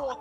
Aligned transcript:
Oh, 0.00 0.14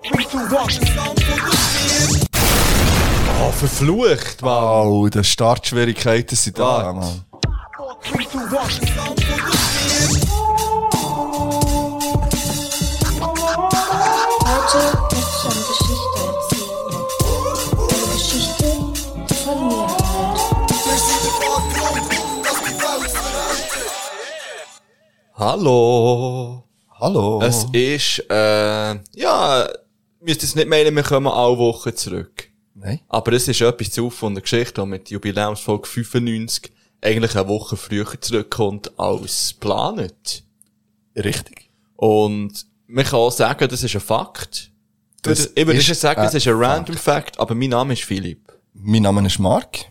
verflucht, 3.52 4.42
Mann. 4.42 4.88
Oh, 4.88 5.08
die 5.08 5.24
Startschwierigkeiten 5.24 6.36
sind 6.36 6.58
da. 6.58 6.94
Mann. 6.94 7.26
Heute 7.78 8.18
möchte 8.18 8.38
ich 15.24 15.44
eine 15.46 15.62
Geschichte 15.68 16.20
erzählen. 16.26 16.98
Eine 17.78 18.06
Geschichte 18.14 18.70
von 19.46 19.58
mir 19.68 19.88
halt. 19.88 20.48
Hallo. 25.36 26.67
Hallo. 27.00 27.40
Es 27.44 27.66
ist, 27.74 28.26
äh, 28.28 28.96
ja, 29.14 29.70
müsst 30.20 30.42
es 30.42 30.56
nicht 30.56 30.68
meinen, 30.68 30.96
wir 30.96 31.04
kommen 31.04 31.28
alle 31.28 31.58
Wochen 31.60 31.96
zurück. 31.96 32.50
Nein. 32.74 33.02
Aber 33.08 33.34
es 33.34 33.48
ist 33.48 33.62
etwas 33.62 33.92
zu 33.92 34.10
von 34.10 34.34
der 34.34 34.42
Geschichte, 34.42 34.82
die 34.82 34.88
mit 34.88 35.12
Jubiläumsfolge 35.12 35.88
95 35.88 36.72
eigentlich 37.02 37.36
eine 37.36 37.48
Woche 37.48 37.78
früher 37.78 38.20
zurückkommt 38.20 39.00
als 39.00 39.54
geplant. 39.54 40.44
Richtig. 41.16 41.70
Und 41.96 42.66
man 42.88 43.06
kann 43.06 43.20
auch 43.20 43.32
sagen, 43.32 43.70
das 43.70 43.84
ist 43.84 43.94
ein 43.94 44.02
Fakt. 44.02 44.72
Das 45.22 45.52
ich 45.54 45.68
würde 45.68 45.80
ist 45.80 46.02
sagen, 46.02 46.22
ein 46.22 46.36
ist 46.36 46.48
ein 46.48 46.54
random 46.56 46.98
Fact, 46.98 47.40
aber 47.40 47.54
mein 47.54 47.70
Name 47.70 47.94
ist 47.94 48.06
Philipp. 48.06 48.52
Mein 48.74 49.04
Name 49.04 49.26
ist 49.28 49.38
Mark. 49.38 49.86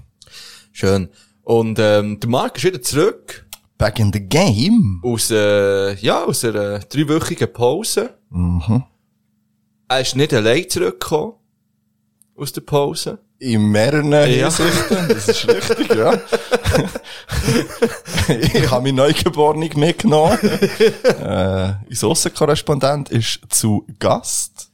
Schön. 0.73 1.09
Und 1.43 1.79
ähm, 1.79 2.18
der 2.18 2.29
Marc 2.29 2.57
ist 2.57 2.65
wieder 2.65 2.82
zurück 2.82 3.45
Back 3.79 3.98
in 3.98 4.12
the 4.12 4.21
game. 4.21 5.01
aus, 5.05 5.30
äh, 5.30 5.95
ja, 5.97 6.25
aus 6.25 6.45
einer 6.45 6.79
dreiwöchigen 6.79 7.53
Pause. 7.53 8.15
Mhm. 8.30 8.85
Er 9.89 10.01
ist 10.01 10.16
nicht 10.16 10.33
allein 10.33 10.69
zurückgekommen 10.69 11.35
aus 12.37 12.52
der 12.52 12.62
Pause. 12.62 13.18
In 13.38 13.71
mehreren 13.71 14.15
Hinsichten. 14.15 15.09
Das 15.09 15.29
ist 15.29 15.46
richtig, 15.46 15.95
ja. 15.95 16.15
ich 18.29 18.71
habe 18.71 18.83
meinen 18.85 18.96
Neugeborenen 18.96 19.71
mitgenommen. 19.79 20.38
äh, 20.43 21.74
unser 21.87 22.07
Aussenkorrespondent 22.09 23.11
ist 23.11 23.40
zu 23.51 23.87
Gast. 23.99 24.65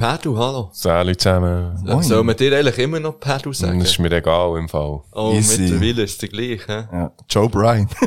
Der 0.00 0.16
Pedro, 0.16 0.36
hallo. 0.38 0.70
Salut 0.72 1.20
zusammen. 1.20 1.84
Äh, 1.86 2.02
Soll 2.02 2.22
man 2.22 2.36
dir 2.36 2.56
eigentlich 2.56 2.78
immer 2.78 3.00
noch 3.00 3.18
Pedro 3.18 3.52
sagen? 3.52 3.80
Das 3.80 3.90
ist 3.90 3.98
mir 3.98 4.12
egal 4.12 4.56
im 4.58 4.68
Fall. 4.68 5.00
Oh, 5.12 5.32
Easy. 5.34 5.62
mittlerweile 5.62 6.02
ist 6.04 6.22
es 6.22 6.30
gleich, 6.30 6.60
hä? 6.68 6.84
Ja. 6.92 7.12
Joe 7.28 7.48
Bryan. 7.48 7.88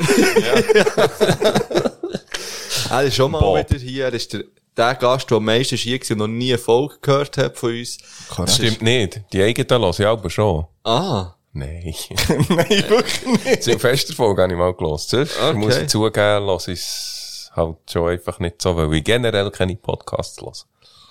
Er 2.89 3.03
ist 3.03 3.15
schon 3.15 3.31
mal 3.31 3.39
Bob. 3.39 3.57
wieder 3.57 3.79
hier. 3.79 4.05
Er 4.05 4.13
ist 4.13 4.33
der, 4.33 4.43
der 4.75 4.95
Gast, 4.95 5.29
der 5.29 5.37
am 5.37 5.45
meisten 5.45 5.77
hier 5.77 5.97
war 6.01 6.11
und 6.11 6.17
noch 6.17 6.27
nie 6.27 6.49
eine 6.51 6.57
Folge 6.57 6.95
gehört 7.01 7.37
hat 7.37 7.57
von 7.57 7.69
uns. 7.71 7.97
Korrekt. 8.29 8.51
Stimmt 8.53 8.81
nicht. 8.81 9.21
Die 9.31 9.41
eigenen 9.41 9.81
höre 9.81 9.89
ich 9.97 10.05
aber 10.05 10.29
schon. 10.29 10.65
Ah, 10.83 11.35
Nein. 11.53 11.93
Nein, 12.49 12.83
wirklich 12.89 13.45
nicht. 13.45 13.63
Silvesterfolge 13.63 14.41
habe 14.41 14.51
ich 14.53 14.59
mal 14.59 14.73
gehört. 14.73 14.99
Sonst 14.99 15.37
Okay. 15.41 15.57
muss 15.57 15.77
ich 15.77 15.87
zugeben, 15.87 16.45
höre 16.45 16.57
ich 16.67 16.67
es 16.79 17.49
halt 17.55 17.77
schon 17.89 18.09
einfach 18.09 18.39
nicht 18.39 18.61
so, 18.61 18.75
weil 18.75 18.93
ich 18.93 19.03
generell 19.05 19.49
keine 19.51 19.75
Podcasts 19.77 20.41
höre. 20.41 20.51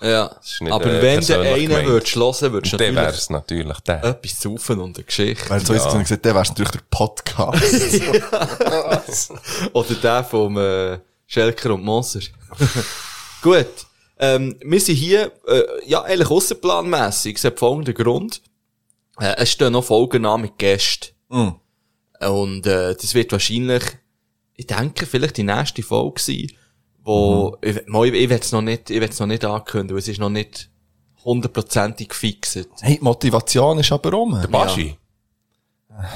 Ja. 0.01 0.25
ist 0.43 0.61
nicht, 0.61 0.71
Aber 0.71 0.85
äh, 0.85 1.01
wenn 1.01 1.19
einen 1.19 1.67
gemeint. 1.67 1.87
würdest 1.87 2.15
hören, 2.15 2.53
würdest 2.53 2.73
du 2.73 2.77
Und 2.77 2.81
dann 2.81 2.95
wäre 2.95 3.05
natürlich 3.05 3.29
natürlich 3.29 3.79
der. 3.81 4.03
etwas 4.03 4.39
zu 4.39 4.49
saufen 4.49 4.79
und 4.79 4.97
eine 4.97 5.05
Geschichte. 5.05 5.49
Weil 5.49 5.65
so 5.65 5.73
ja. 5.73 5.97
gesagt, 5.97 6.25
der 6.25 6.35
wär's 6.35 6.49
natürlich 6.49 6.71
der 6.71 6.81
Podcast. 6.89 7.63
Oder 9.73 9.93
der 9.95 10.23
vom 10.23 10.57
äh, 10.57 10.99
Schelker 11.27 11.73
und 11.73 11.83
Moser. 11.83 12.21
Gut. 13.41 13.67
Ähm, 14.19 14.55
wir 14.63 14.79
sind 14.79 14.95
hier, 14.95 15.31
äh, 15.47 15.63
ja, 15.85 16.03
eigentlich 16.03 16.29
ausserplanmässig. 16.29 17.37
Es 17.37 17.43
hat 17.43 17.57
folgenden 17.57 17.95
Grund. 17.95 18.41
Äh, 19.19 19.35
es 19.37 19.51
stehen 19.51 19.73
noch 19.73 19.83
Folgen 19.83 20.25
an 20.25 20.41
mit 20.41 20.57
Gästen. 20.57 21.09
Mm. 21.29 21.49
Und 22.19 22.67
äh, 22.67 22.93
das 22.93 23.15
wird 23.15 23.31
wahrscheinlich, 23.31 23.83
ich 24.55 24.67
denke, 24.67 25.05
vielleicht 25.05 25.37
die 25.37 25.43
nächste 25.43 25.81
Folge 25.81 26.21
sein, 26.21 26.51
wo, 27.03 27.57
ich, 27.61 27.85
mal, 27.87 28.05
ich, 28.07 28.13
ich 28.13 28.29
will 28.29 28.39
es 28.39 28.51
noch 28.51 28.61
nicht, 28.61 28.89
ich 28.89 29.01
will 29.01 29.09
es 29.09 29.19
noch 29.19 29.27
nicht 29.27 29.43
ankündigen, 29.45 29.95
weil 29.95 29.99
es 29.99 30.07
ist 30.07 30.19
noch 30.19 30.29
nicht 30.29 30.69
hundertprozentig 31.23 32.09
gefixt. 32.09 32.67
hey, 32.81 32.97
die 32.97 33.03
Motivation 33.03 33.79
ist 33.79 33.91
aber 33.91 34.11
rum. 34.11 34.39
Der 34.41 34.47
Baschi. 34.47 34.97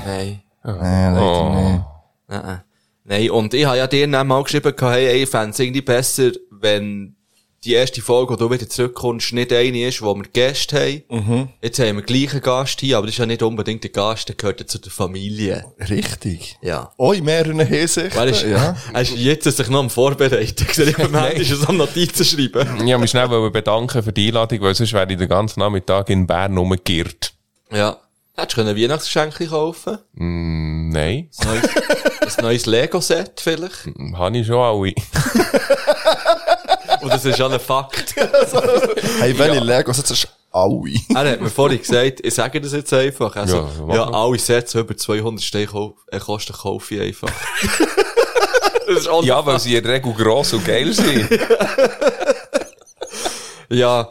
Nein. 0.05 0.41
Nein, 0.63 1.13
leider 1.13 1.21
Oh. 1.21 1.49
nicht. 1.71 1.85
Nein. 2.27 2.61
Nein, 3.03 3.29
und 3.29 3.53
ich 3.53 3.65
habe 3.65 3.77
ja 3.77 3.85
dir 3.87 4.09
dann 4.09 4.25
mal 4.27 4.41
geschrieben, 4.43 4.73
hey, 4.79 5.07
ey, 5.07 5.23
ich 5.23 5.29
fände 5.29 5.51
es 5.51 5.59
irgendwie 5.59 5.81
besser, 5.81 6.31
wenn 6.49 7.14
die 7.65 7.73
erste 7.73 8.01
Folge, 8.01 8.33
wo 8.33 8.37
du 8.37 8.51
wieder 8.51 8.69
zurückkommst, 8.69 9.33
nicht 9.33 9.51
eine 9.51 9.87
ist, 9.87 10.01
wo 10.01 10.13
wir 10.15 10.23
Gäste 10.31 10.79
haben. 10.79 11.03
Mhm. 11.09 11.49
Jetzt 11.61 11.79
haben 11.79 11.95
wir 11.95 12.03
gleich 12.03 12.31
einen 12.31 12.41
Gast 12.41 12.79
hier, 12.79 12.97
aber 12.97 13.07
das 13.07 13.15
ist 13.15 13.19
ja 13.19 13.25
nicht 13.25 13.41
unbedingt 13.41 13.83
der 13.83 13.91
Gast, 13.91 14.29
der 14.29 14.35
gehört 14.35 14.59
ja 14.59 14.67
zu 14.67 14.77
der 14.77 14.91
Familie. 14.91 15.65
Richtig. 15.89 16.57
Ja. 16.61 16.91
Oh, 16.97 17.11
in 17.11 17.25
mehreren 17.25 17.59
Hinsichten. 17.59 18.15
Weil 18.15 18.29
ist, 18.29 18.43
ja. 18.43 18.75
er 18.93 19.01
ist 19.01 19.15
jetzt 19.15 19.43
sich 19.45 19.69
noch 19.69 19.79
am 19.79 19.89
Vorbereiten. 19.89 20.41
Ich 20.41 20.55
sehe, 20.73 20.91
beim 20.93 21.15
Handy 21.15 21.41
ist 21.41 21.51
es 21.51 21.67
am 21.67 21.77
Notizen 21.77 22.23
schreiben. 22.23 22.67
Ich 22.77 22.83
wollte 22.83 22.97
mich 22.99 23.09
schnell 23.09 23.29
wollen 23.29 23.51
bedanken 23.51 24.03
für 24.03 24.13
die 24.13 24.27
Einladung, 24.27 24.61
weil 24.61 24.75
sonst 24.75 24.93
wäre 24.93 25.11
ich 25.11 25.17
den 25.17 25.29
ganzen 25.29 25.59
Nachmittag 25.59 26.09
in 26.09 26.27
Bern 26.27 26.57
rumgeirrt. 26.57 27.33
Ja. 27.71 27.97
Hättest 28.37 28.57
du 28.57 28.61
können 28.61 28.75
ein 28.75 28.81
Weihnachtsgeschenk 28.81 29.49
kaufen? 29.49 29.97
Mm, 30.13 30.89
nein. 30.89 31.29
Ein 31.39 31.47
neues, 31.47 32.37
ein 32.37 32.43
neues 32.43 32.65
Lego-Set 32.65 33.39
vielleicht? 33.41 33.87
Habe 34.13 34.37
ich 34.37 34.45
schon 34.45 34.57
alle. 34.57 34.93
Und 37.05 37.13
das 37.13 37.23
ist 37.23 37.37
ja 37.37 37.47
ein 37.47 37.59
Fakt. 37.59 38.15
Hey, 39.19 39.37
welche 39.37 39.59
Legos 39.59 39.97
jetzt 39.97 40.09
ist 40.09 40.27
alle. 40.51 40.91
Er 41.13 41.31
hat 41.33 41.39
mir 41.41 41.51
vorhin 41.51 41.77
gesagt, 41.77 42.19
ich 42.25 42.33
sage 42.33 42.59
das 42.59 42.73
jetzt 42.73 42.91
einfach. 42.93 43.35
Also, 43.35 43.69
Ja, 43.89 43.95
ja, 43.95 44.03
alle 44.09 44.39
Sets 44.39 44.73
über 44.73 44.97
200 44.97 45.43
Steine 45.43 45.67
kosten, 45.67 46.53
kaufe 46.53 46.95
ich 46.95 47.01
einfach. 47.01 47.29
das 48.87 48.97
ist 49.01 49.07
auch 49.07 49.23
Ja, 49.23 49.45
weil 49.45 49.59
sie 49.59 49.75
in 49.75 49.83
der 49.83 49.93
Regel 49.93 50.13
gross 50.13 50.53
und 50.53 50.65
geil 50.65 50.91
sind. 50.93 51.29
ja. 53.69 54.09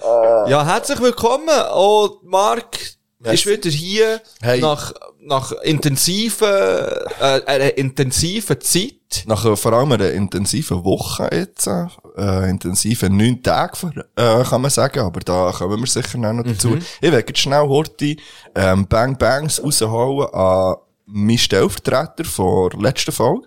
ja, 0.48 0.64
herzlich 0.64 1.00
willkommen. 1.00 1.48
Oh, 1.72 2.10
Marc 2.22 2.78
ist 3.24 3.46
wieder 3.46 3.70
hier 3.70 4.20
Hey. 4.40 4.60
nach, 4.60 4.92
nach 5.24 5.52
intensiven, 5.62 6.48
äh, 6.48 7.40
einer 7.46 7.76
intensiven 7.76 8.60
Zeit. 8.60 9.24
Nach 9.26 9.44
äh, 9.44 9.56
vor 9.56 9.72
allem 9.72 9.92
einer 9.92 10.10
intensiven 10.10 10.84
Woche 10.84 11.28
jetzt, 11.32 11.66
äh, 11.66 12.50
intensiven 12.50 13.16
neun 13.16 13.42
Tage, 13.42 14.04
äh, 14.16 14.42
kann 14.44 14.62
man 14.62 14.70
sagen, 14.70 15.00
aber 15.00 15.20
da 15.20 15.52
kommen 15.52 15.80
wir 15.80 15.86
sicher 15.86 16.18
noch 16.18 16.42
dazu. 16.42 16.70
Mhm. 16.70 16.82
Ich 17.00 17.12
werde 17.12 17.26
jetzt 17.28 17.38
schnell 17.38 17.66
Horti, 17.66 18.18
ähm, 18.54 18.86
Bang 18.86 19.16
Bangs 19.16 19.62
rausholen 19.62 20.28
an 20.32 20.76
meinen 21.06 21.38
Stellvertreter 21.38 22.24
von 22.24 22.70
der 22.70 22.80
letzten 22.80 23.12
Folge. 23.12 23.46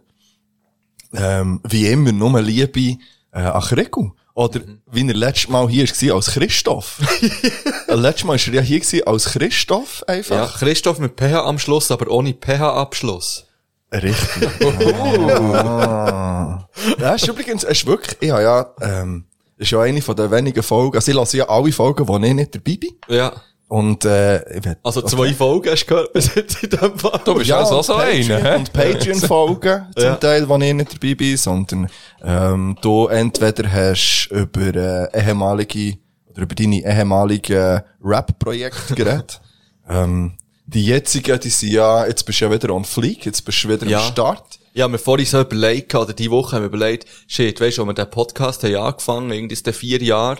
Ähm, 1.14 1.62
wie 1.68 1.88
immer, 1.88 2.12
nur 2.12 2.42
Liebe, 2.42 2.98
äh, 3.32 3.40
an 3.40 3.62
Krigu. 3.62 4.12
Oder, 4.38 4.60
Mhm. 4.60 4.82
wie 4.92 5.08
er 5.08 5.16
letztes 5.16 5.50
Mal 5.50 5.68
hier 5.68 5.88
war, 5.88 6.16
als 6.16 6.28
Christoph. 6.28 7.00
Äh, 7.88 7.96
letztes 7.96 8.26
Mal 8.26 8.38
war 8.38 8.54
er 8.54 8.54
ja 8.54 8.62
hier 8.62 9.08
als 9.08 9.26
Christoph, 9.26 10.04
einfach. 10.06 10.36
Ja, 10.36 10.46
Christoph 10.60 11.00
mit 11.00 11.20
PH 11.20 11.44
am 11.44 11.58
Schluss, 11.58 11.90
aber 11.90 12.12
ohne 12.12 12.34
PH-Abschluss. 12.34 13.46
Richtig. 13.92 14.48
ah. 15.56 16.68
Ja, 17.00 17.16
ist 17.16 17.28
übrigens, 17.28 17.64
es 17.64 17.80
ist 17.80 17.86
wirklich, 17.88 18.18
ich 18.20 18.30
habe 18.30 18.44
ja, 18.44 18.74
ähm, 18.82 19.26
ist 19.58 19.72
ja 19.72 19.80
eine 19.82 20.02
von 20.04 20.16
den 20.16 20.30
wenigen 20.30 20.62
Folgen, 20.62 20.96
also 20.96 21.10
ich 21.10 21.18
lasse 21.18 21.38
ja 21.38 21.50
alle 21.50 21.72
Folgen, 21.72 22.08
wo 22.08 22.18
ich 22.18 22.34
nicht 22.34 22.54
dabei 22.54 22.78
bin. 22.78 22.92
Ja. 23.08 23.34
Und, 23.70 24.06
äh, 24.06 24.60
ich 24.60 24.66
Also 24.82 25.02
zwei 25.02 25.34
Folgen 25.34 25.70
hast 25.72 25.84
du 25.84 25.88
gehört 25.88 26.14
bis 26.14 26.34
jetzt 26.36 26.64
in 26.64 26.70
dem 26.70 26.98
Fall. 26.98 27.20
Du 27.26 27.36
bist 27.36 27.48
ja, 27.50 27.58
also 27.60 27.74
auch 27.76 27.78
und 27.80 27.84
so 27.86 27.94
Patreon- 27.96 28.32
einer, 28.36 28.52
hä? 28.52 28.56
Und 28.56 28.72
Patreon-Folgen, 28.74 29.86
zum 29.96 30.04
Ja. 30.06 30.16
Teil, 30.16 30.48
wo 30.48 30.56
ich 30.58 30.74
nicht 30.74 30.94
dabei 30.94 31.16
bin, 31.16 31.36
sondern, 31.38 31.90
ähm, 32.24 32.78
du 32.82 33.08
entweder 33.08 33.70
hast 33.72 34.30
über, 34.32 34.74
äh, 35.14 35.20
ehemalige, 35.22 35.98
oder 36.32 36.44
über 36.44 36.56
deine 36.56 36.78
ehemaligen 36.86 37.82
Rap-Projekte 38.02 38.96
geredet. 38.96 39.42
ähm, 39.90 40.38
die 40.66 40.86
jetzigen, 40.86 41.38
die 41.40 41.50
sind 41.50 41.72
ja, 41.74 42.06
jetzt 42.06 42.26
bist 42.26 42.40
du 42.40 42.46
ja 42.46 42.52
wieder 42.52 42.74
on 42.74 42.86
fleek, 42.86 43.26
jetzt 43.26 43.42
bist 43.44 43.64
du 43.64 43.70
wieder 43.70 43.86
Ja. 43.86 44.00
am 44.00 44.12
Start. 44.12 44.60
Ja, 44.74 44.88
wir 44.88 45.00
vorhin 45.00 45.26
so 45.26 45.42
überlegt, 45.42 45.94
oder 45.96 46.14
die 46.14 46.30
Woche 46.32 46.56
haben 46.56 46.64
wir 46.64 46.68
überlegt, 46.68 47.06
shit, 47.28 47.60
weisst 47.60 47.78
du, 47.80 47.82
als 47.82 47.90
wir 47.90 47.94
den 47.96 48.10
Podcast 48.12 48.64
haben 48.64 48.76
angefangen, 48.76 49.32
irgendwie 49.32 49.54
ist 49.54 49.66
der 49.66 49.74
vier 49.74 50.02
Jahre, 50.02 50.38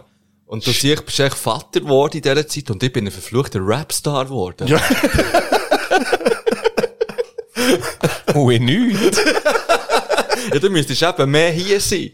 und 0.48 0.66
du 0.66 0.72
siehst, 0.72 1.06
bist 1.06 1.20
echt 1.20 1.38
Vater 1.38 1.82
geworden 1.82 2.18
in 2.18 2.24
dieser 2.24 2.48
Zeit, 2.48 2.72
und 2.72 2.82
ich 2.82 2.92
bin 2.92 3.06
ein 3.06 3.12
verfluchter 3.12 3.60
Rapstar 3.62 4.26
geworden. 4.26 4.68
Ja. 4.68 4.82
Ui, 8.36 8.60
nichts. 8.60 9.20
ja 10.54 10.60
du 10.60 10.70
müsstest 10.70 11.02
eben 11.04 11.32
mehr 11.32 11.52
hier 11.52 11.80
sein. 11.82 12.12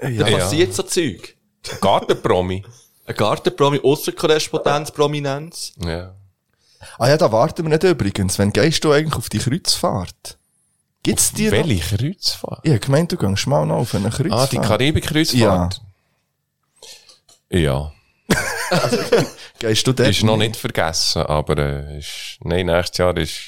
Da 0.00 0.08
Ja. 0.08 0.38
passiert 0.38 0.74
so 0.74 0.82
Zeug. 0.82 1.36
Gartenpromi. 1.80 2.64
Ein 3.06 3.14
Gartenpromi, 3.14 3.80
Ausserkorrespondenz, 3.82 4.90
Prominenz. 4.90 5.72
Ja. 5.84 6.14
Ah 6.98 7.08
ja, 7.08 7.16
da 7.16 7.30
warten 7.30 7.64
wir 7.64 7.70
nicht 7.70 7.84
übrigens. 7.84 8.38
Wann 8.38 8.52
gehst 8.52 8.82
du 8.84 8.92
eigentlich 8.92 9.14
auf 9.14 9.28
die 9.28 9.38
Kreuzfahrt? 9.38 10.38
Gibt's 11.02 11.32
die 11.32 11.46
noch? 11.46 11.52
Welche 11.52 11.96
Kreuzfahrt? 11.96 12.60
Ich 12.64 12.72
hab 12.72 12.80
gemeint, 12.82 13.12
du 13.12 13.16
gehst 13.16 13.46
mal 13.46 13.64
noch 13.66 13.76
auf 13.76 13.94
eine 13.94 14.10
Kreuzfahrt. 14.10 14.32
Ah, 14.32 14.46
die 14.46 14.58
Karibik-Kreuzfahrt? 14.58 15.74
Ja. 15.74 15.85
Gehst 19.58 19.86
du 19.86 19.92
dort? 19.92 20.08
Ist 20.08 20.22
noch 20.24 20.36
nicht 20.36 20.56
vergessen, 20.56 21.22
aber 21.22 21.58
äh, 21.58 21.98
ist, 21.98 22.38
nein, 22.42 22.66
nächstes 22.66 22.98
Jahr 22.98 23.16
ist 23.16 23.40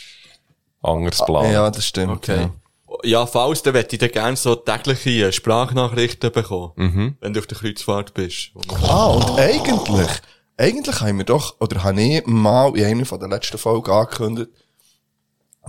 anderes 0.83 1.25
Plan. 1.25 1.53
Ja, 1.53 1.71
das 1.71 1.87
stimmt. 1.87 2.13
Okay. 2.13 2.49
Ja, 3.05 3.27
falls, 3.27 3.63
dann 3.63 3.75
möchte 3.75 3.97
ich 3.97 4.01
dann 4.01 4.11
gerne 4.11 4.37
so 4.37 4.55
tägliche 4.55 5.33
Sprachnachrichten 5.33 6.33
bekommen. 6.33 6.73
Wenn 7.21 7.33
du 7.33 7.41
auf 7.41 7.47
der 7.47 7.59
Kreuzfahrt 7.59 8.15
bist. 8.15 8.53
Ja. 8.55 8.89
Ah, 8.89 9.07
und 9.09 9.39
eigentlich, 9.39 10.09
eigentlich 10.57 11.01
haben 11.01 11.19
wir 11.19 11.25
doch, 11.25 11.61
oder 11.61 11.85
habe 11.85 12.01
ich 12.01 12.27
mal 12.27 12.77
in 12.77 12.85
einer 12.85 13.05
von 13.05 13.21
der 13.21 13.29
letzten 13.29 13.59
Folgen 13.59 13.91
angekündigt, 13.91 14.51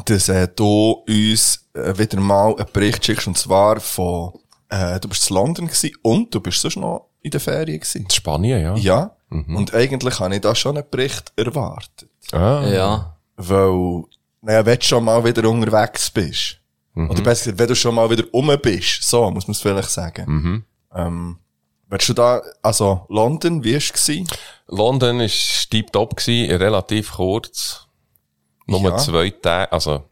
dass 0.06 0.30
äh, 0.30 0.48
du 0.56 1.04
uns 1.08 1.68
äh, 1.74 1.98
wieder 1.98 2.20
mal 2.20 2.56
einen 2.56 2.72
Bericht 2.72 3.06
schickst, 3.06 3.28
und 3.28 3.38
zwar 3.38 3.80
von, 3.82 4.34
äh, 4.70 5.00
du 5.00 5.08
bist 5.10 5.30
in 5.30 5.36
London 5.36 5.68
gewesen 5.68 5.92
und 6.02 6.34
du 6.34 6.40
bist 6.42 6.62
sonst 6.62 6.78
noch 6.78 7.10
in 7.22 7.32
der 7.32 7.40
Ferien 7.40 7.80
gewesen. 7.80 8.04
In 8.04 8.10
Spanien, 8.10 8.62
ja. 8.62 8.76
Ja. 8.76 9.16
Und 9.30 9.74
eigentlich 9.76 10.20
habe 10.20 10.34
ich 10.36 10.42
da 10.42 10.56
schon 10.56 10.78
einen 10.78 10.90
Bericht 10.90 11.32
erwartet. 11.36 12.10
Ah, 12.32 12.64
Ja. 12.68 13.16
Weil, 13.36 14.04
naja, 14.42 14.66
wenn 14.66 14.80
du 14.80 14.86
schon 14.86 15.04
mal 15.04 15.24
wieder 15.24 15.48
unterwegs 15.50 16.10
bist, 16.10 16.58
oder 16.96 17.22
besser 17.22 17.52
gesagt, 17.52 17.60
wenn 17.60 17.68
du 17.68 17.76
schon 17.76 17.96
mal 17.96 18.10
wieder 18.10 18.24
um 18.32 18.52
bist, 18.62 19.04
so 19.04 19.30
muss 19.32 19.48
man 19.48 19.52
es 19.54 19.62
vielleicht 19.62 19.90
sagen. 19.90 20.66
Ähm, 20.94 21.38
willst 21.88 22.10
du 22.10 22.14
da, 22.14 22.42
also 22.62 23.06
London, 23.10 23.64
wie 23.64 23.72
war 23.74 23.78
es? 23.78 23.94
gewesen? 23.94 24.28
London 24.68 25.20
ist 25.22 25.70
tiptop 25.70 26.16
gsi, 26.18 26.48
relativ 26.52 27.14
kurz. 27.14 27.88
Nur 28.66 28.82
Ja. 28.82 28.98
zwei 28.98 29.30
Tage, 29.30 29.72
also, 29.72 30.04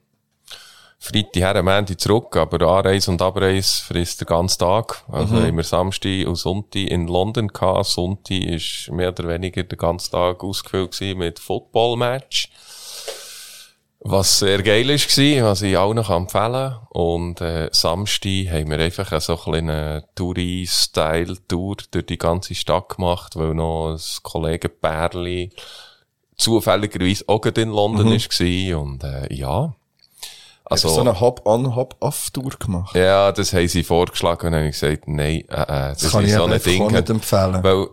Freitag 1.00 1.36
her, 1.36 1.64
Montag 1.64 2.00
zurück, 2.02 2.36
aber 2.36 2.68
Anreise 2.68 3.12
und 3.12 3.22
Abreise 3.22 3.84
frisst 3.84 4.22
den 4.22 4.26
ganzen 4.26 4.60
Tag. 4.60 5.04
Also 5.10 5.36
haben 5.36 5.56
wir 5.56 5.64
Samstag 5.64 6.26
und 6.26 6.36
Sonntag 6.36 6.90
in 6.90 7.08
London 7.08 7.50
gehabt. 7.50 7.86
Sonntag 7.86 8.32
ist 8.32 8.90
mehr 8.92 9.10
oder 9.10 9.28
weniger 9.28 9.64
den 9.64 9.78
ganzen 9.78 10.12
Tag 10.12 10.44
ausgefüllt 10.44 11.00
mit 11.18 11.40
Football-Match. 11.40 12.50
Was 14.00 14.40
sehr 14.40 14.62
geil 14.64 14.90
ist 14.90 15.08
gsi, 15.08 15.40
was 15.42 15.62
ich 15.64 15.76
auch 15.76 15.94
noch 15.94 16.10
empfehlen 16.10 16.72
kann. 16.72 16.88
Und, 16.90 17.42
äh, 17.42 17.70
Samstag 17.72 18.50
haben 18.52 18.70
wir 18.70 18.80
einfach 18.80 19.20
so 19.22 19.38
eine 19.52 20.04
Touri-Style-Tour 20.16 21.78
durch 21.92 22.06
die 22.06 22.18
ganze 22.18 22.56
Stadt 22.56 22.90
gemacht, 22.90 23.36
weil 23.36 23.54
noch 23.54 23.94
ein 23.94 24.00
Kollege 24.24 24.70
Pärli 24.70 25.52
zufälligerweise 26.38 27.26
auch 27.28 27.44
in 27.46 27.70
London 27.70 28.12
ist 28.14 28.30
gsi 28.30 28.74
und, 28.74 29.04
äh, 29.04 29.34
ja. 29.34 29.76
Also, 30.70 30.90
so 30.90 31.02
eine 31.02 31.20
Hop-on, 31.20 31.76
Hop-off-Tour 31.76 32.52
gemacht. 32.60 32.96
ja, 32.96 33.32
das 33.32 33.54
haben 33.54 33.68
sie 33.68 33.84
vorgeschlagen 33.84 34.48
und 34.48 34.56
habe 34.56 34.66
ich 34.68 34.80
gesagt, 34.80 35.08
nein, 35.08 35.44
äh, 35.50 35.62
äh, 35.62 35.66
das, 35.68 36.00
Das 36.00 36.12
kann 36.12 36.24
ist 36.26 36.32
ich 36.32 36.36
so 36.38 36.44
ein 36.46 36.62
Ding. 36.62 36.88
nicht 36.92 37.10
empfehlen. 37.10 37.64
Weil 37.64 37.88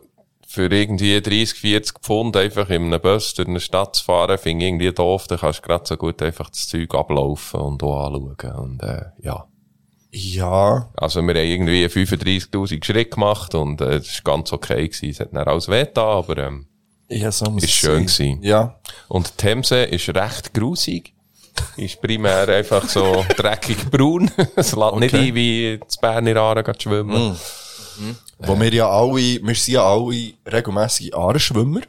für 0.46 0.70
irgendwie 0.70 1.20
30, 1.20 1.58
40 1.58 1.98
Pfund 2.00 2.36
einfach 2.36 2.68
in 2.70 2.84
einem 2.84 3.00
Bus 3.00 3.34
durch 3.34 3.48
eine 3.48 3.58
Stadt 3.60 3.96
zu 3.96 4.04
fahren, 4.04 4.38
finde 4.38 4.64
ich 4.64 4.70
irgendwie 4.70 4.92
doof. 4.92 5.26
Da 5.26 5.36
kannst 5.36 5.60
du 5.60 5.62
gerade 5.62 5.84
so 5.86 5.96
gut 5.96 6.22
einfach 6.22 6.50
das 6.50 6.68
Zeug 6.68 6.94
ablaufen 6.94 7.60
und 7.60 7.82
auch 7.82 8.06
anschauen. 8.06 8.54
Und, 8.56 8.82
äh, 8.82 9.02
ja. 9.22 9.46
Ja, 10.16 10.90
Also 10.96 11.22
wir 11.22 11.34
haben 11.34 11.44
irgendwie 11.44 11.86
35'000 11.86 12.84
Schritte 12.84 13.10
gemacht 13.10 13.54
und 13.56 13.80
äh, 13.80 13.98
das 13.98 14.22
war 14.24 14.34
ganz 14.36 14.52
okay 14.52 14.86
gewesen. 14.86 15.10
Es 15.10 15.18
hat 15.18 15.30
dann 15.34 15.48
alles 15.48 15.68
weh 15.68 15.86
da, 15.92 16.04
aber 16.04 16.38
ähm, 16.38 16.66
ja, 17.08 17.32
so 17.32 17.46
Ist 17.56 17.70
schön 17.70 18.06
gewesen. 18.06 18.40
Ja. 18.42 18.76
Und 19.08 19.28
die 19.28 19.36
Themse 19.38 19.82
ist 19.82 20.08
recht 20.10 20.54
grusig. 20.54 21.14
Ist 21.76 22.00
primär 22.00 22.48
einfach 22.48 22.88
so 22.88 23.24
dreckig 23.36 23.90
braun. 23.90 24.30
Es 24.56 24.74
lässt 24.74 24.96
nicht 24.96 25.14
ein, 25.14 25.34
wie 25.34 25.80
das 25.84 25.96
Berner 25.96 26.36
Aare 26.40 26.72
schwimmen. 26.78 27.36
Wo 28.38 28.58
wir 28.58 28.72
ja 28.72 28.88
alle, 28.88 29.40
wir 29.42 29.54
sind 29.54 29.74
ja 29.74 29.84
alle 29.84 30.32
regelmässige 30.50 31.16
Aareschwimmer. 31.16 31.80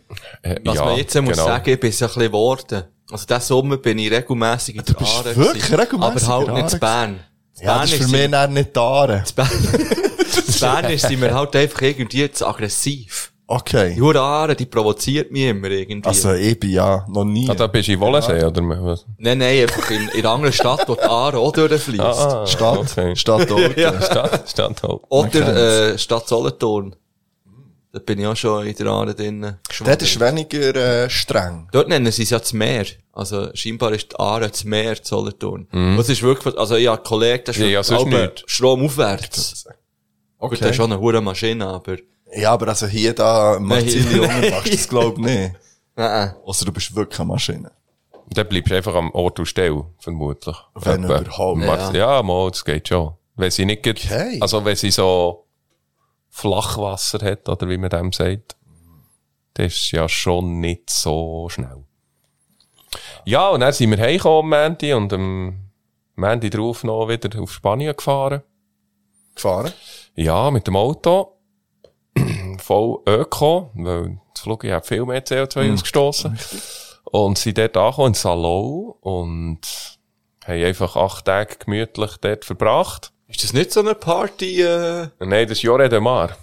Äh, 0.41 0.57
Was 0.63 0.77
man 0.77 0.97
jetzt 0.97 1.15
muss 1.21 1.33
genau. 1.33 1.45
sagen, 1.45 1.69
ich 1.69 1.79
bin 1.79 1.91
ja 1.91 1.97
ein 1.97 2.07
bisschen 2.07 2.21
geworden. 2.23 2.83
Also 3.11 3.25
diesen 3.25 3.41
Sommer 3.41 3.77
bin 3.77 3.99
ich 3.99 4.11
regelmässig 4.11 4.75
in 4.75 4.85
der 4.85 4.93
bist 4.93 5.15
Aare 5.15 5.35
wirklich 5.35 5.63
gewesen, 5.65 5.79
regelmässig 5.79 6.27
Aber 6.29 6.37
halt 6.37 6.47
in 6.47 6.53
nicht 6.55 6.69
zu 6.69 6.79
Bern. 6.79 7.19
Ja, 7.61 7.81
das 7.81 7.93
ist 7.93 8.03
für 8.03 8.09
mich 8.09 8.31
dann 8.31 8.53
nicht 8.53 8.75
die 8.75 8.79
Aare. 8.79 9.23
zu 9.25 9.35
Bern, 9.35 9.49
Bern 10.59 10.91
ist 10.91 11.07
sie 11.07 11.17
mir 11.17 11.33
halt 11.33 11.55
einfach 11.55 11.81
irgendwie 11.81 12.31
zu 12.31 12.47
aggressiv. 12.47 13.31
Okay. 13.47 13.99
Aare, 14.01 14.55
die 14.55 14.65
provoziert 14.65 15.31
mich 15.31 15.43
immer 15.43 15.69
irgendwie. 15.69 16.07
Also, 16.07 16.33
ich 16.33 16.59
bin 16.59 16.71
ja 16.71 17.05
noch 17.07 17.23
nie. 17.25 17.47
Ah, 17.49 17.53
da 17.53 17.67
bist 17.67 17.87
du 17.87 17.93
in 17.93 17.99
Wollensee, 17.99 18.43
oder 18.43 18.61
was? 18.83 19.05
nein, 19.19 19.37
nein, 19.37 19.61
einfach 19.61 19.91
in, 19.91 20.07
in 20.09 20.19
einer 20.21 20.29
anderen 20.31 20.53
Stadt, 20.53 20.87
wo 20.87 20.95
die 20.95 21.01
Aare 21.01 21.37
auch 21.37 21.51
durchfließt. 21.51 22.01
Ah, 22.01 22.47
Stadt, 22.47 22.77
okay. 22.79 23.15
Stadt 23.15 23.51
Olten. 23.51 23.79
Ja. 23.79 24.01
Stadt, 24.01 24.49
Stadt 24.49 24.81
halt. 24.81 25.01
Oder 25.09 25.91
äh, 25.93 25.97
Stadt 25.97 26.27
Solothurn. 26.27 26.95
Da 27.91 27.99
bin 27.99 28.19
ich 28.19 28.27
auch 28.27 28.35
schon 28.35 28.65
in 28.65 28.75
der 28.75 28.87
Aare 28.87 29.13
drin. 29.13 29.57
Dort 29.85 30.01
ist 30.01 30.19
weniger 30.19 30.75
äh, 31.05 31.09
streng. 31.09 31.69
Dort 31.71 31.87
nennen 31.87 32.11
sie 32.11 32.23
es 32.23 32.31
ja 32.31 32.39
das 32.39 32.51
Meer. 32.51 32.85
Also, 33.13 33.49
scheinbar 33.53 33.93
ist 33.93 34.11
die 34.11 34.19
Aare 34.19 34.49
das 34.49 34.63
Meer 34.65 34.97
Solothurn. 35.01 35.67
Mhm. 35.71 35.95
Das 35.97 36.09
ist 36.09 36.21
wirklich, 36.23 36.57
also, 36.57 36.75
ich 36.75 36.87
habe 36.87 36.97
einen 36.97 37.05
Kollegen, 37.05 37.43
der 37.45 37.55
Ja, 37.55 37.65
ja, 37.67 37.79
ist 37.81 37.87
sonst 37.87 38.07
nicht. 38.07 38.43
Strom 38.47 38.83
aufwärts. 38.83 39.65
Gut, 40.39 40.59
der 40.59 40.71
ist 40.71 40.75
schon 40.75 40.91
eine 40.91 40.99
hure 40.99 41.21
Maschine, 41.21 41.67
aber, 41.67 41.95
Ja, 42.35 42.51
aber 42.53 42.67
also 42.69 42.87
hier 42.87 43.13
da, 43.13 43.57
Marzili 43.59 44.03
Nein. 44.03 44.15
Junge, 44.17 44.49
machst 44.51 44.67
du 44.67 44.71
das 44.71 44.87
glaub 44.89 45.17
ich 45.17 45.23
nicht. 45.23 45.53
nein, 45.95 46.33
Ausser 46.45 46.65
du 46.65 46.71
bist 46.73 46.95
wirklich 46.95 47.19
eine 47.19 47.27
Maschine. 47.29 47.71
Dann 48.29 48.47
bleibst 48.49 48.71
du 48.71 48.75
einfach 48.75 48.95
am 48.95 49.11
Ort 49.11 49.39
und 49.39 49.45
Stelle, 49.45 49.85
vermutlich. 49.99 50.55
Wenn 50.73 51.03
Etwa. 51.03 51.19
überhaupt. 51.21 51.59
Machst- 51.59 51.93
Ja, 51.93 52.21
mal, 52.23 52.49
das 52.49 52.65
geht 52.65 52.87
schon. 52.87 53.13
Wenn 53.35 53.51
sie 53.51 53.65
nicht, 53.65 53.83
geht- 53.83 54.03
Okay. 54.05 54.39
also 54.41 54.63
wenn 54.65 54.75
sie 54.75 54.91
so 54.91 55.45
Flachwasser 56.29 57.19
hat, 57.23 57.47
oder 57.47 57.69
wie 57.69 57.77
man 57.77 57.89
dem 57.89 58.11
sagt, 58.11 58.55
das 59.53 59.67
ist 59.67 59.91
ja 59.91 60.09
schon 60.09 60.59
nicht 60.59 60.89
so 60.89 61.47
schnell. 61.49 61.83
Ja, 63.25 63.49
und 63.49 63.61
dann 63.61 63.71
sind 63.73 63.91
wir 63.91 63.97
heimgekommen 63.97 64.43
am 64.43 64.49
Mandy 64.49 64.93
und 64.93 65.13
am 65.13 65.59
Mandy 66.15 66.49
drauf 66.49 66.83
noch 66.83 67.07
wieder 67.07 67.41
auf 67.41 67.51
Spanien 67.53 67.95
gefahren. 67.95 68.41
Gefahren? 69.35 69.71
Ja, 70.15 70.49
mit 70.51 70.67
dem 70.67 70.75
Auto. 70.75 71.34
Voll 72.59 72.99
Öko, 73.07 73.71
weil 73.75 74.19
das 74.33 74.43
Flugzeug 74.43 74.71
hat 74.71 74.85
viel 74.85 75.05
mehr 75.05 75.23
CO2 75.23 75.73
ausgestoßen. 75.73 76.37
Und 77.03 77.37
sind 77.37 77.57
dort 77.57 77.77
angekommen 77.77 78.07
in 78.09 78.13
Salou 78.15 78.97
und 79.01 79.59
haben 80.45 80.63
einfach 80.63 80.95
acht 80.95 81.25
Tage 81.25 81.55
gemütlich 81.57 82.17
dort 82.17 82.45
verbracht. 82.45 83.11
Ist 83.27 83.43
das 83.43 83.53
nicht 83.53 83.71
so 83.71 83.79
eine 83.79 83.95
Party, 83.95 84.61
äh, 84.61 85.07
Nein, 85.19 85.47
das 85.47 85.57
ist 85.57 85.61
Jore 85.63 85.89
de 85.89 85.99
Mar. 85.99 86.35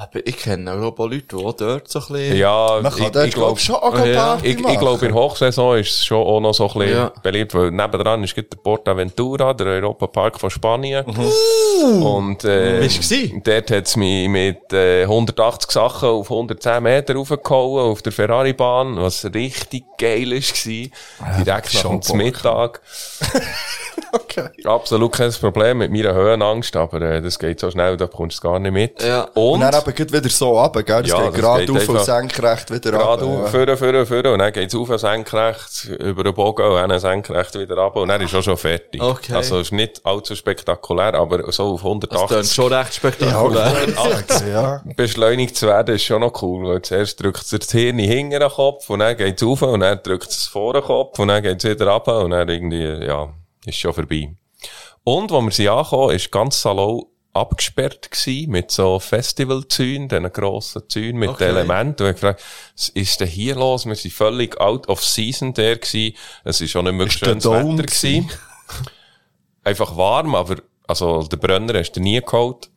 Aber 0.00 0.26
ich 0.26 0.36
kenne 0.38 0.72
auch 0.72 0.76
ein 0.98 1.10
Leute, 1.10 1.22
die 1.30 1.36
auch 1.36 1.52
dort 1.52 1.88
so 1.88 1.98
ein 1.98 2.06
bisschen, 2.12 2.36
Ja, 2.38 2.78
Man 2.82 2.90
kann 2.92 3.02
ich, 3.02 3.10
dort 3.10 3.26
ich 3.26 3.34
glaub 3.34 3.46
glaube 3.48 3.60
schon 3.60 3.74
auch 3.76 4.06
ja. 4.06 4.38
Ich, 4.42 4.58
ich 4.58 4.78
glaube, 4.78 5.06
in 5.06 5.12
der 5.12 5.22
Hochsaison 5.22 5.76
ist 5.76 5.90
es 5.90 6.04
schon 6.06 6.26
auch 6.26 6.40
noch 6.40 6.54
so 6.54 6.68
ein 6.68 6.72
bisschen 6.78 6.90
Ja. 6.96 7.12
beliebt, 7.22 7.54
weil 7.54 7.70
nebendran 7.70 8.24
ist 8.24 8.34
der 8.36 8.42
Portaventura, 8.42 9.52
der 9.52 9.66
Europapark 9.66 10.40
von 10.40 10.48
Spanien. 10.48 11.04
Mhm. 11.06 12.02
Und, 12.02 12.44
äh, 12.44 12.80
gewesen? 12.80 13.42
dort 13.44 13.70
hat's 13.70 13.96
mich 13.96 14.28
mit, 14.28 14.72
äh, 14.72 15.02
180 15.02 15.70
Sachen 15.70 16.08
auf 16.08 16.30
110 16.30 16.82
Meter 16.82 17.14
raufgehauen, 17.14 17.90
auf 17.92 18.00
der 18.00 18.12
Ferrari-Bahn, 18.12 18.96
was 18.96 19.26
richtig 19.34 19.84
geil 19.98 20.32
ist, 20.32 20.66
war. 20.66 21.44
Direkt 21.44 21.74
nach 21.74 21.80
schon 21.80 22.00
dem. 22.00 22.16
Mittag. 22.16 22.80
Okay. 24.12 24.48
Absolut 24.64 25.12
kein 25.12 25.30
Problem 25.32 25.78
mit 25.78 25.92
meiner 25.92 26.14
Höhenangst, 26.14 26.74
aber, 26.74 27.00
äh, 27.00 27.22
das 27.22 27.38
geht 27.38 27.60
so 27.60 27.70
schnell, 27.70 27.96
da 27.96 28.06
kommst 28.06 28.38
du 28.42 28.48
gar 28.48 28.58
nicht 28.58 28.72
mit. 28.72 29.02
Ja. 29.02 29.28
Und 29.34 29.60
Und, 29.62 29.62
eben 29.90 29.96
geht 29.96 30.12
wieder 30.12 30.28
so 30.28 30.58
runter, 30.58 30.82
gell? 30.82 31.02
Das 31.02 31.10
Ja, 31.10 31.18
geht 31.24 31.34
das 31.34 31.40
gerade 31.40 31.72
auf 31.72 31.88
und 31.88 32.00
senkrecht 32.04 32.70
wieder 32.70 32.90
Gerade 32.92 33.24
runter. 33.24 33.44
auf, 33.44 33.50
führen, 33.50 33.76
führen, 33.76 34.06
führen, 34.06 34.26
und 34.32 34.38
dann 34.38 34.52
geht's 34.52 34.74
auf, 34.74 34.88
senkrecht, 34.98 35.84
über 35.98 36.24
den 36.24 36.34
Bogen, 36.34 36.62
und 36.66 36.88
dann 36.88 36.98
senkrecht 36.98 37.54
wieder 37.58 37.76
runter, 37.76 38.00
und 38.00 38.08
dann 38.08 38.20
ist 38.20 38.34
auch 38.34 38.42
schon 38.42 38.56
fertig. 38.56 39.02
Okay. 39.02 39.34
Also, 39.34 39.60
ist 39.60 39.72
nicht 39.72 40.00
allzu 40.04 40.34
spektakulär, 40.34 41.14
aber 41.14 41.50
so 41.52 41.64
auf 41.64 41.82
das 41.82 42.08
klingt 42.10 42.30
180 42.30 42.54
schon 42.54 42.72
recht 42.72 42.94
spektakulär. 42.94 43.72
Ja, 44.40 44.48
ja. 44.48 44.82
beschleunigt 44.96 45.56
zu 45.56 45.66
werden, 45.66 45.94
ist 45.94 46.04
schon 46.04 46.20
noch 46.20 46.42
cool, 46.42 46.68
weil 46.68 46.82
zuerst 46.82 47.22
drückt 47.22 47.42
es 47.42 47.50
das 47.50 47.70
Hirn 47.70 47.98
hinter 47.98 48.38
den 48.38 48.50
Kopf, 48.50 48.88
und 48.90 49.00
dann 49.00 49.16
geht's 49.16 49.42
auf, 49.42 49.62
und 49.62 49.80
dann 49.80 50.00
drückt 50.02 50.30
es 50.30 50.46
vor 50.46 50.72
den 50.72 50.82
Kopf, 50.82 51.18
und 51.18 51.28
dann 51.28 51.42
geht's 51.42 51.64
wieder 51.64 51.90
runter, 51.90 52.20
und 52.20 52.30
dann 52.30 52.48
irgendwie, 52.48 53.06
ja, 53.06 53.28
ist 53.66 53.78
schon 53.78 53.92
vorbei. 53.92 54.30
Und, 55.02 55.30
wo 55.30 55.40
wir 55.40 55.50
sie 55.50 55.68
angekommen, 55.68 56.14
ist 56.14 56.30
ganz 56.30 56.60
Salou 56.60 57.09
abgesperrt 57.32 58.10
gsi 58.10 58.46
mit 58.48 58.70
so 58.70 58.98
Festivalzäunen, 58.98 60.08
diesen 60.08 60.32
grossen 60.32 60.82
Zäunen 60.88 61.16
mit 61.16 61.30
Okay. 61.30 61.48
Elementen. 61.48 62.04
Und 62.04 62.10
ich 62.10 62.16
gefragt, 62.16 62.42
was 62.74 62.88
ist 62.90 63.20
denn 63.20 63.28
hier 63.28 63.54
los? 63.54 63.86
Wir 63.86 63.94
sind 63.94 64.12
völlig 64.12 64.60
out 64.60 64.88
of 64.88 65.04
season 65.04 65.54
der 65.54 65.76
gsi. 65.76 66.14
Es 66.44 66.60
ist 66.60 66.70
schon 66.70 66.84
nicht 66.86 66.94
mehr 66.94 67.06
Ist 67.06 67.18
schönes 67.18 67.44
Wetter 67.44 67.82
gsi. 67.84 68.26
Einfach 69.64 69.96
warm, 69.96 70.34
aber, 70.34 70.56
also, 70.86 71.22
der 71.22 71.36
Brenner 71.36 71.78
hast 71.78 71.92
du 71.92 72.00
nie 72.00 72.20
geholt. 72.20 72.68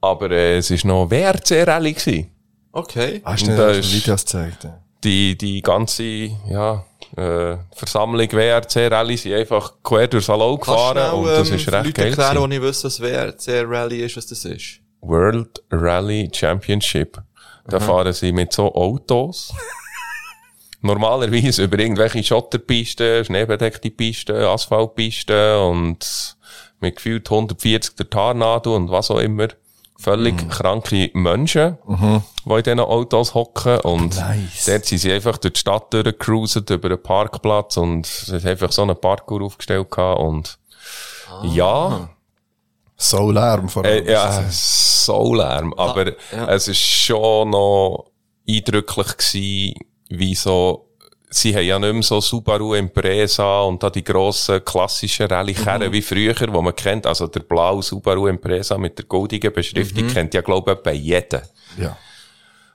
Aber, 0.00 0.30
äh, 0.30 0.58
es 0.58 0.70
ist 0.70 0.84
noch 0.84 1.10
WRC-Rallye 1.10 1.94
gsi. 1.94 2.30
Okay. 2.72 3.20
Hast 3.24 3.46
du 3.46 3.56
da 3.56 3.74
Videos 3.76 4.22
gezeigt? 4.22 4.64
ja? 4.64 4.78
Die, 5.02 5.36
die 5.36 5.60
ganze, 5.62 6.04
ja, 6.48 6.84
äh, 7.16 7.56
Versammlung 7.74 8.30
WRC-Rallye 8.30 9.16
sind 9.16 9.34
einfach 9.34 9.74
quer 9.82 10.08
durch 10.08 10.24
Salon 10.24 10.58
gefahren 10.58 11.12
und 11.12 11.26
das 11.26 11.50
ähm, 11.50 11.56
ist 11.56 11.68
recht 11.68 11.72
Leute 11.72 11.92
geil. 11.92 12.08
erklären, 12.08 12.34
gewesen. 12.34 12.50
die 12.50 12.58
nicht 12.58 12.62
wissen, 12.62 12.84
was 12.84 13.00
WRC 13.00 13.64
Rally 13.68 14.04
ist, 14.04 14.16
was 14.16 14.26
das 14.26 14.44
ist? 14.44 14.80
World 15.02 15.62
Rally 15.70 16.30
Championship. 16.32 17.20
Da 17.68 17.80
fahren 17.80 18.12
sie 18.12 18.32
mit 18.32 18.52
so 18.52 18.74
Autos. 18.74 19.52
Normalerweise 20.80 21.62
über 21.62 21.78
irgendwelche 21.78 22.24
Schotterpisten, 22.24 23.24
schneebedeckte 23.24 23.90
Pisten, 23.90 24.36
Asphaltpisten 24.36 25.56
und 25.56 26.36
mit 26.80 26.96
gefühlt 26.96 27.30
140 27.30 27.94
der 27.94 28.10
Tornado 28.10 28.74
und 28.74 28.90
was 28.90 29.10
auch 29.10 29.20
immer. 29.20 29.48
Völlig 29.98 30.48
kranke 30.48 31.10
Menschen, 31.14 31.78
die 31.86 32.52
in 32.52 32.62
diesen 32.62 32.80
Autos 32.80 33.34
hocken 33.34 33.78
und 33.80 34.16
Nice. 34.16 34.64
dort 34.66 34.84
sind 34.84 34.98
sie 34.98 35.12
einfach 35.12 35.38
durch 35.38 35.52
die 35.54 35.60
Stadt 35.60 35.92
durchgecruiset, 35.92 36.68
über 36.70 36.88
einen 36.88 37.02
Parkplatz 37.02 37.76
und 37.76 38.06
es 38.06 38.32
hat 38.32 38.44
einfach 38.46 38.72
so 38.72 38.82
einen 38.82 38.96
Parkour 39.00 39.42
aufgestellt 39.42 39.90
gehabt 39.90 40.18
und 40.20 40.58
ja, 41.44 42.08
So 42.96 43.30
Lärm 43.30 43.68
vor 43.68 43.84
allem. 43.84 44.06
äh, 44.06 44.12
ja, 44.12 44.44
so 44.50 45.34
Lärm. 45.34 45.72
Aber 45.74 46.08
ja. 46.08 46.48
es 46.48 46.68
ist 46.68 46.80
schon 46.80 47.50
noch 47.50 48.06
eindrücklich 48.48 49.16
gewesen, 49.16 49.74
wie 50.08 50.34
so, 50.34 50.88
sie 51.32 51.54
haben 51.54 51.64
ja 51.66 51.78
nicht 51.78 51.92
mehr 51.92 52.02
so 52.02 52.20
Subaru 52.20 52.74
Impreza 52.74 53.62
und 53.62 53.82
da 53.82 53.90
die 53.90 54.04
grossen 54.04 54.64
klassischen 54.64 55.26
Rallye-Kerren 55.26 55.92
wie 55.92 56.02
früher, 56.02 56.34
wo 56.52 56.62
man 56.62 56.74
kennt. 56.76 57.06
Also 57.06 57.26
der 57.26 57.40
blaue 57.40 57.82
Subaru 57.82 58.26
Impreza 58.28 58.76
mit 58.78 58.98
der 58.98 59.06
goldigen 59.06 59.52
Beschriftung 59.52 60.06
kennt 60.08 60.34
ja, 60.34 60.40
glaube 60.42 60.72
ich, 60.72 60.78
etwa 60.78 60.90
jeder. 60.90 61.42
Ja. 61.78 61.96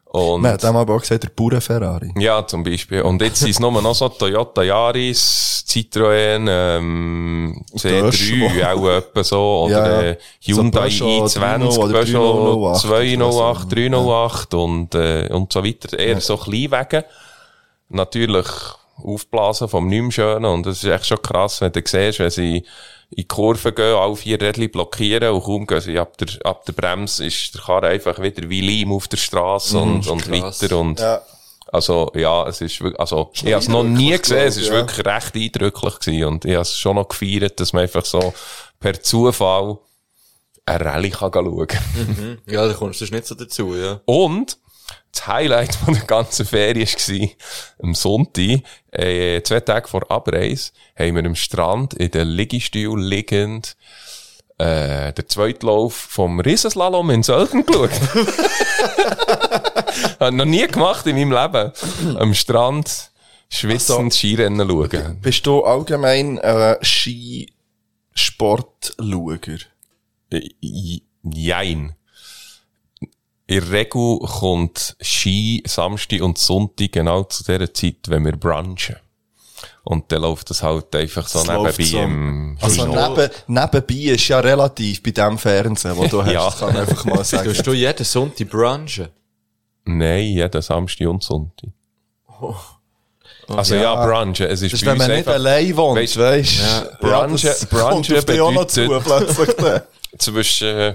Und 0.10 0.42
Man 0.42 0.54
hat 0.54 0.64
aber 0.64 0.96
auch 0.96 1.02
gesagt, 1.02 1.24
der 1.24 1.30
Bauern 1.36 1.60
Ferrari. 1.60 2.12
ja, 2.18 2.46
zum 2.48 2.64
Beispiel. 2.64 3.02
Und 3.02 3.22
jetzt 3.22 3.40
sind 3.40 3.50
es 3.52 3.60
nur 3.60 3.72
noch 3.82 3.94
so 3.94 4.08
Toyota 4.08 4.64
Yaris, 4.64 5.66
Citroën, 5.68 6.48
ähm, 6.50 7.62
C3, 7.76 8.74
auch 8.74 8.88
etwa 8.88 9.24
so, 9.24 9.66
oder 9.66 9.72
Ja. 9.86 10.02
äh, 10.12 10.18
Hyundai 10.46 10.90
So 10.90 11.06
Peugeot 11.06 11.26
i20, 11.28 11.40
308, 11.40 11.76
Peugeot 11.78 12.06
208, 12.06 12.82
208, 12.82 13.72
308 13.76 14.54
und, 14.54 14.96
äh, 14.96 15.28
und 15.30 15.52
so 15.52 15.64
weiter. 15.64 16.00
Eher 16.00 16.22
so 16.22 16.38
Kleinwagen. 16.38 17.04
Natürlich 17.90 18.48
aufblasen 18.96 19.70
vom 19.70 19.88
nicht 19.88 20.14
Schönen. 20.14 20.46
Und 20.46 20.66
das 20.66 20.84
ist 20.84 20.90
echt 20.90 21.08
schon 21.08 21.22
krass, 21.22 21.62
wenn 21.62 21.72
du 21.72 21.82
siehst, 21.84 22.20
wenn 22.20 22.30
sie 22.30 22.58
in 23.10 23.16
die 23.18 23.28
Kurve 23.28 23.72
gehen, 23.72 23.96
alle 23.96 24.16
vier 24.16 24.42
Rädchen 24.42 24.70
blockieren 24.72 25.32
und 25.34 25.44
kaum 25.44 25.66
gehen 25.66 25.80
sie 25.80 25.98
ab 25.98 26.18
der, 26.18 26.28
ab 26.46 26.66
der 26.66 26.74
Bremse, 26.74 27.26
ist 27.26 27.54
der 27.56 27.62
Karre 27.62 27.88
einfach 27.88 28.22
wieder 28.22 28.50
wie 28.50 28.82
Leim 28.82 28.92
auf 28.92 29.08
der 29.08 29.18
Straße 29.18 29.78
und, 29.78 30.08
und 30.08 30.24
krass. 30.24 30.62
weiter 30.62 30.78
und, 30.78 31.00
Ja. 31.00 31.22
also, 31.72 32.12
ja, 32.16 32.46
es 32.48 32.60
ist 32.60 32.82
wirklich, 32.82 33.00
also, 33.00 33.30
ich 33.34 33.44
habe 33.44 33.58
es 33.58 33.70
noch 33.70 33.84
nie 33.84 34.18
gesehen, 34.18 34.48
es 34.48 34.58
ist 34.58 34.66
ich, 34.66 34.72
wirklich 34.72 35.06
recht 35.06 35.36
eindrücklich 35.36 36.00
gewesen 36.00 36.24
und 36.26 36.44
ich 36.46 36.54
habe 36.54 36.64
es 36.64 36.78
schon 36.78 36.96
noch 36.98 37.08
gefeiert, 37.08 37.58
dass 37.62 37.72
man 37.72 37.84
einfach 37.84 38.04
so 38.04 38.34
per 38.82 39.02
Zufall 39.02 39.78
eine 40.66 40.84
Rallye 40.86 41.12
kann 41.12 41.32
schauen 41.32 41.68
kann. 41.68 42.38
Ja, 42.46 42.68
da 42.68 42.74
kommst 42.74 43.00
du 43.00 43.06
nicht 43.06 43.26
so 43.26 43.36
dazu, 43.36 43.74
ja. 43.74 44.02
Und 44.04 44.58
das 45.12 45.28
Highlight 45.28 45.76
von 45.76 45.94
der 45.94 46.04
ganzen 46.04 46.46
Ferien 46.46 46.88
war, 46.88 47.30
am 47.84 47.96
Sonntag, 47.96 48.62
äh, 48.92 49.42
zwei 49.44 49.60
Tage 49.62 49.88
vor 49.88 50.12
Abreise, 50.12 50.72
haben 50.98 51.16
wir 51.16 51.26
am 51.26 51.36
Strand 51.36 51.94
in 51.96 52.12
den 52.12 52.28
Liegestuhl 52.28 53.02
liegend 53.02 53.76
äh, 54.58 55.14
der 55.14 55.28
Zweitlauf 55.28 55.94
vom 55.94 56.40
Riesenslalom 56.40 57.12
in 57.12 57.22
Sölden 57.24 57.66
geschaut. 57.66 57.92
Hab 60.20 60.34
noch 60.34 60.46
nie 60.46 60.68
gemacht 60.68 61.06
in 61.08 61.16
meinem 61.16 61.32
Leben. 61.32 61.72
Am 62.18 62.34
Strand 62.34 63.12
schwitzend 63.50 64.14
Skirennen 64.14 64.68
schauen. 64.68 65.22
Bist 65.22 65.46
du 65.46 65.64
allgemein 65.64 66.38
äh, 66.40 66.76
Skisportschauer? 66.84 69.40
Äh, 70.32 70.50
Jein. 71.24 71.94
In 73.50 73.62
der 73.62 73.72
Regel 73.72 74.20
kommt 74.20 74.98
Ski 75.02 75.64
Samstag 75.66 76.22
und 76.22 76.38
Sonntag 76.38 76.92
genau 76.92 77.24
zu 77.24 77.44
der 77.46 77.74
Zeit, 77.74 77.96
wenn 78.08 78.26
wir 78.26 78.36
brunchen. 78.36 78.98
Und 79.84 80.12
dann 80.12 80.22
läuft 80.24 80.50
das 80.50 80.62
halt 80.64 80.94
einfach 80.94 81.26
so 81.30 81.40
Das 81.46 81.48
nebenbei 81.48 81.84
so. 81.86 82.00
im 82.00 82.58
Also 82.62 82.86
neben, 82.86 83.30
nebenbei 83.48 83.94
ist 84.14 84.28
ja 84.28 84.40
relativ 84.42 85.02
bei 85.02 85.12
dem 85.12 85.38
Fernsehen, 85.38 85.96
wo 85.96 86.06
du 86.08 86.22
hast, 86.26 86.34
Ja. 86.34 86.52
kann 86.52 86.72
ich 86.74 86.80
einfach 86.82 87.06
mal 87.06 87.24
sagen. 87.24 87.48
Tust 87.48 87.66
du 87.66 87.72
jeden 87.72 88.04
Sonntag 88.04 88.50
brunchen? 88.50 89.08
Nein, 89.86 90.26
jeden 90.26 90.62
Samstag 90.62 91.08
und 91.08 91.24
Sonntag. 91.24 91.70
Also 93.48 93.76
ja, 93.76 93.82
Ja. 93.82 94.06
brunchen. 94.06 94.46
Es 94.48 94.62
ist 94.62 94.74
Das 94.74 94.82
ist, 94.82 94.86
bei 94.86 94.92
wenn 94.92 94.98
man 94.98 95.12
nicht 95.12 95.28
allein 95.30 95.78
wohnt, 95.78 96.00
Weisst- 96.02 96.18
weisst 96.20 96.60
Ja, 96.60 96.82
Brunchen- 97.00 97.48
das 97.48 97.66
Brunchen 97.66 97.90
kommt 97.94 98.18
auf 98.18 98.26
dich 98.26 98.42
auch 98.42 98.52
noch 98.52 98.66
zu, 98.68 98.82
bedeutet- 98.88 99.56
plötzlich. 99.58 99.82
zwischen 100.18 100.68
äh, 100.68 100.94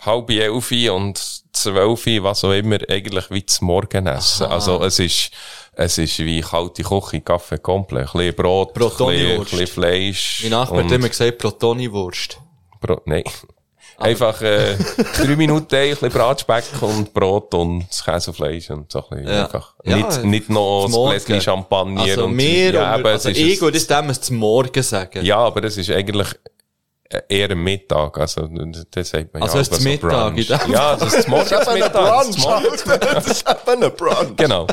halb 0.00 0.30
elf 0.30 0.72
und 0.90 1.20
zwölf, 1.52 2.06
was 2.22 2.44
auch 2.44 2.52
immer, 2.52 2.78
eigentlich 2.88 3.30
wie 3.30 3.44
zum 3.44 3.66
Morgenessen. 3.68 4.46
Also 4.46 4.82
es 4.82 4.98
ist, 4.98 5.30
es 5.72 5.98
ist 5.98 6.18
wie 6.20 6.40
kalte 6.40 6.82
Küche, 6.82 7.20
Kaffee 7.20 7.58
komplett. 7.58 8.08
Ein 8.08 8.12
bisschen 8.12 8.34
Brot, 8.34 8.76
ein 8.76 9.40
bisschen, 9.44 9.66
Fleisch. 9.66 10.40
Mein 10.42 10.50
Nachbar 10.52 10.84
hat 10.84 10.92
immer 10.92 11.08
gesagt, 11.08 11.38
Protoni-Wurst. 11.38 12.38
Bro 12.80 13.02
nein. 13.04 13.24
Einfach 13.98 14.40
äh, 14.40 14.76
drei 15.18 15.36
Minuten 15.36 15.74
ein 15.74 15.90
bisschen 15.90 16.08
Bratspeck 16.08 16.64
und 16.80 17.12
Brot 17.12 17.52
und 17.52 17.84
Käsefleisch 18.02 18.70
und 18.70 18.90
so 18.90 19.04
ein 19.10 19.18
bisschen 19.18 19.28
Ja. 19.34 19.44
einfach. 19.44 19.74
Ja, 19.84 19.96
nicht, 19.96 20.24
nicht 20.24 20.48
noch 20.48 20.86
ein. 20.86 21.18
Gläschen 21.18 21.40
Champagner 21.42 22.00
Also 22.00 22.24
und 22.24 22.34
mir, 22.34 22.72
ja, 22.72 22.96
und, 22.96 23.04
also 23.04 23.28
ich 23.28 23.60
würde 23.60 23.76
es 23.76 23.86
dem 23.86 24.10
zum 24.14 24.36
Morgen 24.36 24.82
sagen. 24.82 25.22
ja, 25.22 25.36
aber 25.36 25.64
es 25.64 25.76
ist 25.76 25.90
eigentlich 25.90 26.28
eher 27.28 27.50
am 27.50 27.62
Mittag. 27.62 28.18
Also, 28.18 28.48
das 28.90 29.10
sagt 29.10 29.34
man 29.34 29.42
Also 29.42 29.56
ja. 29.56 29.62
es 29.62 29.68
ist 29.68 29.82
Mittag, 29.82 30.36
in 30.36 30.46
dem 30.46 30.72
Ja, 30.72 30.96
das 30.96 31.14
ist 31.14 31.28
morgens 31.28 31.50
Das 31.50 31.66
ist 31.66 31.76
eben 31.76 31.82
ein 31.84 31.92
Brunch. 31.92 32.84
Das 33.00 33.26
ist 33.26 33.44
eben 33.48 33.82
ein 33.82 33.92
Brunch. 33.96 34.36
Genau. 34.36 34.66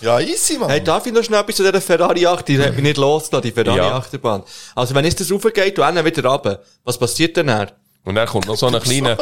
Ja, 0.00 0.20
easy, 0.20 0.58
man. 0.58 0.68
Hey, 0.68 0.82
darf 0.82 1.06
ich 1.06 1.12
noch 1.12 1.22
schnell 1.22 1.40
etwas 1.40 1.56
zu 1.56 1.62
dieser 1.62 1.80
Ferrari-Acht? 1.80 2.46
Die 2.48 2.58
hat 2.58 2.74
mich 2.74 2.82
nicht 2.82 2.98
losgelassen, 2.98 3.48
die 3.48 3.52
Ferrari-Achterbahn. 3.52 4.42
Also 4.74 4.94
wenn 4.94 5.04
jetzt 5.04 5.20
das 5.20 5.32
raufgeht 5.32 5.78
und 5.78 5.94
dann 5.94 6.04
wieder 6.04 6.28
runter, 6.28 6.62
was 6.84 6.98
passiert 6.98 7.36
denn 7.36 7.46
dann? 7.46 7.70
Und 8.06 8.14
dann 8.14 8.28
kommt 8.28 8.46
noch 8.46 8.54
so 8.54 8.68
ein 8.68 8.80
kleiner, 8.80 9.16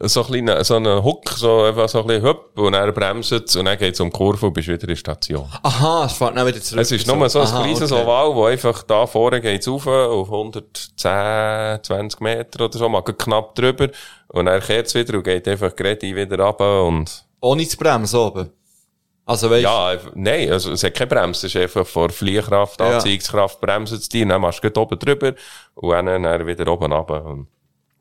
so 0.00 0.22
ein 0.22 0.26
kleiner, 0.26 0.64
so 0.64 0.76
ein 0.76 1.04
Hook, 1.04 1.28
so 1.36 1.60
einfach 1.64 1.90
so 1.90 2.00
ein 2.00 2.06
bisschen 2.06 2.22
hüpp, 2.22 2.58
und 2.58 2.72
dann 2.72 2.92
bremst 2.94 3.32
es, 3.32 3.54
und 3.54 3.66
dann 3.66 3.76
geht's 3.76 4.00
um 4.00 4.08
die 4.08 4.16
Kurve 4.16 4.46
und 4.46 4.54
bist 4.54 4.66
wieder 4.66 4.80
in 4.80 4.88
der 4.88 4.96
Station. 4.96 5.46
Aha, 5.62 6.06
es 6.06 6.14
fährt 6.14 6.34
dann 6.34 6.46
wieder 6.46 6.58
zurück. 6.58 6.80
Es 6.80 6.90
ist 6.90 7.06
nur 7.06 7.28
so 7.28 7.40
ein 7.40 7.46
Aha, 7.46 7.62
kleines 7.62 7.92
okay. 7.92 8.02
Oval, 8.02 8.34
wo 8.34 8.46
einfach 8.46 8.82
da 8.84 9.06
vorne 9.06 9.42
geht's 9.42 9.68
rauf, 9.68 9.86
auf 9.86 10.32
110, 10.32 11.82
20 11.82 12.20
Meter 12.22 12.64
oder 12.64 12.78
so, 12.78 12.88
mal 12.88 13.02
knapp 13.02 13.54
drüber, 13.54 13.88
und 14.28 14.46
dann 14.46 14.60
kehrt's 14.62 14.94
wieder 14.94 15.18
und 15.18 15.24
geht 15.24 15.46
einfach 15.46 15.76
gerade 15.76 16.00
wieder 16.00 16.38
runter 16.42 16.82
und, 16.84 17.26
Ohne 17.42 17.68
zu 17.68 17.76
bremsen 17.76 18.18
oben. 18.18 18.50
Also 19.26 19.50
weißt 19.50 19.62
ja, 19.64 19.96
nein, 20.14 20.50
also 20.50 20.72
es 20.72 20.82
hat 20.82 20.94
keine 20.94 21.08
Bremse, 21.08 21.46
es 21.46 21.54
ist 21.54 21.60
einfach 21.60 21.86
vor 21.86 22.08
Fliehkraft, 22.08 22.80
Ja. 22.80 22.96
Anziehungskraft, 22.96 23.60
bremsen 23.60 23.98
es 23.98 24.08
dir, 24.08 24.26
dann 24.26 24.40
machst 24.40 24.64
du 24.64 24.80
oben 24.80 24.98
drüber, 24.98 25.34
und 25.74 26.06
dann, 26.06 26.22
dann 26.22 26.46
wieder 26.46 26.66
oben 26.72 26.90
runter. 26.90 27.24
Und, 27.26 27.48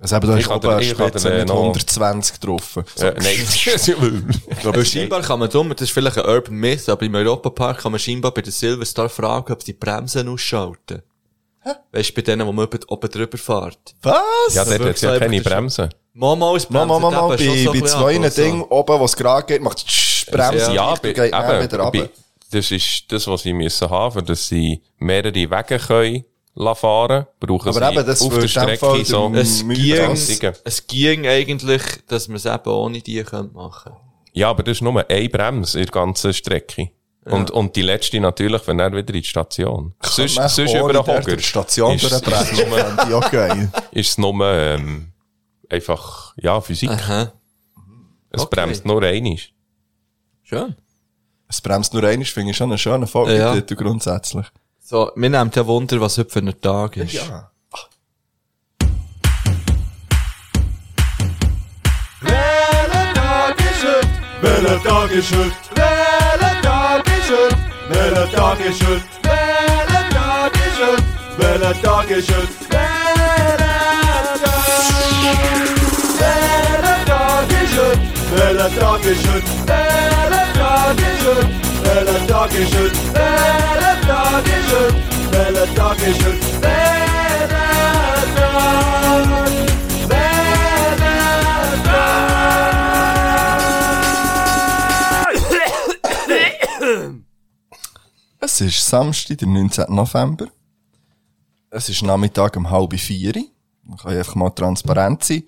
Also 0.04 0.18
eben, 0.18 0.28
da 0.28 0.38
Ich 0.38 0.48
kann 0.48 0.58
oben 0.58 0.70
eine 0.70 0.84
Spitze 0.84 1.30
mit 1.30 1.48
noch- 1.48 1.56
120 1.56 2.34
getroffen. 2.42 2.84
äh, 3.00 3.14
nein. 3.22 3.38
Weil 4.64 4.86
scheinbar 4.86 5.22
kann 5.22 5.40
man 5.40 5.50
dumm, 5.50 5.70
das 5.70 5.80
ist 5.82 5.92
vielleicht 5.94 6.18
ein 6.18 6.26
Urban 6.26 6.56
Myth, 6.56 6.90
aber 6.90 7.04
im 7.06 7.16
Europapark 7.16 7.78
kann 7.80 7.94
man 7.94 8.00
scheinbar 8.00 8.32
bei 8.34 8.42
der 8.42 8.52
Silverstar 8.52 9.08
fragen, 9.08 9.54
ob 9.54 9.62
sie 9.64 9.72
die 9.72 9.78
Bremsen 9.80 10.28
ausschalten. 10.28 11.04
Weißt 11.94 12.10
du, 12.10 12.14
bei 12.16 12.22
denen, 12.22 12.46
wo 12.46 12.52
man 12.52 12.66
oben, 12.66 12.80
oben 12.90 13.10
drüber 13.10 13.38
fährt. 13.38 13.96
Was? 14.02 14.54
Ja, 14.54 14.66
dort 14.66 14.82
hat 14.82 15.02
ja 15.02 15.18
keine 15.20 15.40
Bremse. 15.42 15.88
Mama 16.12 16.54
ist 16.58 16.70
Mal, 16.70 16.86
mal, 16.86 17.00
mal, 17.00 17.10
mal, 17.10 17.30
bei, 17.30 17.38
bei 17.38 17.82
zwei 17.86 18.18
Dingen 18.30 18.62
oben, 18.64 19.00
wo 19.00 19.06
es 19.06 19.16
gerade 19.16 19.48
geht, 19.48 19.62
macht 19.62 19.78
es 19.88 20.26
Bremse. 20.30 20.74
Ja, 20.74 20.96
geht 20.96 21.18
eben, 21.18 21.32
wieder 21.32 21.80
runter. 21.80 21.92
bei, 21.92 22.10
das 22.52 22.72
ist 22.72 23.06
das, 23.08 23.26
was 23.28 23.44
sie 23.44 23.54
müssen 23.54 23.90
haben, 23.90 24.12
für 24.12 24.22
dass 24.22 24.50
sie 24.50 24.82
mehrere 24.98 25.34
Wege 25.34 25.80
können 25.80 26.26
fahren, 26.76 27.26
brauchen 27.40 27.70
Aber 27.70 27.88
sie 27.88 27.94
eben, 27.96 28.06
das 28.06 28.22
auf 28.22 28.38
der 28.38 28.48
Strecke 28.48 29.06
so 29.06 29.30
der- 29.30 29.42
Es 29.42 29.68
ging, 29.68 30.54
es 30.64 30.88
ging 30.88 31.28
eigentlich, 31.28 31.82
dass 32.08 32.28
man 32.28 32.38
es 32.38 32.46
eben 32.46 32.70
ohne 32.70 33.02
die 33.02 33.24
könnte 33.24 33.54
machen. 33.56 33.94
Ja, 34.34 34.50
aber 34.50 34.64
das 34.64 34.78
ist 34.78 34.82
nur 34.82 35.08
eine 35.10 35.30
Bremse 35.30 35.80
in 35.80 35.86
der 35.86 35.92
ganzen 35.92 36.34
Strecke. 36.34 36.90
Und, 37.26 37.52
und 37.52 37.76
die 37.76 37.82
letzte 37.82 38.20
natürlich, 38.20 38.68
wenn 38.68 38.80
er 38.80 38.92
wieder 38.92 39.14
in 39.14 39.22
die 39.22 39.24
Station. 39.24 39.94
Sonst, 40.02 40.36
sonst 40.36 40.74
über 40.74 40.92
den 40.92 41.06
Hocker. 41.08 41.38
die 41.38 41.44
Station 41.44 41.96
ist, 41.96 42.04
es 44.10 44.18
nur, 44.18 44.46
ähm, 44.46 45.14
einfach, 45.70 46.34
ja, 46.38 46.60
Physik. 46.60 46.90
Aha. 46.90 47.32
Es 48.30 48.42
okay. 48.42 48.56
bremst 48.56 48.86
nur 48.86 49.02
einmal. 49.04 49.38
Schön. 50.44 50.76
Es 51.48 51.62
bremst 51.62 51.94
nur 51.94 52.04
einmal, 52.04 52.26
finde 52.26 52.52
ich 52.52 52.58
schon 52.58 52.72
einen 52.72 52.78
schönen 52.78 53.08
Ja. 53.38 53.56
ja. 53.56 53.62
grundsätzlich. 53.76 54.48
So, 54.86 55.14
mir 55.16 55.30
nimmt 55.30 55.56
ja 55.56 55.66
Wunder, 55.66 56.02
was 56.02 56.18
heute 56.18 56.30
für 56.30 56.40
ein 56.40 56.60
Tag 56.60 56.98
ist. 56.98 57.14
Ja. 57.14 57.50
Welcher 62.22 63.14
Tag 63.14 63.56
ist 63.62 63.86
heute? 63.86 64.06
Welcher 64.42 64.84
Tag 64.84 65.12
ist 65.16 65.32
heute? 65.32 65.56
Welcher 65.72 66.62
Tag 66.62 67.06
ist 67.08 67.32
heute? 67.32 67.56
Welcher 67.88 68.32
Tag 68.32 68.60
ist 68.60 68.84
heute? 68.84 69.04
Welcher 69.24 70.10
Tag 70.10 70.52
ist 70.52 70.80
heute? 70.82 71.04
Welcher 71.38 71.82
Tag 71.82 72.10
ist 72.12 72.30
heute? 72.30 72.50
Welcher 72.70 73.58
Tag? 74.38 74.64
Welcher 76.10 77.06
Tag 77.06 77.50
ist 77.64 77.78
heute? 77.78 78.00
Welcher 78.36 78.70
Tag 78.76 79.06
ist 79.06 79.28
heute? 79.28 79.48
Welcher 79.66 80.54
Tag 80.54 80.98
ist 81.00 81.26
heute? 81.26 81.48
Welcher 81.84 82.28
Tag 82.28 82.52
ist 82.54 82.76
heute? 82.76 82.98
Welcher 83.14 84.08
Tag 84.08 84.46
ist 84.46 84.54
heute? 84.54 84.63
Es 98.40 98.62
ist 98.62 98.88
Samstag, 98.88 99.38
der 99.38 99.48
19. 99.48 99.86
November. 99.90 100.48
Es 101.70 101.90
ist 101.90 102.04
Nachmittag 102.04 102.58
um 102.58 102.70
halb 102.70 102.94
vier. 103.00 103.34
Man 103.84 103.98
kann 103.98 104.18
einfach 104.18 104.36
mal 104.36 104.50
transparent 104.50 105.24
sein. 105.24 105.44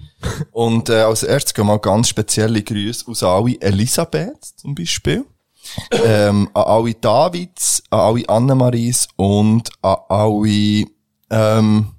Und 0.52 0.90
äh, 0.90 1.02
als 1.02 1.24
erstes 1.24 1.54
gehen 1.54 1.68
mal 1.68 1.78
ganz 1.78 2.10
spezielle 2.10 2.64
Grüße 2.64 3.06
aus 3.08 3.22
alle 3.22 3.60
Elisabeth 3.62 4.44
zum 4.56 4.74
Beispiel. 4.74 5.26
Ähm, 5.92 6.50
an 6.54 6.64
alle 6.64 6.94
Davids, 6.94 7.84
an 7.90 8.00
alle 8.00 8.30
Annemaries 8.30 9.08
und 9.16 9.70
an 9.82 9.98
alle, 10.10 10.86
ähm, 11.30 11.92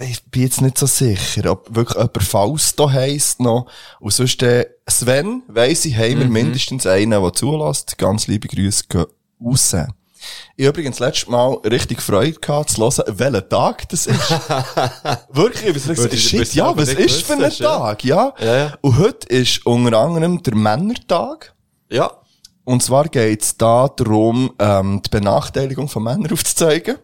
ich 0.00 0.24
bin 0.24 0.42
jetzt 0.42 0.62
nicht 0.62 0.78
so 0.78 0.86
sicher, 0.86 1.50
ob 1.50 1.74
wirklich 1.74 1.96
jemand 1.96 2.22
Fausto 2.22 2.90
heisst 2.90 3.40
noch. 3.40 3.66
Und 4.00 4.12
sonst 4.12 4.42
äh, 4.42 4.66
Sven, 4.88 5.42
weiss 5.48 5.84
ich, 5.84 5.96
haben 5.96 6.20
wir 6.20 6.26
mindestens 6.26 6.86
einen, 6.86 7.20
der 7.22 7.32
zulässt. 7.32 7.98
Ganz 7.98 8.26
liebe 8.28 8.48
Grüße 8.48 8.84
gehen 8.88 9.06
raus. 9.44 9.76
Ich 10.56 10.66
übrigens 10.66 10.98
letztes 10.98 11.28
Mal 11.28 11.54
richtig 11.64 12.00
Freude 12.00 12.38
gehabt, 12.40 12.70
zu 12.70 12.80
hören, 12.80 13.18
welcher 13.18 13.48
Tag 13.48 13.88
das 13.90 14.06
ist. 14.06 14.30
Wirklich, 15.30 15.68
ich 15.68 15.74
gesagt, 15.74 15.98
weil 15.98 16.16
shit, 16.16 16.54
ja, 16.54 16.76
was 16.76 16.88
ist 16.88 17.22
für 17.22 17.34
ein 17.34 17.40
ja. 17.40 17.50
Tag, 17.50 18.04
ja? 18.04 18.32
Ja, 18.38 18.56
ja. 18.56 18.78
Und 18.80 18.98
heute 18.98 19.28
ist 19.28 19.64
unter 19.66 19.98
anderem 19.98 20.42
der 20.42 20.54
Männertag. 20.54 21.54
Ja. 21.90 22.10
Und 22.66 22.82
zwar 22.82 23.08
geht's 23.08 23.56
da 23.56 23.86
darum, 23.88 24.52
ähm, 24.58 25.00
die 25.00 25.08
Benachteiligung 25.08 25.88
von 25.88 26.02
Männern 26.02 26.32
aufzuzeigen. 26.32 26.96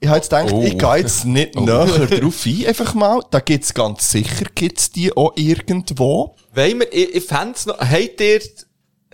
Ich 0.00 0.08
habe 0.08 0.18
jetzt 0.18 0.28
gedacht, 0.30 0.52
Oh. 0.52 0.62
ich 0.62 0.76
gehe 0.78 0.96
jetzt 0.96 1.24
nicht 1.24 1.54
näher 1.58 1.86
drauf 2.06 2.44
ein, 2.44 2.66
einfach 2.66 2.92
mal. 2.94 3.20
Da 3.30 3.40
gibt's 3.40 3.72
ganz 3.72 4.10
sicher, 4.10 4.44
gibt's 4.54 4.90
die 4.90 5.16
auch 5.16 5.32
irgendwo. 5.36 6.36
Wollen 6.54 6.80
wir, 6.80 6.92
ich, 6.92 7.14
ich 7.14 7.24
fänd's 7.24 7.64
noch, 7.66 7.78
habt 7.78 8.20
ihr, 8.20 8.40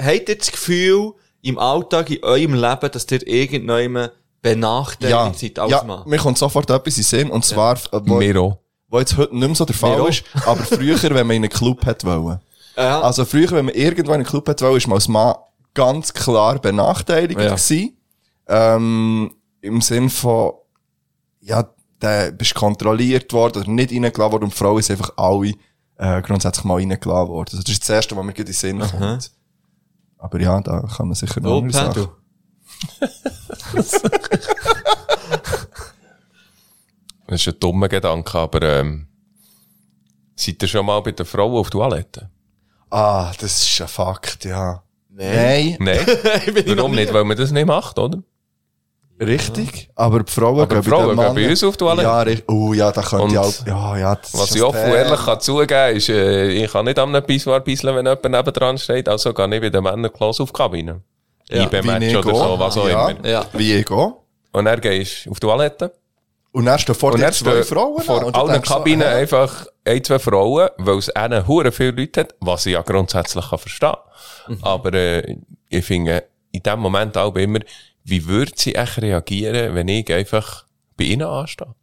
habt 0.00 0.28
ihr 0.28 0.36
das 0.38 0.50
Gefühl, 0.50 1.12
im 1.42 1.58
Alltag, 1.58 2.10
in 2.10 2.24
eurem 2.24 2.54
Leben, 2.54 2.90
dass 2.90 3.06
ihr 3.10 3.24
irgendjemand 3.26 4.10
benachteiligt 4.42 5.38
seid 5.38 5.58
als 5.60 5.70
ja, 5.70 5.84
Mann? 5.84 6.02
mir 6.08 6.18
kommt 6.18 6.38
sofort 6.38 6.68
etwas 6.70 6.96
in 6.98 7.04
Sinn, 7.04 7.30
und 7.30 7.44
zwar, 7.44 7.76
äh, 7.92 8.00
wo, 8.04 8.16
Mir 8.16 8.40
auch. 8.40 8.58
wo 8.88 8.98
jetzt 8.98 9.16
heute 9.16 9.36
nicht 9.36 9.46
mehr 9.46 9.54
so 9.54 9.64
der 9.64 9.76
Fall 9.76 9.96
Mir 9.96 10.02
auch. 10.02 10.08
ist, 10.08 10.24
aber 10.44 10.64
früher, 10.64 11.00
wenn 11.02 11.26
man 11.26 11.36
in 11.36 11.44
einen 11.44 11.50
Club 11.50 11.86
hat 11.86 12.04
wollen. 12.04 12.40
Ja. 12.76 13.00
Also 13.00 13.24
früher, 13.24 13.50
wenn 13.50 13.64
man 13.64 13.74
irgendwo 13.74 14.12
in 14.12 14.18
einen 14.20 14.24
Club 14.24 14.48
hat 14.48 14.62
wollen, 14.62 14.76
ist 14.76 14.86
man 14.86 14.94
als 14.94 15.08
Mann 15.08 15.34
ganz 15.74 16.12
klar 16.12 16.58
benachteiligt 16.58 17.38
Ja. 17.40 17.50
gewesen. 17.54 17.96
Ähm, 18.46 19.34
Im 19.60 19.80
Sinn 19.80 20.08
von, 20.10 20.52
ja, 21.40 21.68
da 21.98 22.30
bist 22.30 22.54
kontrolliert 22.54 23.32
worden 23.32 23.62
oder 23.62 23.70
nicht 23.70 23.90
reingeladen 23.92 24.32
worden 24.32 24.44
und 24.44 24.52
die 24.52 24.56
Frauen 24.56 24.82
sind 24.82 24.98
einfach 24.98 25.12
alle 25.16 25.54
äh, 25.96 26.22
grundsätzlich 26.22 26.64
mal 26.64 26.74
reingeladen 26.76 27.28
worden. 27.28 27.50
Also 27.52 27.62
das 27.62 27.72
ist 27.72 27.82
das 27.82 27.90
Erste, 27.90 28.16
was 28.16 28.24
mir 28.24 28.36
in 28.36 28.44
den 28.44 28.54
Sinn 28.54 28.78
kommt. 28.80 29.32
Aber 30.18 30.40
ja, 30.40 30.60
da 30.60 30.80
kann 30.96 31.08
man 31.08 31.14
sicher 31.14 31.40
noch 31.40 31.50
Wo, 31.50 31.58
andere 31.58 31.72
Sachen. 31.72 32.08
Das 37.26 37.42
ist 37.42 37.48
ein 37.48 37.60
dummer 37.60 37.88
Gedanke, 37.88 38.38
aber 38.38 38.62
ähm, 38.62 39.06
seid 40.34 40.62
ihr 40.62 40.68
schon 40.68 40.86
mal 40.86 41.00
bei 41.00 41.12
der 41.12 41.26
Frau 41.26 41.58
auf 41.58 41.68
Toilette? 41.68 42.30
Ah, 42.88 43.30
das 43.38 43.62
ist 43.62 43.80
ein 43.82 43.88
Fakt, 43.88 44.46
ja. 44.46 44.82
Nein, 45.18 45.76
Nein. 45.80 46.06
Warum 46.76 46.92
nicht? 46.92 47.12
Weil 47.12 47.24
man 47.24 47.36
das 47.36 47.50
nicht 47.50 47.66
macht, 47.66 47.98
oder? 47.98 48.18
richtig. 49.20 49.90
Aber 49.96 50.22
die 50.22 50.30
Frauen 50.30 50.60
Aber 50.60 50.66
gehen 50.68 50.82
die 50.82 50.88
Frauen 50.88 51.00
den 51.00 51.08
gehen 51.08 51.16
Männern- 51.16 51.34
bei 51.34 51.50
uns 51.50 51.64
auf 51.64 51.76
die 51.76 51.84
Toilette. 51.84 52.02
Ja, 52.02 52.22
richtig. 52.22 52.48
Oh 52.48 52.72
ja, 52.72 52.92
da 52.92 53.02
könnte 53.02 53.32
ich 53.32 53.38
auch, 53.38 53.66
ja, 53.66 53.96
ja, 53.96 54.18
Was 54.32 54.54
ich 54.54 54.62
offen 54.62 54.84
und 54.84 54.96
ehrlich 54.96 55.24
kann 55.24 55.40
zugeben, 55.40 55.96
ist, 55.96 56.08
äh, 56.08 56.48
ich 56.50 56.70
kann 56.70 56.84
nicht 56.84 56.98
am 57.00 57.12
Pissoir 57.24 57.60
bisseln, 57.60 57.96
wenn 57.96 58.06
jemand 58.06 58.24
nebendran 58.24 58.78
steht, 58.78 59.08
also 59.08 59.34
gehe 59.34 59.54
ich 59.56 59.60
bei 59.60 59.70
den 59.70 59.82
Männerklasse 59.82 60.42
auf 60.44 60.52
die 60.52 60.56
Kabine. 60.56 61.02
Ja, 61.50 61.64
IB-Match 61.64 62.00
wie 62.00 62.06
ich 62.06 62.16
oder 62.16 62.34
so, 62.34 62.58
was 62.60 62.76
auch 62.76 62.88
ja. 62.88 63.08
immer. 63.08 63.26
Ja. 63.28 63.44
Wie 63.54 63.74
ich 63.74 63.86
gehe. 63.86 64.12
Und 64.52 64.66
er 64.66 64.80
gehst 64.80 65.26
auf 65.28 65.40
die 65.40 65.46
Toilette. 65.46 65.92
Und 66.52 66.66
dann 66.66 66.78
stehen 66.78 66.94
vor 66.94 67.16
dir 67.16 67.30
zwei 67.32 67.62
Frauen 67.62 68.02
vor 68.02 68.24
an, 68.24 68.34
allen 68.34 68.62
so, 68.64 68.74
Kabinen 68.74 69.06
hä? 69.06 69.14
einfach 69.14 69.66
ein, 69.84 70.02
zwei 70.04 70.18
Frauen, 70.18 70.68
weil 70.78 70.98
es 70.98 71.10
einen 71.10 71.46
hure 71.46 71.72
viele 71.72 71.90
Leute 71.90 72.20
hat, 72.20 72.34
was 72.40 72.66
ich 72.66 72.72
ja 72.72 72.82
grundsätzlich 72.82 73.48
kann 73.50 73.58
verstehen. 73.58 73.96
Mhm. 74.48 74.58
Aber 74.62 74.92
äh, 74.94 75.36
ich 75.68 75.84
finde 75.84 76.24
in 76.52 76.62
dem 76.62 76.80
Moment 76.80 77.16
auch 77.16 77.34
immer, 77.36 77.60
wie 78.04 78.26
würde 78.26 78.52
sie 78.56 78.74
echt 78.74 78.98
reagieren, 79.02 79.74
wenn 79.74 79.88
ich 79.88 80.10
einfach 80.12 80.64
bei 80.96 81.04
ihnen 81.04 81.26
anstehe? 81.26 81.74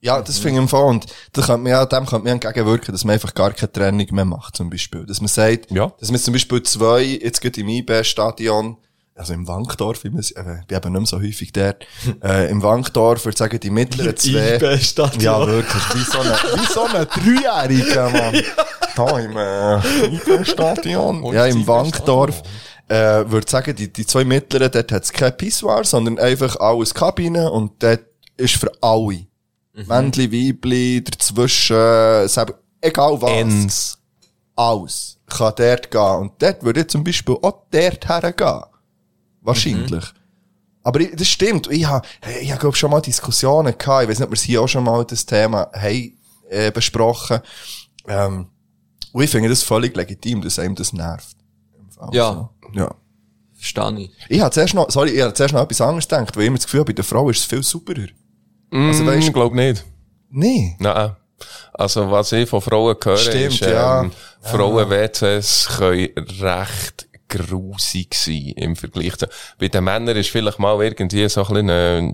Ja, 0.00 0.20
das 0.20 0.38
finde 0.38 0.56
ich 0.58 0.62
im 0.62 0.68
Fall. 0.68 0.84
Und 0.84 1.06
da 1.32 1.42
könnte 1.42 1.62
man 1.62 1.72
ja, 1.72 1.86
dem 1.86 2.04
könnte 2.06 2.24
man 2.24 2.32
entgegenwirken, 2.34 2.92
dass 2.92 3.04
man 3.04 3.14
einfach 3.14 3.34
gar 3.34 3.52
keine 3.52 3.72
Trennung 3.72 4.06
mehr 4.10 4.24
macht, 4.24 4.56
zum 4.56 4.70
Beispiel. 4.70 5.06
Dass 5.06 5.20
man 5.20 5.28
sagt, 5.28 5.70
Ja. 5.70 5.92
dass 5.98 6.10
man 6.10 6.20
zum 6.20 6.32
Beispiel 6.32 6.62
zwei, 6.62 7.02
jetzt 7.02 7.40
geht 7.40 7.58
im 7.58 7.68
IB-Stadion, 7.68 8.76
also 9.16 9.32
im 9.32 9.48
Wankdorf, 9.48 10.04
ich, 10.04 10.12
muss, 10.12 10.30
äh, 10.32 10.60
ich 10.60 10.66
bin 10.66 10.76
eben 10.76 10.92
nicht 10.92 11.00
mehr 11.00 11.06
so 11.06 11.20
häufig 11.20 11.52
dort, 11.52 11.86
äh, 12.22 12.50
im 12.50 12.62
Wankdorf, 12.62 13.24
würde 13.24 13.34
ich 13.34 13.38
sagen, 13.38 13.58
die 13.58 13.70
mittleren 13.70 14.16
zwei. 14.16 14.56
IB-Stadion. 14.56 15.22
Ja, 15.22 15.46
wirklich, 15.46 15.82
wie 15.94 16.04
so 16.04 16.20
ein, 16.20 16.26
wie 16.28 16.66
so 16.66 16.84
ein 16.84 17.06
Dreijähriger, 17.08 18.10
Mann. 18.10 18.42
Da 18.94 19.18
im, 19.18 19.36
äh, 19.36 20.06
IB-Stadion. 20.06 21.22
Ja, 21.34 21.44
im 21.44 21.66
Wankdorf. 21.66 22.42
Äh, 22.88 23.28
würde 23.30 23.50
sagen, 23.50 23.74
die, 23.74 23.92
die 23.92 24.06
zwei 24.06 24.24
mittleren, 24.24 24.70
dort 24.70 24.90
hat's 24.90 25.12
kein 25.12 25.36
Pissoir, 25.36 25.84
sondern 25.84 26.18
einfach 26.18 26.56
alles 26.56 26.94
Kabine 26.94 27.50
und 27.50 27.82
dort 27.82 28.04
ist 28.38 28.54
für 28.54 28.72
alle. 28.80 29.26
Männli, 29.74 30.32
Weibli, 30.32 31.04
dazwischen, 31.04 32.26
selber, 32.28 32.54
egal 32.80 33.20
was. 33.20 33.30
Ens. 33.30 33.98
Alles 34.54 35.18
kann 35.26 35.52
dort 35.56 35.90
gehen. 35.90 36.16
Und 36.16 36.32
dort 36.40 36.62
würde 36.62 36.80
ich 36.80 36.88
zum 36.88 37.04
Beispiel 37.04 37.36
auch 37.42 37.64
dort 37.70 38.08
hergehen. 38.08 38.62
Wahrscheinlich. 39.46 40.04
Aber 40.82 41.00
ich, 41.00 41.16
das 41.16 41.26
stimmt. 41.28 41.68
Ich 41.70 41.84
habe, 41.86 42.06
ich 42.40 42.50
habe 42.50 42.60
glaub, 42.60 42.76
schon 42.76 42.90
mal 42.90 43.00
Diskussionen 43.00 43.76
gehabt. 43.76 44.04
Ich 44.04 44.08
weiß 44.10 44.18
nicht, 44.20 44.26
ob 44.28 44.32
wir 44.32 44.38
hier 44.38 44.62
auch 44.62 44.68
schon 44.68 44.84
mal 44.84 45.04
das 45.04 45.24
Thema 45.26 45.68
haben, 45.74 46.16
äh, 46.48 46.70
besprochen. 46.70 47.40
Ähm, 48.06 48.46
und 49.12 49.22
ich 49.22 49.30
finde 49.30 49.48
das 49.48 49.62
völlig 49.62 49.96
legitim, 49.96 50.42
dass 50.42 50.58
einem 50.58 50.74
das 50.74 50.92
nervt. 50.92 51.36
Ja. 52.12 52.32
so. 52.32 52.50
Ja. 52.78 52.94
Verstehe 53.54 53.98
ich. 54.00 54.10
Ich 54.28 54.40
habe 54.40 54.50
zuerst 54.52 54.74
noch, 54.74 54.90
sorry, 54.90 55.10
ich 55.10 55.22
habe 55.22 55.32
zuerst 55.34 55.54
noch 55.54 55.62
etwas 55.62 55.80
anderes 55.80 56.06
gedacht, 56.06 56.36
weil 56.36 56.42
ich 56.42 56.46
immer 56.48 56.56
das 56.58 56.66
Gefühl 56.66 56.80
habe, 56.80 56.92
bei 56.92 56.96
der 56.96 57.04
Frau 57.04 57.30
ist 57.30 57.38
es 57.38 57.44
viel 57.46 57.62
superer. 57.62 58.08
Also, 58.70 59.04
weißt- 59.04 59.18
ich 59.18 59.32
glaube 59.32 59.56
nicht. 59.56 59.84
Nee. 60.30 60.76
Nein. 60.78 61.16
Also, 61.72 62.10
was 62.10 62.32
ich 62.32 62.48
von 62.48 62.60
Frauen 62.60 62.96
höre, 63.02 63.16
Stimmt, 63.16 63.54
ist, 63.54 63.60
ja. 63.60 64.02
ähm, 64.02 64.12
Frauen-WCs 64.42 65.68
können 65.78 66.08
recht 66.40 67.08
grusig 67.28 68.14
sein 68.14 68.52
im 68.56 68.76
Vergleich 68.76 69.16
zu, 69.16 69.26
bei 69.58 69.68
den 69.68 69.84
Männern 69.84 70.16
ist 70.16 70.30
vielleicht 70.30 70.58
mal 70.58 70.80
irgendwie 70.82 71.28
so 71.28 71.44
ein 71.44 71.46
bisschen, 71.52 71.68
äh, 71.68 72.12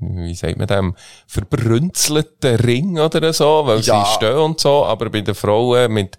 wie 0.00 0.34
sagt 0.34 0.58
man 0.58 0.66
dem, 0.66 0.94
verbrünzelter 1.26 2.62
Ring 2.64 2.98
oder 2.98 3.32
so, 3.32 3.62
weil 3.66 3.80
Ja. 3.80 4.04
sie 4.04 4.12
stehen 4.14 4.36
und 4.36 4.60
so, 4.60 4.84
aber 4.84 5.10
bei 5.10 5.20
den 5.20 5.34
Frauen 5.34 5.92
mit 5.92 6.16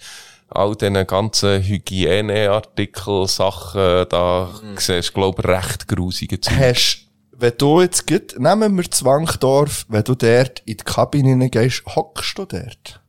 all 0.49 0.75
diesen 0.75 1.08
ganzen 1.08 1.62
Hygieneartikel, 1.63 3.27
Sachen, 3.27 4.06
da 4.10 4.49
siehst 4.77 5.10
du, 5.10 5.13
glaube 5.13 5.41
ich, 5.41 5.47
recht 5.47 5.88
grusige 5.88 6.39
Zeug. 6.41 6.54
Hast, 6.60 7.08
wenn 7.32 7.54
du 7.58 7.82
jetzt 7.82 8.06
geht, 8.06 8.38
nehmen 8.39 8.75
wir 8.77 8.89
Zwangdorf, 8.91 9.86
wenn 9.89 10.04
du 10.04 10.15
dort 10.15 10.60
in 10.65 10.77
die 10.77 10.84
Kabine 10.84 11.49
gehst, 11.49 11.84
hockst 11.86 12.38
du 12.38 12.45
dort? 12.45 13.01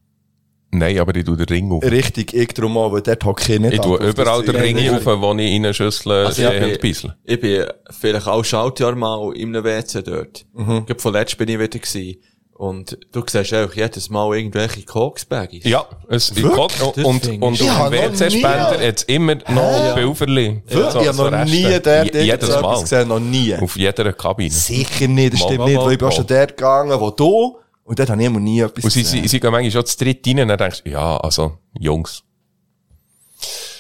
Nein, 0.75 0.99
aber 0.99 1.15
ich 1.15 1.25
tue 1.25 1.37
den 1.37 1.47
Ring 1.47 1.71
auf. 1.71 1.83
Richtig, 1.85 2.33
ich 2.33 2.49
drum 2.49 2.79
auch, 2.79 2.93
weil 2.93 3.03
dort 3.03 3.23
hocke 3.25 3.53
ich 3.53 3.61
nicht. 3.61 3.75
Ich 3.75 3.81
tue 3.81 4.01
ab, 4.01 4.07
überall 4.07 4.43
den 4.43 4.57
Ring 4.57 4.77
auf, 4.91 5.05
wo 5.05 5.33
ich 5.35 5.51
in 5.53 5.65
eine 5.67 5.75
Schüssel 5.75 6.13
Also 6.13 6.43
ich 6.43 6.49
sehe 6.49 6.61
bin- 6.61 6.71
und 6.71 6.81
bissel. 6.81 7.15
Ich 7.25 7.41
bin 7.41 7.67
vielleicht 7.91 8.27
auch 8.27 8.43
Schaltjahr 8.43 8.95
mal 8.95 9.33
in 9.37 9.55
einem 9.55 9.65
WC 9.65 10.03
dort. 10.03 10.47
Mhm. 10.55 10.87
Ich 10.89 11.01
von 11.01 11.13
letztem 11.13 11.39
bin 11.47 11.49
ich 11.55 11.59
wieder 11.61 11.79
gewesen. 11.79 12.17
Und 12.55 12.97
du 13.11 13.23
siehst 13.29 13.53
auch 13.55 13.73
jedes 13.75 14.09
Mal 14.09 14.37
irgendwelche 14.37 14.83
Koksbaggies. 14.85 15.65
Ja, 15.65 15.85
es, 16.09 16.33
Das 16.33 16.45
und, 17.05 17.43
und, 17.43 17.61
Ja, 17.61 17.77
auf 17.87 17.91
dem 17.91 17.99
WC-Spender 18.13 18.77
nie. 18.79 18.85
jetzt 18.85 19.09
immer 19.11 19.35
noch 19.35 19.95
Bilferli. 19.97 20.63
Wirklich? 20.69 21.03
ich 21.03 21.09
habe 21.09 21.31
noch 21.31 21.45
nie 21.45 21.81
dort 21.83 22.15
Je- 22.15 22.23
Jedes 22.23 22.49
Mal. 22.61 22.81
gesehen, 22.81 23.09
noch 23.09 23.19
nie. 23.19 23.57
Auf 23.57 23.77
jeder 23.77 24.13
Kabine. 24.13 24.51
Sicher 24.51 25.09
nicht, 25.09 25.33
das 25.33 25.41
stimmt 25.41 25.59
mal, 25.59 25.65
nicht, 25.71 25.81
weil 25.81 25.93
ich 25.93 25.99
bin 25.99 26.09
auch 26.09 26.13
schon 26.13 26.27
dort 26.27 26.57
gegangen, 26.57 27.01
wo 27.01 27.11
du, 27.11 27.59
und 27.85 27.99
dort 27.99 28.11
habe 28.11 28.21
ich 28.21 28.27
immer 28.27 28.41
nie 28.41 28.61
etwas 28.61 28.85
Und 28.85 28.91
sie, 28.91 29.03
gesehen. 29.03 29.23
sie, 29.23 29.29
sie 29.29 29.41
gehen 29.41 29.51
manchmal 29.51 29.71
schon 29.73 29.87
zu 29.87 29.97
dritt 29.99 30.27
rein 30.27 30.41
und 30.41 30.49
dann 30.49 30.59
denkst 30.59 30.83
du, 30.85 30.91
ja, 30.91 31.17
also, 31.19 31.59
Jungs. 31.79 32.23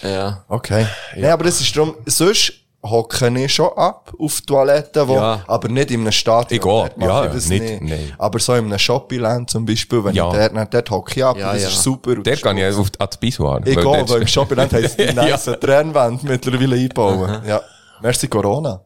Ja. 0.03 0.45
Okay. 0.49 0.87
Ja. 1.17 1.33
aber 1.35 1.45
das 1.45 1.61
ist 1.61 1.75
drum, 1.77 1.95
sonst, 2.07 2.53
hocke 2.85 3.29
ich 3.39 3.55
schon 3.55 3.71
ab 3.77 4.13
auf 4.19 4.41
Toiletten, 4.41 5.07
wo, 5.07 5.15
Ja. 5.15 5.45
aber 5.47 5.69
nicht 5.69 5.93
in 5.93 6.01
einem 6.01 6.11
Stadion. 6.11 6.57
Ich 6.57 6.61
gehe, 6.61 6.73
Dort 6.73 6.99
mache 6.99 7.09
ja, 7.09 7.27
ich 7.27 7.33
das 7.33 7.47
nicht- 7.49 7.81
nein. 7.81 8.13
Aber 8.19 8.41
so 8.41 8.55
in 8.55 8.65
einem 8.65 8.77
Shoppingland 8.79 9.49
zum 9.51 9.65
Beispiel, 9.65 10.03
wenn 10.03 10.17
Ja. 10.17 10.27
ich 10.33 10.37
dort, 10.37 10.57
dann, 10.57 10.69
dort 10.69 10.91
hocke 10.91 11.13
ich 11.15 11.25
ab, 11.25 11.37
Ja, 11.39 11.53
das 11.53 11.63
ja. 11.63 11.69
ist 11.69 11.81
super. 11.81 12.17
das 12.17 12.43
kann 12.43 12.59
ich 12.59 12.65
auf 12.75 12.91
ans 12.99 13.17
Pissoir. 13.19 13.59
Ich 13.65 13.77
gehe, 13.77 13.85
dort- 13.85 14.11
weil 14.11 14.23
im 14.23 14.27
Shoppingland 14.27 14.73
heisst 14.73 14.99
die 14.99 15.05
nice 15.15 15.45
Trennwand 15.61 16.25
mittlerweile 16.25 16.75
einbauen. 16.75 17.41
Ja. 17.47 17.61
Merci 18.01 18.27
Corona. 18.27 18.83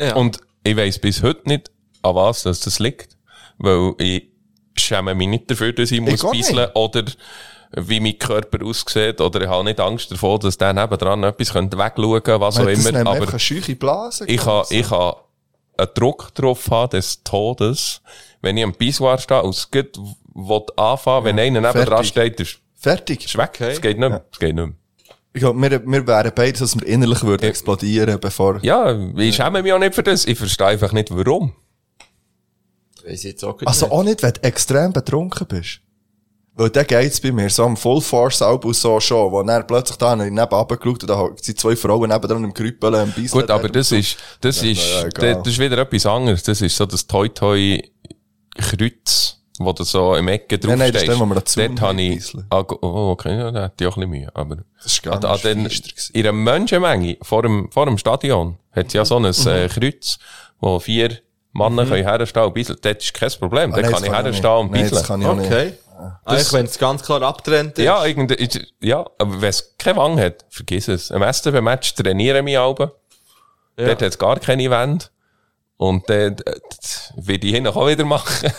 Ja. 0.00 0.14
Und 0.16 0.38
ich 0.62 0.74
weiss 0.74 0.98
bis 0.98 1.22
heute 1.22 1.42
nicht, 1.46 1.70
an 2.00 2.14
was 2.14 2.44
das, 2.44 2.60
das 2.60 2.78
liegt. 2.78 3.18
Weil 3.58 3.92
ich 3.98 4.30
schäme 4.82 5.14
mich 5.14 5.28
nicht 5.28 5.50
dafür, 5.50 5.72
dass 5.72 5.90
ich 5.90 6.00
muss 6.00 6.24
auch 6.24 6.32
bisseln 6.32 6.68
oder 6.74 7.04
wie 7.76 8.00
mein 8.00 8.18
Körper 8.18 8.64
aussieht 8.64 9.20
oder 9.20 9.40
ich 9.42 9.48
habe 9.48 9.64
nicht 9.64 9.80
Angst 9.80 10.10
davor, 10.10 10.38
dass 10.38 10.56
der 10.56 10.72
nebendran 10.72 11.24
etwas 11.24 11.52
könnte 11.52 11.76
wegschauen 11.76 12.22
könnte, 12.22 12.40
was 12.40 12.58
auch 12.58 12.66
Das 12.66 12.86
immer. 12.86 13.02
man 13.04 13.16
Aber 13.16 13.28
eine 13.28 13.38
scheuche 13.38 13.74
Blase. 13.74 14.24
ich 14.26 14.44
habe, 14.44 14.66
ich 14.70 14.90
habe 14.90 15.16
einen 15.76 15.88
Druck 15.94 16.32
drauf 16.34 16.70
haben 16.70 16.90
des 16.90 17.22
Todes, 17.24 18.00
wenn 18.42 18.56
ich 18.56 18.64
am 18.64 18.74
Pissoir 18.74 19.18
stehe 19.18 19.42
und 19.42 19.54
es 19.56 19.70
geht, 19.70 19.96
will 20.34 20.62
anfangen, 20.76 21.24
wenn 21.24 21.38
einer 21.38 21.60
nebendran 21.60 22.04
fertig. 22.04 22.08
steht, 22.08 22.40
ist 22.40 22.58
Fertig. 22.76 23.24
ist 23.24 23.36
weg. 23.38 23.60
Es 23.60 23.80
geht 23.80 23.98
nicht 23.98 24.08
mehr. 24.08 24.24
Es 24.30 24.38
geht 24.38 24.54
nicht 24.54 24.66
mehr. 24.66 24.74
Ich 25.32 25.40
glaube, 25.40 25.60
wir, 25.60 25.84
wir 25.84 26.06
wären 26.06 26.32
beide, 26.32 26.56
dass 26.58 26.78
wir 26.78 26.86
innerlich 26.86 27.24
würden 27.24 27.48
explodieren, 27.48 28.20
bevor... 28.20 28.60
Ja, 28.62 28.96
ich 29.16 29.34
schäme 29.34 29.62
mich 29.62 29.72
auch 29.72 29.80
nicht 29.80 29.94
für 29.96 30.04
das. 30.04 30.26
Ich 30.26 30.38
verstehe 30.38 30.68
einfach 30.68 30.92
nicht, 30.92 31.08
warum. 31.10 31.54
Weiss 33.06 33.22
jetzt 33.22 33.44
auch 33.44 33.58
Also 33.64 33.86
nicht. 33.86 33.92
auch 33.92 34.02
nicht, 34.04 34.22
wenn 34.22 34.32
du 34.32 34.42
extrem 34.42 34.92
betrunken 34.92 35.46
bist. 35.46 35.80
Weil 36.56 36.70
dann 36.70 36.86
geht's 36.86 37.20
bei 37.20 37.32
mir 37.32 37.50
so 37.50 37.64
am 37.64 37.76
Full 37.76 38.00
Force 38.00 38.40
Album 38.40 38.72
so 38.72 39.00
schon, 39.00 39.32
wo 39.32 39.42
dann 39.42 39.66
plötzlich 39.66 39.98
da 39.98 40.14
neben 40.14 40.38
runtergeschaut 40.38 41.02
und 41.02 41.10
da 41.10 41.28
sind 41.42 41.58
zwei 41.58 41.74
Frauen 41.74 42.08
nebendran 42.08 42.44
im 42.44 42.54
Krüppeln 42.54 42.94
im 42.94 43.10
Beissen. 43.12 43.30
Gut, 43.40 43.50
aber 43.50 43.68
das 43.68 43.90
ist, 43.90 44.16
das 44.40 44.62
ist, 44.62 44.80
ja, 45.20 45.34
das 45.34 45.46
ist 45.48 45.58
wieder 45.58 45.78
etwas 45.78 46.06
anderes. 46.06 46.44
Das 46.44 46.60
ist 46.62 46.76
so 46.76 46.86
das 46.86 47.06
Toi 47.08 47.28
Toi 47.30 47.80
Kreuz, 48.56 49.38
wo 49.58 49.72
du 49.72 49.82
so 49.84 50.14
im 50.14 50.28
Ecke 50.28 50.58
drauf 50.58 50.70
Nein, 50.70 50.78
nein, 50.78 50.92
das 50.92 51.02
ist 51.02 51.08
der, 51.08 51.18
wo 51.18 51.26
wir 51.26 51.34
dazu 51.34 51.60
Dort 51.60 51.80
habe 51.80 52.00
ich, 52.02 52.32
ah, 52.50 52.62
go- 52.62 52.78
oh, 52.82 53.10
okay, 53.10 53.36
ja, 53.36 53.50
da 53.50 53.62
hatte 53.64 53.84
ich 53.84 53.88
auch 53.88 53.96
ein 53.96 54.00
bisschen 54.08 54.10
Mühe, 54.10 54.30
aber. 54.36 54.58
Das 54.82 54.92
ist 54.92 55.06
an, 55.08 55.24
an 55.24 55.40
den, 55.42 55.64
gewesen. 55.64 55.92
in 56.12 56.20
einer 56.22 56.32
Menschenmenge 56.32 57.16
vor 57.22 57.42
dem, 57.42 57.68
vor 57.72 57.86
dem 57.86 57.98
Stadion 57.98 58.58
hat 58.72 58.86
es 58.88 58.92
ja 58.92 59.04
so 59.04 59.16
ein 59.16 59.24
äh, 59.24 59.68
Kreuz, 59.68 60.18
wo 60.60 60.78
vier 60.78 61.18
Männer 61.54 61.86
können 61.86 62.06
herstehen 62.06 62.42
und 62.44 62.54
bisseln. 62.54 62.78
Dort 62.82 63.02
ist 63.02 63.14
kein 63.14 63.30
Problem. 63.38 63.72
Ah, 63.72 63.76
nein, 63.76 63.82
kann 63.84 63.92
das 63.92 64.02
ich 64.02 64.10
herstehen 64.12 64.50
und 64.50 64.70
nicht. 64.72 64.82
Nein, 64.82 64.90
das 64.90 65.00
bisseln. 65.02 65.06
kann 65.06 65.22
ich 65.22 65.26
auch 65.28 65.34
nicht. 65.36 65.46
Okay. 65.52 65.72
Eigentlich, 66.24 66.52
wenn 66.52 66.66
es 66.66 66.78
ganz 66.78 67.02
klar 67.02 67.22
abtrennt 67.22 67.78
ist. 67.78 67.84
Ja, 67.84 68.04
irgendwie, 68.04 68.34
ist- 68.34 68.60
ja, 68.80 69.06
aber 69.18 69.40
wenn 69.40 69.48
es 69.48 69.74
keine 69.78 69.96
Wang 69.98 70.18
hat, 70.18 70.44
vergiss 70.50 70.88
es. 70.88 71.12
Am 71.12 71.22
STB-Match 71.22 71.94
trainieren 71.94 72.44
mich 72.44 72.58
alle. 72.58 72.92
Ja. 73.78 73.86
Dort 73.86 74.02
hat 74.02 74.10
es 74.10 74.18
gar 74.18 74.38
keine 74.40 74.68
Wände. 74.70 75.06
Und 75.76 76.08
dann 76.08 76.36
äh, 76.38 76.54
will 77.16 77.44
ich 77.44 77.52
hin 77.54 77.66
auch 77.66 77.86
wieder 77.86 78.04
machen. 78.04 78.50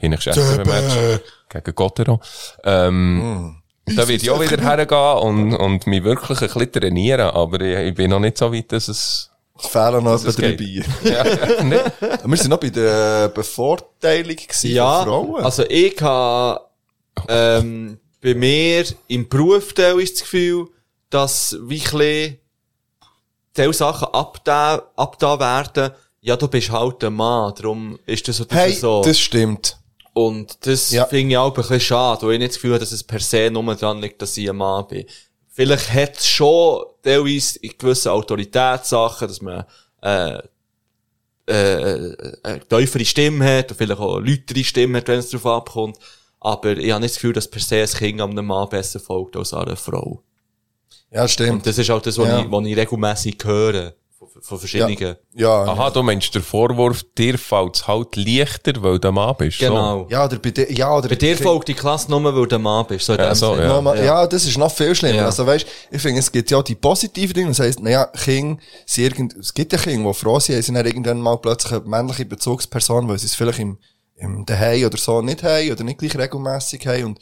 hin 0.00 0.12
ich 0.12 0.20
STB-Match 0.20 1.20
gegen 1.48 1.74
Gottero. 1.74 2.20
Ähm, 2.64 3.62
da 3.86 4.06
will 4.08 4.16
ich 4.16 4.30
auch 4.30 4.40
wieder 4.40 4.60
hergehen 4.62 5.18
und, 5.22 5.54
und 5.54 5.86
mich 5.86 6.02
wirklich 6.04 6.40
ein 6.40 6.48
bisschen 6.48 6.72
trainieren. 6.72 7.30
Aber 7.30 7.60
ich, 7.60 7.76
ich 7.88 7.94
bin 7.94 8.10
noch 8.10 8.20
nicht 8.20 8.38
so 8.38 8.52
weit, 8.52 8.70
dass 8.72 8.88
es... 8.88 9.30
Es 9.58 9.66
fehlen 9.66 10.02
noch 10.04 10.14
etwa 10.24 10.32
drei. 10.32 10.52
Bier. 10.52 10.84
Ja, 11.04 11.62
nicht. 11.62 11.84
Wir 12.24 12.36
sind 12.36 12.50
noch 12.50 12.58
bei 12.60 12.70
der 12.70 13.28
Bevorteilung 13.28 14.36
gewesen 14.36 14.70
Ja, 14.70 15.04
von 15.04 15.06
Frauen. 15.08 15.44
also 15.44 15.64
ich 15.68 16.00
habe 16.00 16.60
ähm, 17.28 17.98
bei 18.22 18.34
mir 18.34 18.84
im 19.08 19.28
Beruf 19.28 19.72
teil 19.74 20.00
ist 20.00 20.14
das 20.14 20.22
Gefühl, 20.22 20.68
dass 21.10 21.56
bisschen 21.68 22.38
teil 23.54 23.72
Sachen 23.72 24.08
abda, 24.12 24.82
abda 24.96 25.38
werden. 25.38 25.92
Ja, 26.20 26.36
du 26.36 26.48
bist 26.48 26.70
halt 26.70 27.02
ein 27.04 27.12
Mann, 27.14 27.52
darum 27.56 27.98
ist 28.06 28.26
das 28.28 28.36
so. 28.38 28.44
das 28.44 28.58
hey, 28.58 28.72
so. 28.72 29.02
das 29.04 29.18
stimmt. 29.18 29.76
Und 30.14 30.66
das 30.66 30.90
Ja. 30.92 31.06
finde 31.06 31.32
ich 31.32 31.36
auch 31.38 31.48
ein 31.48 31.54
bisschen 31.54 31.80
schade, 31.80 32.26
weil 32.26 32.34
ich 32.34 32.38
nicht 32.38 32.50
das 32.50 32.56
Gefühl 32.56 32.72
habe, 32.72 32.80
dass 32.80 32.92
es 32.92 33.02
per 33.02 33.18
se 33.20 33.50
nur 33.50 33.74
daran 33.74 34.00
liegt, 34.00 34.22
dass 34.22 34.36
ich 34.36 34.48
ein 34.48 34.56
Mann 34.56 34.86
bin. 34.86 35.04
Vielleicht 35.54 35.92
hat 35.92 36.16
es 36.18 36.26
schon 36.26 36.84
teilweise 37.02 37.58
in 37.58 37.72
gewissen 37.76 38.08
Autoritätssachen, 38.08 39.28
dass 39.28 39.42
man 39.42 39.64
äh, 40.02 40.38
äh, 41.46 42.16
eine 42.42 42.66
tiefere 42.68 43.04
Stimme 43.04 43.58
hat 43.58 43.70
und 43.70 43.76
vielleicht 43.76 44.00
auch 44.00 44.16
eine 44.16 44.30
lautere 44.30 44.64
Stimme 44.64 44.98
hat, 44.98 45.08
wenn 45.08 45.18
es 45.18 45.28
darauf 45.28 45.46
abkommt. 45.46 45.98
Aber 46.40 46.76
ich 46.76 46.90
habe 46.90 47.02
nicht 47.02 47.14
das 47.14 47.16
Gefühl, 47.16 47.34
dass 47.34 47.48
per 47.48 47.60
se 47.60 47.82
ein 47.82 47.86
Kind 47.88 48.20
einem 48.20 48.46
Mann 48.46 48.68
besser 48.68 48.98
folgt 48.98 49.36
als 49.36 49.52
einer 49.52 49.76
Frau. 49.76 50.22
Ja, 51.10 51.28
stimmt. 51.28 51.50
Und 51.52 51.66
das 51.66 51.76
ist 51.76 51.90
auch 51.90 52.00
das, 52.00 52.16
was, 52.16 52.28
Ja. 52.28 52.40
ich, 52.40 52.50
was 52.50 52.66
ich 52.66 52.76
regelmässig 52.76 53.36
höre. 53.44 53.94
Von, 54.40 54.58
verschiedenen. 54.58 55.16
ja, 55.34 55.64
Aha, 55.64 55.90
du 55.90 56.02
meinst, 56.02 56.34
der 56.34 56.42
Vorwurf, 56.42 57.04
dir 57.18 57.36
fällt 57.36 57.76
es 57.76 57.86
halt 57.86 58.16
leichter, 58.16 58.82
weil 58.82 58.98
du 58.98 59.08
ein 59.08 59.14
Mann 59.14 59.34
bist. 59.36 59.58
So. 59.58 59.66
Genau. 59.66 60.06
ja, 60.08 60.24
oder 60.24 60.38
bei 60.38 60.50
dir, 60.50 60.72
ja, 60.72 60.96
oder 60.96 61.08
Bei 61.08 61.16
dir 61.16 61.36
folgt 61.36 61.68
die 61.68 61.74
Klasse 61.74 62.10
nur, 62.10 62.24
weil 62.24 62.46
du 62.46 62.56
ein 62.56 62.62
Mann 62.62 62.86
bist. 62.86 63.04
So 63.04 63.14
Ja, 63.14 63.34
so, 63.34 63.56
ja. 63.56 63.94
Ja. 64.02 64.26
das 64.26 64.46
ist 64.46 64.56
noch 64.56 64.72
viel 64.72 64.94
schlimmer. 64.94 65.16
Ja. 65.16 65.24
Also 65.26 65.46
weißt, 65.46 65.66
ich 65.90 66.00
finde, 66.00 66.20
es 66.20 66.32
gibt 66.32 66.50
ja 66.50 66.58
auch 66.58 66.62
die 66.62 66.74
positiven 66.74 67.34
Dinge. 67.34 67.48
Das 67.48 67.60
heisst, 67.60 67.80
naja, 67.80 68.06
Kinder, 68.06 68.60
sie 68.86 69.04
irgend, 69.04 69.36
es 69.36 69.52
gibt 69.52 69.72
ja 69.72 69.78
Kinder, 69.78 70.10
die 70.10 70.18
froh 70.18 70.40
sind, 70.40 70.56
sie 70.56 70.62
sind 70.62 70.76
dann 70.76 70.86
irgendwann 70.86 71.20
mal 71.20 71.36
plötzlich 71.36 71.72
eine 71.72 71.82
männliche 71.82 72.24
Bezugsperson, 72.24 73.08
weil 73.08 73.18
sie 73.18 73.26
es 73.26 73.34
vielleicht 73.34 73.58
im, 73.58 73.76
im 74.16 74.46
Daheim 74.46 74.86
oder 74.86 74.96
so 74.96 75.20
nicht 75.20 75.42
haben 75.42 75.70
oder 75.70 75.84
nicht 75.84 75.98
gleich 75.98 76.16
regelmässig 76.16 76.86
haben. 76.86 77.04
Und, 77.04 77.18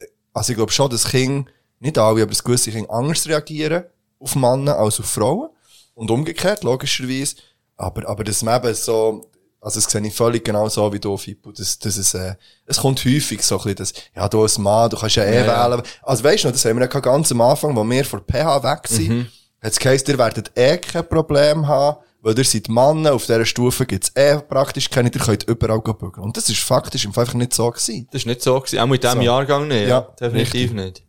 äh, 0.00 0.06
also 0.32 0.50
ich 0.50 0.56
glaube 0.56 0.72
schon, 0.72 0.90
dass 0.90 1.08
Kinder, 1.08 1.48
nicht 1.78 1.98
alle, 1.98 2.22
aber 2.22 2.30
dass 2.30 2.42
gewisse 2.42 2.72
Kinder 2.72 2.90
anders 2.92 3.28
reagieren 3.28 3.84
auf 4.20 4.34
Männer 4.34 4.76
als 4.76 4.98
auf 4.98 5.06
Frauen. 5.06 5.50
Und 5.98 6.10
umgekehrt, 6.10 6.62
logischerweise. 6.64 7.36
Aber, 7.76 8.08
aber 8.08 8.24
das 8.24 8.42
eben 8.42 8.74
so, 8.74 9.30
also 9.60 9.80
das 9.80 9.90
sehe 9.90 10.06
ich 10.06 10.14
völlig 10.14 10.44
genau 10.44 10.68
so 10.68 10.92
wie 10.92 11.00
du, 11.00 11.16
Fippo. 11.16 11.50
Das, 11.52 11.78
das 11.78 11.96
ist, 11.96 12.14
äh, 12.14 12.34
es 12.66 12.78
kommt 12.78 13.04
häufig 13.04 13.42
so 13.42 13.56
ein 13.56 13.62
bisschen 13.64 13.76
das, 13.76 13.92
ja, 14.14 14.28
du 14.28 14.42
als 14.42 14.58
Mann, 14.58 14.90
du 14.90 14.96
kannst 14.96 15.16
ja 15.16 15.24
eh 15.24 15.40
Ja, 15.40 15.44
ja. 15.46 15.70
wählen. 15.70 15.82
Also 16.02 16.22
weißt 16.24 16.44
du 16.44 16.48
noch, 16.48 16.52
das 16.52 16.64
haben 16.64 16.78
wir 16.78 16.88
ja 16.88 17.00
ganz 17.00 17.32
am 17.32 17.40
Anfang, 17.40 17.74
wo 17.74 17.82
wir 17.84 18.04
von 18.04 18.20
PH 18.24 18.62
weg 18.62 18.86
sind, 18.88 19.08
Mhm. 19.08 19.26
hat 19.60 19.72
es 19.72 19.78
geheißen, 19.80 20.06
ihr 20.08 20.18
werdet 20.18 20.52
eh 20.56 20.78
kein 20.78 21.08
Problem 21.08 21.66
haben, 21.66 21.98
weil 22.20 22.38
ihr 22.38 22.44
seid 22.44 22.68
Männer, 22.68 23.14
auf 23.14 23.26
dieser 23.26 23.44
Stufe 23.44 23.86
gibt's 23.86 24.12
eh 24.14 24.38
praktisch 24.38 24.88
keine, 24.90 25.10
ihr 25.12 25.20
könnt 25.20 25.42
überall 25.44 25.80
gehen 25.80 25.98
bügeln. 25.98 26.24
Und 26.24 26.36
das 26.36 26.48
ist 26.48 26.60
faktisch 26.60 27.06
einfach 27.06 27.34
nicht 27.34 27.54
so 27.54 27.68
gewesen. 27.70 28.06
Das 28.12 28.22
ist 28.22 28.26
nicht 28.26 28.42
so 28.42 28.58
gewesen. 28.60 28.78
Auch 28.78 28.86
mit 28.86 29.02
diesem 29.02 29.18
So. 29.18 29.24
Jahrgang 29.24 29.66
nicht. 29.66 29.88
Ja, 29.88 30.02
definitiv 30.20 30.54
richtig. 30.54 30.72
nicht. 30.74 31.02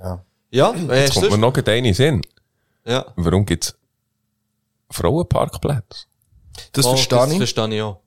Ja. 0.00 0.24
Ja, 0.50 0.74
Jetzt 0.94 1.14
kommt 1.14 1.30
mir 1.32 1.38
noch 1.38 1.54
eine 1.56 1.94
Sinn. 1.94 2.22
Ja. 2.84 3.04
Warum 3.16 3.44
gibt's 3.44 3.76
Frauenparkplätze? 4.90 6.06
Das 6.72 6.86
Oh, 6.86 6.90
verstehe 6.90 7.18
das 7.18 7.30
ich. 7.32 7.36
verstehe 7.38 7.74
ich 7.74 7.82
auch. 7.82 8.00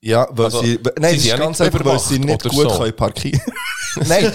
Ja, 0.00 0.28
weil 0.32 0.44
Also, 0.46 0.62
sie, 0.62 0.78
nein, 0.98 1.12
sie 1.14 1.18
sind 1.20 1.32
ist 1.34 1.38
ganz 1.40 1.60
einfach, 1.62 1.84
weil 1.84 1.98
sie 1.98 2.18
nicht 2.18 2.42
gut 2.42 2.70
so. 2.70 2.78
können 2.78 2.94
parkieren. 2.94 3.40
nein, 4.06 4.30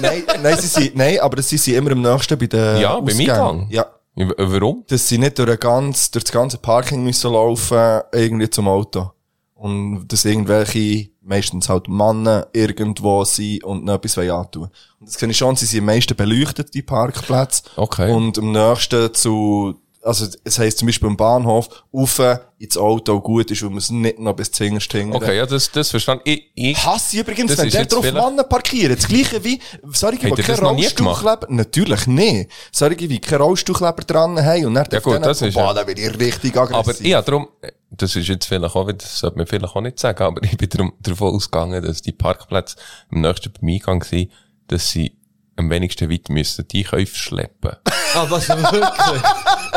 nein, 0.00 0.22
nein, 0.42 0.58
sie 0.60 0.66
sind, 0.66 0.96
nein, 0.96 1.18
aber 1.20 1.40
sie 1.40 1.56
sind 1.56 1.74
immer 1.76 1.92
am 1.92 2.02
nächsten 2.02 2.38
bei 2.38 2.46
den 2.46 2.80
Ja, 2.80 2.94
beim 3.00 3.04
Ausgängen. 3.08 3.30
Eingang. 3.30 3.66
Ja. 3.70 3.86
W- 4.16 4.32
Warum? 4.36 4.84
Dass 4.86 5.08
sie 5.08 5.16
nicht 5.18 5.38
durch, 5.38 5.50
ein 5.50 5.58
ganz, 5.58 6.10
durch 6.10 6.24
das 6.24 6.32
ganze 6.32 6.58
Parking 6.58 7.02
müssen 7.02 7.32
laufen, 7.32 8.00
irgendwie 8.12 8.50
zum 8.50 8.68
Auto. 8.68 9.10
Und 9.54 10.06
dass 10.08 10.26
irgendwelche, 10.26 11.08
meistens 11.22 11.70
halt 11.70 11.88
Männer, 11.88 12.48
irgendwo 12.52 13.24
sind 13.24 13.64
und 13.64 13.84
noch 13.86 13.94
etwas 13.94 14.18
wollen 14.18 14.30
antun. 14.30 14.68
Und 15.00 15.08
das 15.08 15.16
kenne 15.16 15.32
ich 15.32 15.38
schon, 15.38 15.56
sie 15.56 15.64
sind 15.64 15.80
am 15.80 15.86
meisten 15.86 16.14
beleuchtet, 16.16 16.74
die 16.74 16.82
Parkplätze. 16.82 17.62
Okay. 17.76 18.12
Und 18.12 18.36
am 18.38 18.52
nächsten 18.52 19.12
zu, 19.14 19.80
also, 20.04 20.26
es 20.44 20.58
heisst 20.58 20.78
zum 20.78 20.86
Beispiel 20.86 21.08
am 21.08 21.16
Bahnhof, 21.16 21.68
rauf 21.92 22.20
ins 22.58 22.76
Auto 22.76 23.20
gut 23.20 23.50
ist, 23.50 23.62
weil 23.62 23.70
man 23.70 23.78
es 23.78 23.90
nicht 23.90 24.18
noch 24.18 24.34
bis 24.34 24.50
zwingerst 24.52 24.92
hingern. 24.92 25.16
Okay, 25.16 25.36
ja, 25.36 25.46
das, 25.46 25.70
das 25.70 25.90
verstand 25.90 26.20
ich. 26.24 26.50
ich 26.54 26.84
Hasse 26.84 27.20
übrigens, 27.20 27.56
wenn 27.56 27.70
der 27.70 27.86
drauf 27.86 28.04
Männer 28.04 28.44
parkieren. 28.44 28.94
Das 28.96 29.08
gleiche 29.08 29.42
wie, 29.42 29.60
solche, 29.92 30.30
die 30.30 30.42
keinen 30.42 30.58
Rollstuhlkleber, 30.58 31.46
natürlich 31.48 32.06
nicht. 32.06 32.50
Solche, 32.70 33.08
wie 33.08 33.18
keinen 33.18 33.42
Rollstuhlkleber 33.42 34.02
dran 34.02 34.44
haben 34.44 34.66
und 34.66 34.74
dann 34.74 34.86
Ja 34.92 35.00
gut, 35.00 35.24
das 35.24 35.40
ist 35.40 35.54
boah, 35.54 35.68
ja- 35.68 35.74
dann 35.74 35.86
bin 35.86 35.96
ich 35.96 36.20
richtig 36.20 36.56
aggressiv. 36.56 36.96
aber 37.00 37.08
ja, 37.08 37.22
darum, 37.22 37.48
das 37.90 38.14
ist 38.14 38.28
jetzt 38.28 38.46
vielleicht 38.46 38.76
auch, 38.76 38.92
das 38.92 39.18
sollte 39.18 39.38
man 39.38 39.46
vielleicht 39.46 39.74
auch 39.74 39.80
nicht 39.80 39.98
sagen, 39.98 40.22
aber 40.22 40.42
ich 40.42 40.56
bin 40.56 40.68
darum, 40.68 40.92
davon 41.00 41.34
ausgegangen, 41.34 41.82
dass 41.82 42.02
die 42.02 42.12
Parkplätze 42.12 42.76
am 43.10 43.22
nächsten 43.22 43.52
beim 43.52 43.70
Eingang 43.70 44.02
sind, 44.02 44.30
dass 44.68 44.90
sie 44.90 45.16
am 45.56 45.70
wenigsten 45.70 46.10
weit 46.10 46.28
müssen 46.28 46.66
die 46.68 46.84
Einkäufe 46.84 47.16
schleppen. 47.16 47.76
Ah, 48.14 48.26
was 48.28 48.48
wirklich? 48.48 49.22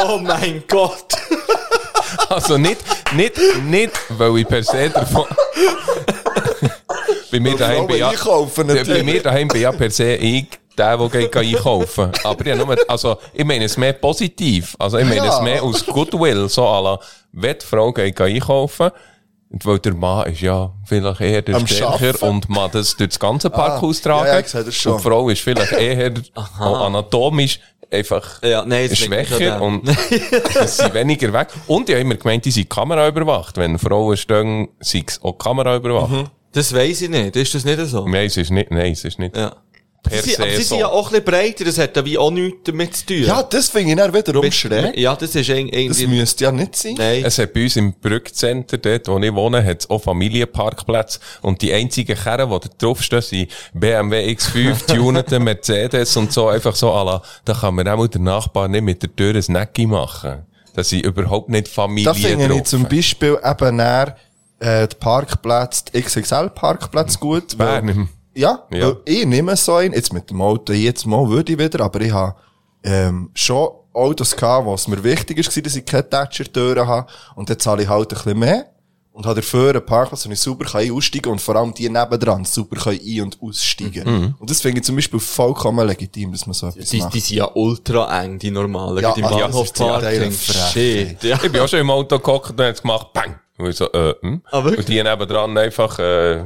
oh 0.07 0.17
mein 0.19 0.63
Gott. 0.67 1.13
Also 2.29 2.57
nicht, 2.57 2.81
nicht, 3.13 3.37
nicht, 3.63 3.91
weil 4.09 4.37
ich 4.37 4.47
per 4.47 4.63
se 4.63 4.89
davon, 4.89 5.25
bei 7.31 7.39
mir 7.39 7.55
daheim 7.55 7.87
bin 7.87 7.97
ja, 7.97 8.09
einkaufen, 8.09 8.67
bei 8.67 8.73
natürlich. 8.75 9.03
mir 9.03 9.21
daheim 9.23 9.47
bin 9.47 9.61
ja 9.61 9.71
per 9.71 9.91
se 9.91 10.15
ich, 10.15 10.47
der, 10.77 10.97
der 10.97 11.09
geht 11.09 11.35
einkaufen. 11.35 12.11
Aber 12.23 12.45
ich, 12.45 12.55
nur, 12.55 12.75
also, 12.87 13.17
ich 13.33 13.43
meine 13.45 13.65
es 13.65 13.77
mehr 13.77 13.93
positiv. 13.93 14.75
Also, 14.79 14.97
ich 14.97 15.05
meine 15.05 15.25
Ja. 15.25 15.35
es 15.35 15.41
mehr 15.41 15.63
aus 15.63 15.85
Goodwill, 15.85 16.47
so 16.49 16.65
à 16.65 16.81
la, 16.81 16.99
wenn 17.33 17.57
die 17.57 17.65
Frau 17.65 17.91
geht 17.91 18.19
einkaufen, 18.19 18.91
und 19.49 19.65
weil 19.65 19.79
der 19.79 19.93
Mann 19.93 20.27
ist 20.31 20.41
ja 20.41 20.71
vielleicht 20.85 21.21
eher 21.21 21.41
der 21.41 21.55
Am 21.55 21.67
Stärker 21.67 21.97
Schaffen. 21.99 22.29
und 22.29 22.49
man 22.49 22.69
das 22.71 22.95
durch 22.97 23.09
das 23.09 23.19
ganze 23.19 23.49
Parkhaus 23.49 24.01
tragen. 24.01 24.27
ja, 24.27 24.33
ja, 24.33 24.39
ich 24.39 24.47
sehe 24.47 24.63
das 24.63 24.75
schon. 24.75 24.93
Und 24.93 24.99
die 24.99 25.03
Frau 25.09 25.29
ist 25.29 25.41
vielleicht 25.41 25.71
eher 25.73 26.13
auch 26.35 26.81
anatomisch 26.85 27.59
einfach 27.89 28.43
Ja, 28.43 28.65
nein, 28.65 28.93
schwächer 28.93 29.61
und 29.61 29.87
es 30.59 30.77
sind 30.77 30.93
weniger 30.93 31.31
weg. 31.31 31.47
Und 31.67 31.87
ich 31.89 31.95
habe 31.95 32.01
immer 32.01 32.15
gemeint, 32.15 32.43
die 32.45 32.51
sind 32.51 32.69
Kamera 32.69 33.07
überwacht. 33.07 33.55
Wenn 33.57 33.79
Frauen 33.79 34.17
stehen, 34.17 34.67
sind 34.79 35.09
sie 35.09 35.21
auch 35.23 35.37
Kamera 35.37 35.77
überwacht. 35.77 36.11
Mhm. 36.11 36.25
Das 36.51 36.73
weiss 36.73 37.01
ich 37.01 37.09
nicht. 37.09 37.35
Ist 37.35 37.53
das 37.55 37.63
nicht 37.65 37.79
so? 37.85 38.07
Nein, 38.07 38.25
es 38.25 38.35
ist 38.37 38.49
nicht, 38.51 38.71
nein, 38.71 38.91
es 38.91 39.05
ist 39.05 39.19
nicht 39.19 39.35
Ja. 39.37 39.55
Per 40.09 40.21
Sie, 40.23 40.37
aber 40.37 40.49
se 40.49 40.57
sie 40.57 40.63
so. 40.63 40.69
sind 40.69 40.79
ja 40.79 40.87
auch 40.87 41.07
ein 41.07 41.09
bisschen 41.11 41.25
breiter, 41.25 41.65
das 41.65 41.77
hat 41.77 41.95
ja 41.95 42.05
wie 42.05 42.17
auch 42.17 42.31
nichts 42.31 42.59
damit 42.63 42.95
zu 42.95 43.05
tun. 43.05 43.23
Ja, 43.23 43.43
das 43.43 43.69
finde 43.69 43.91
ich 43.91 43.97
dann 43.97 44.13
wiederum 44.13 44.41
Mit- 44.41 44.53
schräg. 44.53 44.97
Ja, 44.97 45.15
das 45.15 45.35
ist 45.35 45.49
eng- 45.49 45.87
Das 45.89 45.99
müsste 46.01 46.43
ja 46.45 46.51
nicht 46.51 46.75
sein. 46.75 46.95
Nein. 46.97 47.23
Es 47.25 47.37
hat 47.37 47.53
bei 47.53 47.63
uns 47.63 47.75
im 47.75 47.93
Brückcenter, 47.93 48.77
dort, 48.77 49.07
wo 49.07 49.19
ich 49.19 49.33
wohne, 49.33 49.63
hat 49.63 49.81
es 49.81 49.89
auch 49.89 50.01
Familienparkplätze. 50.01 51.19
Und 51.41 51.61
die 51.61 51.73
einzigen 51.73 52.17
Kerren, 52.17 52.49
die 52.49 52.59
da 52.59 52.69
draufstehen, 52.77 53.21
sind 53.21 53.51
BMW 53.73 54.31
X5, 54.33 54.85
tunete 54.95 55.39
Mercedes 55.39 56.15
und 56.17 56.31
so, 56.33 56.47
einfach 56.49 56.75
so, 56.75 56.91
ala, 56.91 57.21
da 57.45 57.53
kann 57.53 57.75
man 57.75 57.87
auch 57.87 58.07
der 58.07 58.21
Nachbar 58.21 58.67
nicht 58.67 58.83
mit 58.83 59.01
der 59.01 59.15
Tür 59.15 59.35
ein 59.35 59.43
Necki 59.47 59.85
machen. 59.85 60.45
Das 60.73 60.89
sind 60.89 61.05
überhaupt 61.05 61.49
nicht 61.49 61.67
Familie 61.67 62.05
Da 62.05 62.13
finde 62.13 62.55
ich 62.55 62.63
zum 62.65 62.83
Beispiel 62.87 63.37
eben 63.43 63.79
eher, 63.79 64.15
äh, 64.59 64.87
die 64.87 64.95
Parkplätze, 64.95 65.85
die 65.93 66.01
XXL-Parkplätze 66.01 67.17
gut. 67.19 67.57
Bern 67.57 67.87
im- 67.89 68.09
Ja, 68.37 68.63
Ja. 68.71 68.87
weil 68.87 68.97
ich 69.05 69.25
nehme 69.25 69.55
so 69.55 69.75
einen, 69.75 69.93
jetzt 69.93 70.13
mit 70.13 70.29
dem 70.29 70.41
Auto, 70.41 70.71
jetzt 70.73 71.05
mal 71.05 71.27
würde 71.27 71.53
ich 71.53 71.59
wieder, 71.59 71.83
aber 71.83 72.01
ich 72.01 72.11
habe, 72.11 72.35
ähm, 72.83 73.29
schon 73.33 73.69
Autos 73.93 74.35
gehabt, 74.35 74.65
wo 74.65 74.75
es 74.75 74.87
mir 74.87 75.03
wichtig 75.03 75.39
ist, 75.39 75.65
dass 75.65 75.75
ich 75.75 75.83
keine 75.85 76.07
Thatcher-Türen 76.07 76.87
habe, 76.87 77.07
und 77.35 77.49
dann 77.49 77.57
zahle 77.59 77.81
ich 77.83 77.89
halt 77.89 78.11
ein 78.11 78.15
bisschen 78.15 78.37
mehr, 78.39 78.65
und 79.11 79.25
habe 79.25 79.41
dafür 79.41 79.71
einen 79.71 79.83
Parkplatz, 79.83 80.27
wo 80.27 80.31
ich 80.31 80.39
super 80.39 80.65
kann 80.65 80.91
aussteigen 80.91 81.31
und 81.31 81.41
vor 81.41 81.55
allem 81.55 81.73
die 81.73 81.89
nebendran 81.89 82.45
super 82.45 82.91
ein- 82.91 83.21
und 83.23 83.41
aussteigen. 83.41 84.35
Und 84.37 84.47
das 84.47 84.61
finde 84.61 84.77
ich 84.77 84.85
zum 84.85 84.95
Beispiel 84.95 85.19
vollkommen 85.19 85.87
legitim, 85.87 86.31
dass 86.31 86.45
man 86.45 86.53
so 86.53 86.67
etwas 86.67 86.87
Die, 86.89 86.99
macht. 86.99 87.15
die 87.15 87.19
sind 87.21 87.37
ja 87.37 87.49
ultra 87.55 88.21
eng, 88.21 88.37
die 88.37 88.51
normalen. 88.51 89.01
Ja, 89.01 89.13
die 89.15 89.23
ah, 89.23 89.29
Bahnhof 89.29 89.71
das 89.71 89.71
ist 89.71 89.79
ja 89.79 89.87
Parking. 89.87 90.21
eine 90.21 90.31
Frechheit. 90.31 90.71
Shit, 90.73 91.23
ja. 91.23 91.39
Ich 91.43 91.51
bin 91.51 91.59
auch 91.61 91.67
schon 91.67 91.79
im 91.79 91.89
Auto 91.89 92.19
gehockt 92.19 92.51
und 92.51 92.61
hat's 92.61 92.79
gemacht, 92.83 93.07
bang. 93.13 93.39
Und 93.57 93.69
ich 93.71 93.75
so, 93.75 93.91
äh, 93.91 94.13
hm? 94.21 94.43
Ah, 94.51 94.63
wirklich? 94.63 94.79
Und 94.81 94.89
die 94.89 95.01
nebendran 95.01 95.57
einfach, 95.57 95.97
äh, 95.97 96.45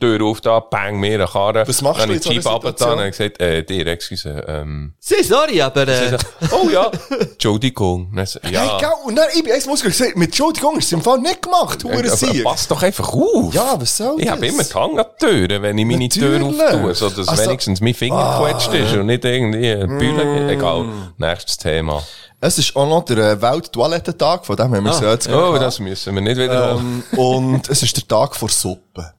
Tür 0.00 0.22
auf 0.24 0.40
da, 0.40 0.60
bang, 0.60 0.98
mir 0.98 1.14
eine 1.14 1.26
Karre. 1.26 1.66
Was 1.66 1.80
machst 1.82 2.00
Dann 2.00 2.08
du 2.08 2.14
hab 2.16 2.32
in 2.32 2.40
so 2.42 2.50
einer 2.50 2.66
ich 2.68 2.74
die 2.76 2.84
Jeep 2.84 2.92
und 2.98 3.10
gesagt, 3.10 3.40
äh, 3.40 3.62
dir, 3.64 3.86
excuse, 3.86 4.44
ähm, 4.48 4.94
Sie, 4.98 5.22
sorry, 5.22 5.60
aber... 5.62 5.86
Äh, 5.88 6.16
oh 6.52 6.68
ja, 6.70 6.90
Entschuldigung. 7.20 8.12
Dann 8.14 8.26
Ja, 8.50 8.60
Hey, 8.60 8.80
gell, 8.80 8.88
und 9.04 9.16
dann, 9.16 9.26
ich 9.34 9.42
bin 9.44 9.52
eins 9.52 9.66
Muskel 9.66 9.90
gesagt, 9.90 10.16
mit 10.16 10.28
Entschuldigung, 10.28 10.76
ist 10.78 10.86
es 10.86 10.92
im 10.92 11.02
Fall 11.02 11.18
nicht 11.18 11.42
gemacht, 11.42 11.84
hure 11.84 12.08
Sieg. 12.08 12.44
pass 12.44 12.66
doch 12.68 12.82
einfach 12.82 13.12
auf. 13.12 13.52
Ja, 13.54 13.74
was 13.80 13.96
soll 13.96 14.16
Ich 14.18 14.24
das? 14.26 14.32
habe 14.32 14.46
immer 14.46 14.62
Hand 14.62 14.98
an 14.98 15.06
die 15.20 15.26
Tür, 15.48 15.62
wenn 15.62 15.78
ich 15.78 15.84
meine 15.86 16.08
Tür 16.08 16.42
auftue, 16.44 16.94
so 16.94 17.10
dass 17.10 17.28
Also- 17.28 17.44
wenigstens 17.46 17.80
mein 17.80 17.94
Finger 17.94 18.38
gequetscht 18.40 18.72
ist 18.74 18.92
und 18.94 19.06
nicht 19.06 19.24
irgendwie 19.24 19.70
ein 19.70 19.98
Bühne. 19.98 20.50
Egal, 20.52 20.86
nächstes 21.18 21.56
Thema. 21.56 22.02
Es 22.40 22.58
ist 22.58 22.76
auch 22.76 22.86
noch 22.86 23.04
der 23.06 23.16
äh, 23.16 23.40
Welt-Toilettentag, 23.40 24.44
von 24.44 24.56
dem 24.56 24.74
haben 24.74 24.84
wir 24.84 24.90
es 24.92 25.00
ja 25.00 25.12
jetzt 25.12 25.28
Oh, 25.28 25.52
gehabt. 25.52 25.62
das 25.62 25.78
müssen 25.80 26.14
wir 26.14 26.20
nicht 26.20 26.36
wiederholen. 26.36 27.02
Ähm, 27.12 27.18
und 27.18 27.70
es 27.70 27.82
ist 27.82 27.96
der 27.96 28.06
Tag 28.06 28.36
vor 28.36 28.50
Suppe. 28.50 29.13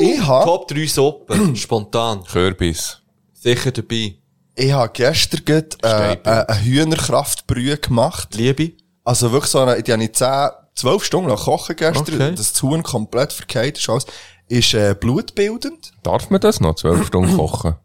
Ich 0.00 0.20
habe 0.26 0.44
Top 0.44 0.68
3 0.68 0.86
Suppen, 0.86 1.56
spontan. 1.56 2.24
Kürbis. 2.24 2.98
Sicher 3.32 3.70
dabei. 3.70 4.16
ich 4.54 4.72
hab 4.72 4.94
gestern 4.94 5.44
gerade, 5.44 5.76
äh, 5.82 6.12
äh, 6.12 6.46
eine 6.46 6.64
Hühnerkraftbrühe 6.64 7.78
gemacht. 7.78 8.34
Liebe. 8.34 8.72
Also 9.04 9.32
wirklich 9.32 9.50
so 9.50 9.60
eine, 9.60 9.82
die 9.82 9.92
habe 9.92 10.04
ich 10.04 10.12
10, 10.12 10.50
12 10.74 11.04
Stunden 11.04 11.28
lang 11.28 11.38
kochen 11.38 11.76
gestern. 11.76 12.14
Okay. 12.14 12.34
Das 12.34 12.62
Huhn 12.62 12.82
komplett 12.82 13.32
verkehrt 13.32 13.78
ist 13.78 13.88
alles. 13.88 14.06
Ist 14.48 14.74
äh, 14.74 14.94
blutbildend. 14.98 15.92
Darf 16.02 16.30
man 16.30 16.40
das 16.40 16.60
noch 16.60 16.74
zwölf 16.74 17.06
Stunden 17.06 17.36
kochen? 17.36 17.76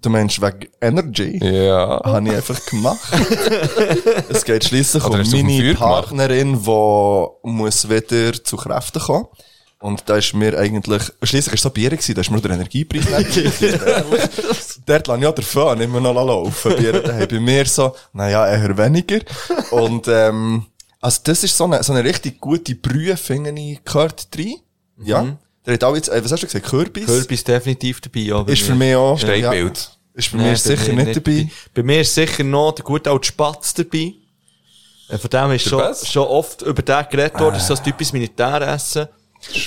Du 0.00 0.10
meinst 0.10 0.40
wegen 0.40 0.68
Energy. 0.82 1.38
Ja. 1.42 2.00
habe 2.04 2.28
ich 2.28 2.36
einfach 2.36 2.66
gemacht. 2.66 3.10
es 4.28 4.44
geht 4.44 4.64
schließlich 4.64 5.02
um 5.04 5.16
meine? 5.16 5.74
Partnerin, 5.74 6.62
die 6.62 7.48
muss 7.48 7.88
wieder 7.88 8.32
zu 8.44 8.56
Kräften 8.58 9.00
kommen. 9.00 9.26
Und 9.84 10.08
da 10.08 10.16
ist 10.16 10.32
mir 10.32 10.58
eigentlich, 10.58 11.02
schliesslich 11.22 11.48
war 11.48 11.54
es 11.56 11.60
so 11.60 11.68
Bier 11.68 11.90
gewesen, 11.90 12.14
da 12.14 12.22
ist 12.22 12.30
mir 12.30 12.40
der 12.40 12.52
Energiepreis 12.52 13.06
nicht 13.06 13.34
gegeben. 13.34 13.80
Ehrlich. 13.84 14.30
Dort 14.86 15.06
lasse 15.08 15.20
ich 15.20 15.26
auch 15.26 15.34
den 15.34 15.44
Föhn 15.44 15.80
immer 15.82 16.00
noch 16.00 16.14
laufen. 16.14 16.74
Bier 16.76 17.02
daheim. 17.02 17.28
Bei 17.28 17.38
mir 17.38 17.66
so, 17.66 17.94
naja, 18.14 18.48
eher 18.48 18.78
weniger. 18.78 19.20
Und, 19.72 20.08
ähm, 20.08 20.64
also 21.02 21.20
das 21.24 21.44
ist 21.44 21.54
so 21.54 21.64
eine, 21.64 21.82
so 21.82 21.92
eine 21.92 22.02
richtig 22.02 22.40
gute 22.40 22.74
Brühe, 22.74 23.14
finde 23.18 23.50
ich, 23.60 23.84
gehört 23.84 24.26
rein. 24.38 24.54
Ja. 25.02 25.36
Der 25.66 25.74
hat 25.74 25.84
auch 25.84 25.94
jetzt, 25.94 26.08
äh, 26.08 26.24
was 26.24 26.32
hast 26.32 26.42
du 26.42 26.46
gesagt, 26.46 26.64
Kürbis? 26.64 27.04
Kürbis 27.04 27.44
definitiv 27.44 28.00
dabei, 28.00 28.20
ja. 28.20 28.42
bei 28.42 28.52
Ist 28.52 28.62
mir. 28.62 28.66
für 28.68 28.74
mich 28.76 28.96
auch. 28.96 29.18
Steinbild. 29.18 29.98
Ist 30.14 30.28
für 30.28 30.36
Nein, 30.38 30.52
mich 30.52 30.62
bei 30.62 30.76
sicher 30.76 30.92
mir 30.94 31.04
nicht 31.04 31.16
dabei. 31.16 31.50
Bei 31.74 31.82
mir 31.82 32.00
ist 32.00 32.14
sicher 32.14 32.42
noch 32.42 32.72
der 32.72 32.86
gute 32.86 33.10
alte 33.10 33.26
Spatz 33.26 33.74
dabei. 33.74 34.14
Äh, 35.10 35.18
Von 35.18 35.28
dem 35.28 35.50
ist 35.50 35.68
schon, 35.68 35.94
schon 35.94 36.26
oft 36.26 36.62
über 36.62 36.80
den 36.80 37.04
geredet 37.10 37.38
worden, 37.38 37.52
das 37.52 37.64
ist 37.64 37.68
so 37.68 37.74
ein 37.74 37.84
typisches 37.84 38.14
Militäressen. 38.14 39.08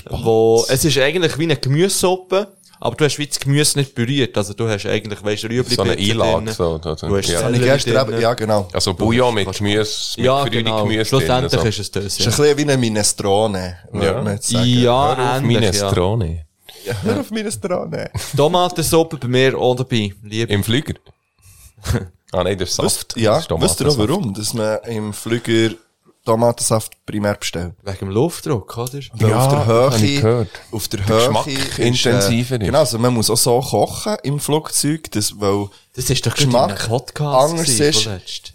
Wo, 0.10 0.66
es 0.70 0.84
ist 0.86 0.98
eigentlich 0.98 1.38
wie 1.38 1.44
eine 1.44 1.58
Gemüsesuppe, 1.58 2.48
aber 2.80 2.96
du 2.96 3.06
hast 3.06 3.18
wie 3.18 3.26
das 3.28 3.40
Gemüse 3.40 3.80
nicht 3.80 3.96
berührt. 3.96 4.38
Also 4.38 4.54
du 4.54 4.68
hast 4.68 4.86
eigentlich, 4.86 5.24
weisst 5.24 5.44
du, 5.44 5.48
Rüebli 5.48 5.76
So 5.76 5.82
eine 5.84 5.94
Einlage, 5.94 6.46
drin. 6.46 6.54
so, 6.54 6.78
da- 6.78 6.96
da- 6.96 7.08
Du 7.08 7.18
hast 7.18 7.28
ja. 7.30 7.42
Habe 7.44 7.56
ich 7.56 7.62
gestern 7.62 8.08
eben, 8.10 8.22
ja, 8.22 8.34
genau. 8.34 8.68
Also 8.74 8.94
Bouillon 8.94 9.34
mit 9.34 9.52
Gemüse, 9.52 10.14
mit 10.18 10.26
Ja, 10.26 10.44
genau. 10.46 10.84
Gemüse 10.84 11.06
Schlussendlich 11.06 11.52
drin, 11.52 11.62
so. 11.62 11.68
ist 11.70 11.80
es 11.80 11.92
das, 11.92 12.06
ist 12.06 12.20
ein 12.20 12.24
ja. 12.26 12.30
bisschen 12.30 12.58
wie 12.58 12.62
eine 12.62 12.78
Minestrone, 12.78 13.78
würde 13.92 14.06
Ja. 14.08 14.22
man 14.22 14.34
jetzt 14.36 14.50
sagen. 14.50 14.66
Ja, 14.68 15.16
Hör 15.18 15.24
auf, 15.32 15.38
ähnlich, 15.42 15.54
ja. 15.56 15.60
Minestrone. 15.62 16.46
Hör 17.04 17.20
auf 17.20 17.32
Minestrone. 17.32 18.12
Tomatensuppe 18.38 19.18
bei 19.18 19.28
mir 19.28 19.58
auch 19.58 19.76
dabei. 19.76 20.14
Liebe. 20.24 20.54
Im 20.54 20.64
Flüger? 20.64 20.94
ah 22.32 22.44
nein, 22.44 22.58
das 22.58 22.70
ist 22.72 22.82
Wisst, 22.84 22.96
Saft. 23.12 23.18
ja, 23.18 23.32
Das 23.36 23.44
ist 23.46 23.50
wisst 23.62 23.80
ihr 23.82 23.88
Tomatensaft. 23.88 24.10
warum? 24.10 24.34
Dass 24.34 24.54
man 24.54 24.78
im 24.86 25.14
Flüger 25.14 25.76
Tomatensaft 26.28 26.94
primär 27.06 27.36
bestellt. 27.36 27.74
Wegen 27.84 27.98
dem 28.00 28.10
Luftdruck, 28.10 28.78
oder? 28.78 28.94
Weil 29.14 29.30
Ja, 29.30 29.38
auf 29.40 29.50
der 29.50 29.98
ich 29.98 30.22
Höhe, 30.22 30.22
gehört. 30.22 30.50
auf 30.72 30.88
der 30.90 31.00
Geschmack 31.00 31.46
Höhe 31.46 31.54
ist, 31.58 31.80
intensiver 31.80 32.56
äh, 32.56 32.58
ist. 32.60 32.66
Genau, 32.66 32.80
also 32.80 33.00
man 33.00 33.14
muss 33.14 33.30
auch 33.30 33.38
so 33.38 33.60
kochen 33.62 34.18
im 34.24 34.40
Flugzeug, 34.40 35.10
das, 35.12 35.40
weil, 35.40 35.68
Das 35.96 36.10
ist 36.10 36.26
doch 36.26 36.34
Geschmack 36.36 36.82
in 36.84 36.90
Podcast 36.90 37.52
anders 37.52 37.70
ist. 37.70 38.04
vorletzt. 38.04 38.54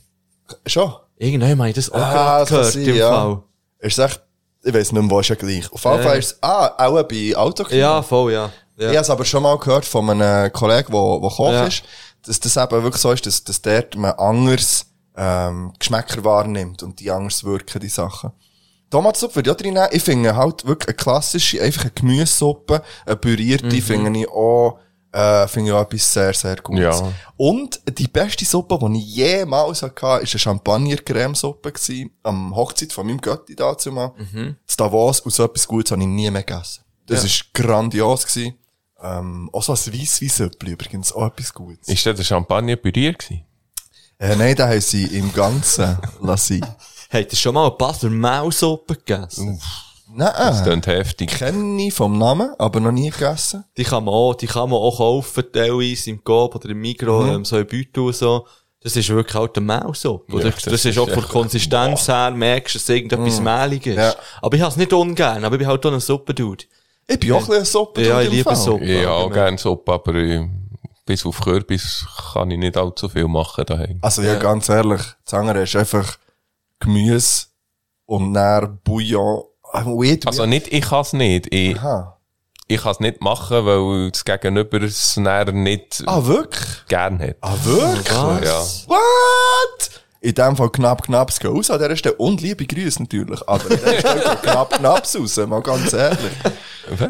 schon. 0.66 0.92
Irgendwann 1.16 1.58
habe 1.58 1.68
ich 1.70 1.74
das 1.76 1.90
auch 1.90 1.98
Ah, 1.98 2.44
gehört, 2.44 2.72
sein, 2.72 2.82
im 2.82 2.96
ja. 2.96 3.10
Fall. 3.10 3.42
Ist 3.78 3.98
echt, 3.98 4.20
ich 4.64 4.74
weiss 4.74 4.92
nicht 4.92 5.00
mehr, 5.02 5.10
wo 5.10 5.20
ist 5.20 5.28
ja 5.28 5.34
gleich. 5.36 5.72
Auf 5.72 5.84
jeden 5.84 5.96
Ja. 5.96 6.02
Fall 6.02 6.18
ist 6.18 6.26
es, 6.32 6.42
ah, 6.42 6.86
auch 6.86 7.02
bei 7.04 7.32
Autokino. 7.36 7.80
Ja, 7.80 8.02
voll, 8.02 8.32
ja. 8.32 8.50
Ich 8.76 8.82
ja. 8.82 8.88
habe 8.88 8.98
es 8.98 9.10
aber 9.10 9.24
schon 9.24 9.42
mal 9.42 9.56
gehört 9.58 9.84
von 9.84 10.08
einem 10.10 10.52
Kollegen, 10.52 10.92
der, 10.92 11.20
der 11.20 11.30
Koch 11.30 11.52
Ja. 11.52 11.66
ist, 11.66 11.82
dass 12.26 12.40
das 12.40 12.56
eben 12.56 12.82
wirklich 12.82 13.00
so 13.02 13.12
ist, 13.12 13.24
dass, 13.26 13.42
dass 13.44 13.60
dort 13.62 13.96
man 13.96 14.12
anders 14.12 14.86
ähm, 15.16 15.72
Geschmäcker 15.78 16.24
wahrnimmt 16.24 16.82
und 16.82 17.00
die 17.00 17.10
anders 17.10 17.44
wirken, 17.44 17.80
die 17.80 17.88
Sachen. 17.88 18.32
Tomatsuppe 18.90 19.36
würde 19.36 19.50
ich 19.50 19.54
auch 19.54 19.60
drin 19.60 19.74
nehmen. 19.74 19.88
Ich 19.92 20.02
finde 20.02 20.36
halt 20.36 20.66
wirklich 20.66 20.88
eine 20.88 20.96
klassische, 20.96 21.62
einfach 21.62 21.82
eine 21.82 21.90
Gemüsesuppe, 21.92 22.82
eine 23.06 23.16
pürierte, 23.16 23.66
Mhm. 23.76 23.80
finde 23.82 24.20
ich 24.20 24.28
auch, 24.28 24.78
äh, 25.12 25.46
finde 25.48 25.70
ich 25.70 25.74
auch 25.74 25.82
etwas 25.82 26.12
sehr, 26.12 26.34
sehr 26.34 26.56
Gutes. 26.56 27.00
Ja. 27.00 27.12
Und 27.38 27.80
die 27.98 28.08
beste 28.08 28.44
Suppe, 28.44 28.78
die 28.78 28.98
ich 28.98 29.16
jemals 29.16 29.82
hatte, 29.82 30.02
war 30.02 30.18
eine 30.18 30.26
Champagner-Cremesuppe 30.26 31.72
am 32.22 32.54
Hochzeit 32.54 32.92
von 32.92 33.06
meinem 33.06 33.20
Götti 33.20 33.56
dazu 33.56 33.92
mal. 33.92 34.12
Mhm. 34.32 34.56
Das 34.66 34.76
Davos, 34.76 35.20
und 35.20 35.32
so 35.32 35.44
etwas 35.44 35.66
Gutes 35.66 35.90
habe 35.92 36.02
ich 36.02 36.08
nie 36.08 36.30
mehr 36.30 36.42
gegessen. 36.42 36.82
Das 37.06 37.24
ist 37.24 37.52
grandios 37.52 38.26
gewesen. 38.26 38.54
Ähm, 39.02 39.50
auch 39.52 39.62
so 39.62 39.72
ein 39.72 39.78
Weissweissöppli 39.78 40.72
übrigens, 40.72 41.12
auch 41.12 41.26
etwas 41.26 41.52
Gutes. 41.52 41.88
Ist 41.88 42.06
das 42.06 42.16
der 42.16 42.24
Champagner 42.24 42.76
püriert 42.76 43.18
gewesen? 43.18 43.44
Äh, 44.22 44.36
nein, 44.36 44.54
da 44.54 44.68
haben 44.68 44.80
sie 44.80 45.04
im 45.18 45.32
Ganzen 45.32 45.98
lassen. 46.20 46.64
Habt 47.12 47.32
ihr 47.32 47.36
schon 47.36 47.54
mal 47.54 47.66
eine 47.66 47.74
Basler 47.76 48.08
Maulsuppe 48.08 48.94
gegessen? 48.94 49.60
Nein, 50.14 50.30
Das 50.36 50.62
klingt 50.62 50.86
heftig. 50.86 51.28
kenne 51.30 51.82
ich 51.82 51.92
vom 51.92 52.16
Namen, 52.18 52.54
aber 52.56 52.78
noch 52.78 52.92
nie 52.92 53.10
gegessen. 53.10 53.64
Die 53.76 53.82
kann 53.82 54.04
man 54.04 54.14
auch, 54.14 54.34
die 54.34 54.46
kann 54.46 54.70
man 54.70 54.78
auch 54.78 54.98
kaufen, 54.98 55.42
teilweise 55.52 56.10
im 56.10 56.22
Coop 56.22 56.54
oder 56.54 56.68
im 56.68 56.80
Migros, 56.80 57.28
ähm, 57.34 57.44
so 57.44 57.58
in 57.58 57.66
Beutel 57.66 58.04
und 58.04 58.14
so. 58.14 58.46
Das 58.80 58.94
ist 58.94 59.08
wirklich 59.08 59.34
halt 59.34 59.56
eine 59.56 59.66
Maulsuppe. 59.66 60.32
Oder? 60.34 60.44
Ja, 60.44 60.50
das, 60.50 60.62
das 60.62 60.84
ist 60.84 60.98
auch 60.98 61.08
ist 61.08 61.14
von 61.14 61.22
der 61.24 61.32
Konsistenz 61.32 62.06
her, 62.06 62.30
merkst 62.30 62.76
du, 62.76 62.78
dass 62.78 62.88
irgendetwas 62.88 63.40
mehlig 63.40 63.86
ist. 63.88 63.96
Ja. 63.96 64.14
Aber 64.40 64.54
ich 64.56 64.62
habe 64.62 64.70
es 64.70 64.76
nicht 64.76 64.92
ungern, 64.92 65.44
aber 65.44 65.56
ich 65.56 65.58
bin 65.58 65.68
halt 65.68 65.84
auch 65.84 65.92
ein 65.92 66.00
Suppendude. 66.00 66.64
Ich 67.08 67.18
bin 67.18 67.32
auch 67.32 67.36
ein 67.36 67.40
bisschen 67.40 67.56
eine 67.56 67.64
Suppe. 67.64 68.06
Ja, 68.06 68.20
ich 68.20 68.30
liebe 68.30 68.44
Fall. 68.44 68.56
Suppe. 68.56 68.84
Ja, 69.02 69.10
auch 69.10 69.32
gerne 69.32 69.58
Suppe, 69.58 69.92
aber 69.92 70.14
äh, 70.14 70.48
bis 71.04 71.26
auf 71.26 71.40
Kürbis 71.40 72.06
kann 72.32 72.50
ich 72.50 72.58
nicht 72.58 72.76
allzu 72.76 73.08
viel 73.08 73.28
machen 73.28 73.64
daheim. 73.66 73.98
Also 74.02 74.22
ja, 74.22 74.36
ganz 74.36 74.68
ehrlich, 74.68 75.00
andere 75.30 75.62
ist 75.62 75.76
einfach 75.76 76.16
Gemüse 76.78 77.46
und 78.06 78.34
dann 78.34 78.78
Bouillon. 78.84 79.42
Ah, 79.72 79.84
Wait, 79.86 80.26
Also 80.26 80.44
nicht, 80.46 80.68
ich 80.68 80.82
kann 80.88 81.00
es 81.00 81.12
nicht. 81.12 81.52
Ich, 81.52 81.78
Aha. 81.78 82.18
ich 82.68 82.80
kann 82.82 82.92
es 82.92 83.00
nicht 83.00 83.20
machen, 83.22 83.64
weil 83.64 84.10
das 84.10 84.24
Gegenüber 84.24 84.82
es 84.82 85.16
nicht 85.16 86.02
Ah, 86.06 86.24
wirklich? 86.26 86.86
gern 86.88 87.18
hat. 87.20 87.36
Ah, 87.40 87.54
wirklich? 87.62 88.10
Was? 88.10 88.84
Ja. 88.86 88.90
What? 88.94 90.01
In 90.22 90.34
dem 90.34 90.56
Fall 90.56 90.70
knapp 90.70 91.02
knapp 91.02 91.36
gehen 91.36 91.50
raus 91.50 91.68
an 91.68 91.80
dieser 91.80 91.96
Stelle. 91.96 92.14
Und 92.14 92.40
liebe 92.40 92.64
Grüße 92.64 93.02
natürlich. 93.02 93.40
Aber 93.48 93.64
an 93.64 93.70
dieser 93.70 93.98
Stelle 93.98 94.38
knapp 94.40 94.70
knapp 94.78 95.14
raus, 95.14 95.36
mal 95.48 95.60
ganz 95.62 95.92
ehrlich. 95.92 96.32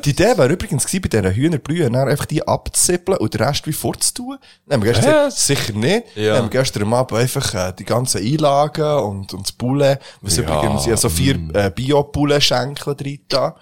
Die 0.05 0.11
Idee 0.11 0.37
wäre 0.39 0.49
übrigens 0.49 0.87
gewesen, 0.87 1.03
bei 1.03 1.09
diesen 1.09 1.35
Hühnerbrühen, 1.35 1.95
einfach 1.95 2.25
die 2.25 2.47
abzuzippeln 2.47 3.19
und 3.19 3.35
den 3.35 3.43
Rest 3.43 3.67
wie 3.67 3.73
vorzutun. 3.75 4.39
Dann 4.67 4.77
haben 4.81 4.85
wir 4.87 4.93
gestern 4.93 5.13
gesagt, 5.13 5.33
sicher 5.33 5.73
nicht. 5.75 6.17
Ja. 6.17 6.35
Dann 6.35 6.45
haben 6.45 6.53
wir 6.53 6.61
gestern 6.61 6.93
Abend 6.93 7.13
einfach 7.19 7.55
äh, 7.55 7.73
die 7.79 7.85
ganzen 7.85 8.23
Einlagen 8.23 9.05
und, 9.05 9.35
und 9.35 9.43
das 9.47 9.53
Poulet, 9.53 9.99
was 10.23 10.37
Ja, 10.37 10.45
übrigens 10.45 10.87
ja 10.87 10.97
so 10.97 11.11
vier 11.11 11.37
äh, 11.53 11.71
Bio-Poulet-Schenkel 11.71 12.95
drin 12.97 13.21
da. 13.29 13.57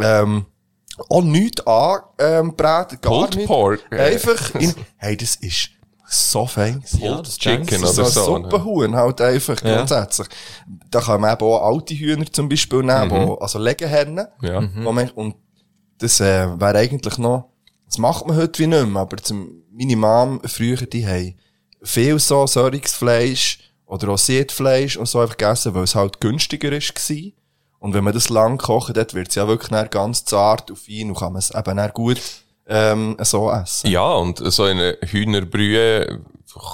Ähm, 0.00 0.46
auch 1.10 1.22
nichts 1.22 1.66
angebraten, 1.66 2.98
gar 3.02 3.12
Pulled 3.12 3.36
nicht. 3.36 3.46
Pork. 3.46 3.80
Einfach 3.90 4.54
in, 4.54 4.74
hey, 4.96 5.16
das 5.18 5.36
ist 5.36 5.70
so 6.08 6.46
fein. 6.46 6.82
Ja, 6.98 7.20
das 7.20 7.36
Chicken 7.38 7.82
oder 7.82 7.92
so 7.92 8.04
ein 8.04 8.10
so, 8.10 8.38
ne? 8.38 8.44
Suppenhuhn 8.44 8.94
halt 8.94 9.20
einfach 9.20 9.60
Ja. 9.62 9.76
grundsätzlich. 9.78 10.28
Da 10.90 11.00
kann 11.00 11.20
man 11.20 11.32
eben 11.34 11.44
auch 11.44 11.62
alte 11.62 11.94
Hühner 11.94 12.26
zum 12.32 12.48
Beispiel 12.48 12.82
nehmen, 12.82 13.10
wo, 13.10 13.34
also 13.34 13.58
Legehennen. 13.58 14.26
Ja. 14.40 14.62
Wo 14.84 14.92
man, 14.92 15.10
und 15.10 15.34
das 15.98 16.20
äh, 16.20 16.48
wäre 16.60 16.78
eigentlich 16.78 17.18
noch, 17.18 17.50
das 17.86 17.98
macht 17.98 18.26
man 18.26 18.36
heute 18.36 18.58
wie 18.60 18.66
nicht 18.66 18.86
mehr, 18.86 19.02
aber 19.02 19.16
zum, 19.18 19.62
meine 19.72 19.96
Mom 19.96 20.40
früher, 20.44 20.76
die 20.86 21.06
haben 21.06 21.34
viel 21.82 22.18
so 22.18 22.46
Säurungsfleisch 22.46 23.58
oder 23.86 24.08
auch 24.10 24.18
Siedfleisch 24.18 24.96
und 24.96 25.06
so 25.06 25.20
einfach 25.20 25.36
gegessen, 25.36 25.74
weil 25.74 25.84
es 25.84 25.94
halt 25.94 26.20
günstiger 26.20 26.72
ist 26.72 26.94
gewesen. 26.94 27.32
Und 27.78 27.94
wenn 27.94 28.04
man 28.04 28.14
das 28.14 28.28
lang 28.30 28.58
kocht, 28.58 28.96
dort 28.96 29.14
wird 29.14 29.28
es 29.28 29.34
ja 29.36 29.46
wirklich 29.46 29.70
dann 29.70 29.88
ganz 29.90 30.24
zart 30.24 30.70
und 30.70 30.78
fein 30.78 31.08
und 31.10 31.18
kann 31.18 31.32
man 31.32 31.40
es 31.40 31.50
eben 31.54 31.76
dann 31.76 31.90
gut 31.92 32.20
ähm, 32.68 33.16
so 33.22 33.50
essen. 33.50 33.88
Ja, 33.90 34.12
und 34.14 34.38
so 34.52 34.64
eine 34.64 34.96
Hühnerbrühe 35.02 36.20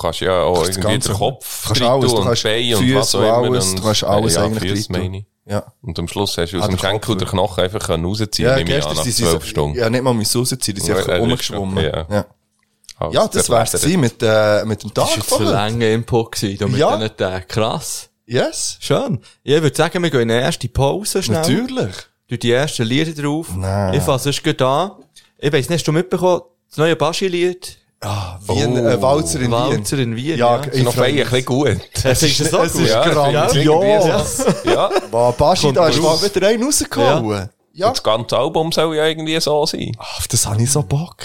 kannst 0.00 0.20
du 0.20 0.24
ja 0.26 0.42
auch 0.42 0.54
Kannst 0.62 0.68
das 0.70 0.84
irgendwie 0.84 1.08
den 1.08 1.16
Kopf 1.16 1.64
kannst 1.66 1.82
alles, 1.82 2.12
und 2.12 2.24
kannst 2.24 2.42
Bein 2.44 2.74
und 2.74 2.82
Füße 2.84 2.94
was 2.96 3.14
auch 3.14 3.18
und 3.20 3.24
immer. 3.26 3.34
alles, 3.56 3.68
und, 3.70 3.78
du 3.78 3.82
kannst 3.82 4.04
alles 4.04 4.34
ja, 4.36 4.42
eigentlich 4.44 4.88
meine 4.88 5.18
ich. 5.18 5.24
Ja. 5.44 5.64
Und 5.82 5.98
am 5.98 6.06
Schluss 6.06 6.38
hast 6.38 6.52
du 6.52 6.58
aus 6.58 6.64
Ah, 6.64 6.68
dem 6.68 6.76
der 6.76 6.88
Schenkel 6.88 7.16
den 7.16 7.26
Knochen 7.28 7.64
einfach 7.64 7.80
können 7.84 8.04
rausziehen 8.04 8.48
Ja, 8.48 8.54
nehme 8.56 8.78
ich 8.78 8.86
an, 8.86 8.94
nach 8.96 9.02
zwölf 9.02 9.44
Stunden. 9.44 9.76
ja, 9.76 9.90
nicht 9.90 10.02
mal 10.04 10.14
müssen 10.14 10.38
rausziehen, 10.38 10.74
die 10.76 10.80
sind 10.80 10.90
Ja, 10.96 10.96
einfach 11.02 11.18
rumgeschwommen. 11.18 11.84
Ja, 11.84 12.06
ja. 12.08 12.26
ja. 13.10 13.20
Als 13.22 13.30
das 13.34 13.50
wär's 13.50 13.72
gewesen 13.72 14.00
mit, 14.00 14.22
äh, 14.22 14.64
mit 14.64 14.84
dem 14.84 14.94
Tag 14.94 15.08
Das 15.16 15.30
war 15.32 15.38
zu 15.38 15.42
lange 15.44 15.92
Input 15.92 16.32
gewesen, 16.32 16.70
mit 16.70 16.78
Ja. 16.78 16.96
diesen 16.96 17.16
Tagen. 17.16 17.44
Krass. 17.48 18.08
Yes, 18.24 18.76
Schön. 18.80 19.18
Ja, 19.42 19.56
ich 19.56 19.62
würde 19.64 19.76
sagen, 19.76 20.00
wir 20.00 20.10
gehen 20.10 20.20
in 20.22 20.30
eine 20.30 20.42
erste 20.42 20.68
Pause 20.68 21.22
schnell. 21.24 21.40
natürlich. 21.40 21.92
Du 22.28 22.38
die 22.38 22.52
ersten 22.52 22.84
Lieder 22.84 23.20
drauf. 23.20 23.48
Nein. 23.56 23.94
Ich 23.94 24.02
fasse 24.02 24.32
sonst 24.32 24.44
gleich 24.44 24.60
an. 24.62 24.92
Ich 25.44 25.52
weiss 25.52 25.68
nicht, 25.68 25.78
hast 25.80 25.88
du 25.88 25.92
mitbekommen, 25.92 26.42
das 26.68 26.78
neue 26.78 26.94
Baschi-Lied? 26.94 27.76
Ah, 28.00 28.38
Wien, 28.46 28.76
äh, 28.76 29.02
Walzer 29.02 29.40
in 29.40 29.46
Wien. 29.46 29.52
Walzer 29.52 29.98
in 29.98 30.14
Wien, 30.14 30.38
Ja, 30.38 30.56
ja. 30.56 30.62
ich 30.66 30.72
Ist 30.78 30.84
noch 30.84 30.94
fein, 30.94 31.10
ein 31.18 31.24
bisschen 31.24 31.44
gut. 31.44 31.76
Es 32.04 32.22
ist 32.22 32.36
so 32.38 32.58
es 32.58 32.72
gut. 32.72 32.82
ist 32.82 32.90
Ja, 32.90 33.08
grandios. 33.08 34.44
Ja, 34.64 34.90
Wow, 35.10 35.36
Baschi, 35.36 35.66
Kommt 35.66 35.76
da 35.78 35.88
ist 35.88 36.00
mal 36.00 36.16
wieder 36.22 36.46
einen 36.46 36.62
rausgehauen. 36.64 37.48
Ja. 37.74 37.90
das 37.90 38.02
ganze 38.02 38.36
Album 38.36 38.70
soll 38.70 38.94
ja 38.96 39.06
irgendwie 39.06 39.40
so 39.40 39.66
sein. 39.66 39.96
Auf 39.98 40.28
das 40.28 40.46
habe 40.46 40.62
ich 40.62 40.70
so 40.70 40.82
Bock. 40.82 41.16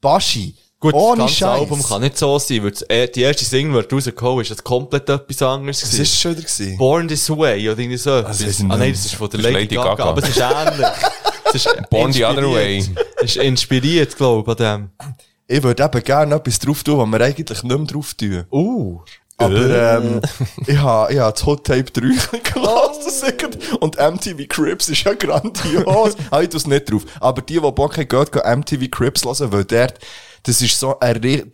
Baschi. 0.00 0.54
Gut, 0.78 0.94
ohne 0.94 1.08
das 1.10 1.18
ganze 1.18 1.34
Scheiß. 1.34 1.60
Album 1.60 1.82
kann 1.82 2.00
nicht 2.00 2.16
so 2.16 2.38
sein, 2.38 2.62
weil 2.64 2.70
das, 2.70 2.82
äh, 2.82 3.06
die 3.08 3.20
erste 3.20 3.44
Single, 3.44 3.82
die 3.84 3.94
rausgekommen 3.94 4.40
ist, 4.40 4.50
das 4.50 4.64
komplett 4.64 5.06
etwas 5.10 5.42
anderes 5.42 5.82
Was 5.82 5.90
gewesen. 5.90 6.02
ist 6.02 6.18
schon 6.18 6.30
wieder 6.32 6.42
gewesen? 6.42 6.78
Born 6.78 7.08
This 7.08 7.28
Way, 7.28 7.68
oder 7.68 7.78
irgendwie 7.78 7.98
so. 7.98 8.10
ah, 8.12 8.22
nein, 8.22 8.92
das 8.92 9.04
ist 9.04 9.14
von 9.14 9.28
der 9.28 9.40
Das 9.40 9.46
ist 9.48 9.52
Lady, 9.52 9.52
Lady 9.52 9.74
Gaga, 9.76 9.88
Gaga. 9.94 10.04
aber 10.04 10.22
es 10.22 10.28
ist 10.30 10.38
ähnlich. 10.40 10.86
Es 11.54 11.66
ist 11.66 11.90
Born 11.90 12.12
the 12.12 12.24
other 12.24 12.50
way. 12.50 12.76
inspiriert. 12.78 13.06
Es 13.16 13.24
ist 13.24 13.36
inspiriert, 13.36 14.16
glaube 14.16 14.52
ich, 14.52 14.60
an 14.60 14.90
dem. 14.98 15.14
Ich 15.46 15.62
würde 15.62 15.82
eben 15.82 16.04
gerne 16.04 16.34
etwas 16.36 16.58
drauf 16.58 16.82
tun, 16.84 16.98
was 16.98 17.06
wir 17.18 17.24
eigentlich 17.26 17.62
nicht 17.62 17.76
mehr 17.76 17.86
drauf 17.86 18.14
tun. 18.14 18.44
Uh. 18.52 19.00
Aber 19.36 19.54
ähm, 19.96 20.20
ich 20.66 20.76
habe 20.76 21.12
ich 21.14 21.18
ha 21.18 21.30
das 21.32 21.46
Hot 21.46 21.66
Tape 21.66 21.84
3 21.84 22.00
gelassen 22.52 23.32
und 23.80 23.96
MTV 23.98 24.46
Crips 24.46 24.90
ist 24.90 25.02
ja 25.04 25.14
grandios. 25.14 26.14
ah, 26.30 26.42
ich 26.42 26.50
tu's 26.50 26.66
nicht 26.66 26.90
drauf. 26.92 27.04
Aber 27.20 27.40
die, 27.40 27.54
die 27.54 27.60
Bock 27.60 27.96
haben, 27.96 28.06
geht, 28.06 28.32
gehen 28.32 28.58
MTV 28.60 28.90
Crips 28.90 29.24
hören, 29.24 29.50
weil 29.50 29.64
dort, 29.64 29.94
das 30.42 30.60
ist 30.60 30.78
so 30.78 31.00
ein, 31.00 31.50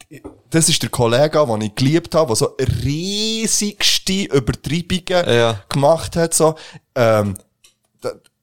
das 0.50 0.68
ist 0.68 0.82
der 0.82 0.90
Kollege, 0.90 1.46
den 1.46 1.60
ich 1.60 1.74
geliebt 1.76 2.12
habe, 2.16 2.26
der 2.26 2.36
so 2.36 2.56
riesigste 2.84 4.24
Übertreibungen 4.36 5.28
Ja. 5.32 5.60
gemacht 5.68 6.16
hat, 6.16 6.34
so, 6.34 6.56
ähm, 6.96 7.34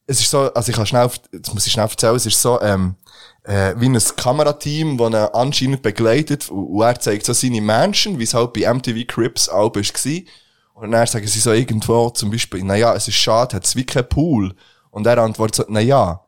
es 0.05 0.19
ist 0.19 0.29
so, 0.29 0.53
also 0.53 0.69
ich 0.69 0.75
kann 0.75 0.85
schnell, 0.85 1.09
das 1.31 1.53
muss 1.53 1.65
ich 1.65 1.73
schnell 1.73 1.87
erzählen, 1.87 2.15
es 2.15 2.25
ist 2.25 2.41
so, 2.41 2.61
ähm, 2.61 2.95
äh, 3.43 3.73
wie 3.77 3.87
ein 3.89 3.99
Kamerateam, 4.15 4.97
das 4.97 5.07
ihn 5.07 5.15
anscheinend 5.15 5.81
begleitet, 5.81 6.49
und, 6.49 6.81
er 6.81 6.99
zeigt 6.99 7.25
so 7.25 7.33
seine 7.33 7.61
Menschen, 7.61 8.19
wie 8.19 8.23
es 8.23 8.33
halt 8.33 8.53
bei 8.53 8.71
MTV 8.71 9.07
Crips 9.07 9.49
auch 9.49 9.71
war. 9.75 10.21
Und 10.73 10.91
dann 10.91 11.07
sagen 11.07 11.27
sie 11.27 11.39
so 11.39 11.51
irgendwo 11.51 12.09
zum 12.09 12.31
Beispiel, 12.31 12.63
naja, 12.63 12.93
es 12.95 13.07
ist 13.07 13.15
schade, 13.15 13.55
hat 13.55 13.65
es 13.65 13.75
wie 13.75 13.85
keinen 13.85 14.09
Pool. 14.09 14.55
Und 14.89 15.05
er 15.05 15.17
antwortet 15.19 15.55
so, 15.55 15.65
naja, 15.71 16.25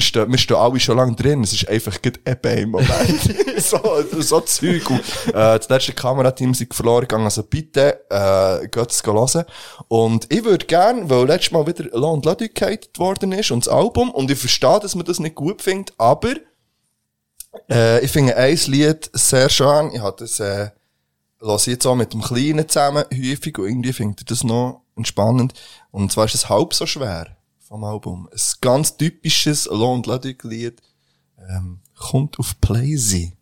steht, 0.00 0.28
wir 0.28 0.38
stehen 0.38 0.56
alle 0.56 0.80
schon 0.80 0.96
lange 0.96 1.14
drin, 1.14 1.42
es 1.42 1.52
ist 1.52 1.68
einfach 1.68 1.98
eben 2.02 2.58
im 2.58 2.70
Moment. 2.70 3.20
so, 3.58 3.78
so 4.20 4.40
Zeug. 4.40 4.88
Und, 4.90 5.00
äh, 5.28 5.32
das 5.32 5.68
letzte 5.68 5.92
Kamerateam 5.92 6.54
sind 6.54 6.74
verloren 6.74 7.02
gegangen, 7.02 7.24
also 7.24 7.42
bitte, 7.42 8.04
äh, 8.10 8.68
geht 8.68 8.90
es 8.90 9.02
hören. 9.04 9.44
Und 9.88 10.32
ich 10.32 10.44
würde 10.44 10.66
gern, 10.66 11.08
weil 11.10 11.26
letztes 11.26 11.52
Mal 11.52 11.66
wieder 11.66 11.84
La 11.92 12.08
und 12.08 12.24
Ladu 12.24 12.46
gehatet 12.52 12.98
worden 12.98 13.32
ist 13.32 13.50
und 13.50 13.66
das 13.66 13.72
Album, 13.72 14.10
und 14.10 14.30
ich 14.30 14.38
verstehe, 14.38 14.80
dass 14.80 14.94
man 14.94 15.04
das 15.04 15.18
nicht 15.18 15.34
gut 15.34 15.62
findet, 15.62 15.94
aber, 15.98 16.34
äh, 17.70 18.04
ich 18.04 18.10
finde 18.10 18.36
ein 18.36 18.58
Lied 18.66 19.10
sehr 19.12 19.48
schön, 19.48 19.90
ich 19.92 20.00
habe 20.00 20.16
das, 20.18 20.40
äh, 20.40 20.70
lasse 21.40 21.72
jetzt 21.72 21.86
auch 21.86 21.96
mit 21.96 22.12
dem 22.12 22.22
Kleinen 22.22 22.68
zusammen 22.68 23.04
häufig 23.12 23.58
und 23.58 23.66
irgendwie 23.66 23.92
finde 23.92 24.16
ich 24.20 24.26
das 24.26 24.44
noch 24.44 24.82
entspannend. 24.96 25.54
Und 25.90 26.12
zwar 26.12 26.26
ist 26.26 26.34
es 26.34 26.48
halb 26.48 26.72
so 26.72 26.86
schwer 26.86 27.36
vom 27.72 27.84
Album. 27.84 28.28
Ein 28.30 28.40
ganz 28.60 28.98
typisches 28.98 29.64
Lo 29.64 29.94
und 29.94 30.06
Ludwig 30.06 30.44
Lied 30.44 30.82
ähm, 31.48 31.80
kommt 31.98 32.38
auf 32.38 32.60
Playsee. 32.60 33.32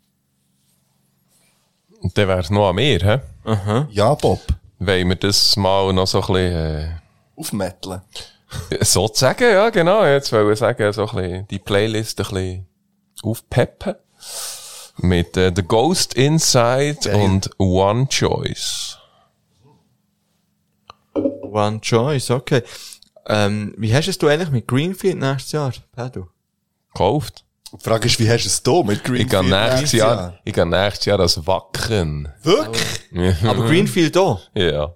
Und 2.00 2.16
dann 2.16 2.28
wär's 2.28 2.48
noch 2.48 2.68
an 2.68 2.76
mir, 2.76 3.00
hä? 3.00 3.86
Ja, 3.90 4.14
Bob. 4.14 4.40
Wollen 4.78 5.08
wir 5.08 5.16
das 5.16 5.56
mal 5.56 5.92
noch 5.92 6.06
so 6.06 6.22
ein 6.22 6.32
bisschen, 6.32 7.00
Aufmetteln. 7.34 8.02
äh, 8.70 8.84
sozusagen, 8.84 9.50
ja, 9.50 9.68
genau. 9.70 10.04
Jetzt 10.06 10.32
wollen 10.32 10.46
wir 10.46 10.54
sagen, 10.54 10.92
so 10.92 11.08
ein 11.08 11.16
bisschen 11.16 11.48
die 11.48 11.58
Playlist 11.58 12.20
ein 12.20 12.26
bisschen 12.28 12.66
aufpeppen. 13.24 13.96
Mit 14.98 15.36
äh, 15.36 15.52
The 15.54 15.64
Ghost 15.64 16.14
Inside 16.14 16.98
Geil. 17.02 17.16
und 17.16 17.50
One 17.58 18.06
Choice. 18.06 18.96
One 21.14 21.80
Choice, 21.80 22.30
okay. 22.30 22.62
Ähm, 23.26 23.74
wie 23.76 23.94
hast 23.94 24.08
es 24.08 24.18
du 24.18 24.28
eigentlich 24.28 24.50
mit 24.50 24.66
Greenfield 24.66 25.18
nächstes 25.18 25.52
Jahr, 25.52 25.72
Pedro? 25.94 26.28
Gekauft. 26.92 27.44
Die 27.72 27.84
Frage 27.84 28.06
ist, 28.06 28.18
wie 28.18 28.28
hast 28.28 28.44
du 28.44 28.48
es 28.48 28.62
da 28.62 28.82
mit 28.82 28.96
Ich 28.98 29.02
Greenfield? 29.04 29.30
gehe 29.30 29.44
nächstes 29.44 29.92
Jahr, 29.92 30.38
ich 30.44 30.52
gehe 30.52 30.66
nächstes 30.66 31.04
Jahr 31.06 31.20
als 31.20 31.46
Wacken. 31.46 32.28
Wirklich? 32.42 33.44
Aber 33.44 33.66
Greenfield 33.66 34.16
auch? 34.16 34.40
Ja. 34.54 34.94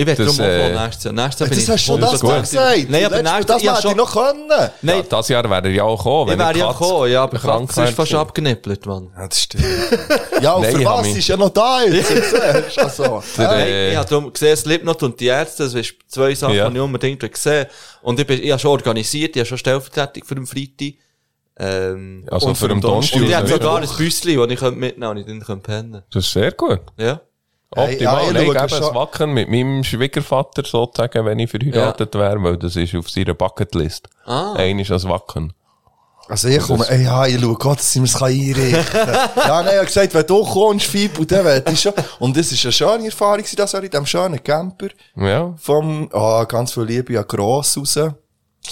Ich 0.00 0.06
werde 0.06 0.24
Das, 0.24 0.36
darum 0.36 0.48
auch 0.52 0.54
äh, 0.54 0.84
nächstes 0.84 1.04
Jahr. 1.04 1.12
Nächstes 1.12 1.40
Jahr 1.40 1.48
bin 1.48 1.58
Das 1.58 1.64
ich 1.64 1.70
hast 1.70 1.82
schon 1.84 2.00
das 2.00 2.20
so- 2.20 2.28
gesagt. 2.28 2.88
Nein, 2.88 3.04
aber 3.04 3.20
nächstes 3.22 3.46
das 3.46 3.62
Jahr 3.64 3.74
hätte 3.74 3.82
schon. 3.82 3.90
ich 3.90 3.96
noch 3.96 4.12
können. 4.12 4.48
ja. 4.48 4.70
Nein, 4.82 5.02
Das 5.08 5.28
Jahr 5.28 5.50
wäre 5.50 5.68
ja 5.70 5.82
auch 5.82 5.96
gekommen, 5.98 6.32
ich 6.32 6.38
wäre 6.38 6.56
ja 6.56 6.70
gekommen, 6.72 7.10
ja, 7.10 7.22
aber 7.24 7.38
krank 7.38 7.76
ist 7.76 7.94
fast 7.94 8.14
abgenippelt, 8.14 8.86
Mann. 8.86 9.10
Ja, 9.16 9.26
das 9.26 9.40
stimmt. 9.42 9.64
ja, 10.40 10.52
und 10.52 10.62
Nein, 10.62 10.76
für 10.76 10.84
was 10.84 11.02
mich- 11.02 11.18
ist 11.18 11.26
ja 11.28 11.36
noch 11.36 11.48
da 11.50 11.82
jetzt? 11.82 12.10
Du? 12.12 12.80
Also, 12.82 13.22
äh, 13.40 13.90
ich 13.90 13.96
habe 13.96 14.08
darum 14.08 14.32
gesehen, 14.32 14.56
Slipknot 14.56 15.02
und 15.02 15.18
die 15.18 15.26
Ärzte, 15.26 15.64
das 15.64 15.74
ist 15.74 15.94
zwei 16.06 16.32
Sachen, 16.32 16.54
Ja. 16.54 16.70
die 16.70 16.76
ich 16.76 16.80
unbedingt 16.80 17.20
gesehen. 17.34 17.66
Und 18.02 18.20
ich, 18.20 18.26
bin, 18.28 18.40
ich 18.40 18.50
habe 18.52 18.60
schon 18.60 18.70
organisiert, 18.70 19.34
ich 19.34 19.40
habe 19.40 19.46
schon 19.48 19.58
Stellvertretung 19.58 20.24
für 20.24 20.34
den 20.36 20.46
Freitag. 20.46 20.94
Ähm, 21.58 22.24
Also 22.30 22.46
Und 22.46 22.54
für 22.54 22.66
für 22.66 22.68
den 22.68 22.80
Donnerstag. 22.80 23.16
und 23.20 23.28
ich 23.28 23.34
habe 23.34 23.46
wieder 23.48 23.56
sogar 23.56 23.78
ein. 23.78 23.88
Büsschen, 23.96 24.36
das 24.38 24.50
ich 24.52 24.58
könnte 24.60 24.78
mitnehmen 24.78 25.10
und 25.10 25.16
ich 25.16 25.26
dann 25.26 25.40
könnte 25.40 25.62
pennen. 25.68 26.02
Das 26.12 26.24
ist 26.24 26.32
sehr 26.32 26.52
gut. 26.52 26.82
Ja. 26.96 27.20
Optimal. 27.70 27.98
ja, 27.98 28.22
ich 28.30 28.36
ich 28.48 28.52
gebe 28.54 28.68
schon- 28.68 28.82
es 28.82 28.94
Wacken 28.94 29.32
mit 29.34 29.48
meinem 29.50 29.84
Schwiegervater 29.84 30.62
sozusagen, 30.64 31.24
wenn 31.26 31.38
ich 31.38 31.50
verheiratet 31.50 32.14
wäre, 32.14 32.42
weil 32.42 32.56
das 32.56 32.76
ist 32.76 32.94
auf 32.94 33.10
seiner 33.10 33.34
Bucketlist. 33.34 34.08
Ah. 34.24 34.54
Einer 34.54 34.82
ist 34.82 34.90
als 34.90 35.06
Wacken. 35.06 35.52
Also 36.30 36.48
ich 36.48 36.58
komme, 36.60 36.86
ey, 36.88 37.04
ja, 37.04 37.26
ich 37.26 37.40
schaue 37.40 37.54
Gott, 37.54 37.78
dass 37.78 37.94
ich 37.96 38.02
mir 38.02 38.06
das 38.08 38.22
einrichten 38.22 38.84
kann. 38.84 39.08
ja, 39.36 39.62
nein, 39.62 39.72
ich 39.72 39.76
habe 39.76 39.86
gesagt, 39.86 40.14
wenn 40.14 40.26
du 40.26 40.44
kommst, 40.44 40.94
und 41.18 41.32
dann 41.32 41.44
werde 41.44 41.72
ich 41.72 41.80
schon. 41.80 41.94
Und 42.18 42.36
das 42.36 42.52
ist 42.52 42.64
eine 42.64 42.72
schöne 42.72 43.06
Erfahrung, 43.06 43.44
das 43.56 43.72
war 43.72 43.82
in 43.82 43.90
diesem 43.90 44.04
schönen 44.06 44.42
Camper. 44.42 44.88
Ja. 45.16 45.54
Vom, 45.56 46.08
ah, 46.12 46.44
ganz 46.44 46.72
viel 46.74 46.82
Liebe 46.84 47.18
an 47.18 47.24
Gross 47.26 47.78
raus. 47.78 47.98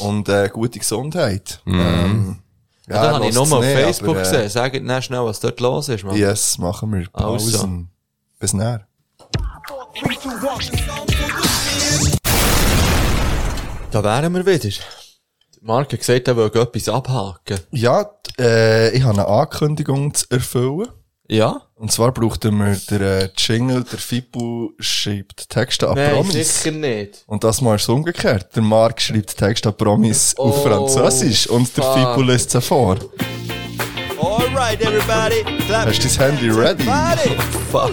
Und, 0.00 0.28
äh, 0.28 0.50
gute 0.52 0.78
Gesundheit. 0.78 1.60
Ähm, 1.66 2.40
ja, 2.88 2.94
Ja, 2.96 3.02
das 3.04 3.14
habe 3.14 3.26
ich 3.28 3.34
nochmal 3.34 3.58
auf 3.60 3.64
Facebook 3.64 4.08
aber, 4.10 4.18
äh, 4.20 4.22
gesehen. 4.30 4.48
Sag 4.50 4.74
nicht 4.82 5.04
schnell, 5.04 5.24
was 5.24 5.40
dort 5.40 5.58
los 5.60 5.88
ist, 5.88 6.04
Mann. 6.04 6.14
Yes, 6.16 6.58
machen 6.58 6.92
wir. 6.92 7.08
Pausen. 7.10 7.54
Also. 7.54 7.68
Bis 8.38 8.52
näher. 8.52 8.86
Da 13.90 14.02
wären 14.04 14.34
wir 14.34 14.44
wieder. 14.46 14.74
Marc 15.62 15.92
hat 15.92 16.00
gesagt, 16.00 16.28
er 16.28 16.36
will 16.36 16.50
etwas 16.54 16.88
abhaken. 16.88 17.58
Ja, 17.70 18.10
äh, 18.38 18.90
ich 18.96 19.02
habe 19.02 19.14
eine 19.20 19.26
Ankündigung 19.26 20.12
zu 20.14 20.26
erfüllen. 20.30 20.88
Ja? 21.28 21.62
Und 21.74 21.90
zwar 21.90 22.12
brauchten 22.12 22.56
wir 22.58 22.76
den 22.90 23.02
äh, 23.02 23.28
Jingle, 23.36 23.82
der 23.84 23.98
Fibu 23.98 24.70
schreibt 24.78 25.48
Texte 25.48 25.88
an 25.88 25.96
Nein, 25.96 26.12
Promis. 26.14 26.62
sicher 26.62 26.76
nicht. 26.76 27.24
Und 27.26 27.42
das 27.42 27.60
mal 27.60 27.76
ist 27.76 27.88
umgekehrt. 27.88 28.54
Der 28.54 28.62
Marc 28.62 29.00
schreibt 29.00 29.36
Texte 29.36 29.70
an 29.70 29.76
Promis 29.76 30.36
auf 30.36 30.58
Oh, 30.58 30.68
Französisch 30.68 31.48
und 31.48 31.76
der 31.76 31.84
fuck. 31.84 31.94
Fibu 31.94 32.22
lässt 32.22 32.50
sie 32.50 32.60
vor. 32.60 32.96
Alright, 34.56 34.80
everybody, 34.80 35.44
clap. 35.66 35.86
Hast 35.86 36.02
du 36.02 36.08
dein 36.08 36.30
Handy 36.30 36.48
ready? 36.48 36.84
Body. 36.84 37.36
Fuck, 37.70 37.92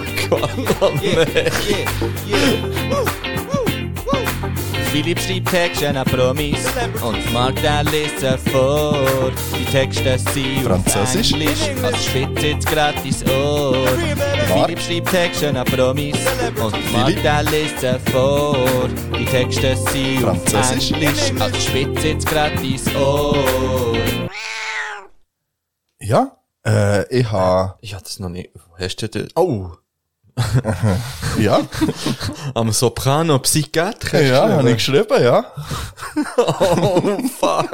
Mann. 0.80 0.97
Yeah, 1.03 1.26
yeah, 1.68 1.89
yeah. 2.26 3.03
Philipp 4.93 5.20
schreibt 5.20 5.49
Texte 5.49 5.89
an 5.89 6.05
Promis 6.05 6.66
und 7.01 7.61
der 7.61 7.84
liest 7.84 8.22
sie 8.22 8.38
vor. 8.49 8.95
Die 9.59 9.66
Texte 9.66 10.18
sind 10.18 10.66
auf 10.72 10.86
Französisch? 10.86 11.34
Englisch, 11.34 11.84
also 11.84 11.97
spitzt 11.97 12.41
jetzt 12.41 12.68
grad 12.68 12.95
ins 13.03 13.26
Ohr. 13.26 13.76
Mark? 14.47 14.70
Philipp 14.70 14.80
schreibt 14.80 15.09
Texte 15.09 15.49
an 15.49 15.66
Promis 15.66 16.16
und 16.64 17.24
der 17.26 17.43
liest 17.43 17.82
sie 17.82 17.99
vor. 18.09 18.88
Die 19.20 19.26
Texte 19.26 19.76
sind 19.76 20.24
auf 20.24 20.38
Französisch? 20.49 20.91
Englisch, 20.93 21.41
also 21.41 21.59
spitzt 21.59 22.05
jetzt 22.05 22.26
grad 22.26 22.53
ins 22.64 22.88
Ohr. 22.95 23.36
Ja. 25.99 26.38
Äh, 26.66 27.07
ich 27.20 27.32
ha, 27.32 27.78
Ich 27.82 27.93
hatte 27.93 28.05
es 28.07 28.20
noch 28.20 28.30
nicht. 28.30 28.51
Hast 28.80 29.01
du 29.01 29.09
denn? 29.09 29.28
Oh! 29.36 29.72
ja, 31.38 31.61
Am 32.55 32.72
Soprano 32.72 33.38
Psychiatre. 33.39 34.28
ja, 34.28 34.49
habe 34.49 34.70
ich 34.72 34.78
geschrieben, 34.78 35.22
ja. 35.22 35.45
Oh, 36.38 37.20
fuck. 37.39 37.70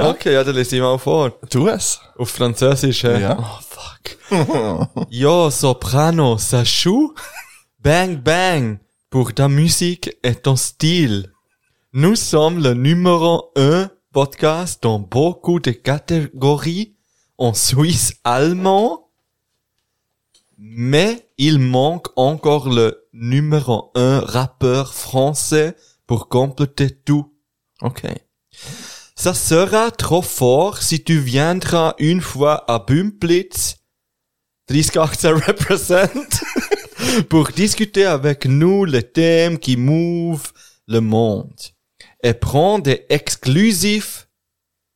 Okay, 0.00 0.32
ja, 0.32 0.42
dann 0.42 0.54
lese 0.56 0.76
ich 0.76 0.82
mal 0.82 0.98
vor. 0.98 1.38
Tu 1.48 1.68
es. 1.68 2.00
Auf 2.18 2.30
Französisch, 2.30 3.04
hä? 3.04 3.20
Ja. 3.20 3.38
Oh, 3.38 3.60
fuck. 3.62 5.06
Yo, 5.10 5.50
Soprano, 5.50 6.36
ça 6.38 6.64
choue? 6.64 7.14
Bang, 7.78 8.16
bang. 8.22 8.80
Pour 9.10 9.32
ta 9.32 9.48
musique 9.48 10.16
et 10.24 10.34
ton 10.34 10.56
style. 10.56 11.30
Nous 11.92 12.16
sommes 12.16 12.60
le 12.60 12.74
numéro 12.74 13.52
un 13.56 13.88
podcast 14.12 14.82
dans 14.82 14.98
beaucoup 14.98 15.60
de 15.60 15.70
catégories 15.70 16.95
en 17.38 17.54
Suisse 17.54 18.14
allemand. 18.24 19.10
Mais 20.58 21.28
il 21.38 21.58
manque 21.58 22.08
encore 22.16 22.70
le 22.70 23.06
numéro 23.12 23.90
un 23.94 24.20
rappeur 24.20 24.94
français 24.94 25.76
pour 26.06 26.28
compléter 26.28 26.90
tout. 26.90 27.34
Ok. 27.82 28.06
Ça 29.14 29.34
sera 29.34 29.90
trop 29.90 30.22
fort 30.22 30.82
si 30.82 31.02
tu 31.02 31.18
viendras 31.18 31.94
une 31.98 32.20
fois 32.20 32.70
à 32.70 32.78
Bümplitz, 32.78 33.76
3018 34.66 35.46
represent, 35.46 36.08
pour 37.28 37.48
discuter 37.48 38.04
avec 38.04 38.46
nous 38.46 38.84
les 38.84 39.02
thèmes 39.02 39.58
qui 39.58 39.76
mouvent 39.76 40.52
le 40.86 41.00
monde. 41.00 41.58
Et 42.22 42.34
prendre 42.34 42.84
des 42.84 43.06
exclusifs 43.08 44.28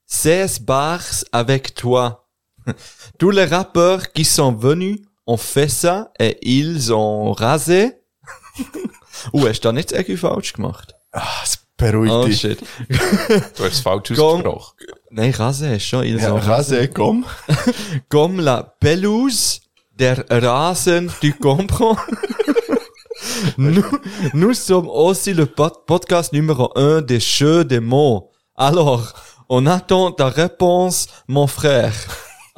16 0.06 0.60
bars 0.60 1.24
avec 1.32 1.74
toi. 1.74 2.29
Tous 3.18 3.30
les 3.30 3.44
rappeurs 3.44 4.12
qui 4.12 4.24
sont 4.24 4.52
venus 4.52 4.98
ont 5.26 5.36
fait 5.36 5.68
ça 5.68 6.10
et 6.18 6.38
ils 6.42 6.92
ont 6.92 7.32
rasé. 7.32 7.92
uh, 9.32 9.46
hast 9.46 9.60
du 9.62 9.68
da 9.68 9.72
nicht 9.72 9.92
Ecke 9.92 10.16
falsch 10.16 10.52
gemacht? 10.52 10.94
Ah, 11.12 11.42
es 11.44 11.58
beruhigt 11.76 12.12
Oh 12.14 12.24
dich. 12.26 12.40
shit. 12.40 12.60
Du 12.88 13.64
hast 13.64 13.72
es 13.72 13.80
falsch 13.80 14.10
ausgesprochen. 14.12 14.76
Nein, 15.10 15.32
rasé 15.32 15.76
ist 15.76 15.86
schon. 15.86 16.04
Ils 16.04 16.20
Ja, 16.20 16.32
ont 16.32 16.38
Rase, 16.46 16.88
komm. 16.88 17.24
comme 18.08 18.40
la 18.40 18.62
pelouse 18.62 19.60
der 19.98 20.24
Rasen, 20.30 21.10
tu 21.20 21.32
comprends? 21.32 21.96
nous, 23.56 23.84
nous 24.32 24.54
sommes 24.54 24.88
aussi 24.88 25.34
le 25.34 25.46
pod- 25.46 25.84
podcast 25.86 26.32
numéro 26.32 26.70
un 26.76 27.00
des 27.02 27.20
jeux 27.20 27.64
des 27.64 27.80
mots. 27.80 28.30
Alors, 28.56 29.12
on 29.48 29.66
attend 29.66 30.12
ta 30.12 30.28
réponse, 30.28 31.06
mon 31.28 31.46
frère. 31.46 31.92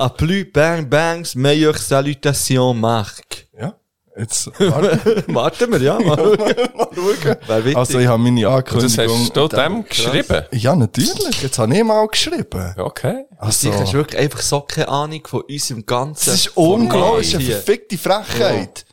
À 0.03 0.09
plus 0.09 0.45
bang 0.53 0.89
bangs, 0.91 1.37
meilleure 1.37 1.79
salutation, 1.79 2.75
Marc. 2.81 3.47
Ja. 3.57 3.75
Jetzt, 4.19 4.47
warte, 4.59 5.25
Warten 5.29 5.71
wir, 5.73 5.81
ja. 5.81 5.95
Mal 6.01 6.17
schauen. 6.17 6.39
mal 6.77 6.89
schauen. 6.93 7.77
Also, 7.77 7.99
ich 8.01 8.07
habe 8.09 8.21
meine 8.23 8.49
Und 8.49 8.67
das 8.67 8.99
Ankündigung. 8.99 9.21
hast 9.21 9.37
du 9.37 9.49
dem 9.49 9.85
geschrieben? 9.89 10.43
Ja, 10.51 10.75
natürlich. 10.75 11.43
Jetzt 11.43 11.59
habe 11.59 11.77
ich 11.77 11.85
mal 11.85 12.07
geschrieben. 12.09 12.75
Okay. 12.79 13.27
Also, 13.39 13.71
Du 13.71 13.79
hast 13.79 13.93
wirklich 13.93 14.21
einfach 14.21 14.41
so 14.43 14.61
keine 14.63 14.89
Ahnung 14.89 15.23
von 15.25 15.43
unserem 15.49 15.87
ganzen... 15.87 16.31
das 16.31 16.41
ist 16.47 16.57
unglaublich. 16.57 17.31
Das 17.33 17.41
ist 17.41 17.49
eine 17.49 17.55
verfickte 17.63 17.97
Frechheit. 17.99 18.85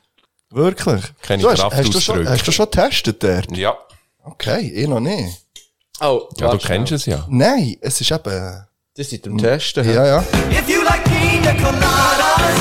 Wirklich. 0.52 1.02
Keine 1.24 1.42
du 1.42 1.50
hast, 1.50 1.60
Kraft 1.60 1.76
hast, 1.78 1.94
du 1.96 2.00
schon, 2.00 2.30
hast 2.30 2.48
du 2.48 2.52
schon 2.52 2.66
getestet 2.70 3.24
dort? 3.24 3.58
Ja. 3.58 3.76
Okay, 4.24 4.60
ich 4.76 4.88
noch 4.88 5.00
nicht. 5.00 5.38
Oh, 6.02 6.30
Ja, 6.38 6.52
du 6.52 6.58
kennst 6.60 6.88
schnell. 6.90 6.96
es 6.98 7.06
ja. 7.08 7.26
Nein, 7.30 7.78
es 7.82 8.00
ist 8.00 8.12
eben, 8.12 8.64
Das 9.00 9.14
ist 9.14 9.24
zum 9.24 9.38
Testen. 9.38 9.86
ja, 9.90 10.06
ja. 10.06 10.20
If 10.52 10.68
you 10.68 10.84
like 10.84 11.02
pina 11.06 11.54
coladas. 11.54 12.60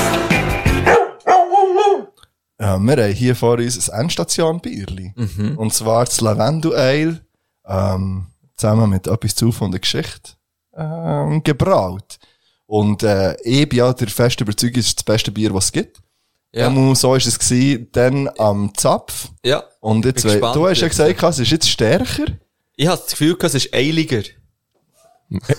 Ja, 2.61 2.79
wir 2.79 2.97
haben 2.97 3.13
hier 3.13 3.35
vor 3.35 3.59
uns 3.59 3.91
ein 3.91 4.03
Endstation-Bierli. 4.03 5.15
Mhm. 5.17 5.59
Und 5.59 5.75
zwar 5.75 6.05
das 6.05 6.21
Lavendel 6.21 6.77
Ale, 6.77 7.21
ähm, 7.67 8.27
zusammen 8.55 8.89
mit 8.89 9.09
etwas 9.09 9.35
zu 9.35 9.51
von 9.51 9.73
der 9.73 9.81
Geschichte, 9.81 10.35
ähm, 10.77 11.43
gebraut. 11.43 12.21
Und, 12.67 13.03
äh, 13.03 13.35
ich 13.43 13.69
bin 13.69 13.81
ja 13.81 13.93
der 13.93 14.07
festen 14.07 14.45
Überzeugung, 14.45 14.79
es 14.79 14.87
ist 14.87 14.99
das 14.99 15.05
beste 15.05 15.33
Bier, 15.33 15.53
was 15.53 15.65
es 15.65 15.73
gibt. 15.73 15.99
Ja. 16.53 16.71
Ja. 16.71 16.95
so 16.95 17.17
ist 17.17 17.27
es 17.27 17.37
gewesen, 17.37 17.89
dann 17.91 18.31
am 18.39 18.73
Zapf. 18.77 19.29
Ja. 19.45 19.65
Und 19.81 20.05
jetzt, 20.05 20.23
gespannt 20.23 20.55
du 20.55 20.69
hast 20.69 20.83
ja 20.83 20.87
gesagt, 20.87 21.21
es 21.21 21.39
ist 21.41 21.51
jetzt 21.51 21.69
stärker. 21.69 22.27
Ich 22.77 22.87
habe 22.87 22.97
das 22.97 23.11
Gefühl, 23.11 23.37
es 23.43 23.55
ist 23.57 23.75
eiliger. 23.75 24.23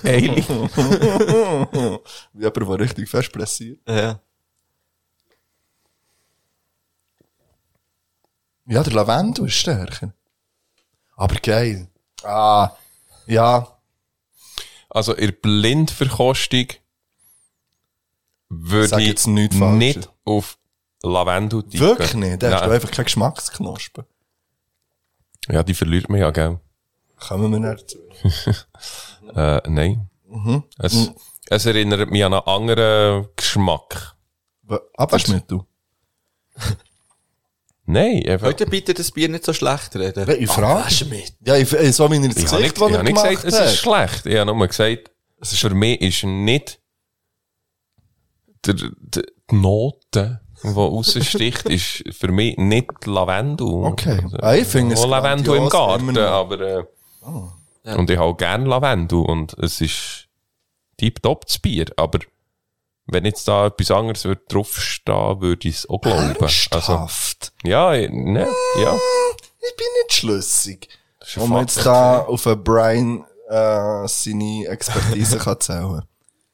Eilig. 0.04 0.50
Wie 0.50 2.42
jemand, 2.42 2.56
der 2.58 2.80
richtig 2.80 3.10
fest 3.10 3.32
pressiert. 3.32 3.80
Ja. 3.88 4.20
Ja, 8.66 8.84
der 8.84 8.94
Lavendel 8.94 9.48
ist 9.48 9.56
stärker. 9.56 10.14
Aber 11.16 11.36
geil. 11.36 11.88
Ah, 12.24 12.72
ja. 13.26 13.68
Also, 14.90 15.14
in 15.14 15.28
der 15.28 15.32
Blindverkostung 15.34 16.68
würde 18.50 18.88
Sag 18.88 19.00
ich 19.02 19.08
jetzt 19.08 19.28
nichts 19.28 19.58
Falsches. 19.58 19.78
nicht 19.78 20.10
auf 20.24 20.58
Lavendel 21.04 21.64
tippen. 21.64 21.80
Wirklich 21.80 22.14
nicht. 22.16 22.44
Da 22.44 22.52
hast 22.52 22.62
du 22.62 22.66
Nein. 22.66 22.76
einfach 22.76 22.92
keine 22.92 23.06
Geschmacksknospen. 23.06 24.06
Ja, 25.48 25.64
die 25.64 25.74
verliert 25.74 26.10
man 26.10 26.20
ja, 26.20 26.32
gell? 26.32 26.60
Kommen 27.18 27.52
wir 27.52 27.60
nicht 27.60 27.84
dazu. 27.84 27.98
Äh, 29.36 29.62
nein. 29.70 30.10
Mhm. 30.28 30.64
Es, 30.78 31.12
es 31.50 31.66
erinnert 31.66 32.12
mich 32.12 32.24
an 32.24 32.34
einen 32.34 32.46
anderen 32.46 33.28
Geschmack. 33.36 34.16
Abwaschmittel. 34.96 35.62
Nein, 37.92 38.24
einfach. 38.28 38.46
Heute 38.46 38.68
bitte 38.68 38.94
das 38.94 39.10
Bier 39.10 39.30
nicht 39.30 39.44
so 39.44 39.52
schlecht 39.52 39.96
reden. 39.96 40.30
Ich 40.40 40.48
frage. 40.52 40.94
Ja, 41.44 41.56
ich, 41.56 41.74
ich, 41.74 41.96
so 41.96 42.08
Gesicht, 42.08 42.22
nicht, 42.22 42.38
das 42.38 42.44
ich 42.44 42.52
er 42.54 43.02
nicht 43.04 43.16
gemacht 43.16 43.30
gesagt, 43.30 43.46
es 43.46 43.54
ist 43.56 43.60
hat. 43.60 43.70
schlecht. 44.10 44.26
Ich 44.28 44.38
habe 44.38 44.54
nur 44.56 44.68
gesagt, 44.68 45.12
es 45.42 45.54
ist 45.54 45.60
für 45.60 45.74
mich 45.74 46.00
ist 46.00 46.24
nicht 46.24 46.80
der, 48.64 48.76
der, 48.76 49.24
die 49.50 49.56
Note, 49.56 50.42
die 50.64 50.68
raussticht, 50.68 51.64
ist 51.70 52.04
für 52.12 52.32
mich 52.32 52.58
nicht 52.58 53.08
Lavendel. 53.08 53.66
Okay. 53.86 54.24
Ah, 54.40 54.54
ich 54.54 54.68
finde 54.68 54.94
es 54.94 55.02
Auch 55.02 55.10
Lavendel 55.10 55.56
im 55.56 55.70
Garten, 55.70 56.10
immer 56.10 56.12
noch. 56.12 56.32
aber 56.32 56.88
äh, 57.84 57.96
und 57.96 58.10
ich 58.10 58.18
habe 58.18 58.36
gern 58.36 58.66
Lavendel 58.66 59.20
und 59.20 59.54
es 59.60 59.82
ist 59.82 60.28
tiptop 60.98 61.46
das 61.46 61.60
Bier, 61.60 61.86
aber 61.98 62.20
wenn 63.08 63.26
jetzt 63.26 63.48
da 63.48 63.68
etwas 63.68 63.90
anderes 63.92 64.26
würde 64.26 64.42
draufstehen, 64.50 65.42
würde 65.42 65.68
ich 65.68 65.78
es 65.78 65.90
auch 65.90 66.00
glauben. 66.00 66.36
Also, 66.40 66.44
Ernsthaft? 66.44 67.54
ja, 67.64 67.94
ich- 67.96 68.12
ne, 68.12 68.48
ja. 68.82 68.96
Ich 69.62 69.76
bin 69.76 69.88
nicht 70.04 70.14
schlüssig. 70.14 70.88
Das 71.20 71.30
ist 71.30 71.38
ein 71.38 71.44
Wenn 71.44 71.50
man 71.50 71.62
jetzt 71.62 71.86
da 71.86 72.20
auf 72.20 72.46
einen 72.48 72.64
Brian 72.64 73.26
äh, 73.50 74.08
seine 74.08 74.66
Expertise 74.68 75.38
kann 75.40 75.60
zählen 75.60 76.04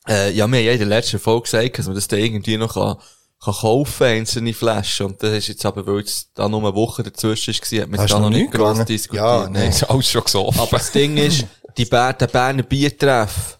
Äh, 0.08 0.30
ja, 0.32 0.36
wir 0.36 0.44
haben 0.44 0.54
ja 0.54 0.72
in 0.72 0.78
der 0.80 0.88
letzten 0.88 1.20
Folge 1.20 1.44
gesagt, 1.44 1.78
dass 1.80 1.86
man 1.88 1.96
das 1.96 2.08
da 2.08 2.16
irgendwie 2.16 2.58
noch 2.58 2.74
kann, 2.74 2.98
kann 3.46 3.54
kaufen, 3.54 4.04
einzelne 4.04 4.54
Flaschen. 4.54 5.06
Und 5.08 5.24
das 5.24 5.32
ist 5.34 5.48
jetzt 5.48 5.66
aber, 5.66 5.86
weil 5.88 6.00
jetzt 6.00 6.30
da 6.34 6.50
nur 6.50 6.62
eine 6.62 6.76
Woche 6.76 7.04
dazwischen 7.04 7.54
war, 7.54 7.82
hat 7.84 7.90
man 7.90 8.00
Hast 8.02 8.12
da 8.14 8.20
noch 8.20 8.30
nicht 8.30 8.52
gegangen? 8.52 8.86
diskutiert. 8.86 9.24
Ja, 9.24 9.50
Nein. 9.50 9.70
Ist 9.70 9.84
alles 9.90 10.10
schon 10.10 10.24
gesoffen. 10.24 10.60
Aber 10.60 10.78
das 10.78 10.92
Ding 10.92 11.16
ist, 11.18 11.46
die 11.78 11.86
Ber 11.86 12.14
der 12.14 12.28
Berner 12.28 12.64
Biertreff, 12.64 13.58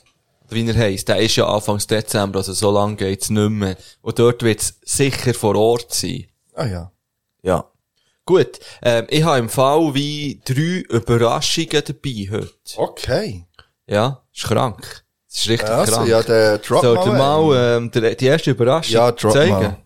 wie 0.50 0.68
er 0.68 0.76
heisst, 0.76 1.08
der 1.08 1.18
ist 1.20 1.36
ja 1.38 1.48
Anfangs 1.48 1.88
Dezember, 1.88 2.40
also 2.40 2.54
so 2.54 2.72
lange 2.72 2.96
geht's 2.96 3.30
nicht 3.30 3.50
mehr. 3.50 3.78
Und 4.02 4.20
dort 4.20 4.44
wird's 4.44 4.76
sicher 4.84 5.34
vor 5.34 5.56
Ort 5.56 5.94
sein. 5.94 6.26
Ah 6.54 6.66
ja. 6.66 6.92
Ja. 7.42 7.66
Gut, 8.26 8.60
ähm, 8.82 9.06
ich 9.10 9.24
habe 9.24 9.38
im 9.38 9.50
Fall 9.50 9.94
wie 9.94 10.42
drei 10.44 10.84
Überraschungen 10.90 11.84
dabei 11.86 12.28
heute. 12.32 12.52
Okay. 12.78 13.46
Ja, 13.88 14.24
ist 14.34 14.44
krank. 14.46 15.05
Das 15.36 15.44
ist 15.44 15.50
richtig 15.50 15.70
Also, 15.70 15.96
krank. 15.96 16.08
ja, 16.08 16.24
der 16.24 16.58
Drop 16.60 16.82
Sollte 16.82 17.10
mal. 17.10 17.42
mal, 17.42 17.78
ähm, 17.78 17.92
der, 17.92 18.16
die 18.16 18.26
erste 18.26 18.52
Überraschung 18.52 18.94
Ja, 18.94 19.12
drop 19.12 19.34
zeigen? 19.34 19.52
mal. 19.52 19.78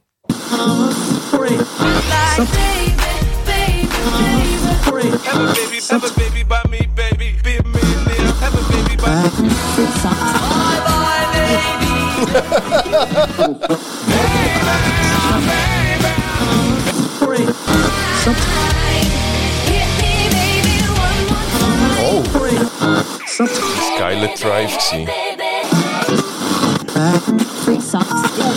By 23.40 23.46
me. 23.46 23.50
Geiler 23.98 24.30
Drive 24.36 24.78
gewesen. 24.92 25.10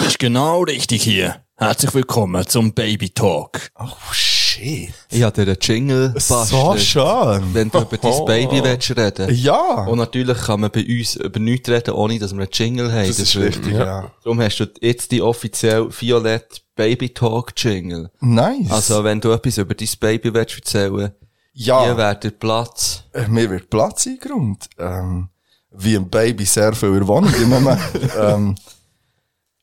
Ist 0.07 0.19
genau 0.19 0.63
richtig 0.63 1.03
hier. 1.03 1.37
Herzlich 1.57 1.95
willkommen 1.95 2.47
zum 2.47 2.73
Baby 2.73 3.11
Talk. 3.11 3.61
Oh, 3.79 3.87
shit. 4.13 4.93
Ich 5.11 5.23
habe 5.23 5.33
dir 5.45 5.51
einen 5.53 5.59
Jingle 5.61 6.15
So 6.19 6.35
bastelt, 6.35 6.81
schön. 6.81 7.55
wenn 7.55 7.71
du 7.71 7.79
über 7.81 7.97
dein 7.97 8.25
Baby 8.25 8.65
willst 8.65 8.97
reden 8.97 9.33
Ja. 9.35 9.85
Und 9.85 9.99
natürlich 9.99 10.39
kann 10.39 10.61
man 10.61 10.71
bei 10.71 10.85
uns 10.85 11.15
über 11.17 11.39
nichts 11.39 11.69
reden, 11.69 11.95
ohne 11.95 12.19
dass 12.19 12.33
wir 12.33 12.41
einen 12.41 12.51
Jingle 12.53 12.93
haben. 12.93 13.07
Das 13.07 13.19
ist 13.21 13.37
richtig, 13.37 13.75
ja. 13.75 14.11
Darum 14.25 14.41
hast 14.41 14.59
du 14.59 14.67
jetzt 14.81 15.13
die 15.13 15.23
offiziell 15.23 15.89
Violett 15.91 16.63
Baby 16.75 17.11
Talk 17.11 17.53
Jingle. 17.57 18.11
Nice. 18.21 18.71
Also, 18.71 19.05
wenn 19.05 19.21
du 19.21 19.31
etwas 19.31 19.59
über 19.59 19.75
dein 19.75 19.89
Baby 20.01 20.35
willst 20.35 20.57
erzählen, 20.57 21.13
ja. 21.53 21.85
hier 21.85 21.97
wäre 21.97 22.17
der 22.17 22.31
Platz. 22.31 23.05
Äh, 23.13 23.29
Mir 23.29 23.51
wird 23.51 23.71
Platz 23.71 24.07
eingeräumt. 24.07 24.69
Ähm, 24.79 25.29
wie 25.71 25.97
ein 25.97 26.09
Baby 26.09 26.45
sehr 26.45 26.73
viel 26.75 26.97
erwohnt 26.97 27.35
im 27.37 27.49
Moment. 27.49 27.81
ähm, 28.21 28.55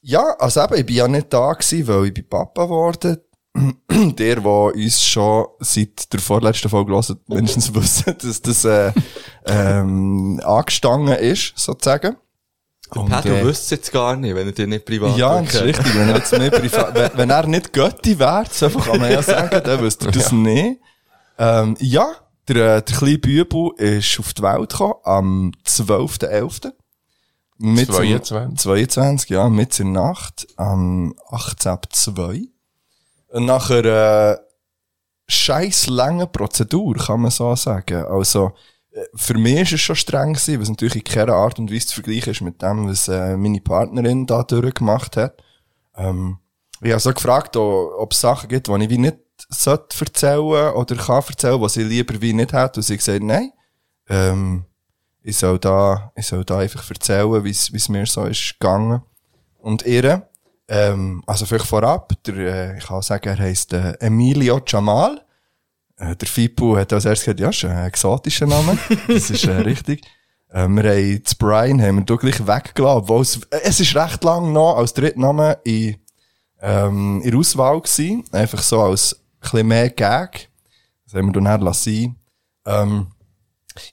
ja, 0.01 0.35
also 0.39 0.63
eben, 0.63 0.75
ich 0.75 0.85
bin 0.85 0.95
ja 0.95 1.07
nicht 1.07 1.31
da 1.31 1.53
gewesen, 1.53 1.87
weil 1.87 2.05
ich 2.05 2.13
bin 2.13 2.27
Papa 2.27 2.63
geworden. 2.63 3.17
Der, 3.89 4.35
der 4.35 4.45
uns 4.45 5.03
schon 5.03 5.47
seit 5.59 6.13
der 6.13 6.19
vorletzten 6.19 6.69
Folge 6.69 6.93
hört, 6.93 7.17
mindestens 7.27 7.73
wissen, 7.73 8.15
dass 8.21 8.41
das 8.41 8.63
äh, 8.63 8.93
ähm, 9.45 10.39
angestanden 10.45 11.15
ist, 11.15 11.53
sozusagen. 11.57 12.15
Und, 12.91 13.09
Pat, 13.09 13.25
äh, 13.25 13.29
du 13.29 13.47
wüsstest 13.47 13.71
jetzt 13.71 13.91
gar 13.91 14.15
nicht, 14.15 14.35
wenn 14.35 14.47
er 14.47 14.53
dir 14.53 14.67
nicht 14.67 14.85
privat 14.85 15.17
Ja, 15.17 15.41
das 15.41 15.55
ist 15.55 15.63
richtig. 15.63 15.95
Wenn 15.95 16.09
er 16.09 16.17
jetzt 16.17 16.37
mehr 16.37 16.51
privat, 16.51 16.95
wenn, 16.95 17.11
wenn 17.15 17.29
er 17.29 17.47
nicht 17.47 17.73
Götti 17.73 18.17
wäre, 18.17 18.39
einfach 18.39 18.85
kann 18.85 18.99
man 18.99 19.11
ja 19.11 19.21
sagen, 19.23 19.61
dann 19.63 19.81
wüsste 19.81 20.05
er 20.05 20.11
das 20.11 20.31
nicht. 20.31 20.79
Ähm, 21.39 21.77
ja, 21.79 22.15
der, 22.49 22.77
äh, 22.77 22.81
der 22.81 22.97
kleine 22.97 23.17
Bübel 23.17 23.71
ist 23.77 24.19
auf 24.19 24.33
die 24.33 24.43
Welt 24.43 24.71
gekommen 24.71 24.95
am 25.03 25.51
12.11. 25.65 26.73
Mit 27.57 27.87
22. 27.87 28.59
22, 28.59 29.29
ja, 29.29 29.49
mit 29.49 29.79
in 29.79 29.93
der 29.93 30.03
Nacht, 30.03 30.47
am 30.57 31.13
18.2. 31.29 32.49
Und 33.29 33.45
nach 33.45 33.69
einer 33.69 34.33
äh, 34.33 34.37
scheiß 35.27 35.87
langen 35.87 36.31
Prozedur, 36.31 36.95
kann 36.95 37.21
man 37.21 37.31
so 37.31 37.55
sagen. 37.55 38.05
Also, 38.05 38.53
äh, 38.91 39.03
für 39.13 39.37
mich 39.37 39.61
ist 39.61 39.73
es 39.73 39.81
schon 39.81 39.95
streng 39.95 40.33
gewesen, 40.33 40.59
was 40.59 40.69
natürlich 40.69 40.95
in 40.95 41.03
keiner 41.03 41.35
Art 41.35 41.57
und 41.57 41.71
Weise 41.71 41.87
zu 41.87 41.95
vergleichen 41.95 42.31
ist 42.31 42.41
mit 42.41 42.61
dem, 42.61 42.87
was 42.87 43.07
äh, 43.07 43.37
meine 43.37 43.61
Partnerin 43.61 44.25
da 44.25 44.43
durchgemacht 44.43 45.15
hat. 45.15 45.41
Ähm, 45.95 46.39
ich 46.81 46.91
habe 46.91 46.99
so 46.99 47.13
gefragt, 47.13 47.55
ob 47.57 48.13
es 48.13 48.21
Sachen 48.21 48.49
gibt, 48.49 48.67
die 48.67 48.83
ich 48.83 48.89
wie 48.89 48.97
nicht 48.97 49.17
sollte 49.49 49.95
erzählen 49.99 50.73
oder 50.73 50.95
kann 50.95 51.23
erzählen, 51.27 51.61
was 51.61 51.77
ich 51.77 51.87
lieber 51.87 52.21
wie 52.21 52.33
nicht 52.33 52.53
hätte. 52.53 52.79
Und 52.79 52.83
sie 52.83 52.93
hat 52.93 52.99
gesagt, 52.99 53.23
nein, 53.23 53.51
ähm, 54.09 54.65
ich 55.21 55.37
soll 55.37 55.59
da, 55.59 56.11
ich 56.15 56.27
soll 56.27 56.43
da 56.43 56.59
einfach 56.59 56.89
erzählen, 56.89 57.43
wie 57.43 57.49
es 57.49 57.89
mir 57.89 58.05
so 58.05 58.25
ist 58.25 58.55
gegangen. 58.59 59.01
Und 59.57 59.85
ihr, 59.85 60.27
ähm, 60.67 61.23
also 61.25 61.45
vielleicht 61.45 61.67
vorab, 61.67 62.11
der, 62.23 62.35
äh, 62.35 62.77
ich 62.77 62.85
kann 62.85 63.01
sagen, 63.01 63.27
er 63.27 63.39
heisst 63.39 63.73
äh, 63.73 63.93
Emilio 63.99 64.61
Jamal. 64.65 65.21
Äh, 65.97 66.15
der 66.15 66.27
Fipu 66.27 66.77
hat 66.77 66.93
als 66.93 67.05
erstes 67.05 67.25
gesagt, 67.25 67.39
ja, 67.39 67.49
ist 67.49 67.65
ein 67.65 67.87
exotischer 67.87 68.47
Name. 68.47 68.77
das 69.07 69.29
ist 69.29 69.45
äh, 69.45 69.51
richtig. 69.51 70.03
Äh, 70.49 70.67
wir 70.67 70.83
haben 70.83 71.23
das 71.23 71.35
Brian 71.35 71.81
haben 71.81 71.97
wir 71.97 72.05
doch 72.05 72.19
gleich 72.19 72.39
weggelassen, 72.39 72.97
obwohl 72.97 73.21
es, 73.21 73.37
äh, 73.49 73.61
es 73.63 73.79
ist 73.79 73.95
recht 73.95 74.23
lang 74.23 74.53
noch 74.53 74.77
als 74.77 74.93
Drittname 74.93 75.59
in, 75.63 75.97
ähm, 76.61 77.21
in 77.23 77.31
der 77.31 77.39
Auswahl 77.39 77.81
gewesen. 77.81 78.23
Einfach 78.31 78.61
so 78.61 78.81
als 78.81 79.19
bisschen 79.39 79.67
mehr 79.67 79.89
Gag. 79.89 80.49
Das 81.05 81.13
haben 81.15 81.27
wir 81.27 81.33
dann 81.33 81.43
nachher 81.43 81.59
lassen. 81.59 82.15
Ähm, 82.65 83.07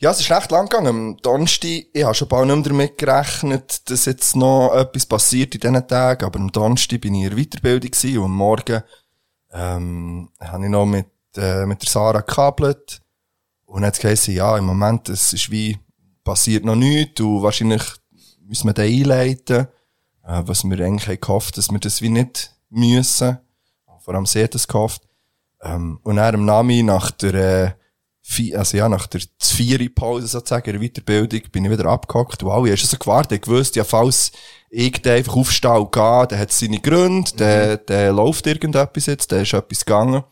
ja, 0.00 0.10
es 0.10 0.20
ist 0.20 0.30
recht 0.30 0.50
lang 0.50 0.68
gegangen. 0.68 0.88
Am 0.88 1.16
Donnerstag, 1.18 1.86
ich 1.92 2.04
habe 2.04 2.14
schon 2.14 2.28
bald 2.28 2.46
nicht 2.48 2.56
mehr 2.56 2.68
damit 2.68 2.98
gerechnet, 2.98 3.88
dass 3.90 4.04
jetzt 4.06 4.36
noch 4.36 4.74
etwas 4.74 5.06
passiert 5.06 5.54
in 5.54 5.60
diesen 5.60 5.88
Tagen, 5.88 6.24
aber 6.24 6.38
am 6.38 6.50
Donnerstag 6.50 7.00
bin 7.00 7.14
ich 7.14 7.24
in 7.24 7.30
der 7.30 7.44
Weiterbildung 7.44 7.90
gewesen 7.90 8.18
und 8.18 8.24
am 8.24 8.36
Morgen, 8.36 8.82
ähm, 9.52 10.30
habe 10.40 10.64
ich 10.64 10.70
noch 10.70 10.86
mit, 10.86 11.06
äh, 11.36 11.66
mit 11.66 11.82
der 11.82 11.88
Sarah 11.88 12.20
gekabelt 12.20 13.00
und 13.64 13.82
dann 13.82 13.88
hat 13.88 14.00
geheißen, 14.00 14.34
ja, 14.34 14.58
im 14.58 14.64
Moment, 14.64 15.08
es 15.08 15.32
ist 15.32 15.50
wie, 15.50 15.78
passiert 16.24 16.64
noch 16.64 16.74
nichts 16.74 17.20
und 17.20 17.42
wahrscheinlich 17.42 17.82
müssen 18.40 18.68
wir 18.68 18.74
den 18.74 18.92
einleiten, 18.92 19.68
äh, 20.24 20.42
was 20.44 20.64
wir 20.64 20.84
eigentlich 20.84 21.06
haben 21.06 21.20
gehofft, 21.20 21.56
dass 21.56 21.70
wir 21.70 21.78
das 21.78 22.02
wie 22.02 22.08
nicht 22.08 22.52
müssen. 22.68 23.38
Vor 24.00 24.14
allem 24.14 24.26
sie 24.26 24.42
hat 24.42 24.54
das 24.54 24.68
gehofft. 24.68 25.05
Ähm, 25.62 25.98
und 26.02 26.16
dann 26.16 26.34
am 26.34 26.44
Nami 26.44 26.82
nach 26.82 27.10
der, 27.10 27.34
äh, 27.34 27.72
Vi- 28.28 28.56
also 28.56 28.76
ja, 28.76 28.88
nach 28.88 29.06
der 29.06 29.20
Vieri-Pause 29.40 30.26
sozusagen, 30.26 30.68
in 30.70 30.80
der 30.80 30.88
Weiterbildung, 30.88 31.42
bin 31.52 31.64
ich 31.64 31.70
wieder 31.70 31.86
abgehockt. 31.86 32.42
Wow, 32.42 32.64
ich 32.66 32.70
habe 32.72 32.76
schon 32.76 32.88
so 32.88 32.96
gewartet, 32.98 33.32
ich 33.32 33.40
gewusst, 33.42 33.76
ja, 33.76 33.84
falls 33.84 34.32
ich 34.68 35.00
da 35.00 35.12
einfach 35.14 35.36
aufstehe 35.36 35.78
und 35.78 35.92
gehe, 35.92 36.26
dann 36.26 36.38
hat 36.40 36.50
es 36.50 36.58
seine 36.58 36.80
Gründe, 36.80 37.30
dann, 37.36 37.78
dann 37.86 38.16
läuft 38.16 38.46
irgendetwas 38.48 39.06
jetzt, 39.06 39.30
dann 39.30 39.42
ist 39.42 39.52
etwas 39.54 39.84
gegangen. 39.84 40.24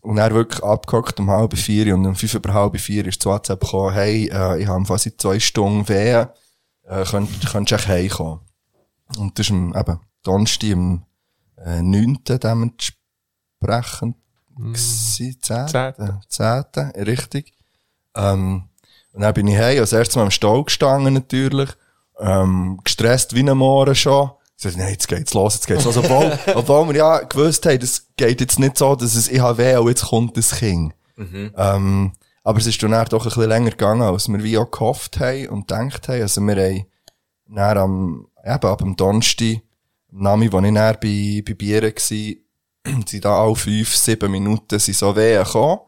Und 0.00 0.18
er 0.18 0.32
wirklich 0.32 0.62
abgehockt 0.62 1.18
um 1.18 1.28
halb 1.30 1.56
vier 1.56 1.92
und 1.94 2.06
um 2.06 2.14
fünf 2.14 2.34
über 2.34 2.52
halb 2.54 2.78
vier 2.78 3.04
ist 3.06 3.20
zu 3.22 3.30
WhatsApp 3.30 3.60
gekommen, 3.62 3.94
hey, 3.94 4.28
äh, 4.32 4.62
ich 4.62 4.68
habe 4.68 4.84
fast 4.84 5.10
zwei 5.20 5.40
Stunden 5.40 5.88
weh, 5.88 6.10
äh, 6.12 7.04
könnt, 7.10 7.30
könntest 7.50 7.70
du 7.72 7.74
echt 7.74 7.88
heimkommen. 7.88 8.40
Und 9.18 9.36
das 9.38 9.46
ist 9.46 9.50
am, 9.52 9.74
eben, 9.74 10.00
Donnerstag, 10.22 10.72
am, 10.72 11.04
äh, 11.56 11.82
9. 11.82 12.18
dementsprechend, 12.38 14.16
gsi, 14.72 15.38
10. 15.40 15.68
Zehnten. 15.68 16.20
10. 16.28 16.64
richtig. 17.04 17.52
Ähm, 18.16 18.64
und 19.12 19.20
dann 19.20 19.34
bin 19.34 19.46
ich 19.48 19.58
heim, 19.58 19.80
als 19.80 19.92
erstes 19.92 20.16
mal 20.16 20.22
am 20.22 20.30
Stall 20.30 20.64
gestanden, 20.64 21.14
natürlich. 21.14 21.70
Ähm, 22.18 22.80
gestresst 22.84 23.34
wie 23.34 23.48
ein 23.48 23.56
Mohren 23.56 23.94
schon. 23.94 24.30
Ich 24.56 24.62
sagte, 24.62 24.78
nein, 24.78 24.92
jetzt 24.92 25.08
geht's 25.08 25.34
los, 25.34 25.54
jetzt 25.54 25.66
geht's 25.66 25.84
los. 25.84 25.96
Obwohl, 25.96 26.38
obwohl 26.54 26.88
wir 26.88 26.96
ja 26.96 27.18
gewusst 27.20 27.66
haben, 27.66 27.78
das 27.78 28.06
geht 28.16 28.40
jetzt 28.40 28.58
nicht 28.58 28.78
so, 28.78 28.94
dass 28.94 29.14
es, 29.14 29.28
habe 29.40 29.58
weh 29.58 29.76
und 29.76 29.88
jetzt 29.88 30.06
kommt 30.06 30.36
das 30.36 30.56
Kind. 30.56 30.94
Ähm, 31.56 32.12
aber 32.42 32.58
es 32.58 32.66
ist 32.66 32.82
dann 32.82 32.92
eher 32.92 33.06
doch 33.06 33.24
ein 33.24 33.28
bisschen 33.30 33.48
länger 33.48 33.70
gegangen, 33.70 34.02
als 34.02 34.28
wir 34.28 34.42
wie 34.42 34.58
auch 34.58 34.70
gehofft 34.70 35.18
haben 35.18 35.48
und 35.48 35.68
gedacht 35.68 36.08
haben. 36.08 36.22
Also 36.22 36.40
wir 36.42 36.56
haben 36.56 36.86
dann 37.46 37.78
am, 37.78 38.28
eben 38.44 38.66
ab 38.66 38.78
dem 38.78 38.96
Donnerstag, 38.96 39.62
am 40.12 40.22
Nami, 40.22 40.52
wo 40.52 40.58
ich 40.58 40.74
dann 40.74 40.96
bei, 41.00 41.42
bei 41.46 41.54
Bieren 41.54 41.92
war, 41.94 42.43
sind 43.06 43.24
da 43.24 43.42
alle 43.42 43.56
fünf, 43.56 43.94
sieben 43.94 44.30
Minuten 44.30 44.78
sind 44.78 44.96
so 44.96 45.14
weh 45.16 45.36
gekommen. 45.36 45.80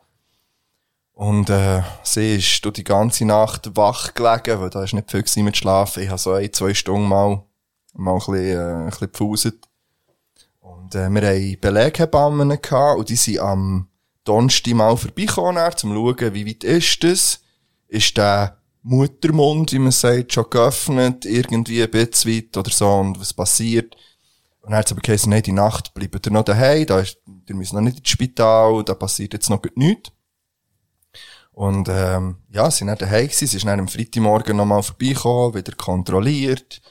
Und, 1.13 1.49
äh, 1.49 1.83
sie 2.03 2.37
ist 2.37 2.63
durch 2.65 2.75
die 2.75 2.85
ganze 2.85 3.25
Nacht 3.25 3.75
wach 3.75 4.13
gelegen, 4.13 4.61
weil 4.61 4.71
da 4.71 4.85
ist 4.85 4.93
nicht 4.93 5.11
viel 5.11 5.43
mit 5.43 5.57
Schlafen. 5.57 6.03
Ich 6.03 6.11
habe 6.11 6.19
so 6.19 6.33
ein, 6.33 6.53
zwei 6.53 6.75
Stunden 6.75 7.09
mal, 7.09 7.43
mal 7.95 8.13
ein 8.13 8.19
bisschen, 8.19 8.91
äh, 8.91 8.91
ein 8.91 9.31
bisschen. 9.31 9.61
Und, 10.61 10.95
äh, 10.95 11.09
wir 11.09 11.23
haben 11.23 11.61
Beleghebammen 11.61 12.61
gehabt 12.61 12.99
und 12.99 13.09
die 13.09 13.17
sind 13.17 13.39
am 13.39 13.89
Donnerstag 14.25 14.75
mal 14.75 14.97
vorbeigekommen, 14.97 15.57
dann, 15.57 15.73
um 15.73 15.77
zu 15.77 15.89
schauen, 15.89 16.35
wie 16.35 16.47
weit 16.47 16.65
ist 16.65 17.03
das? 17.03 17.41
Ist 17.89 18.17
der 18.17 18.59
Muttermund, 18.83 19.73
wie 19.73 19.79
man 19.79 19.93
sagt, 19.93 20.35
schon 20.35 20.51
geöffnet, 20.51 21.25
irgendwie 21.25 21.83
ein 21.83 21.91
bisschen 21.91 22.33
weit 22.35 22.57
oder 22.57 22.71
so, 22.71 22.89
und 22.93 23.19
was 23.19 23.33
passiert? 23.33 23.97
Und 24.67 24.73
dann 24.73 24.81
hat 24.81 24.87
es 24.87 24.93
aber 24.93 25.01
geheißen, 25.01 25.31
nein, 25.31 25.45
die 25.45 25.53
Nacht 25.53 25.95
bleibt 25.95 26.27
ihr 26.27 26.33
noch 26.33 26.43
daheim, 26.43 26.87
da 26.87 26.99
ist, 26.99 27.19
ihr 27.49 27.55
müsst 27.55 27.73
noch 27.73 27.81
nicht 27.81 27.99
ins 27.99 28.09
Spital, 28.09 28.83
da 28.83 28.95
passiert 28.95 29.33
jetzt 29.33 29.49
noch 29.49 29.63
nichts. 29.77 30.11
Und, 31.53 31.89
ähm, 31.89 32.39
ja, 32.51 32.69
sie 32.69 32.79
sind 32.79 32.89
dann 32.89 32.99
daheim 32.99 33.29
gewesen, 33.29 33.47
sie 33.47 33.59
ist 33.59 33.65
dann 33.65 33.79
am 33.79 33.87
Freitagmorgen 33.87 34.57
nochmal 34.57 34.83
vorbeigekommen, 34.83 35.55
wieder 35.55 35.73
kontrolliert. 35.77 36.83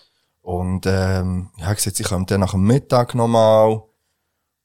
Und, 0.42 0.86
ähm, 0.86 1.50
ja, 1.58 1.74
gesagt, 1.74 1.98
sie 1.98 2.04
kommt 2.04 2.32
dann 2.32 2.40
nach 2.40 2.52
dem 2.52 2.66
Mittag 2.66 3.14
nochmal. 3.14 3.84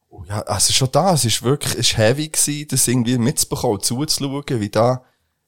Und 0.08 0.28
ja, 0.28 0.42
also 0.42 0.72
schon 0.72 0.92
da, 0.92 1.12
es 1.12 1.24
ist 1.24 1.42
wirklich, 1.42 1.72
es 1.72 1.90
ist 1.90 1.96
heavy 1.96 2.28
gewesen, 2.28 2.68
das 2.68 2.86
irgendwie 2.86 3.18
mitzubekommen, 3.18 3.80
zuzuschauen, 3.80 4.60
wie 4.60 4.70
da, 4.70 5.02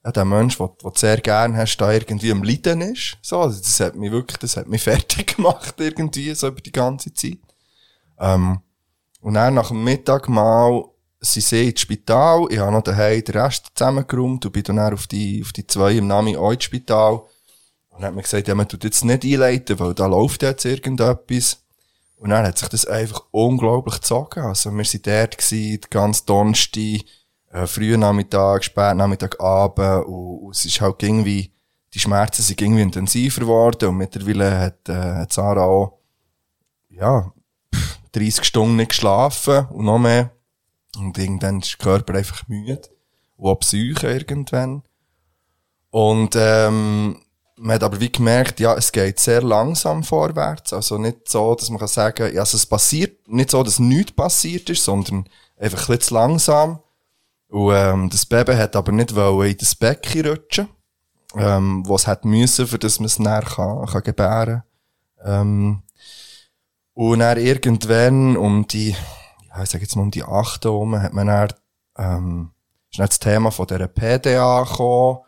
ja, 0.04 0.10
der 0.10 0.24
Mensch, 0.24 0.58
den 0.58 0.68
du 0.82 0.90
sehr 0.96 1.20
gern 1.20 1.56
hast, 1.56 1.76
da 1.76 1.92
irgendwie 1.92 2.32
am 2.32 2.42
Leiden 2.42 2.80
ist. 2.80 3.18
So, 3.22 3.44
das 3.44 3.78
hat 3.78 3.94
mich 3.94 4.10
wirklich, 4.10 4.38
das 4.38 4.56
hat 4.56 4.66
mich 4.66 4.82
fertig 4.82 5.36
gemacht, 5.36 5.76
irgendwie, 5.78 6.34
so 6.34 6.48
über 6.48 6.60
die 6.60 6.72
ganze 6.72 7.14
Zeit. 7.14 7.38
Ähm, 8.22 8.60
und 9.20 9.34
dann 9.34 9.54
nach 9.54 9.68
dem 9.68 9.84
Mittag 9.84 10.28
mal, 10.28 10.84
sie 11.20 11.40
sind 11.40 11.70
ins 11.70 11.80
Spital, 11.80 12.46
ich 12.50 12.58
habe 12.58 12.72
noch 12.72 12.82
daheim 12.82 13.22
den 13.22 13.36
Rest 13.36 13.72
zusammengeräumt 13.74 14.46
und 14.46 14.52
bin 14.52 14.62
dann 14.62 14.78
auf 14.78 15.06
die, 15.06 15.42
auf 15.44 15.52
die 15.52 15.66
zwei 15.66 15.96
im 15.96 16.06
Namen 16.06 16.36
auch 16.36 16.52
ins 16.52 16.64
Spital. 16.64 17.14
Und 17.88 18.00
dann 18.00 18.06
hat 18.06 18.14
man 18.14 18.22
gesagt, 18.22 18.48
ja, 18.48 18.54
man 18.54 18.68
tut 18.68 18.84
jetzt 18.84 19.04
nicht 19.04 19.24
einleiten, 19.24 19.78
weil 19.78 19.92
da 19.92 20.06
läuft 20.06 20.42
jetzt 20.42 20.64
irgendetwas. 20.64 21.58
Und 22.16 22.30
dann 22.30 22.46
hat 22.46 22.56
sich 22.56 22.68
das 22.68 22.86
einfach 22.86 23.24
unglaublich 23.32 23.96
gezogen. 23.96 24.40
Also, 24.40 24.70
wir 24.70 24.84
sind 24.84 25.06
dort 25.06 25.36
gewesen, 25.36 25.80
die 25.80 25.90
ganze 25.90 26.24
Donnerstag, 26.24 27.00
äh, 27.50 27.66
frühen 27.66 28.00
Nachmittag, 28.00 28.64
spät 28.64 28.96
Nachmittag, 28.96 29.40
Abend, 29.40 30.06
und, 30.06 30.38
und 30.38 30.56
es 30.56 30.64
ist 30.64 30.80
halt 30.80 31.02
irgendwie, 31.02 31.52
die 31.92 31.98
Schmerzen 31.98 32.42
sind 32.42 32.60
irgendwie 32.62 32.82
intensiver 32.82 33.40
geworden, 33.40 33.88
und 33.88 33.96
mittlerweile 33.96 34.58
hat, 34.58 34.88
äh, 34.88 35.26
Sarah 35.28 35.64
auch, 35.64 35.98
ja, 36.88 37.32
30 38.12 38.44
Stunden 38.44 38.76
nicht 38.76 38.90
geschlafen, 38.90 39.66
und 39.70 39.84
noch 39.84 39.98
mehr. 39.98 40.30
Und 40.96 41.16
irgendwann 41.16 41.60
ist 41.60 41.72
der 41.72 41.84
Körper 41.84 42.14
einfach 42.14 42.46
müde. 42.48 42.82
Und 43.36 43.50
auch 43.50 43.60
Psyche 43.60 44.08
irgendwann. 44.08 44.82
Und, 45.90 46.36
ähm, 46.36 47.22
man 47.56 47.74
hat 47.74 47.84
aber 47.84 48.00
wie 48.00 48.10
gemerkt, 48.10 48.60
ja, 48.60 48.74
es 48.74 48.90
geht 48.90 49.20
sehr 49.20 49.42
langsam 49.42 50.02
vorwärts. 50.02 50.72
Also 50.72 50.98
nicht 50.98 51.28
so, 51.28 51.54
dass 51.54 51.70
man 51.70 51.78
kann 51.78 51.88
sagen, 51.88 52.34
ja, 52.34 52.40
also 52.40 52.56
es 52.56 52.66
passiert, 52.66 53.28
nicht 53.28 53.50
so, 53.50 53.62
dass 53.62 53.78
nichts 53.78 54.12
passiert 54.12 54.68
ist, 54.70 54.84
sondern 54.84 55.26
einfach 55.58 55.80
ein 55.80 55.86
bisschen 55.86 56.00
zu 56.00 56.14
langsam. 56.14 56.80
Und, 57.48 57.74
ähm, 57.74 58.10
das 58.10 58.26
Baby 58.26 58.54
hat 58.54 58.74
aber 58.74 58.92
nicht 58.92 59.14
wollen 59.14 59.50
in 59.50 59.56
das 59.58 59.74
Becken 59.74 60.26
rutschen, 60.26 60.68
ähm, 61.36 61.84
was 61.86 62.06
hat 62.06 62.24
müssen, 62.24 62.66
für 62.66 62.78
das 62.78 62.98
man 62.98 63.06
es 63.06 63.18
näher 63.18 63.42
kann, 63.42 63.86
kann 63.86 64.02
gebären. 64.02 64.62
Ähm, 65.24 65.82
und 66.94 67.18
dann 67.20 67.38
irgendwann 67.38 68.36
um 68.36 68.66
die, 68.66 68.96
ich 69.62 69.70
sag 69.70 69.80
jetzt 69.80 69.96
mal 69.96 70.02
um 70.02 70.10
die 70.10 70.24
acht 70.24 70.64
herum, 70.64 71.00
hat 71.00 71.12
man 71.12 71.26
dann, 71.26 71.52
ähm, 71.96 72.50
ist 72.90 72.98
dann 72.98 73.06
das 73.06 73.18
Thema 73.18 73.50
von 73.50 73.66
dieser 73.66 73.88
PDA 73.88 74.62
gekommen, 74.62 75.20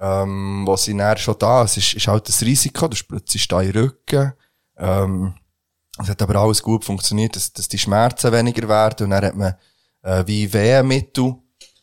ähm, 0.00 0.62
wo 0.66 0.76
sie 0.76 0.96
dann 0.96 1.16
schon 1.16 1.38
da, 1.38 1.64
es 1.64 1.76
ist, 1.76 1.94
ist 1.94 2.08
halt 2.08 2.28
das 2.28 2.42
Risiko, 2.42 2.88
du 2.88 2.96
spritzt 2.96 3.52
da 3.52 3.60
in 3.60 3.72
Rücken, 3.72 4.32
ähm, 4.76 5.34
es 5.98 6.08
hat 6.08 6.22
aber 6.22 6.36
alles 6.36 6.62
gut 6.62 6.84
funktioniert, 6.84 7.36
dass, 7.36 7.52
dass 7.52 7.68
die 7.68 7.78
Schmerzen 7.78 8.32
weniger 8.32 8.68
werden. 8.68 9.04
Und 9.04 9.10
dann 9.10 9.24
hat 9.24 9.36
man 9.36 9.54
äh, 10.02 10.24
wie 10.26 10.52
Wehenmittel 10.52 11.36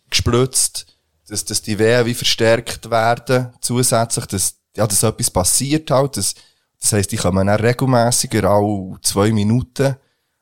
gespritzt, 0.10 0.98
dass, 1.28 1.46
dass 1.46 1.62
die 1.62 1.80
Wehen 1.80 2.06
wie 2.06 2.14
verstärkt 2.14 2.90
werden, 2.90 3.54
zusätzlich, 3.62 4.26
dass, 4.26 4.58
ja, 4.76 4.86
dass 4.86 5.04
etwas 5.04 5.32
passiert 5.32 5.90
halt, 5.92 6.18
dass, 6.18 6.36
das 6.82 6.94
heisst, 6.94 7.12
die 7.12 7.18
kommen 7.18 7.48
dann 7.48 7.60
regelmässiger, 7.60 8.50
alle 8.50 8.98
zwei 9.02 9.32
Minuten, 9.32 9.96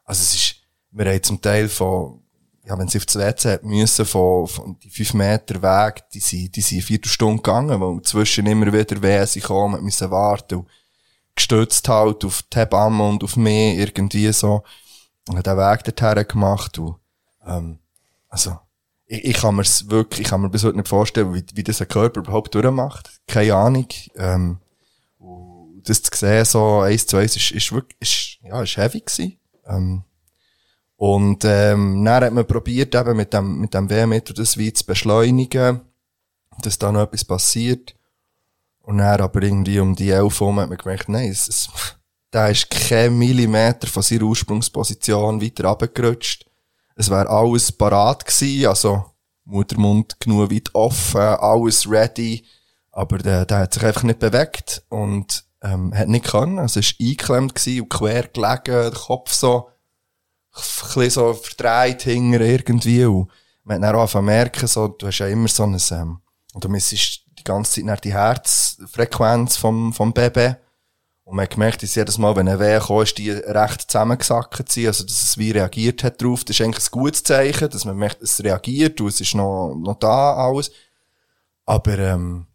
also 0.05 0.21
es 0.21 0.33
ist, 0.33 0.55
wir 0.91 1.05
haben 1.05 1.21
zum 1.21 1.41
Teil 1.41 1.67
von, 1.67 2.21
ja, 2.65 2.77
wenn 2.77 2.87
sie 2.87 2.97
auf 2.97 3.05
das 3.05 3.17
WC 3.17 3.53
hat 3.53 3.63
müssen, 3.63 4.05
von, 4.05 4.47
von 4.47 4.79
die 4.79 4.89
fünf 4.89 5.13
Meter 5.13 5.61
Weg, 5.61 6.09
die 6.13 6.19
sind, 6.19 6.55
die 6.55 6.61
sind 6.61 6.77
eine 6.77 6.85
Viertelstunde 6.85 7.37
gegangen, 7.37 7.79
weil 7.81 8.01
zwischen 8.03 8.47
immer 8.47 8.71
wieder 8.71 9.25
gekommen, 9.25 9.73
man 9.73 9.83
müssen 9.83 10.09
warten 10.09 10.59
und 10.59 10.67
gestützt 11.35 11.87
halt 11.87 12.23
auf 12.25 12.43
die 12.43 12.57
Hebamme 12.57 13.07
und 13.07 13.23
auf 13.23 13.35
mich 13.35 13.77
irgendwie 13.77 14.31
so, 14.31 14.63
und 15.27 15.45
den 15.45 15.57
Weg 15.57 15.83
dorthin 15.83 16.27
gemacht 16.27 16.79
und, 16.79 16.95
ähm, 17.45 17.79
also, 18.29 18.59
ich, 19.05 19.25
ich 19.25 19.37
kann 19.37 19.55
mir's 19.55 19.89
wirklich, 19.89 20.21
ich 20.21 20.27
kann 20.27 20.41
mir 20.41 20.49
bis 20.49 20.63
heute 20.63 20.77
nicht 20.77 20.87
vorstellen, 20.87 21.33
wie, 21.33 21.43
wie 21.53 21.63
das 21.63 21.81
ein 21.81 21.87
Körper 21.87 22.21
überhaupt 22.21 22.53
durchmacht. 22.55 23.19
Keine 23.27 23.55
Ahnung, 23.55 23.87
ähm, 24.15 24.59
das 25.83 26.01
zu 26.03 26.17
sehen, 26.17 26.45
so 26.45 26.79
eins 26.79 27.05
zu 27.05 27.17
eins, 27.17 27.35
ist, 27.35 27.51
ist 27.51 27.71
wirklich, 27.71 27.99
ist, 27.99 28.47
ja, 28.47 28.61
ist 28.61 28.77
heavy 28.77 29.01
gewesen. 29.01 29.39
Ähm, 29.65 30.03
und 30.95 31.45
ähm, 31.45 32.03
dann 32.03 32.23
hat 32.25 32.33
man 32.33 32.45
probiert, 32.45 32.93
eben 32.93 33.15
mit 33.15 33.33
dem, 33.33 33.61
mit 33.61 33.73
dem 33.73 33.89
Wehmittel 33.89 34.35
das 34.35 34.57
wie 34.57 34.73
zu 34.73 34.85
beschleunigen, 34.85 35.81
dass 36.61 36.77
da 36.77 36.91
noch 36.91 37.03
etwas 37.03 37.23
passiert. 37.23 37.95
Und 38.81 38.97
dann 38.97 39.21
aber 39.21 39.41
irgendwie 39.43 39.79
um 39.79 39.95
die 39.95 40.09
elf 40.09 40.39
herum 40.39 40.59
hat 40.59 40.69
man 40.69 40.77
gemerkt, 40.77 41.07
nein, 41.07 41.29
es, 41.29 41.47
es, 41.47 41.69
da 42.31 42.49
ist 42.49 42.69
kein 42.69 43.17
Millimeter 43.17 43.87
von 43.87 44.03
seiner 44.03 44.23
Ursprungsposition 44.23 45.41
weiter 45.41 45.69
runtergerutscht. 45.69 46.45
Es 46.95 47.09
wäre 47.09 47.29
alles 47.29 47.71
parat 47.71 48.25
gewesen, 48.25 48.67
also 48.67 49.05
Muttermund 49.45 50.19
genug 50.19 50.51
weit 50.51 50.75
offen, 50.75 51.21
alles 51.21 51.89
ready. 51.89 52.45
Aber 52.91 53.19
der, 53.19 53.45
der 53.45 53.59
hat 53.59 53.73
sich 53.73 53.85
einfach 53.85 54.03
nicht 54.03 54.19
bewegt 54.19 54.83
und 54.89 55.45
ähm, 55.61 55.93
hat 55.95 56.07
nicht 56.07 56.25
können. 56.25 56.59
Also 56.59 56.79
es 56.79 56.99
war 56.99 57.07
eingeklemmt 57.07 57.55
gewesen 57.55 57.81
und 57.81 57.89
quer 57.89 58.27
gelegen, 58.27 58.91
der 58.91 58.91
Kopf 58.91 59.31
so 59.31 59.69
ein 60.95 61.09
so 61.09 61.33
verdreht 61.33 62.03
hinter 62.03 62.41
irgendwie. 62.41 63.05
Und 63.05 63.29
man 63.63 63.77
hat 63.77 63.83
dann 63.83 63.95
auch 63.95 64.01
angefangen 64.01 64.25
merken, 64.25 64.67
so, 64.67 64.87
du 64.87 65.07
hast 65.07 65.19
ja 65.19 65.27
immer 65.27 65.47
so 65.47 65.63
ein, 65.63 65.77
ähm, 65.91 66.21
und 66.53 66.63
du 66.63 66.69
misst 66.69 66.91
die 66.91 67.43
ganze 67.43 67.73
Zeit 67.73 67.85
nach 67.85 67.99
die 67.99 68.13
Herzfrequenz 68.13 69.57
vom, 69.57 69.93
vom 69.93 70.13
Baby. 70.13 70.55
Und 71.23 71.35
man 71.35 71.43
hat 71.43 71.51
gemerkt, 71.51 71.83
dass 71.83 71.93
jedes 71.93 72.17
Mal, 72.17 72.35
wenn 72.35 72.47
ein 72.47 72.59
Weh 72.59 72.79
kam, 72.79 73.03
ist 73.03 73.17
die 73.19 73.29
recht 73.29 73.91
zusammengesackt 73.91 74.71
sind, 74.71 74.87
also 74.87 75.03
dass 75.03 75.23
es 75.23 75.37
wie 75.37 75.51
reagiert 75.51 76.03
hat 76.03 76.21
drauf. 76.21 76.43
Das 76.43 76.59
ist 76.59 76.65
eigentlich 76.65 76.87
ein 76.87 76.91
gutes 76.91 77.23
Zeichen, 77.23 77.69
dass 77.69 77.85
man 77.85 77.97
merkt, 77.97 78.23
es 78.23 78.43
reagiert 78.43 78.99
und 78.99 79.09
es 79.09 79.21
ist 79.21 79.35
noch, 79.35 79.75
noch 79.75 79.99
da 79.99 80.33
alles. 80.33 80.71
Aber, 81.67 81.99
ähm, 81.99 82.47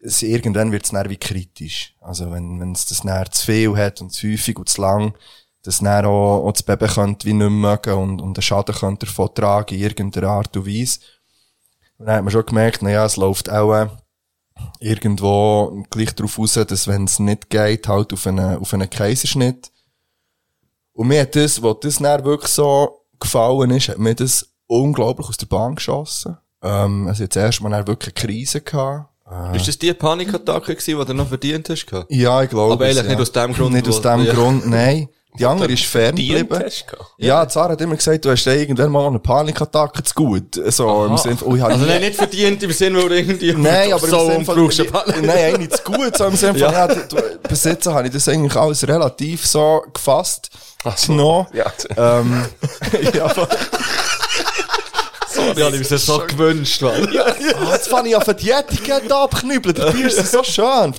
es, 0.00 0.22
irgendwann 0.22 0.72
wird 0.72 0.84
es 0.84 0.90
dann 0.90 1.08
wie 1.10 1.16
kritisch. 1.16 1.94
Also 2.00 2.30
wenn, 2.30 2.60
wenn 2.60 2.72
es 2.72 2.86
das 2.86 3.02
dann 3.02 3.30
zu 3.30 3.46
viel 3.46 3.76
hat 3.76 4.00
und 4.00 4.10
zu 4.10 4.28
häufig 4.30 4.58
und 4.58 4.68
zu 4.68 4.80
lang, 4.80 5.14
dass 5.62 5.80
dann 5.80 6.04
auch, 6.04 6.46
auch 6.46 6.52
das 6.52 6.62
Baby 6.62 6.86
könnte 6.86 7.26
wie 7.26 7.32
nicht 7.32 7.50
mögen 7.50 7.94
und, 7.94 8.20
und 8.20 8.36
den 8.36 8.42
Schaden 8.42 8.74
könnte 8.74 9.06
davon 9.06 9.34
tragen 9.34 9.74
in 9.74 9.80
irgendeiner 9.80 10.28
Art 10.28 10.56
und 10.56 10.66
Weise. 10.66 11.00
Und 11.98 12.06
dann 12.06 12.16
hat 12.16 12.24
man 12.24 12.30
schon 12.30 12.46
gemerkt, 12.46 12.82
naja, 12.82 13.04
es 13.04 13.16
läuft 13.16 13.50
auch 13.50 13.74
äh, 13.74 13.88
irgendwo 14.80 15.84
gleich 15.90 16.14
darauf 16.14 16.38
raus, 16.38 16.54
dass 16.54 16.86
wenn 16.86 17.04
es 17.04 17.18
nicht 17.18 17.50
geht, 17.50 17.88
halt 17.88 18.12
auf 18.12 18.26
einen, 18.26 18.58
auf 18.58 18.72
einen 18.74 18.88
Kaiserschnitt. 18.88 19.72
Und 20.92 21.08
mir 21.08 21.22
hat 21.22 21.36
das, 21.36 21.62
wo 21.62 21.74
das 21.74 21.98
dann 21.98 22.24
wirklich 22.24 22.52
so 22.52 23.06
gefallen 23.18 23.70
ist, 23.70 23.88
hat 23.88 23.98
mir 23.98 24.14
das 24.14 24.48
unglaublich 24.66 25.28
aus 25.28 25.36
der 25.36 25.46
Bahn 25.46 25.74
geschossen. 25.74 26.38
Ähm, 26.62 27.08
also 27.08 27.24
jetzt 27.24 27.36
erst 27.36 27.60
mal 27.60 27.70
dann 27.70 27.86
wirklich 27.86 28.14
eine 28.14 28.26
Krise 28.26 28.60
gehabt. 28.60 29.10
Ist 29.54 29.66
das 29.66 29.78
die 29.78 29.92
Panikattacke 29.92 30.74
gewesen, 30.76 30.98
die 31.00 31.04
du 31.04 31.14
noch 31.14 31.28
verdient 31.28 31.68
hast? 31.68 31.86
gehabt? 31.86 32.10
Ja, 32.10 32.42
ich 32.42 32.50
glaube. 32.50 32.74
Aber 32.74 32.84
eigentlich 32.84 32.98
es, 32.98 33.08
nicht 33.08 33.16
ja. 33.16 33.22
aus 33.22 33.32
dem 33.32 33.52
Grund, 33.54 33.72
Nicht 33.72 33.88
aus 33.88 34.00
dem 34.00 34.24
ja. 34.24 34.32
Grund, 34.32 34.66
nein. 34.70 35.08
Die 35.38 35.44
andere 35.44 35.72
ist 35.72 35.84
fern 35.84 36.14
geblieben. 36.16 36.48
du? 36.48 36.96
Ja, 37.18 37.44
die 37.44 37.52
Sarah 37.52 37.72
hat 37.72 37.80
immer 37.80 37.96
gesagt, 37.96 38.24
du 38.24 38.30
hast 38.30 38.46
irgendwann 38.46 38.90
mal 38.90 39.06
eine 39.06 39.18
Panikattacke 39.18 40.02
zu 40.02 40.14
gut. 40.14 40.54
So, 40.68 41.06
im 41.06 41.18
Sinne 41.18 41.36
von, 41.36 41.60
oh, 41.60 41.64
Also 41.64 41.84
nein, 41.84 42.00
nicht 42.00 42.14
verdient 42.14 42.62
im 42.62 42.72
Sinne, 42.72 43.02
wo 43.02 43.08
du 43.08 43.16
irgendwie... 43.16 43.52
Nein, 43.52 43.92
aber 43.92 44.06
so 44.06 44.20
im 44.20 44.32
Sinne 44.32 44.44
von, 44.44 44.56
brauchst 44.56 44.78
du 44.78 44.82
eine 44.82 44.92
Panik. 44.92 45.22
nein, 45.22 45.54
eigentlich 45.54 45.70
zu 45.70 45.82
gut, 45.82 46.16
so 46.16 46.24
im 46.24 46.36
Sinne 46.36 46.52
von, 46.52 46.72
ja. 46.72 46.86
du, 46.86 47.16
bis 47.48 47.64
jetzt 47.64 47.86
habe 47.86 48.06
ich 48.06 48.14
das 48.14 48.28
eigentlich 48.28 48.56
alles 48.56 48.86
relativ 48.88 49.46
so 49.46 49.84
gefasst, 49.92 50.50
genommen. 51.06 51.46
Ja, 51.52 51.70
Ähm, 51.96 52.46
ja, 53.14 53.28
Ja, 55.54 55.68
ich 55.68 55.90
mir 55.90 55.98
so 55.98 56.18
gewünscht, 56.18 56.82
Mann. 56.82 57.08
ah, 57.18 57.72
jetzt 57.72 57.88
fange 57.88 58.08
ich 58.08 58.16
an, 58.16 58.36
die 58.36 58.50
Etikette 58.50 59.14
abknüppeln, 59.14 59.74
der 59.74 59.92
Bier 59.92 60.06
ist 60.06 60.30
so 60.30 60.42
schön. 60.42 60.94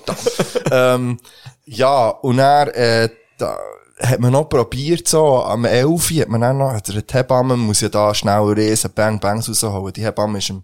Ähm, 0.71 1.19
ja, 1.65 2.09
und 2.09 2.37
dann, 2.37 2.69
äh, 2.69 3.09
da 3.37 3.57
hat 3.99 4.19
man 4.19 4.31
noch 4.31 4.45
probiert, 4.45 5.07
so, 5.07 5.43
am 5.43 5.65
11. 5.65 6.21
hat 6.21 6.29
man 6.29 6.41
dann 6.41 6.57
noch, 6.57 6.73
hat 6.73 6.89
er 6.89 7.01
die 7.01 7.13
Hebamme, 7.13 7.57
muss 7.57 7.81
ja 7.81 7.89
da 7.89 8.13
schnell 8.13 8.41
riesen 8.41 8.91
Bang 8.93 9.19
Bangs 9.19 9.49
rausholen. 9.49 9.93
Die 9.93 10.03
Hebamme 10.03 10.37
ist 10.37 10.49
um 10.49 10.63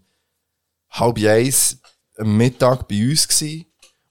halb 0.92 1.18
eins 1.18 1.78
am 2.18 2.38
Mittag 2.38 2.88
bei 2.88 3.10
uns 3.10 3.28
gewesen 3.28 3.66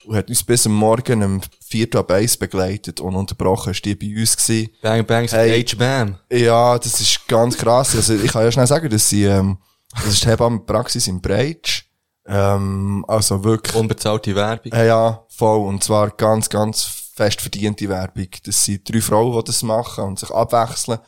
und 0.05 0.15
hat 0.15 0.29
uns 0.29 0.43
bis 0.43 0.65
am 0.65 0.73
Morgen 0.73 1.23
um 1.23 1.41
vier 1.65 1.87
ab 1.95 2.11
eins 2.11 2.37
begleitet 2.37 2.99
und 2.99 3.15
unterbrochen 3.15 3.71
ist 3.71 3.83
die 3.85 3.95
bei 3.95 4.13
uns 4.19 4.35
gewesen. 4.37 4.69
Bang, 4.81 5.05
bang, 5.05 5.27
Hey. 5.29 5.63
H-Bam. 5.63 6.17
Ja, 6.31 6.77
das 6.77 6.99
ist 6.99 7.27
ganz 7.27 7.57
krass. 7.57 7.95
Also, 7.95 8.15
ich 8.15 8.31
kann 8.31 8.43
ja 8.43 8.51
schnell 8.51 8.67
sagen, 8.67 8.89
dass 8.89 9.09
sie, 9.09 9.25
ähm, 9.25 9.57
das 9.95 10.07
ist 10.13 10.23
die 10.23 10.29
Hebammenpraxis 10.29 11.07
in 11.07 11.21
Breitsch. 11.21 11.83
Ähm, 12.25 13.03
also 13.07 13.43
wirklich, 13.43 13.75
Unbezahlte 13.75 14.33
Werbung. 14.35 14.71
ja, 14.71 14.83
ja, 14.83 15.25
voll. 15.29 15.67
Und 15.67 15.83
zwar 15.83 16.09
ganz, 16.11 16.49
ganz 16.49 16.83
fest 17.15 17.41
verdiente 17.41 17.89
Werbung. 17.89 18.27
Das 18.45 18.63
sind 18.63 18.89
drei 18.91 19.01
Frauen, 19.01 19.37
die 19.37 19.43
das 19.45 19.61
machen 19.63 20.05
und 20.05 20.19
sich 20.19 20.31
abwechseln. 20.31 20.99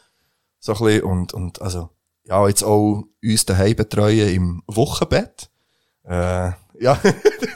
So 0.59 0.73
ein 0.73 0.79
bisschen. 0.79 1.03
Und, 1.03 1.33
und, 1.33 1.61
also, 1.61 1.89
ja, 2.25 2.47
jetzt 2.47 2.63
auch 2.63 3.03
uns 3.23 3.45
daheim 3.45 3.75
betreuen 3.75 4.29
im 4.29 4.63
Wochenbett. 4.67 5.49
Äh, 6.03 6.51
ja. 6.79 6.99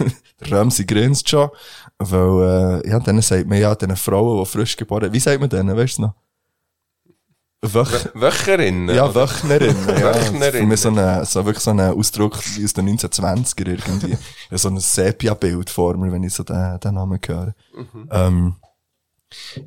Ramsey 0.50 0.84
grinst 0.84 1.28
schon. 1.28 1.50
Weil, 1.98 2.82
äh, 2.84 2.90
ja, 2.90 2.98
dann 3.00 3.20
sagt 3.22 3.46
man 3.46 3.58
ja, 3.58 3.74
den 3.74 3.96
Frauen, 3.96 4.44
die 4.44 4.50
frisch 4.50 4.76
geboren 4.76 5.12
wie 5.12 5.20
sagt 5.20 5.40
man 5.40 5.48
denen, 5.48 5.76
weißt 5.76 5.98
du 5.98 6.02
noch? 6.02 6.14
Wöch 7.60 8.08
Wöcherin. 8.14 8.88
ja, 8.88 9.12
Wöchnerin. 9.12 9.76
ja. 9.88 10.14
Wöchnerin. 10.14 10.60
Für 10.60 10.66
mich 10.66 10.80
so, 10.80 10.90
eine, 10.90 11.24
so 11.24 11.44
wirklich 11.44 11.64
so 11.64 11.70
ein 11.70 11.80
Ausdruck 11.80 12.36
aus 12.36 12.72
den 12.72 12.88
1920er 12.96 13.66
irgendwie. 13.66 14.16
ja, 14.50 14.58
so 14.58 14.68
ein 14.68 14.78
Sepia-Bild 14.78 15.68
vor 15.68 15.96
mir, 15.96 16.12
wenn 16.12 16.22
ich 16.22 16.34
so 16.34 16.44
den, 16.44 16.78
den 16.78 16.94
Namen 16.94 17.18
höre. 17.26 17.54
Ähm, 18.12 18.54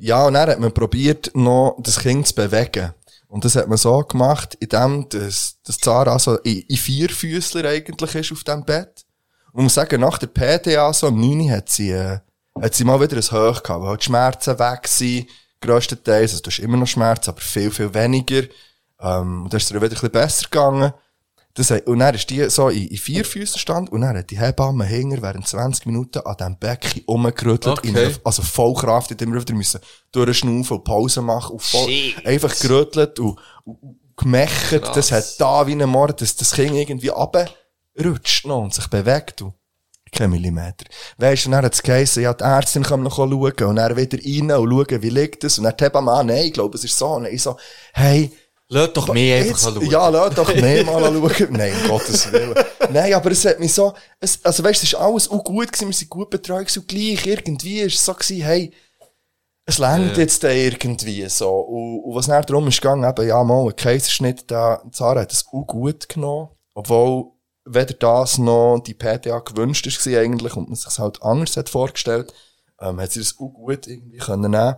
ja, 0.00 0.26
und 0.26 0.34
dann 0.34 0.48
hat 0.48 0.60
man 0.60 0.72
probiert, 0.72 1.30
noch 1.34 1.76
das 1.80 2.00
Kind 2.00 2.26
zu 2.26 2.34
bewegen. 2.34 2.94
Und 3.28 3.44
das 3.44 3.56
hat 3.56 3.68
man 3.68 3.78
so 3.78 3.98
gemacht, 4.00 4.56
indem 4.60 5.08
das, 5.08 5.58
das 5.64 5.78
Zara 5.78 6.12
also 6.12 6.38
in, 6.38 6.60
in 6.68 6.76
vier 6.76 7.08
Füßler 7.08 7.68
eigentlich 7.68 8.14
ist 8.14 8.32
auf 8.32 8.44
dem 8.44 8.64
Bett. 8.64 9.04
Und 9.52 9.64
muss 9.64 9.74
sagen, 9.74 10.00
nach 10.00 10.18
der 10.18 10.28
PDA, 10.28 10.92
so 10.92 11.08
am 11.08 11.20
9. 11.20 11.50
hat 11.50 11.68
sie, 11.68 11.90
äh, 11.90 12.18
hat 12.60 12.74
sie 12.74 12.84
mal 12.84 13.00
wieder 13.00 13.16
ein 13.16 13.22
Hoch 13.22 13.62
gehabt, 13.62 13.82
weil 13.82 13.88
halt 13.88 14.00
die 14.00 14.06
Schmerzen 14.06 14.58
weg 14.58 14.88
sind, 14.88 15.26
grösstenteils. 15.60 16.32
Also 16.32 16.42
du 16.42 16.50
hast 16.50 16.58
immer 16.58 16.76
noch 16.76 16.86
Schmerzen, 16.86 17.30
aber 17.30 17.40
viel, 17.40 17.70
viel 17.70 17.92
weniger. 17.92 18.44
Ähm, 19.00 19.44
und 19.44 19.52
dann 19.52 19.58
ist 19.58 19.64
es 19.64 19.70
ihr 19.70 19.76
wieder 19.76 19.86
ein 19.86 19.90
bisschen 19.90 20.10
besser 20.10 20.44
gegangen. 20.44 20.92
Das, 21.54 21.70
und 21.70 21.98
dann 21.98 22.14
ist 22.14 22.30
die 22.30 22.48
so 22.48 22.70
in, 22.70 22.88
in 22.88 22.96
vier 22.96 23.26
Füßen 23.26 23.58
stand 23.58 23.92
und 23.92 24.00
dann 24.00 24.16
hat 24.16 24.30
die 24.30 24.40
Hebamme 24.40 24.86
hinger 24.86 25.20
während 25.20 25.46
20 25.46 25.84
Minuten 25.84 26.20
an 26.20 26.36
diesem 26.38 26.56
Becken 26.56 27.02
rumgerüttelt. 27.06 27.78
Okay. 27.78 27.88
In 27.88 27.98
einer, 27.98 28.14
also 28.24 28.40
voll 28.40 28.72
Kraft, 28.72 29.10
die 29.10 29.14
hat 29.14 29.22
immer 29.22 29.38
wieder 29.38 29.52
müssen 29.52 29.80
durchschnaufen 30.12 30.78
und 30.78 30.84
Pause 30.84 31.20
machen 31.20 31.52
und 31.52 31.62
voll, 31.62 31.90
einfach 32.24 32.58
gerüttelt 32.58 33.18
und, 33.20 33.38
und, 33.64 33.82
und 33.82 33.98
gemächert. 34.16 34.96
Das 34.96 35.12
hat 35.12 35.38
da 35.38 35.66
wie 35.66 35.72
ein 35.72 35.88
Mord, 35.88 36.22
dass 36.22 36.36
das 36.36 36.52
Kind 36.52 36.74
irgendwie 36.74 37.10
runterrutscht 37.96 38.46
noch 38.46 38.62
und 38.62 38.74
sich 38.74 38.88
bewegt. 38.88 39.42
Und 39.42 39.54
kein 40.12 40.30
Millimeter. 40.30 40.84
Weisst 41.16 41.46
du, 41.46 41.50
dann 41.50 41.64
hat 41.64 41.72
es 41.72 41.82
geheißen, 41.82 42.22
ja, 42.22 42.34
die 42.34 42.44
Ärztin 42.44 42.82
kann 42.82 43.02
noch 43.02 43.16
schauen 43.16 43.30
und 43.32 43.76
dann 43.76 43.96
wieder 43.96 44.18
rein 44.18 44.50
und 44.60 44.70
schauen, 44.70 45.02
wie 45.02 45.08
liegt 45.08 45.42
es. 45.44 45.58
Und 45.58 45.64
dann 45.64 45.76
die 45.76 45.84
Hebamme, 45.84 46.12
ah, 46.12 46.22
nein, 46.22 46.44
ich 46.44 46.52
glaube, 46.52 46.76
es 46.76 46.84
ist 46.84 46.98
so. 46.98 47.08
Und 47.08 47.26
ich 47.26 47.42
so, 47.42 47.56
hey, 47.94 48.30
Lass 48.68 48.92
doch 48.94 49.12
mich 49.12 49.34
einfach 49.34 49.58
schauen. 49.58 49.90
Ja, 49.90 50.08
lass 50.08 50.34
doch 50.34 50.54
mehr 50.54 50.82
mal 50.86 51.04
anschauen. 51.04 51.48
Nein, 51.50 51.74
um 51.82 51.88
Gottes 51.88 52.32
Willen. 52.32 52.54
Nein, 52.90 53.12
aber 53.12 53.30
es 53.30 53.44
hat 53.44 53.60
mich 53.60 53.74
so, 53.74 53.92
es, 54.18 54.42
also 54.42 54.64
weißt, 54.64 54.82
es 54.82 54.92
ist 54.92 54.98
alles 54.98 55.30
auch 55.30 55.44
gut 55.44 55.70
gewesen, 55.70 55.88
wir 55.88 55.94
sind 55.94 56.08
gut 56.08 56.30
betreut 56.30 56.74
und 56.74 56.88
gleich 56.88 57.26
irgendwie 57.26 57.80
ist 57.80 57.96
es 57.96 58.04
so 58.04 58.14
gewesen, 58.14 58.42
hey, 58.42 58.72
es 59.66 59.76
längt 59.76 60.16
jetzt 60.16 60.42
da 60.42 60.48
irgendwie 60.48 61.28
so. 61.28 61.50
Und, 61.50 62.00
und 62.00 62.14
was 62.14 62.28
nachher 62.28 62.46
darum 62.46 62.66
ist 62.68 62.80
gegangen, 62.80 63.08
eben, 63.08 63.28
ja, 63.28 63.44
mal, 63.44 63.66
ein 63.66 63.76
Kaiserschnitt, 63.76 64.50
da, 64.50 64.82
Zara 64.90 65.20
hat 65.20 65.32
es 65.32 65.46
auch 65.52 65.66
gut 65.66 66.08
genommen. 66.08 66.48
Obwohl, 66.74 67.31
weder 67.64 67.94
das 67.94 68.38
noch 68.38 68.80
die 68.80 68.94
PTA 68.94 69.38
gewünscht 69.40 69.86
ist 69.86 70.06
eigentlich 70.06 70.56
und 70.56 70.68
man 70.68 70.76
sich 70.76 70.98
halt 70.98 71.22
anders 71.22 71.56
hat 71.56 71.68
vorgestellt, 71.68 72.32
ähm, 72.80 73.00
hat 73.00 73.12
sie 73.12 73.20
das 73.20 73.36
auch 73.38 73.48
gut 73.48 73.86
irgendwie 73.86 74.18
können 74.18 74.50
nehmen. 74.50 74.76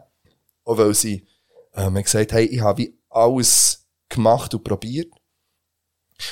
Auch 0.64 0.78
weil 0.78 0.94
sie, 0.94 1.26
ähm, 1.74 1.94
gesagt, 1.94 2.32
hey, 2.32 2.44
ich 2.44 2.60
habe 2.60 2.78
wie 2.78 2.98
alles 3.10 3.86
gemacht 4.08 4.54
und 4.54 4.64
probiert. 4.64 5.12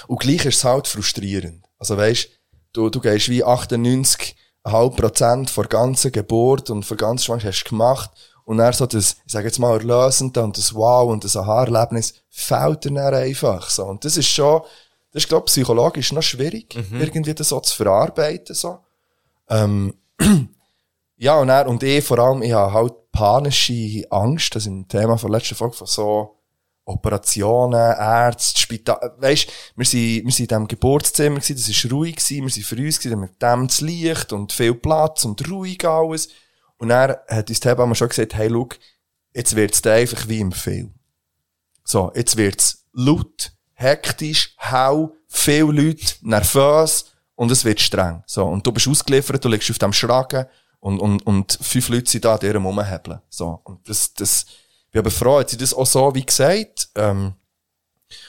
Und 0.07 0.21
gleich 0.21 0.45
ist 0.45 0.57
es 0.57 0.65
halt 0.65 0.87
frustrierend. 0.87 1.67
Also 1.79 1.97
weisst, 1.97 2.29
du, 2.73 2.89
du 2.89 3.01
gehst 3.01 3.29
wie 3.29 3.45
98,5 3.45 4.97
Prozent 4.97 5.51
vor 5.51 5.65
ganzen 5.65 6.13
Geburt 6.13 6.71
und 6.71 6.85
vor 6.85 6.97
ganz 6.97 7.25
Schwangerschaft 7.25 7.65
hast 7.65 7.71
gemacht. 7.71 8.11
Und 8.45 8.59
dann 8.59 8.73
so 8.73 8.87
das, 8.87 9.17
ich 9.25 9.33
sage 9.33 9.47
jetzt 9.47 9.59
mal, 9.59 9.79
Erlösende 9.79 10.43
und 10.43 10.57
das 10.59 10.75
Wow 10.75 11.11
und 11.11 11.25
das 11.25 11.37
Aha-Erlebnis 11.37 12.15
fehlt 12.29 12.85
dir 12.85 12.93
dann 12.93 13.15
einfach 13.15 13.71
so. 13.71 13.85
Und 13.85 14.05
das 14.05 14.17
ist 14.17 14.29
schon, 14.29 14.63
das 15.13 15.25
ist, 15.25 15.29
glaube 15.29 15.45
ich, 15.47 15.53
psychologisch 15.53 16.13
noch 16.13 16.23
schwierig, 16.23 16.75
irgendwie 16.93 17.35
das 17.35 17.51
so 17.51 17.61
zu 17.61 17.77
verarbeiten, 17.77 18.55
so. 18.55 18.79
Ähm, 19.49 19.95
ja, 21.17 21.39
und 21.39 21.49
er, 21.51 21.67
und 21.67 21.83
ich 21.83 22.05
vor 22.05 22.19
allem, 22.19 22.43
ich 22.43 22.53
habe 22.53 22.73
halt 22.73 22.95
panische 23.13 24.05
Angst, 24.11 24.55
das 24.55 24.65
ist 24.65 24.69
im 24.69 24.89
Thema 24.89 25.19
von 25.19 25.31
der 25.31 25.39
letzten 25.39 25.55
Folge, 25.55 25.77
von 25.77 25.87
so 25.87 26.39
Operationen, 26.85 27.95
Ärzte, 27.97 28.61
Spital, 28.61 29.15
weisst, 29.19 29.51
wir 29.77 29.85
sind, 29.85 30.25
wir 30.25 30.33
sind 30.33 30.45
in 30.45 30.49
diesem 30.49 30.69
Geburtszimmer 30.69 31.41
gewesen, 31.41 31.57
das 31.57 31.85
war 31.85 31.91
ruhig 31.93 32.17
gewesen, 32.17 32.43
wir 32.43 32.51
sind 32.51 32.67
für 32.67 32.77
uns 32.77 32.99
gewesen, 32.99 33.21
mit 33.21 33.43
dem 33.43 33.67
das 33.69 33.81
Licht 33.81 34.33
und 34.33 34.53
viel 34.53 34.75
Platz 34.75 35.25
und 35.25 35.49
ruhig 35.49 35.85
alles. 35.87 36.29
Und 36.79 36.91
er 36.91 37.23
hat 37.29 37.49
uns 37.49 37.61
die 37.61 37.69
Hebamme 37.69 37.95
schon 37.95 38.09
gesagt, 38.09 38.35
hey, 38.35 38.51
schau, 38.51 38.69
jetzt 39.35 39.55
wird's 39.55 39.83
da 39.83 39.93
einfach 39.93 40.27
wie 40.29 40.41
im 40.41 40.51
Film. 40.51 40.95
So, 41.85 42.11
jetzt 42.15 42.37
wird's 42.37 42.87
laut, 42.93 43.53
hektisch, 43.83 44.55
hau, 44.59 45.15
viele 45.29 45.73
Leute, 45.73 46.15
nervös 46.23 47.07
und 47.35 47.51
es 47.51 47.65
wird 47.65 47.81
streng. 47.81 48.23
So, 48.27 48.45
und 48.45 48.67
du 48.67 48.73
bist 48.73 48.89
ausgeliefert, 48.89 49.45
du 49.45 49.49
liegst 49.49 49.71
auf 49.71 49.79
dem 49.79 49.93
Schragen 49.93 50.47
und, 50.81 51.01
und, 51.01 51.27
und 51.27 51.59
fünf 51.61 51.89
Leute 51.89 52.11
sind 52.11 52.25
da 52.25 52.35
an 52.35 52.41
dir 52.41 52.57
rumhebeln. 52.57 53.21
So, 53.29 53.61
und 53.65 53.89
das, 53.89 54.15
das, 54.15 54.47
ich 54.87 54.93
bin 54.93 55.01
aber 55.01 55.11
froh, 55.11 55.41
hat 55.41 55.51
sie 55.51 55.57
das 55.57 55.75
auch 55.75 55.87
so 55.87 56.15
wie 56.15 56.25
gesagt, 56.25 56.89
ähm, 56.95 57.35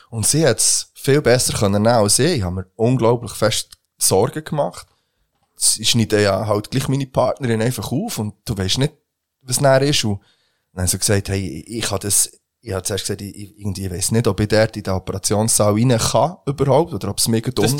und 0.09 0.25
sie 0.25 0.45
hat 0.45 0.59
es 0.59 0.91
viel 0.93 1.21
besser 1.21 1.53
können 1.53 1.81
nehmen 1.81 1.95
als 1.95 2.19
ich. 2.19 2.37
Ich 2.37 2.43
habe 2.43 2.55
mir 2.55 2.65
unglaublich 2.75 3.33
fest 3.33 3.77
Sorgen 3.97 4.43
gemacht. 4.43 4.87
Sie 5.55 5.85
schneiden 5.85 6.21
ja 6.21 6.47
halt 6.47 6.71
gleich 6.71 6.87
meine 6.87 7.07
Partnerin 7.07 7.61
einfach 7.61 7.91
auf 7.91 8.17
und 8.17 8.35
du 8.45 8.57
weißt 8.57 8.77
nicht, 8.77 8.93
was 9.41 9.61
näher 9.61 9.81
ist. 9.81 10.03
Und 10.03 10.21
dann 10.73 10.83
haben 10.83 10.87
sie 10.87 10.99
gesagt, 10.99 11.29
hey, 11.29 11.63
ich 11.67 11.89
habe 11.91 11.99
das, 11.99 12.31
ich 12.63 12.71
habe 12.71 12.81
zuerst 12.81 13.03
gesagt, 13.03 13.21
ich, 13.21 13.35
ich, 13.35 13.59
irgendwie 13.59 13.91
weiss 13.91 14.11
nicht, 14.11 14.25
ob 14.25 14.39
ich 14.39 14.47
dort 14.47 14.77
in 14.77 14.83
den 14.83 14.93
Operationssaal 14.93 15.73
rein 15.73 15.97
kann, 15.97 16.37
überhaupt, 16.45 16.93
oder 16.93 17.09
ob 17.09 17.19
es 17.19 17.27
mega 17.27 17.51
dumm 17.51 17.65
ist. 17.65 17.73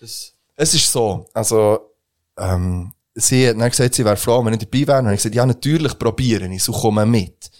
Das, 0.00 0.34
Es 0.54 0.74
ist 0.74 0.92
so, 0.92 1.26
also, 1.34 1.90
ähm, 2.38 2.92
sie 3.14 3.48
hat 3.48 3.58
dann 3.58 3.68
gesagt, 3.68 3.94
sie 3.94 4.04
wäre 4.04 4.16
froh, 4.16 4.44
wenn 4.44 4.54
ich 4.54 4.60
dabei 4.60 4.72
wäre. 4.72 4.80
Und 4.80 4.88
dann 4.88 5.04
habe 5.06 5.14
ich 5.14 5.18
gesagt, 5.18 5.34
ja, 5.34 5.44
natürlich 5.44 5.98
probieren 5.98 6.52
ich, 6.52 6.62
so 6.62 6.70
komme 6.70 7.04
mit. 7.04 7.50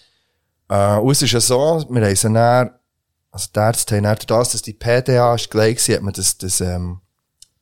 Äh, 0.69 0.99
und 0.99 1.11
es 1.11 1.23
ist 1.23 1.33
ja 1.33 1.41
so, 1.41 1.85
wir 1.91 2.05
haben 2.05 2.17
sie 2.17 2.33
dann, 2.33 2.71
also 3.33 3.49
die 3.55 3.59
Ärzte 3.59 3.97
haben 3.97 4.05
dann 4.05 4.19
das, 4.25 4.53
dass 4.53 4.63
die 4.63 4.75
PDA 4.75 5.35
ist 5.35 5.51
gleich 5.51 5.89
war, 5.89 5.97
hat 5.97 6.03
man 6.03 6.15
das, 6.15 6.39
das, 6.39 6.61
ähm, 6.61 7.01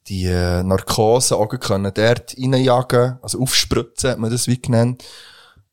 die 0.07 0.27
äh, 0.27 0.63
Narkose 0.63 1.37
auch 1.37 1.49
können 1.49 1.93
dort 1.95 2.37
reinjagen, 2.37 3.19
also 3.23 3.41
aufspritzen, 3.41 4.11
hat 4.11 4.19
man 4.19 4.31
das 4.31 4.49
wie 4.49 4.61
genannt. 4.61 5.03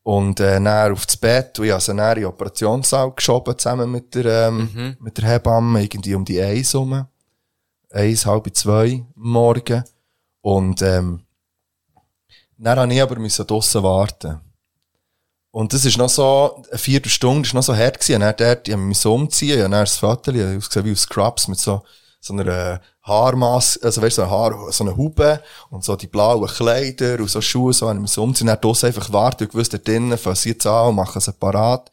Und 0.08 0.40
äh, 0.40 0.58
dann 0.58 0.90
auf 0.90 1.04
das 1.04 1.18
Bett, 1.18 1.58
und 1.58 1.66
ich 1.66 1.70
habe 1.70 1.82
sie 1.82 1.94
dann 1.94 2.16
in 2.16 2.22
den 2.22 2.30
Operationssaal 2.30 3.12
geschoben, 3.12 3.58
zusammen 3.58 3.92
mit 3.92 4.14
der, 4.14 4.48
ähm, 4.48 4.96
mit 5.00 5.18
der 5.18 5.28
Hebamme, 5.28 5.82
irgendwie 5.82 6.14
um 6.14 6.24
die 6.24 6.40
Eins 6.40 6.74
rum. 6.74 7.06
Eins, 7.92 8.24
halb 8.24 8.48
zwei 8.56 9.04
Morgen. 9.14 9.84
Und 10.40 10.80
ähm, 10.80 11.26
dann 12.56 12.78
habe 12.78 12.94
ich 12.94 13.02
aber 13.02 13.18
müssen 13.18 13.46
draussen 13.46 13.82
warten. 13.82 14.40
Und 15.50 15.74
das 15.74 15.84
ist 15.84 15.98
noch 15.98 16.08
so, 16.08 16.64
eine 16.70 16.78
Viertelstunde 16.78 17.46
ist 17.46 17.52
noch 17.52 17.62
so 17.62 17.76
hart 17.76 18.00
gewesen. 18.00 18.14
Und 18.14 18.20
dann 18.22 18.34
dort, 18.38 18.66
ich 18.66 18.72
habe 18.72 18.82
mich 18.82 19.04
umziehen, 19.04 19.58
habe 19.58 19.68
dann 19.68 19.72
das 19.72 19.98
Foto, 19.98 20.30
ich 20.30 20.42
ausgesehen 20.42 20.86
wie 20.86 20.92
aus 20.92 21.02
Scrubs 21.02 21.48
mit 21.48 21.58
so, 21.58 21.82
so 22.20 22.32
einer 22.34 22.46
äh, 22.46 22.78
Haarmaske, 23.02 23.84
also 23.84 24.02
weißt 24.02 24.18
du, 24.18 24.22
so 24.22 24.28
eine 24.28 24.30
Haar, 24.30 24.72
so 24.72 24.84
eine 24.84 24.96
Hube 24.96 25.42
und 25.70 25.84
so 25.84 25.96
die 25.96 26.06
blauen 26.06 26.48
Kleider 26.48 27.18
und 27.20 27.30
so 27.30 27.40
Schuhe, 27.40 27.72
so 27.72 27.90
ich 27.90 27.98
mich 27.98 28.18
umziehen. 28.18 28.48
Dann 28.48 28.60
draussen 28.60 28.86
einfach 28.86 29.12
warten 29.12 29.44
und 29.44 29.52
gewusst, 29.52 29.72
da 29.72 29.78
drinnen 29.78 30.18
fangen 30.18 30.36
sie 30.36 30.50
jetzt 30.50 30.66
an 30.66 30.88
und 30.88 30.96
machen 30.96 31.20
sie 31.20 31.32
parat. 31.32 31.90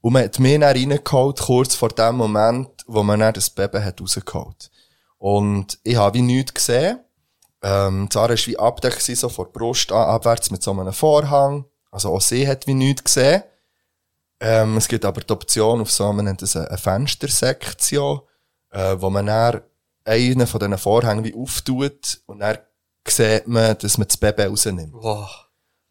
Und 0.00 0.12
man 0.12 0.24
hat 0.24 0.38
mich 0.38 0.52
dann 0.52 0.62
reingeholt, 0.62 1.40
kurz 1.40 1.74
vor 1.74 1.88
dem 1.88 2.16
Moment, 2.16 2.68
wo 2.86 3.02
man 3.02 3.20
dann 3.20 3.34
das 3.34 3.50
Baby 3.50 3.80
hat 3.80 4.00
rausgeholt. 4.00 4.70
Und 5.18 5.78
ich 5.82 5.96
habe 5.96 6.18
wie 6.18 6.22
nichts 6.22 6.54
gesehen. 6.54 7.00
Ähm, 7.62 8.08
Zara 8.10 8.28
war 8.28 8.46
wie 8.46 8.58
abdeckt, 8.58 9.02
so 9.02 9.28
von 9.28 9.46
der 9.46 9.58
Brust 9.58 9.90
an, 9.90 10.06
abwärts 10.08 10.50
mit 10.50 10.62
so 10.62 10.70
einem 10.70 10.92
Vorhang. 10.92 11.64
Also 11.90 12.10
auch 12.10 12.20
sie 12.20 12.46
hat 12.46 12.66
wie 12.66 12.74
nichts 12.74 13.04
gesehen. 13.04 13.42
Ähm, 14.38 14.76
es 14.76 14.86
gibt 14.86 15.04
aber 15.04 15.22
die 15.22 15.32
Option 15.32 15.80
auf 15.80 15.90
so, 15.90 16.12
man 16.12 16.26
nennt 16.26 16.42
das 16.42 16.56
eine 16.56 16.76
Fenstersektion, 16.76 18.20
äh, 18.76 19.00
wo 19.00 19.10
man 19.10 19.26
dann 19.26 19.62
einen 20.04 20.46
von 20.46 20.60
diesen 20.60 20.78
Vorhängen 20.78 21.24
wie 21.24 21.34
auftut 21.34 22.20
und 22.26 22.40
dann 22.40 22.58
sieht 23.08 23.46
man, 23.48 23.76
dass 23.78 23.98
man 23.98 24.06
das 24.06 24.16
Baby 24.16 24.42
rausnimmt. 24.42 24.92
wow. 24.92 25.30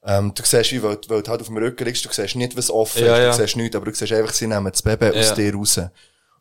Ähm, 0.07 0.33
du 0.35 0.43
siehst, 0.45 0.71
wie, 0.71 0.83
weil, 0.83 0.99
weil 1.07 1.23
du 1.23 1.31
halt 1.31 1.41
auf 1.41 1.47
dem 1.47 1.57
Rücken 1.57 1.83
liegst, 1.83 2.05
du 2.05 2.09
siehst 2.11 2.35
nicht, 2.35 2.55
was 2.55 2.69
offen 2.69 3.03
Ja, 3.03 3.15
ist, 3.15 3.21
ja. 3.23 3.31
du 3.31 3.37
siehst 3.37 3.55
nichts, 3.57 3.75
aber 3.75 3.85
du 3.85 3.93
siehst 3.95 4.11
einfach, 4.13 4.33
sie 4.33 4.45
nehmen 4.45 4.71
das 4.71 4.83
Baby 4.83 5.07
aus 5.09 5.29
Ja. 5.29 5.35
dir 5.35 5.55
raus. 5.55 5.79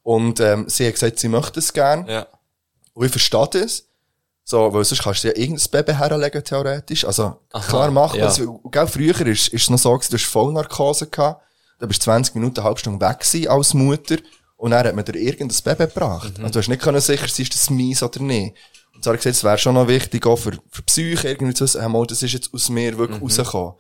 Und, 0.03 0.39
ähm, 0.41 0.69
sie 0.69 0.87
hat 0.87 0.93
gesagt, 0.95 1.19
sie 1.19 1.29
möchte 1.29 1.61
es 1.61 1.73
gern. 1.73 2.07
Ja. 2.07 2.27
Und 2.93 3.07
ich 3.07 3.11
verstehe 3.11 3.49
das. 3.53 3.85
So, 4.45 4.71
weil 4.75 4.85
sonst 4.85 5.03
kannst 5.03 5.25
du 5.25 5.29
ja 5.29 5.37
irgendein 5.37 5.71
Baby 5.71 5.95
herlegen, 5.95 6.45
theoretisch. 6.45 7.07
Also, 7.07 7.41
klar 7.69 7.91
machen 7.91 8.19
ja. 8.19 8.27
das. 8.27 8.37
Gell, 8.37 8.87
früher 8.87 9.19
ist, 9.27 9.49
ist 9.49 9.63
es 9.63 9.71
noch 9.71 9.79
so 9.79 9.97
du 9.97 10.03
hast 10.15 10.25
Vollnarkose 10.27 11.07
gehabt. 11.07 11.43
Da 11.79 11.87
bist 11.87 12.03
du 12.03 12.05
20 12.05 12.35
Minuten, 12.35 12.59
eine 12.61 12.65
halbe 12.67 12.79
Stunde 12.81 13.05
weg 13.05 13.21
gewesen 13.21 13.49
als 13.49 13.73
Mutter. 13.73 14.17
Und 14.57 14.71
dann 14.71 14.87
hat 14.87 14.95
man 14.95 15.05
dir 15.05 15.17
irgendein 15.17 15.63
Baby 15.65 15.93
gebracht. 15.93 16.39
Mhm. 16.39 16.45
Also, 16.45 16.55
du 16.55 16.59
hast 16.61 16.69
nicht 16.69 16.83
können 16.83 17.01
sicher 17.01 17.29
sein, 17.29 17.43
ist 17.43 17.55
das 17.55 17.71
mies 17.71 18.03
oder 18.03 18.21
nicht. 18.21 18.57
Und 18.95 19.03
so 19.03 19.09
habe 19.09 19.17
ich 19.17 19.23
gesagt, 19.23 19.37
es 19.37 19.45
wäre 19.45 19.59
schon 19.59 19.75
noch 19.75 19.89
wichtig, 19.89 20.25
auch 20.27 20.37
für, 20.37 20.53
für 20.71 20.83
die 20.83 20.87
Psyche 20.87 21.29
irgendwie 21.29 21.55
zu 21.55 21.65
wissen, 21.65 21.81
hey, 21.81 22.07
das 22.07 22.23
ist 22.23 22.33
jetzt 22.33 22.55
aus 22.55 22.69
mir 22.69 22.97
wirklich 22.97 23.19
Mhm. 23.19 23.25
rausgekommen. 23.25 23.75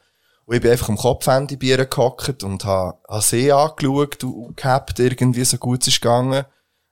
Und 0.47 0.57
ich 0.57 0.61
bin 0.61 0.73
einfach 0.73 0.89
am 0.89 0.97
Kopfende 0.99 1.57
bei 1.57 1.67
ihr 1.67 1.87
gehockt 1.87 2.43
und 2.43 2.65
habe, 2.65 2.99
habe 3.09 3.23
sie 3.23 3.51
angeschaut 3.51 4.23
und, 4.25 4.57
gehabt, 4.57 4.99
irgendwie 4.99 5.45
so 5.45 5.57
gut 5.57 5.83
es 5.83 5.89
ist 5.89 6.01
gegangen 6.03 6.45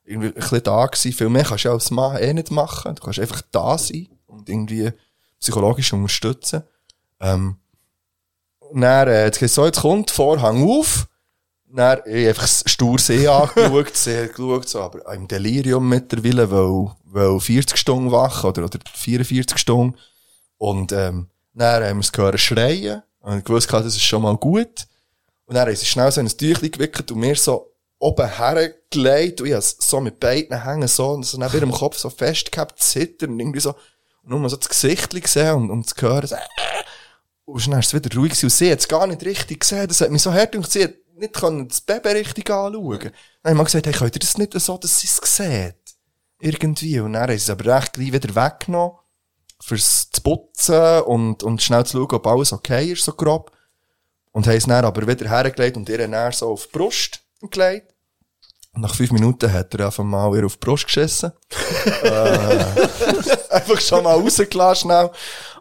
irgendwie 0.05 0.28
ein 0.28 0.35
bisschen 0.35 0.62
da 0.62 0.87
gewesen. 0.87 1.12
Viel 1.12 1.28
mehr 1.28 1.45
kannst 1.45 1.64
du 1.64 1.68
ja 1.68 1.74
als 1.74 1.91
Mann 1.91 2.16
eh 2.16 2.33
nicht 2.33 2.51
machen. 2.51 2.95
Du 2.95 3.03
kannst 3.03 3.18
einfach 3.18 3.43
da 3.51 3.78
sein 3.78 4.09
und 4.26 4.49
irgendwie 4.49 4.93
psychologisch 5.41 5.93
unterstützen. 5.93 6.62
Ähm, 7.20 7.57
und 8.59 8.80
dann, 8.80 9.09
äh, 9.09 9.26
jetzt 9.26 9.55
so, 9.55 9.64
jetzt 9.64 9.80
kommt 9.80 10.11
Vorhang 10.11 10.68
auf. 10.68 11.07
Dann, 11.75 12.01
ich 12.07 12.29
einfach 12.29 12.47
stur 12.47 12.99
sie 12.99 13.27
angeschaut, 13.29 13.97
sie 13.97 14.16
hat 14.16 14.35
geschaut, 14.35 14.68
so, 14.68 14.81
aber 14.81 15.12
im 15.14 15.27
Delirium 15.27 15.89
mittlerweile, 15.89 16.51
weil, 16.51 16.91
weil 17.05 17.41
40 17.41 17.79
Stunden 17.79 18.12
wach 18.12 18.45
oder, 18.45 18.64
oder 18.64 18.79
44 18.95 19.59
Stunden. 19.59 19.97
Und, 20.59 20.93
ähm, 20.93 21.29
dann 21.55 21.85
haben 21.85 21.99
wir 21.99 22.01
es 22.01 22.12
gehört 22.12 22.41
schreien. 22.41 23.03
Und 23.20 23.39
ich 23.39 23.49
wusste, 23.49 23.73
das 23.73 23.87
ist 23.87 24.03
schon 24.03 24.23
mal 24.23 24.37
gut. 24.37 24.87
Und 25.47 25.55
dann 25.55 25.66
haben 25.66 25.77
sie 25.77 25.87
schnell 25.87 26.11
so 26.11 26.20
in 26.20 26.27
ein 26.27 26.37
Tüchlein 26.37 26.70
gewickelt 26.70 27.11
und 27.11 27.18
mir 27.18 27.37
so 27.37 27.73
oben 27.99 28.29
hergelegt 28.29 29.41
und 29.41 29.47
ich 29.47 29.55
hab's 29.55 29.77
so 29.79 30.01
mit 30.01 30.18
beiden 30.18 30.64
Hängen 30.64 30.89
so, 30.89 31.11
und 31.11 31.25
so 31.25 31.39
neben 31.39 31.55
ihrem 31.55 31.73
Kopf 31.73 31.97
so 31.97 32.11
festgehabt, 32.11 32.83
zittern 32.83 33.31
und 33.31 33.41
irgendwie 33.41 33.61
so. 33.61 33.75
Und 34.23 34.31
nur 34.31 34.51
so 34.51 34.57
das 34.57 34.68
Gesicht 34.68 35.11
gesehen 35.11 35.55
und, 35.55 35.70
und 35.70 35.89
zu 35.89 35.95
hören, 36.01 36.27
so, 36.27 36.35
äh, 36.35 36.39
und 37.45 37.66
dann 37.66 37.81
ist 37.81 37.87
es 37.87 37.95
wieder 37.95 38.16
ruhig 38.16 38.31
gewesen. 38.33 38.47
Und 38.47 38.51
sie 38.51 38.73
hat 38.73 38.79
es 38.79 38.89
gar 38.89 39.07
nicht 39.07 39.25
richtig 39.25 39.61
gesehen. 39.61 39.87
Das 39.89 40.01
hat 40.01 40.11
mich 40.11 40.23
so 40.23 40.33
hart 40.33 40.55
und 40.55 40.68
sie 40.70 40.89
nicht 41.23 41.35
können 41.35 41.68
das 41.68 41.81
Baby 41.81 42.09
richtig 42.09 42.51
anschauen. 42.51 42.99
Dann 42.99 43.12
habe 43.45 43.51
ich 43.51 43.55
mal 43.55 43.64
gesagt, 43.64 43.87
hey, 43.87 43.93
könnt 43.93 44.16
ihr 44.16 44.20
das 44.20 44.39
nicht 44.39 44.53
so, 44.61 44.77
dass 44.77 45.01
sie 45.01 45.07
es 45.07 45.37
sieht? 45.37 45.75
Irgendwie. 46.41 47.01
Und 47.01 47.14
dann 47.14 47.23
haben 47.23 47.31
sie 47.31 47.37
es 47.37 47.51
aber 47.51 47.77
recht 47.77 47.95
gleich 47.95 48.12
wieder 48.12 48.35
weggenommen, 48.35 48.97
fürs 49.61 50.11
zu 50.11 50.20
putzen 50.23 51.03
und, 51.03 51.43
und 51.43 51.62
schnell 51.62 51.87
zu 51.87 51.99
schauen, 51.99 52.12
ob 52.12 52.27
alles 52.27 52.53
okay 52.53 52.93
ist, 52.93 53.05
so 53.05 53.12
grob. 53.12 53.51
Und 54.33 54.47
haben 54.47 54.57
es 54.57 54.66
dann 54.66 54.85
aber 54.85 55.07
wieder 55.07 55.29
hergelegt 55.29 55.77
und 55.77 55.89
ihr 55.89 56.07
dann 56.07 56.33
so 56.33 56.51
auf 56.51 56.66
die 56.66 56.79
Brust 56.79 57.20
gelegt. 57.41 57.95
Nach 58.75 58.95
fünf 58.95 59.12
Minuten 59.12 59.53
hat 59.53 59.75
er 59.75 59.87
einfach 59.87 60.05
mal 60.05 60.35
ihr 60.37 60.47
auf 60.47 60.57
die 60.57 60.64
Brust 60.64 60.87
geschissen. 60.87 61.33
äh, 62.03 62.64
einfach 63.51 63.81
schon 63.81 64.05
mal 64.05 64.18
rausgelassen 64.18 64.91
schnell. 64.91 65.11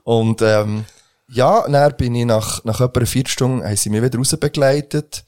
Und, 0.03 0.41
ähm, 0.41 0.86
ja, 1.28 1.66
dann 1.68 1.95
bin 1.95 2.16
ich 2.16 2.26
nach, 2.26 2.64
nach 2.66 2.82
etwa 2.82 3.05
vier 3.05 3.28
Stunden, 3.28 3.64
haben 3.64 3.76
sie 3.76 3.89
mich 3.89 4.01
wieder 4.01 4.18
rausbegleitet. 4.18 5.24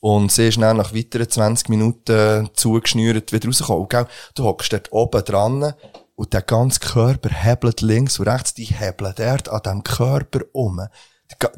Und 0.00 0.36
ist 0.38 0.60
dann 0.60 0.76
nach 0.76 0.94
weiteren 0.94 1.28
20 1.28 1.68
Minuten 1.68 2.50
zugeschnürt 2.54 3.32
wieder 3.32 3.48
rausgekommen. 3.48 3.88
Gell? 3.88 4.06
Du 4.34 4.44
hockst 4.44 4.72
dort 4.72 4.92
oben 4.92 5.24
dran 5.24 5.74
und 6.14 6.32
der 6.32 6.42
ganze 6.42 6.80
Körper 6.80 7.30
hebelt 7.30 7.80
links 7.80 8.18
und 8.18 8.28
rechts, 8.28 8.54
die 8.54 8.64
hebeln 8.64 9.14
dort 9.16 9.48
an 9.48 9.62
dem 9.62 9.82
Körper 9.82 10.40
um. 10.52 10.86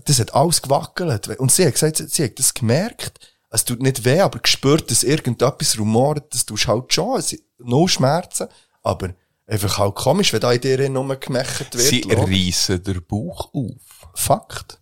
Das 0.04 0.18
hat 0.18 0.34
alles 0.34 0.62
gewackelt. 0.62 1.28
Und 1.38 1.52
sie 1.52 1.66
hat 1.66 1.74
gesagt, 1.74 1.96
sie, 1.96 2.24
hat 2.24 2.38
das 2.38 2.54
gemerkt. 2.54 3.20
Es 3.50 3.64
tut 3.64 3.82
nicht 3.82 4.04
weh, 4.04 4.20
aber 4.20 4.38
gespürt, 4.38 4.90
dass 4.90 5.02
irgendetwas 5.02 5.78
rumort, 5.78 6.32
das 6.32 6.46
tust 6.46 6.68
halt 6.68 6.92
schon. 6.92 7.18
Es 7.18 7.36
no 7.58 7.88
Schmerzen, 7.88 8.48
aber 8.82 9.14
einfach 9.46 9.78
halt 9.78 9.94
komisch, 9.96 10.32
wenn 10.32 10.40
da 10.40 10.52
in 10.52 10.60
dir 10.60 10.88
nur 10.88 11.16
gemächt 11.16 11.74
wird. 11.74 11.84
Sie 11.84 12.04
reissen 12.08 12.82
den 12.82 13.04
Bauch 13.06 13.52
auf. 13.52 14.08
Fakt. 14.14 14.80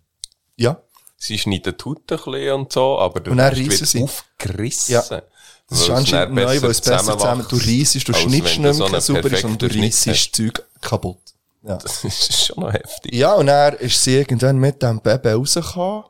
Ja. 0.56 0.82
Sie 1.20 1.36
schneiden 1.36 1.74
die 1.76 1.84
Haut 1.84 1.98
ein 1.98 2.16
bisschen 2.16 2.52
und 2.52 2.72
so, 2.72 2.98
aber 2.98 3.20
der 3.20 3.32
Und 3.32 3.40
Rest 3.40 3.80
wird 3.80 3.86
sie. 3.88 4.02
aufgerissen. 4.04 4.92
Ja. 4.94 5.22
Das 5.68 5.80
ist 5.80 5.90
anscheinend 5.90 6.34
neu, 6.34 6.62
weil 6.62 6.70
es 6.70 6.80
besser 6.80 7.18
zusammen, 7.18 7.44
du 7.48 7.56
reissest, 7.56 8.08
du 8.08 8.14
schnittst 8.14 8.58
nicht 8.58 8.74
so 8.74 8.84
mehr 8.84 8.92
einen 8.94 9.00
sauber 9.00 9.32
ist 9.32 9.44
und 9.44 9.60
du 9.60 9.66
reissest 9.66 10.34
Zeug 10.34 10.62
kaputt. 10.80 11.18
Ja. 11.62 11.76
Das 11.76 12.04
ist 12.04 12.46
schon 12.46 12.60
noch 12.60 12.72
heftig. 12.72 13.12
Ja, 13.12 13.34
und 13.34 13.46
dann 13.46 13.74
ist 13.74 14.02
sie 14.02 14.16
irgendwann 14.16 14.56
mit 14.58 14.82
dem 14.82 15.00
Baby 15.00 15.30
rausgekommen. 15.30 16.04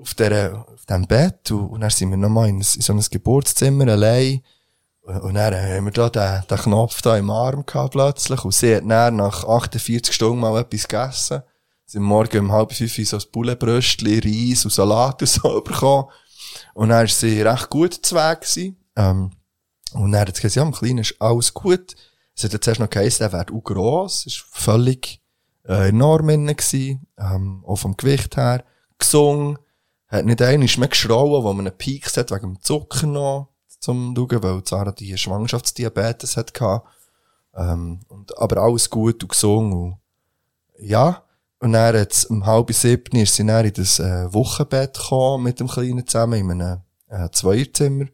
Auf, 0.00 0.14
der, 0.14 0.66
auf 0.72 0.86
dem 0.86 1.06
Bett. 1.06 1.50
Und, 1.50 1.80
dann 1.80 1.90
sind 1.90 2.10
wir 2.10 2.16
nochmal 2.16 2.48
in, 2.48 2.56
in 2.58 2.62
so 2.62 2.92
ein 2.92 3.04
Geburtszimmer 3.10 3.88
allein. 3.88 4.42
Und, 5.02 5.20
und 5.20 5.34
dann 5.34 5.54
haben 5.54 5.84
wir 5.84 5.92
da 5.92 6.08
den, 6.08 6.48
den 6.48 6.58
Knopf 6.58 7.02
da 7.02 7.16
im 7.18 7.30
Arm 7.30 7.66
gehabt 7.66 7.92
plötzlich. 7.92 8.42
Und 8.44 8.54
sie 8.54 8.76
hat 8.76 8.84
dann 8.88 9.16
nach 9.16 9.44
48 9.44 10.14
Stunden 10.14 10.40
mal 10.40 10.58
etwas 10.60 10.88
gegessen. 10.88 11.42
Haben 11.92 12.04
morgen 12.04 12.40
um 12.40 12.52
halb 12.52 12.72
fünf 12.72 12.96
so 13.08 13.16
ein 13.16 13.22
Bullenbröstchen, 13.30 14.20
Reis 14.20 14.64
und 14.64 14.72
Salat 14.72 15.20
und 15.20 15.28
so 15.28 15.60
bekommen. 15.64 16.08
Und 16.74 16.88
dann 16.88 16.98
war 16.98 17.06
sie 17.08 17.42
recht 17.42 17.70
gut 17.70 17.94
zu 17.94 18.14
Weg 18.14 18.40
gewesen. 18.40 18.76
Ähm, 18.96 19.30
und 19.92 20.12
dann 20.12 20.22
hat 20.22 20.34
sie 20.34 20.42
gesagt, 20.42 20.56
ja, 20.56 20.62
im 20.62 20.72
Kleinen 20.72 20.98
ist 20.98 21.20
alles 21.20 21.54
gut. 21.54 21.94
Es 22.34 22.44
hat 22.44 22.52
jetzt 22.52 22.66
erst 22.66 22.80
noch 22.80 22.90
geheißen, 22.90 23.18
der 23.20 23.32
wäre 23.32 23.52
auch 23.52 23.62
gross. 23.62 24.26
ist 24.26 24.44
völlig, 24.50 25.20
äh, 25.66 25.88
enorm 25.88 26.28
innen 26.30 26.56
gewesen. 26.56 27.06
Ähm, 27.18 27.64
auch 27.66 27.76
vom 27.76 27.96
Gewicht 27.96 28.36
her. 28.36 28.64
Gesungen. 28.98 29.58
Hat 30.08 30.24
nicht 30.26 30.42
einmal 30.42 30.68
mehr 30.78 30.88
geschrauen, 30.88 31.44
wo 31.44 31.52
man 31.52 31.66
einen 31.66 31.76
Peak 31.76 32.06
hat, 32.16 32.30
wegen 32.30 32.54
dem 32.54 32.60
Zucker 32.60 33.06
noch, 33.06 33.48
zum 33.80 34.14
Schauen, 34.16 34.42
weil 34.42 34.62
Sarah 34.64 34.92
die 34.92 35.16
Schwangerschaftsdiabetes 35.16 36.36
hat 36.36 36.54
gehabt. 36.54 36.88
Ähm, 37.56 38.00
und, 38.08 38.36
aber 38.38 38.62
alles 38.62 38.90
gut 38.90 39.22
und 39.22 39.28
gesungen 39.28 39.72
und, 39.72 39.98
ja. 40.78 41.24
Und 41.64 41.72
dann 41.72 41.94
jetzt 41.94 42.26
um 42.26 42.44
halb 42.44 42.70
sieben 42.74 43.18
ist 43.18 43.36
sie 43.36 43.46
dann 43.46 43.64
in 43.64 43.72
das 43.72 43.98
äh, 43.98 44.30
Wochenbett 44.34 44.98
gekommen 44.98 45.44
mit 45.44 45.60
dem 45.60 45.66
Kleinen 45.66 46.06
zusammen 46.06 46.38
in 46.38 46.60
einem 46.60 46.80
äh, 47.08 47.30
Zweierzimmer 47.30 48.04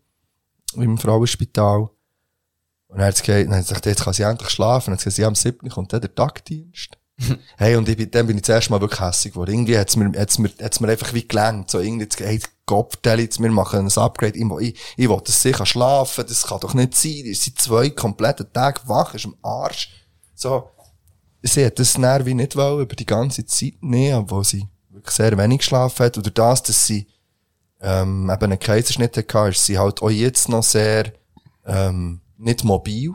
im 0.76 0.96
Frauenspital. 0.96 1.80
Und 1.80 2.98
dann 2.98 3.07
hat 3.07 3.16
sie 3.16 3.24
gesagt, 3.24 3.46
dann 3.46 3.57
hat 3.57 3.64
sie 3.64 3.70
gesagt, 3.70 3.86
jetzt 3.86 4.05
kann 4.05 4.12
sie 4.12 4.22
endlich 4.22 4.51
schlafen. 4.51 4.92
Und 4.92 4.92
dann 4.92 4.98
hat 4.98 5.01
sie 5.01 5.05
gesagt, 5.07 5.18
ja, 5.18 5.26
am 5.26 5.34
7. 5.34 5.68
kommt 5.68 5.92
dann 5.92 6.01
der 6.01 6.14
Tagdienst. 6.14 6.96
hey, 7.57 7.74
und 7.74 7.88
ich 7.88 7.96
bin, 7.96 8.09
dann 8.12 8.28
bin 8.28 8.36
ich 8.36 8.44
zuerst 8.44 8.70
mal 8.70 8.80
wirklich 8.80 9.01
hässig 9.01 9.32
geworden. 9.32 9.51
Irgendwie 9.51 9.76
hat's 9.76 9.96
mir, 9.96 10.12
hat's 10.16 10.38
mir, 10.38 10.51
hat's 10.62 10.78
mir 10.78 10.88
einfach 10.88 11.12
wie 11.12 11.26
gelangt. 11.26 11.72
So 11.72 11.80
irgendwie, 11.80 12.05
jetzt, 12.05 12.20
hey, 12.20 12.40
Kopfteil 12.66 13.18
jetzt, 13.18 13.42
wir 13.42 13.51
machen 13.51 13.80
ein 13.80 13.98
Upgrade. 13.98 14.38
Ich, 14.38 14.44
ich, 14.61 14.80
ich 14.96 15.09
will, 15.09 15.20
dass 15.24 15.42
sie 15.42 15.51
kann 15.51 15.66
schlafen. 15.66 16.24
Das 16.24 16.46
kann 16.46 16.61
doch 16.61 16.74
nicht 16.74 16.94
sein. 16.94 17.24
Die 17.24 17.34
sind 17.34 17.61
zwei 17.61 17.90
komplette 17.90 18.53
Tage 18.53 18.82
wach, 18.86 19.12
ist 19.14 19.24
am 19.24 19.34
Arsch. 19.42 19.90
So. 20.36 20.70
Sie 21.43 21.64
hat 21.64 21.78
das 21.78 21.97
wie 21.97 22.34
nicht 22.34 22.57
wollen, 22.57 22.82
über 22.82 22.95
die 22.95 23.07
ganze 23.07 23.47
Zeit 23.47 23.74
nehmen, 23.80 24.18
obwohl 24.18 24.45
sie 24.45 24.68
wirklich 24.91 25.14
sehr 25.14 25.36
wenig 25.38 25.59
geschlafen 25.59 26.05
hat. 26.05 26.18
Oder 26.18 26.30
das, 26.30 26.62
dass 26.62 26.86
sie, 26.86 27.07
ähm, 27.80 28.30
eben 28.30 28.45
einen 28.45 28.59
Kaiserschnitt 28.59 29.16
hatte, 29.16 29.51
ist 29.51 29.64
sie 29.64 29.78
halt 29.78 30.03
auch 30.03 30.11
jetzt 30.11 30.49
noch 30.49 30.62
sehr, 30.62 31.12
ähm, 31.64 32.20
nicht 32.36 32.64
mobil. 32.64 33.14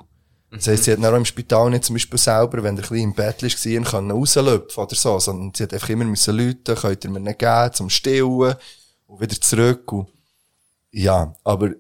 Das 0.52 0.68
heisst, 0.68 0.86
sie 0.86 0.94
hat 0.94 1.04
dann 1.04 1.14
auch 1.14 1.18
im 1.18 1.26
Spital 1.26 1.70
nicht 1.70 1.84
zum 1.84 1.96
Beispiel 1.96 2.20
selber, 2.20 2.64
wenn 2.64 2.76
der 2.76 2.86
ein 2.86 2.90
bisschen 2.90 3.10
im 3.10 3.14
Bett 3.14 3.44
war, 3.44 3.84
können 3.84 4.12
rauslöpfen 4.12 4.84
oder 4.84 4.96
so, 4.96 5.20
sondern 5.20 5.52
sie 5.54 5.64
hat 5.64 5.74
einfach 5.74 5.90
immer 5.90 6.06
müssen 6.06 6.38
Leute, 6.38 6.76
könnt 6.76 7.04
ihr 7.04 7.10
mir 7.10 7.20
nicht 7.20 7.40
geben, 7.40 7.74
zum 7.74 7.90
Stillen 7.90 8.56
und 9.06 9.20
wieder 9.22 9.40
zurück 9.40 9.92
und, 9.92 10.08
ja, 10.92 11.34
aber 11.44 11.72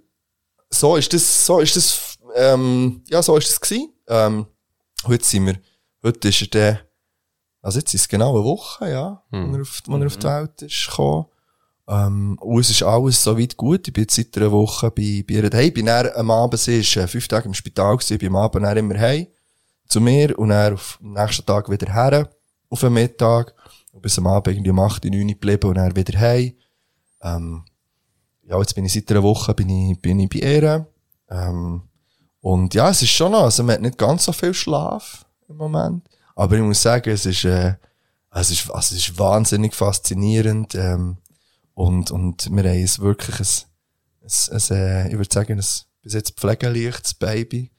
so 0.70 0.98
ist 0.98 1.14
das, 1.14 1.46
so 1.46 1.60
ist 1.60 1.76
das, 1.78 2.18
ähm, 2.36 3.02
ja, 3.08 3.24
so 3.24 3.38
ist 3.38 3.50
das 3.50 3.62
gewesen. 3.62 3.94
Ähm, 4.08 4.46
heute 5.08 5.24
sind 5.24 5.46
wir, 5.46 5.56
heute 6.06 6.30
ist 6.30 6.42
er 6.42 6.48
der, 6.48 6.80
also 7.62 7.80
jetzt 7.80 7.94
ist 7.94 8.02
es 8.02 8.08
genau 8.08 8.36
eine 8.36 8.44
Woche, 8.46 8.90
ja, 8.90 9.24
Hm. 9.32 9.52
wo, 9.52 9.56
er 9.56 9.62
auf, 9.62 9.82
wo 9.88 9.98
er 9.98 10.06
auf 10.06 10.18
die 10.18 10.28
Welt 10.28 10.62
ist 10.62 10.88
gekommen. 10.88 11.26
Ähm, 11.88 12.38
und 12.42 12.60
es 12.62 12.70
ist 12.70 12.84
alles 12.84 13.24
soweit 13.24 13.58
gut. 13.58 13.88
Ich 13.88 13.94
bin 13.94 14.04
jetzt 14.04 14.16
seit 14.16 14.36
einer 14.38 14.52
Woche 14.52 14.90
bei, 14.90 15.24
bei 15.28 15.36
ihr 15.36 15.50
daheim. 15.50 15.68
Ich 15.68 15.74
bin 15.74 15.86
dann 15.86 16.10
am 16.16 16.32
Abend, 16.32 16.60
sie 16.60 16.80
ist 16.80 16.96
äh, 16.96 17.08
fünf 17.08 17.28
Tage 17.28 17.48
im 17.48 17.54
Spital 17.54 17.96
gewesen, 17.98 18.14
ich 18.14 18.20
bin 18.20 18.30
am 18.30 18.38
Abend 18.38 18.64
dann 18.66 18.78
immer 18.78 18.98
heim 19.00 19.28
zu 19.88 20.02
mir 20.02 20.38
und 20.40 20.50
dann 20.50 20.74
auf, 20.74 21.00
am 21.02 21.14
nächsten 21.14 21.46
Tag 21.46 21.70
wieder 21.70 21.94
her, 21.94 22.30
auf 22.70 22.80
den 22.80 22.94
Mittag. 22.94 23.54
Und 23.92 24.02
bis 24.02 24.18
am 24.18 24.28
Abend 24.28 24.48
irgendwie 24.56 24.72
um 24.72 24.80
8, 24.80 25.06
9 25.06 25.28
geblieben 25.28 25.70
und 25.70 25.76
dann 25.76 25.96
wieder 25.96 26.20
heim. 26.20 26.54
Ähm, 27.22 27.66
ja, 28.44 28.60
jetzt 28.60 28.76
bin 28.76 28.86
ich 28.86 28.94
seit 28.94 29.10
einer 29.12 29.24
Woche 29.24 29.54
bin 29.54 29.70
ich, 29.70 30.02
bin 30.02 30.20
ich 30.20 30.30
bei 30.30 30.40
ihr. 30.40 30.88
Ähm, 31.30 31.84
und 32.42 32.74
ja, 32.74 32.90
es 32.90 33.02
ist 33.02 33.10
schon 33.12 33.32
noch, 33.32 33.44
also 33.44 33.64
man 33.64 33.76
hat 33.76 33.82
nicht 33.82 33.98
ganz 33.98 34.26
so 34.26 34.32
viel 34.32 34.54
Schlaf 34.54 35.25
im 35.48 35.58
Moment. 35.58 36.08
Aber 36.36 36.56
ich 36.56 36.62
muss 36.62 36.82
sagen, 36.82 37.10
es 37.10 37.26
ist, 37.26 37.46
äh, 37.46 37.76
es 38.32 38.52
ist, 38.52 38.70
es 38.70 38.92
ist 38.92 39.18
wahnsinnig 39.18 39.74
faszinierend, 39.74 40.76
ähm, 40.76 41.18
und, 41.76 42.10
und 42.10 42.50
wir 42.52 42.64
haben 42.64 42.84
es 42.84 43.00
wirklich 43.00 43.40
ein, 43.40 43.48
ein, 44.24 44.62
ein 44.72 44.78
äh, 44.78 45.08
ich 45.10 45.18
würde 45.18 45.34
sagen, 45.34 45.60
ein 45.60 45.66
bis 46.02 46.14
jetzt 46.14 46.40
pflegeleichtes 46.40 47.14
Baby, 47.16 47.70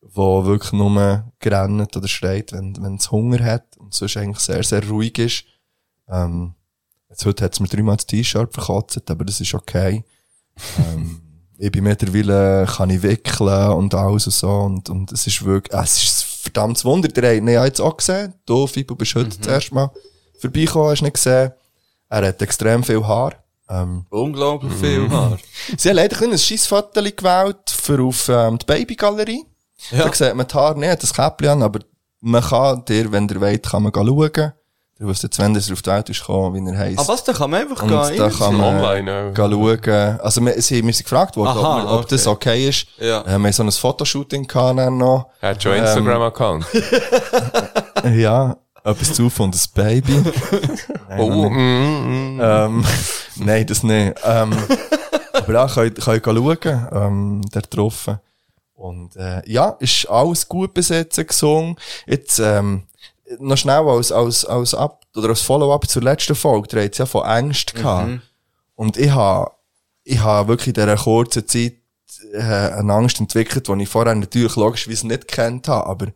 wo 0.00 0.44
wirklich 0.44 0.72
nur 0.72 1.32
gerannt 1.40 1.96
oder 1.96 2.08
schreit, 2.08 2.52
wenn, 2.52 2.80
wenn 2.80 2.94
es 2.94 3.10
Hunger 3.10 3.44
hat 3.44 3.76
und 3.76 3.92
sonst 3.92 4.16
eigentlich 4.16 4.38
sehr, 4.38 4.62
sehr 4.62 4.88
ruhig 4.88 5.18
ist. 5.18 5.44
Ähm, 6.08 6.54
jetzt 7.08 7.26
heute 7.26 7.44
hat 7.44 7.54
es 7.54 7.60
mir 7.60 7.68
dreimal 7.68 7.96
das 7.96 8.06
T-Shirt 8.06 8.54
verkotzt, 8.54 9.10
aber 9.10 9.24
das 9.24 9.40
ist 9.40 9.52
okay. 9.52 10.04
ähm, 10.78 11.20
ich 11.58 11.72
bin 11.72 11.84
mittlerweile, 11.84 12.66
kann 12.66 12.90
ich 12.90 13.02
wickeln 13.02 13.72
und 13.72 13.94
alles 13.94 14.26
und 14.26 14.32
so 14.32 14.50
und, 14.60 14.88
und 14.88 15.10
es 15.10 15.26
ist 15.26 15.44
wirklich, 15.44 15.78
es 15.78 16.02
ist 16.02 16.29
verdammtes 16.42 16.84
Wunder. 16.84 17.08
Der 17.08 17.30
hat 17.30 17.36
ihn 17.36 17.48
ja 17.48 17.64
jetzt 17.64 17.80
auch 17.80 17.96
gesehen. 17.96 18.34
Du, 18.46 18.66
Fibu, 18.66 18.94
bist 18.94 19.14
heute 19.14 19.38
das 19.38 19.46
erste 19.46 19.74
Mal 19.74 19.90
vorbeigekommen, 20.38 20.90
hast 20.90 21.02
nicht 21.02 21.14
gesehen. 21.14 21.52
Er 22.08 22.26
hat 22.26 22.42
extrem 22.42 22.82
viel 22.82 23.06
Haar. 23.06 23.34
Ähm, 23.68 24.04
Unglaublich 24.10 24.72
viel 24.74 25.08
Haar. 25.10 25.38
Sie 25.76 25.88
haben 25.88 25.96
leider 25.96 26.20
ein 26.22 26.36
Scheissfoto 26.38 27.00
gewählt 27.02 27.70
für 27.70 28.02
auf 28.02 28.28
ähm, 28.28 28.58
die 28.58 28.66
Babygalerie. 28.66 29.44
Ja. 29.90 30.08
Da 30.08 30.12
sieht 30.12 30.34
man 30.34 30.46
die 30.46 30.54
Haare 30.54 30.78
nicht, 30.78 31.02
das 31.02 31.14
Käppchen 31.14 31.48
an, 31.48 31.62
aber 31.62 31.80
man 32.20 32.42
kann 32.42 32.84
dir, 32.84 33.10
wenn 33.12 33.28
ihr 33.28 33.40
wollt, 33.40 33.62
kann 33.62 33.82
man 33.82 33.92
schauen. 33.94 34.52
Du 35.00 35.06
wisst 35.08 35.22
jetzt, 35.22 35.38
wenn 35.38 35.54
er 35.56 35.62
auf 35.72 35.80
die 35.80 35.90
Welt 35.90 36.10
ist 36.10 36.20
gekommen, 36.20 36.54
wie 36.66 36.70
er 36.70 36.76
heisst. 36.78 36.98
Ah, 36.98 37.08
was? 37.08 37.24
Da 37.24 37.32
kann 37.32 37.50
man 37.50 37.62
einfach 37.62 37.82
Und 37.82 37.88
gehen. 37.88 38.18
da 38.18 38.28
kann 38.28 38.54
man 38.54 38.76
Online, 38.84 39.32
gehen 39.32 39.50
schauen. 39.50 40.20
Also, 40.20 40.44
wir, 40.44 40.60
sie, 40.60 40.84
wir 40.84 40.92
sind 40.92 41.04
gefragt 41.04 41.38
worden, 41.38 41.56
Aha, 41.56 41.78
ob, 41.78 41.82
wir- 41.84 41.90
ob 41.92 41.98
okay. 42.00 42.06
das 42.10 42.26
okay 42.26 42.68
ist. 42.68 42.86
Ja. 42.98 43.22
Äh, 43.22 43.26
wir 43.28 43.32
haben 43.32 43.52
so 43.52 43.62
ein 43.62 43.72
Fotoshooting 43.72 44.46
gehabt 44.46 44.78
dann 44.78 44.98
noch. 44.98 45.30
Er 45.40 45.48
hat 45.50 45.62
schon 45.62 45.72
einen 45.72 45.84
Instagram-Account. 45.86 46.66
Ja, 48.14 48.56
etwas 48.84 49.12
zu 49.12 49.28
von 49.30 49.50
das 49.50 49.68
Baby. 49.68 50.12
Nein, 51.08 51.18
noch 51.18 51.24
oh, 51.26 51.50
mm, 51.50 52.36
mm. 52.36 52.40
Ähm, 52.42 52.84
nein, 53.36 53.66
das 53.66 53.82
nicht. 53.82 54.14
Ähm, 54.24 54.52
aber 55.34 55.52
ja, 55.52 55.66
könnt, 55.66 56.00
könnt 56.00 56.24
schauen, 56.24 56.88
ähm, 56.92 57.42
der 57.54 57.62
getroffen. 57.62 58.20
Und, 58.74 59.16
äh, 59.16 59.42
ja, 59.46 59.76
ist 59.80 60.08
alles 60.08 60.48
gut 60.48 60.72
besetzt 60.72 61.26
gesungen. 61.26 61.76
Jetzt, 62.06 62.38
ähm, 62.38 62.84
noch 63.38 63.56
schnell 63.56 63.86
als, 63.88 64.12
als, 64.12 64.44
als 64.44 64.74
Ab, 64.74 65.04
oder 65.16 65.28
als 65.28 65.40
Follow-up 65.40 65.88
zur 65.88 66.02
letzten 66.02 66.34
Folge, 66.34 66.84
hat 66.84 66.98
ja 66.98 67.06
von 67.06 67.22
Angst 67.22 67.74
gehabt. 67.74 68.08
Und 68.74 68.96
ich 68.96 69.10
habe, 69.10 69.50
ich 70.04 70.18
habe 70.20 70.48
wirklich 70.48 70.68
in 70.68 70.74
dieser 70.74 70.96
kurzen 70.96 71.46
Zeit, 71.46 71.74
äh, 72.32 72.38
eine 72.40 72.92
Angst 72.92 73.20
entwickelt, 73.20 73.68
die 73.68 73.82
ich 73.82 73.88
vorher 73.88 74.14
natürlich 74.14 74.56
logischerweise 74.56 75.06
nicht 75.06 75.28
kennt 75.28 75.68
habe, 75.68 75.86
aber 75.86 76.06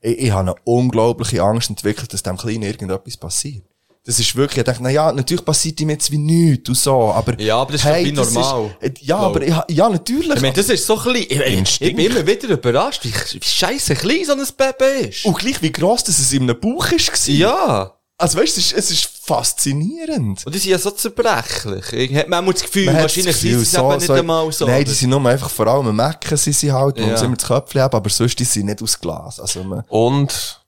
ich, 0.00 0.18
ich 0.18 0.30
habe 0.30 0.50
eine 0.50 0.60
unglaubliche 0.64 1.42
Angst 1.42 1.70
entwickelt, 1.70 2.12
dass 2.12 2.22
dem 2.22 2.36
Kleinen 2.36 2.62
irgendetwas 2.62 3.16
passiert. 3.16 3.64
Das 4.08 4.18
ist 4.18 4.34
wirklich, 4.36 4.56
ich 4.56 4.64
dachte, 4.64 4.82
na 4.82 4.88
ja, 4.88 5.12
natürlich 5.12 5.44
passiert 5.44 5.78
ihm 5.82 5.90
jetzt 5.90 6.10
wie 6.10 6.16
nichts 6.16 6.66
und 6.66 6.76
so, 6.78 7.12
aber... 7.12 7.38
Ja, 7.38 7.58
aber 7.58 7.72
das 7.72 7.84
ist 7.84 7.90
doch 7.90 7.96
wie 7.98 8.12
normal. 8.12 8.74
Ist, 8.80 9.02
ja, 9.02 9.16
aber 9.18 9.42
ich, 9.42 9.54
ja, 9.68 9.86
natürlich. 9.90 10.34
Ich 10.34 10.40
meine, 10.40 10.54
das 10.54 10.70
ist 10.70 10.86
so 10.86 10.96
klein. 10.96 11.26
Ich, 11.28 11.38
ich, 11.38 11.80
ich 11.82 11.94
bin 11.94 12.06
immer 12.10 12.26
wieder 12.26 12.48
überrascht, 12.48 13.04
wie, 13.04 13.12
wie 13.12 13.44
scheisse 13.44 13.94
klein 13.94 14.24
so 14.24 14.32
ein 14.32 14.42
Baby 14.56 15.08
ist. 15.10 15.26
und 15.26 15.36
gleich 15.38 15.60
wie 15.60 15.70
gross, 15.70 16.04
dass 16.04 16.18
es 16.18 16.32
in 16.32 16.44
einem 16.44 16.58
Bauch 16.58 16.90
ist. 16.90 17.28
Ja. 17.28 17.92
Also 18.16 18.38
weißt 18.38 18.56
du, 18.56 18.60
es 18.62 18.72
ist, 18.72 18.78
es 18.78 18.90
ist 18.90 19.10
faszinierend. 19.26 20.46
Und 20.46 20.54
die 20.54 20.58
sind 20.58 20.70
ja 20.70 20.78
so 20.78 20.90
zerbrechlich. 20.90 21.92
Ich 21.92 22.16
hab 22.16 22.28
manchmal 22.28 22.54
das 22.54 22.62
Gefühl, 22.62 22.86
Man 22.86 22.94
hat 22.94 23.02
wahrscheinlich 23.02 23.34
das 23.34 23.42
Gefühl, 23.42 23.58
sind 23.58 23.66
sie 23.66 23.76
es 23.76 23.82
eben 23.82 23.98
nicht 23.98 24.10
einmal 24.10 24.52
so. 24.52 24.66
Nein, 24.66 24.84
die 24.86 24.90
sind 24.90 25.10
nur 25.10 25.26
einfach 25.28 25.50
vor 25.50 25.66
allem 25.66 25.86
am 25.86 25.96
Mecken 25.96 26.38
sind 26.38 26.56
sie 26.56 26.72
halt, 26.72 26.98
und 26.98 27.08
Ja. 27.08 27.16
sie 27.18 27.26
immer 27.26 27.36
das 27.36 27.46
Köpfchen 27.46 27.82
haben, 27.82 27.94
aber 27.94 28.08
sonst 28.08 28.38
die 28.38 28.44
sind 28.44 28.64
nicht 28.66 28.82
aus 28.82 28.98
Glas. 28.98 29.38
Also 29.38 29.62
man, 29.64 29.84
Und 29.88 30.62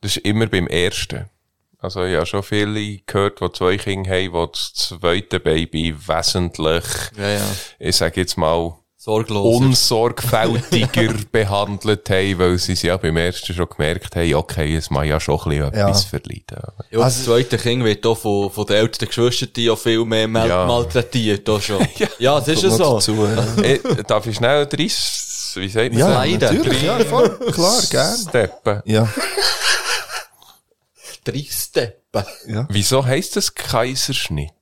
das 0.00 0.16
ist 0.16 0.24
immer 0.24 0.46
beim 0.46 0.68
ersten. 0.68 1.24
Also 1.80 2.02
ich 2.04 2.16
habe 2.16 2.26
schon 2.26 2.42
viele 2.42 2.98
gehört, 3.06 3.40
die 3.40 3.52
zwei 3.52 3.76
Kinder 3.76 4.10
haben, 4.10 4.32
die 4.32 4.48
das 4.52 4.72
zweite 4.74 5.38
Baby 5.38 5.94
wesentlich, 6.06 6.84
ja, 7.16 7.28
ja. 7.28 7.40
ich 7.78 7.94
sage 7.96 8.20
jetzt 8.20 8.36
mal, 8.36 8.74
Sorglos. 8.96 9.56
unsorgfältiger 9.56 11.14
behandelt 11.32 12.10
haben, 12.10 12.38
weil 12.40 12.58
sie 12.58 12.72
es 12.72 12.82
ja 12.82 12.96
beim 12.96 13.16
ersten 13.16 13.54
schon 13.54 13.68
gemerkt 13.68 14.16
haben, 14.16 14.34
okay, 14.34 14.74
es 14.74 14.90
mag 14.90 15.06
ja 15.06 15.20
schon 15.20 15.38
ein 15.38 15.48
bisschen 15.50 15.72
etwas 15.72 16.02
Ja. 16.02 16.08
verleiden. 16.08 16.62
Ja, 16.90 16.98
das 16.98 17.24
zweite 17.24 17.56
Kind 17.58 17.84
wird 17.84 18.04
auch 18.06 18.18
von, 18.18 18.50
von 18.50 18.66
den 18.66 18.76
älteren 18.76 19.06
Geschwistern 19.08 19.70
auch 19.70 19.78
viel 19.78 20.04
mehr 20.04 20.26
mal 20.26 20.48
Ja. 20.48 20.66
malträtiert. 20.66 21.48
Auch 21.48 21.62
schon. 21.62 21.78
ja. 22.18 22.38
das 22.40 22.48
ist 22.48 22.64
ja 22.64 22.70
so. 22.70 22.94
dazu, 22.94 23.14
ja. 23.24 23.62
äh, 23.62 23.78
darf 24.06 24.26
ich 24.26 24.34
schnell 24.36 24.66
30, 24.66 24.80
wie 25.54 25.68
sagt 25.68 25.90
man 25.92 25.98
Ja, 26.00 26.06
das? 26.08 26.14
Leiden. 26.16 26.56
natürlich, 26.56 26.82
ja, 26.82 26.98
voll, 27.04 27.30
klar, 27.52 27.80
gern. 27.88 28.16
Steppen. 28.18 28.82
Ja, 28.84 29.08
Drei 31.32 31.44
Steppen. 31.50 32.24
Wieso 32.70 33.04
heisst 33.04 33.36
das 33.36 33.54
Kaiserschnitt? 33.54 34.52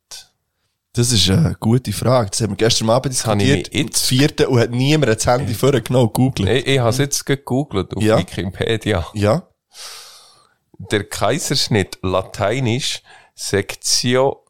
das 0.92 1.12
ist 1.12 1.28
eine 1.28 1.54
gute 1.60 1.92
Frage. 1.92 2.30
Das 2.30 2.40
haben 2.40 2.52
wir 2.52 2.56
gestern 2.56 2.88
Abend 2.88 3.12
ich 3.12 3.18
diskutiert, 3.20 3.70
mir 3.72 3.80
im 3.80 3.86
jetzt- 3.88 4.06
vierten, 4.06 4.46
und 4.46 4.58
hat 4.60 4.70
niemand 4.70 5.14
das 5.14 5.26
Handy 5.26 5.52
vorgenommen, 5.52 6.10
googelt. 6.12 6.48
Ich, 6.48 6.66
ich 6.66 6.78
habe 6.78 6.88
es 6.88 6.96
jetzt 6.98 7.26
gegoogelt 7.26 7.94
auf 7.94 8.02
Ja. 8.02 8.16
Wikipedia. 8.18 9.06
Ja, 9.12 9.42
Der 10.78 11.04
Kaiserschnitt, 11.04 11.98
lateinisch 12.02 13.02
Sectio 13.34 14.44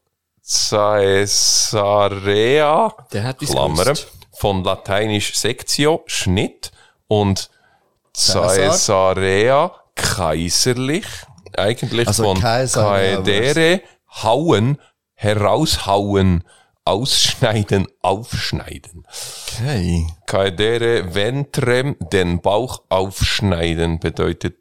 Caesarea, 1.66 2.94
Der 3.12 3.24
hat 3.24 3.42
es 3.42 3.50
Klammer, 3.50 3.84
gewusst. 3.84 4.08
von 4.38 4.62
lateinisch 4.62 5.36
Sectio, 5.36 6.02
Schnitt, 6.06 6.70
und. 7.08 7.50
Caesarea, 8.14 9.72
kaiserlich, 9.94 11.04
eigentlich 11.58 12.06
Also 12.06 12.24
von 12.24 12.40
Caedere, 12.40 13.80
hauen, 14.22 14.78
heraushauen, 15.14 16.44
ausschneiden, 16.84 17.88
aufschneiden. 18.00 19.06
okay. 19.58 20.06
Caedere 20.26 21.14
ventrem, 21.14 21.96
den 22.12 22.40
Bauch 22.40 22.82
aufschneiden, 22.88 23.98
bedeutet 23.98 24.56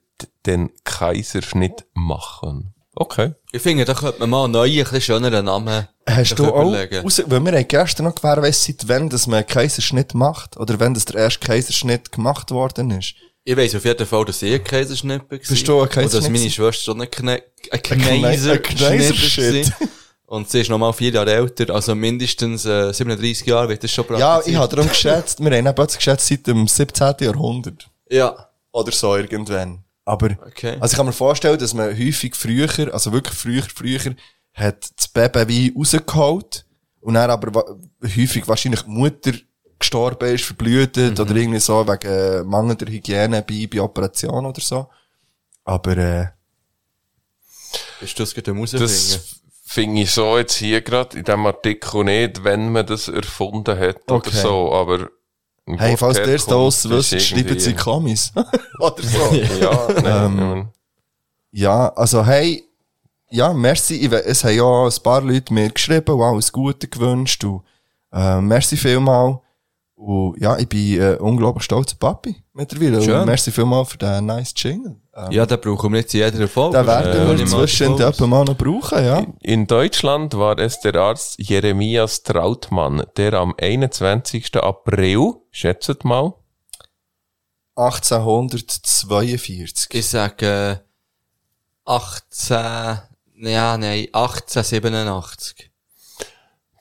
den 0.46 0.72
Kaiserschnitt 0.84 1.86
machen. 1.94 2.74
Okay. 2.96 3.34
Ich 3.52 3.62
finde, 3.62 3.84
da 3.86 3.94
könnte 3.94 4.20
man 4.22 4.30
mal 4.30 4.44
einen 4.46 4.54
neuen, 4.54 4.72
ein 4.72 4.84
bisschen 4.84 5.02
schöneren 5.02 5.46
Namen 5.46 5.88
Hast 6.08 6.40
du 6.40 6.46
auch, 6.46 6.74
raus, 6.74 7.22
weil 7.26 7.40
wir 7.42 7.52
haben 7.52 7.68
gestern 7.68 8.06
noch 8.06 8.16
gewährleistet, 8.16 8.88
wenn 8.88 9.10
das 9.10 9.28
man 9.28 9.40
einen 9.40 9.48
Kaiserschnitt 9.48 10.14
macht, 10.14 10.58
oder 10.58 10.80
wenn 10.80 10.94
das 10.94 11.06
der 11.06 11.22
erste 11.24 11.46
Kaiserschnitt 11.46 12.12
gemacht 12.12 12.52
worden 12.52 12.92
ist. 12.92 13.16
Ich 13.48 13.56
weiss 13.56 13.76
auf 13.76 13.86
jeden 13.86 14.06
Fall, 14.08 14.26
dass 14.26 14.42
ich 14.42 14.54
ein 14.56 14.64
Kaiserschnitt 14.64 15.22
war. 15.30 15.38
Bist 15.38 15.68
du 15.68 15.82
ein 15.82 15.88
Und 16.04 16.14
dass 16.14 16.30
meine? 16.30 16.50
Schwester 16.50 16.74
schon 16.84 17.00
ein, 17.02 17.12
Kne 17.12 17.44
ein 17.72 17.82
Kneiserschnitt. 17.82 19.72
war. 19.80 19.88
Und 20.26 20.50
sie 20.50 20.62
ist 20.62 20.70
nochmal 20.72 20.92
vier 20.94 21.12
Jahre 21.12 21.32
älter, 21.32 21.72
also 21.74 21.94
mindestens 21.94 22.66
äh, 22.66 22.92
37 22.92 23.46
Jahre 23.46 23.70
wird 23.70 23.84
das 23.84 23.92
schon 23.92 24.06
Ja, 24.18 24.38
praktiziert. 24.38 24.48
ich 24.48 24.56
habe 24.60 24.76
darum 24.76 24.90
geschätzt, 24.90 25.40
wir 25.40 25.46
haben 25.52 25.54
eben 25.68 25.76
plötzlich 25.76 25.98
geschätzt 26.00 26.28
seit 26.28 26.48
dem 26.48 26.68
17. 26.68 27.14
Jahrhundert. 27.20 27.88
Ja, 28.10 28.50
Oder 28.72 28.92
so 28.92 29.16
irgendwann. 29.16 29.84
Aber, 30.04 30.36
Okay. 30.48 30.78
also 30.80 30.94
ich 30.94 30.98
kann 30.98 31.06
mir 31.06 31.14
vorstellen, 31.14 31.60
dass 31.60 31.76
man 31.76 31.96
häufig 31.96 32.36
früher, 32.36 32.68
also 32.92 33.14
wirklich 33.14 33.36
früher, 33.38 33.62
früher, 33.74 34.16
hat 34.54 34.90
das 34.98 35.08
Baby 35.10 35.48
wie 35.48 35.74
rausgeholt 35.78 36.66
und 37.02 37.14
dann 37.14 37.30
aber 37.30 37.64
häufig 38.04 38.48
wahrscheinlich 38.48 38.82
die 38.82 38.90
Mutter 38.90 39.32
gestorben 39.86 40.34
ist, 40.34 40.44
verblutet 40.46 41.20
oder 41.20 41.36
irgendwie 41.36 41.60
so 41.60 41.88
wegen 41.88 42.08
äh, 42.12 42.44
mangelnder 42.44 42.88
Hygiene 42.92 43.42
bei, 43.48 43.68
bei 43.72 43.82
Operationen 43.82 44.46
oder 44.48 44.62
so. 44.62 44.88
Aber, 45.64 45.98
äh, 45.98 46.28
bist 48.00 48.18
du 48.20 48.24
das 48.24 48.34
gerade 48.34 48.52
am 48.52 48.60
rausfinden? 48.60 48.88
Das 48.88 49.42
finde 49.66 50.02
ich 50.02 50.12
so 50.12 50.38
jetzt 50.38 50.56
hier 50.56 50.82
gerade 50.82 51.18
in 51.18 51.24
diesem 51.24 51.46
Artikel 51.46 52.04
nicht, 52.04 52.44
wenn 52.44 52.72
man 52.72 52.86
das 52.86 53.08
erfunden 53.08 53.78
hat 53.80 53.98
Okay. 54.10 54.30
oder 54.30 54.38
so, 54.38 54.74
aber 54.74 55.10
hey, 55.78 55.98
falls 55.98 56.18
der 56.18 56.28
es 56.28 56.46
da 56.46 56.54
draussen 56.54 56.92
ist 56.92 57.12
wisst, 57.12 57.28
schreiben 57.28 57.60
Sie 57.60 57.74
Kommis. 57.74 58.32
oder 58.80 59.04
so. 59.04 59.34
Ja, 59.60 59.88
Ähm, 60.26 60.36
nein, 60.36 60.70
Ja, 61.52 61.90
also 61.90 62.26
hey, 62.26 62.64
ja, 63.30 63.54
merci. 63.54 64.06
Es 64.06 64.44
haben 64.44 64.56
ja 64.56 64.86
ein 64.86 65.04
paar 65.04 65.22
Leute 65.22 65.54
mir 65.54 65.70
geschrieben 65.70 66.12
und 66.16 66.22
alles 66.22 66.52
Gute 66.52 66.88
gewünscht. 66.88 67.44
Und, 67.44 67.64
äh, 68.14 68.40
merci 68.40 68.78
vielmal. 68.78 69.42
Und 69.98 70.36
ja, 70.42 70.58
ich 70.58 70.68
bin 70.68 71.00
äh, 71.02 71.16
unglaublich 71.20 71.64
stolz 71.64 71.94
auf 71.94 72.00
Papi 72.00 72.36
mittlerweile. 72.54 73.02
Schön. 73.02 73.20
Und 73.22 73.26
merci 73.28 73.50
vielmal 73.52 73.86
für 73.86 73.98
den 73.98 74.26
nice 74.26 74.54
Jingle. 74.56 74.98
Ähm, 75.16 75.32
Ja, 75.32 75.46
den 75.46 75.60
brauchen 75.62 75.94
wir 75.94 76.02
jetzt 76.02 76.14
in 76.14 76.20
jeder 76.20 76.48
Folge. 76.50 76.78
den 76.78 76.86
werden 76.88 77.12
Äh, 77.12 77.28
wir 77.38 77.46
davon 77.46 77.62
aus. 78.04 78.16
etwa 78.16 78.28
mal 78.28 78.44
noch 78.44 78.58
brauchen, 78.58 79.06
ja. 79.06 79.26
In 79.42 79.66
Deutschland 79.68 80.34
war 80.38 80.60
es 80.60 80.82
der 80.82 80.96
Arzt 80.96 81.36
Jeremias 81.40 82.24
Trautmann, 82.24 83.06
der 83.16 83.34
am 83.36 83.56
21. 83.58 84.54
April, 84.58 85.36
schätzt 85.52 86.04
mal, 86.04 86.34
1842. 87.76 89.94
Ich 89.94 90.08
sage 90.08 90.46
äh, 90.46 90.78
18... 91.86 93.00
Ja, 93.38 93.78
nein, 93.78 94.08
1887. 94.14 95.70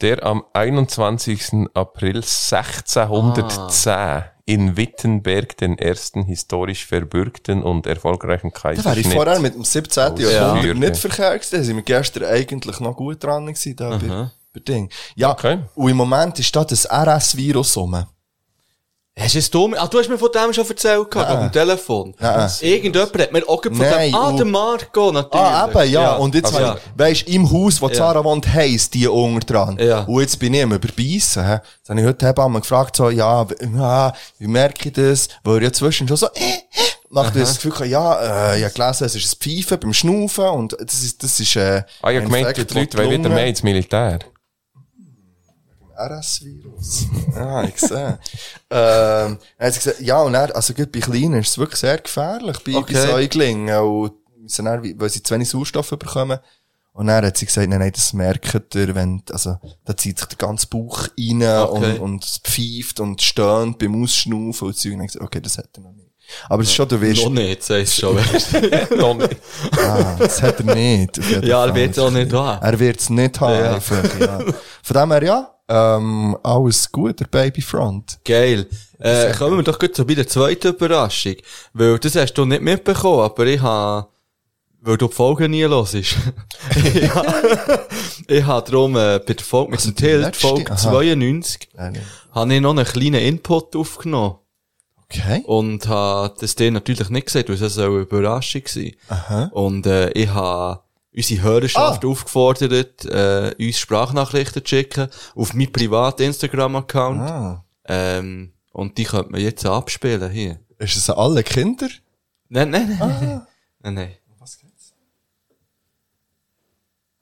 der 0.01 0.25
am 0.25 0.45
21. 0.53 1.69
April 1.75 2.23
1610 2.23 3.93
Ah. 3.93 4.25
in 4.47 4.77
Wittenberg 4.77 5.57
den 5.57 5.79
ersten 5.79 6.25
historisch 6.25 6.85
verbürgten 6.87 7.63
und 7.63 7.87
erfolgreichen 7.87 8.51
Da 8.53 8.63
wäre 8.63 8.75
ich 8.75 8.83
Kaiserschnitt. 8.85 9.13
vorher 9.15 9.41
mit 9.41 9.55
dem 9.55 9.65
17. 9.65 10.17
Ja. 10.19 10.31
Jahrhundert 10.31 10.77
nicht 10.77 10.97
verkehrt. 10.97 11.51
Da 11.53 11.63
sind 11.63 11.77
wir 11.77 11.83
gestern 11.83 12.25
eigentlich 12.25 12.81
noch 12.81 12.95
gut 12.97 13.23
dran 13.25 13.47
gewesen, 13.47 13.77
da 13.77 13.91
bei, 13.97 14.31
bei 14.53 14.61
Ding. 14.61 14.91
Ja, 15.15 15.31
Okay. 15.33 15.61
und 15.75 15.91
im 15.91 15.97
Moment 15.97 16.39
ist 16.39 16.55
da 16.55 16.65
das 16.65 16.85
RS-Virus 16.91 17.77
rum. 17.77 18.05
Hast 19.17 19.35
du 19.35 19.39
es 19.39 19.49
dumm? 19.49 19.77
Ah, 19.79 19.87
du 19.87 20.01
hast 20.01 20.09
mir 20.09 20.19
von 20.19 20.29
dem 20.33 20.53
schon 20.53 20.69
erzählt, 20.69 21.09
gehabt, 21.09 21.31
auf 21.31 21.39
dem 21.39 21.53
Telefon. 21.53 22.15
Nein. 22.19 22.51
Irgendjemand 22.61 23.17
hat 23.17 23.33
mir 23.33 23.49
auch 23.49 23.63
von 23.63 23.79
Nein, 23.79 24.11
dem... 24.11 24.15
Ah, 24.17 24.33
der 24.33 24.45
Marco, 24.45 25.13
natürlich. 25.13 25.47
Ah, 25.47 25.69
eben, 25.71 25.93
ja. 25.93 26.15
Und 26.17 26.35
jetzt, 26.35 26.53
also, 26.53 26.75
ich, 26.75 26.81
weisst, 26.99 27.29
im 27.29 27.49
Haus, 27.51 27.81
wo 27.81 27.89
Zara 27.91 28.25
wohnt, 28.25 28.53
heisst 28.53 28.93
die 28.93 29.07
unter 29.07 29.47
dran. 29.47 29.79
Ja. 29.79 30.01
Und 30.01 30.21
jetzt 30.21 30.37
bin 30.41 30.53
ich 30.53 30.65
am 30.65 30.73
überbeissen, 30.73 31.47
hä. 31.47 31.61
Jetzt 31.79 31.91
habe 31.91 32.01
ich 32.01 32.07
heute 32.07 32.27
Hebamme 32.27 32.61
gefragt, 32.61 32.97
so, 32.97 33.09
ja, 33.09 33.47
ja, 33.77 34.13
wie 34.39 34.49
merke 34.49 34.89
ich 34.89 34.95
das? 34.95 35.29
Weil 35.45 35.59
er 35.59 35.63
ja 35.63 35.73
zwischen 35.73 36.09
schon 36.09 36.17
so, 36.17 36.27
äh, 36.27 36.41
äh, 36.41 36.63
macht 37.09 37.37
das 37.37 37.61
Gefühl, 37.61 37.87
ja, 37.87 38.53
äh, 38.53 38.59
ich 38.59 38.65
habe 38.65 38.75
gelesen, 38.75 39.05
es 39.05 39.15
ist 39.15 39.33
ein 39.33 39.39
Pfeifen 39.39 39.79
beim 39.79 39.95
Schnaufen 39.95 40.47
und 40.47 40.77
das 40.81 41.05
ist, 41.05 41.23
das 41.23 41.39
ist, 41.39 41.55
äh, 41.55 41.85
Ah, 42.03 42.11
ich 42.11 42.17
hab 42.17 42.25
ein 42.25 42.25
gemeint, 42.25 42.57
die 42.57 42.75
Leute 42.75 42.99
wollen 42.99 43.11
wieder 43.13 43.29
mehr 43.31 43.47
ins 43.47 43.63
Militär. 43.63 44.19
RS-Virus. 45.97 47.07
ah, 47.37 47.65
ich 47.65 47.79
sehe. 47.79 48.19
ähm, 48.71 49.39
dann 49.59 49.67
hat 49.67 49.75
sie 49.75 49.79
gesagt, 49.81 50.01
ja, 50.01 50.21
und 50.23 50.33
dann, 50.35 50.51
also 50.53 50.75
gut, 50.75 50.93
bei 50.93 51.01
Kleinen 51.01 51.41
ist 51.41 51.51
es 51.51 51.59
wirklich 51.59 51.81
sehr 51.81 51.99
gefährlich, 51.99 52.59
bei, 52.65 52.75
Okay. 52.77 52.93
bei 52.95 53.01
Säuglingen, 53.07 53.79
und, 53.81 54.13
müssen 54.39 54.65
dann, 54.67 54.83
weil 55.01 55.11
sie 55.11 55.23
zu 55.23 55.35
wenig 55.35 55.49
Sauerstoff 55.49 55.91
bekommen. 55.91 56.39
Und 56.93 57.09
dann 57.09 57.25
hat 57.25 57.37
sie 57.37 57.47
gesagt, 57.47 57.69
nein, 57.69 57.81
nein, 57.81 57.91
das 57.93 58.13
merkt 58.13 58.75
ihr, 58.77 58.95
wenn, 58.95 59.23
also, 59.33 59.57
da 59.85 59.97
zieht 59.97 60.19
sich 60.19 60.29
der 60.29 60.39
ganze 60.39 60.69
Bauch 60.69 61.09
rein 61.19 61.43
Okay. 61.43 61.93
und, 61.95 62.01
und 62.01 62.25
es 62.25 62.39
pfeift 62.39 63.01
und 63.01 63.21
stöhnt 63.21 63.79
beim 63.79 64.01
Ausschnaufen 64.03 64.69
und 64.69 64.77
so. 64.77 64.89
Und 64.91 65.07
gesagt, 65.07 65.25
okay, 65.25 65.41
das 65.41 65.59
hat 65.59 65.71
er 65.75 65.81
noch 65.83 65.93
nicht. 65.93 66.05
Aber 66.49 66.63
es 66.63 66.69
ist 66.69 66.75
schon, 66.77 66.89
du 66.89 66.99
wirst, 67.01 67.23
Noch 67.25 67.31
nicht, 67.33 67.63
sagst 67.65 67.99
du 68.01 68.01
schon. 68.01 68.17
Noch 68.97 69.15
nicht. 69.15 69.37
ah, 69.77 70.17
das 70.19 70.41
hat 70.41 70.59
er 70.61 70.75
nicht. 70.75 71.19
ja, 71.45 71.67
er 71.67 71.75
wird 71.75 71.91
es 71.93 71.99
auch 71.99 72.11
nicht 72.11 72.33
haben. 72.33 72.63
Er 72.65 72.79
wird 72.79 73.01
es 73.01 73.11
nicht 73.11 73.41
haben, 73.41 73.55
Ja. 73.65 73.75
einfach, 73.75 74.21
ja. 74.21 74.39
Von 74.83 74.97
dem 74.97 75.13
her, 75.13 75.23
ja, 75.25 75.54
ähm, 75.69 76.37
alles 76.43 76.91
gut, 76.93 77.21
der 77.21 77.27
Babyfront. 77.27 78.19
Geil. 78.25 78.67
Äh, 78.99 79.33
kommen 79.33 79.57
wir 79.57 79.63
doch 79.63 79.79
gut 79.79 79.95
zu 79.95 80.05
bei 80.07 80.15
der 80.15 80.27
zweiten 80.29 80.69
Überraschung. 80.69 81.37
Weil 81.73 81.99
das 81.99 82.17
hast 82.17 82.35
du 82.35 82.45
nicht 82.45 82.63
mitbekommen, 82.63 83.21
aber 83.21 83.47
ich 83.47 83.61
habe, 83.61 84.09
weil 84.81 84.97
du 84.97 85.09
die 85.09 85.15
Folge 85.15 85.49
nie 85.49 85.65
ich 86.85 87.15
habe 87.15 87.87
ich 88.29 88.45
habe 88.45 88.71
darum 88.71 88.97
äh, 88.97 89.19
bei 89.27 89.33
der 89.35 89.45
Folge 89.45 89.71
mit 89.73 89.81
Also 89.81 89.91
dem 89.93 90.21
letzte? 90.21 90.47
Folge 90.47 90.71
Aha. 90.73 90.77
92, 90.77 91.69
Nein, 91.75 91.93
nein. 91.95 92.03
habe 92.33 92.55
ich 92.55 92.61
noch 92.61 92.71
einen 92.71 92.85
kleinen 92.85 93.15
Input 93.23 93.75
aufgenommen. 93.77 94.37
Okay. 95.05 95.43
Und 95.47 95.87
habe 95.89 96.35
das 96.41 96.55
dir 96.57 96.71
natürlich 96.71 97.11
nicht 97.11 97.27
gesagt, 97.27 97.49
weil 97.49 97.57
es 97.63 97.75
so 97.75 97.83
eine 97.83 97.91
Überraschung 98.01 98.63
war. 98.65 99.53
Und 99.55 99.87
äh, 99.87 100.11
ich 100.13 100.29
habe 100.31 100.81
unsere 101.15 101.43
Hörerschaft 101.43 102.05
aufgefordert, 102.05 103.05
äh, 103.05 103.55
uns 103.59 103.79
Sprachnachrichten 103.79 104.65
zu 104.65 104.69
schicken 104.69 105.09
auf 105.35 105.55
meinen 105.55 105.73
privaten 105.73 106.23
Instagram-Account. 106.23 107.21
Ah. 107.21 107.65
Ähm, 107.87 108.53
und 108.73 108.99
die 108.99 109.05
könnte 109.05 109.31
man 109.31 109.41
jetzt 109.41 109.65
abspielen 109.65 110.31
hier. 110.31 110.59
Ist 110.79 110.97
es 110.97 111.09
an 111.09 111.17
alle 111.19 111.43
Kinder? 111.43 111.89
Nein, 112.49 112.71
nein, 112.71 112.97
nein. 112.99 113.43
nein, 113.81 113.95
nein. 113.95 114.13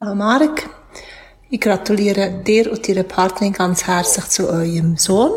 Hallo 0.01 0.15
Marek, 0.15 0.69
ich 1.49 1.61
gratuliere 1.61 2.43
dir 2.43 2.69
und 2.69 2.85
deiner 2.89 3.03
Partnerin 3.03 3.53
ganz 3.53 3.87
herzlich 3.87 4.25
zu 4.25 4.49
eurem 4.49 4.97
Sohn. 4.97 5.31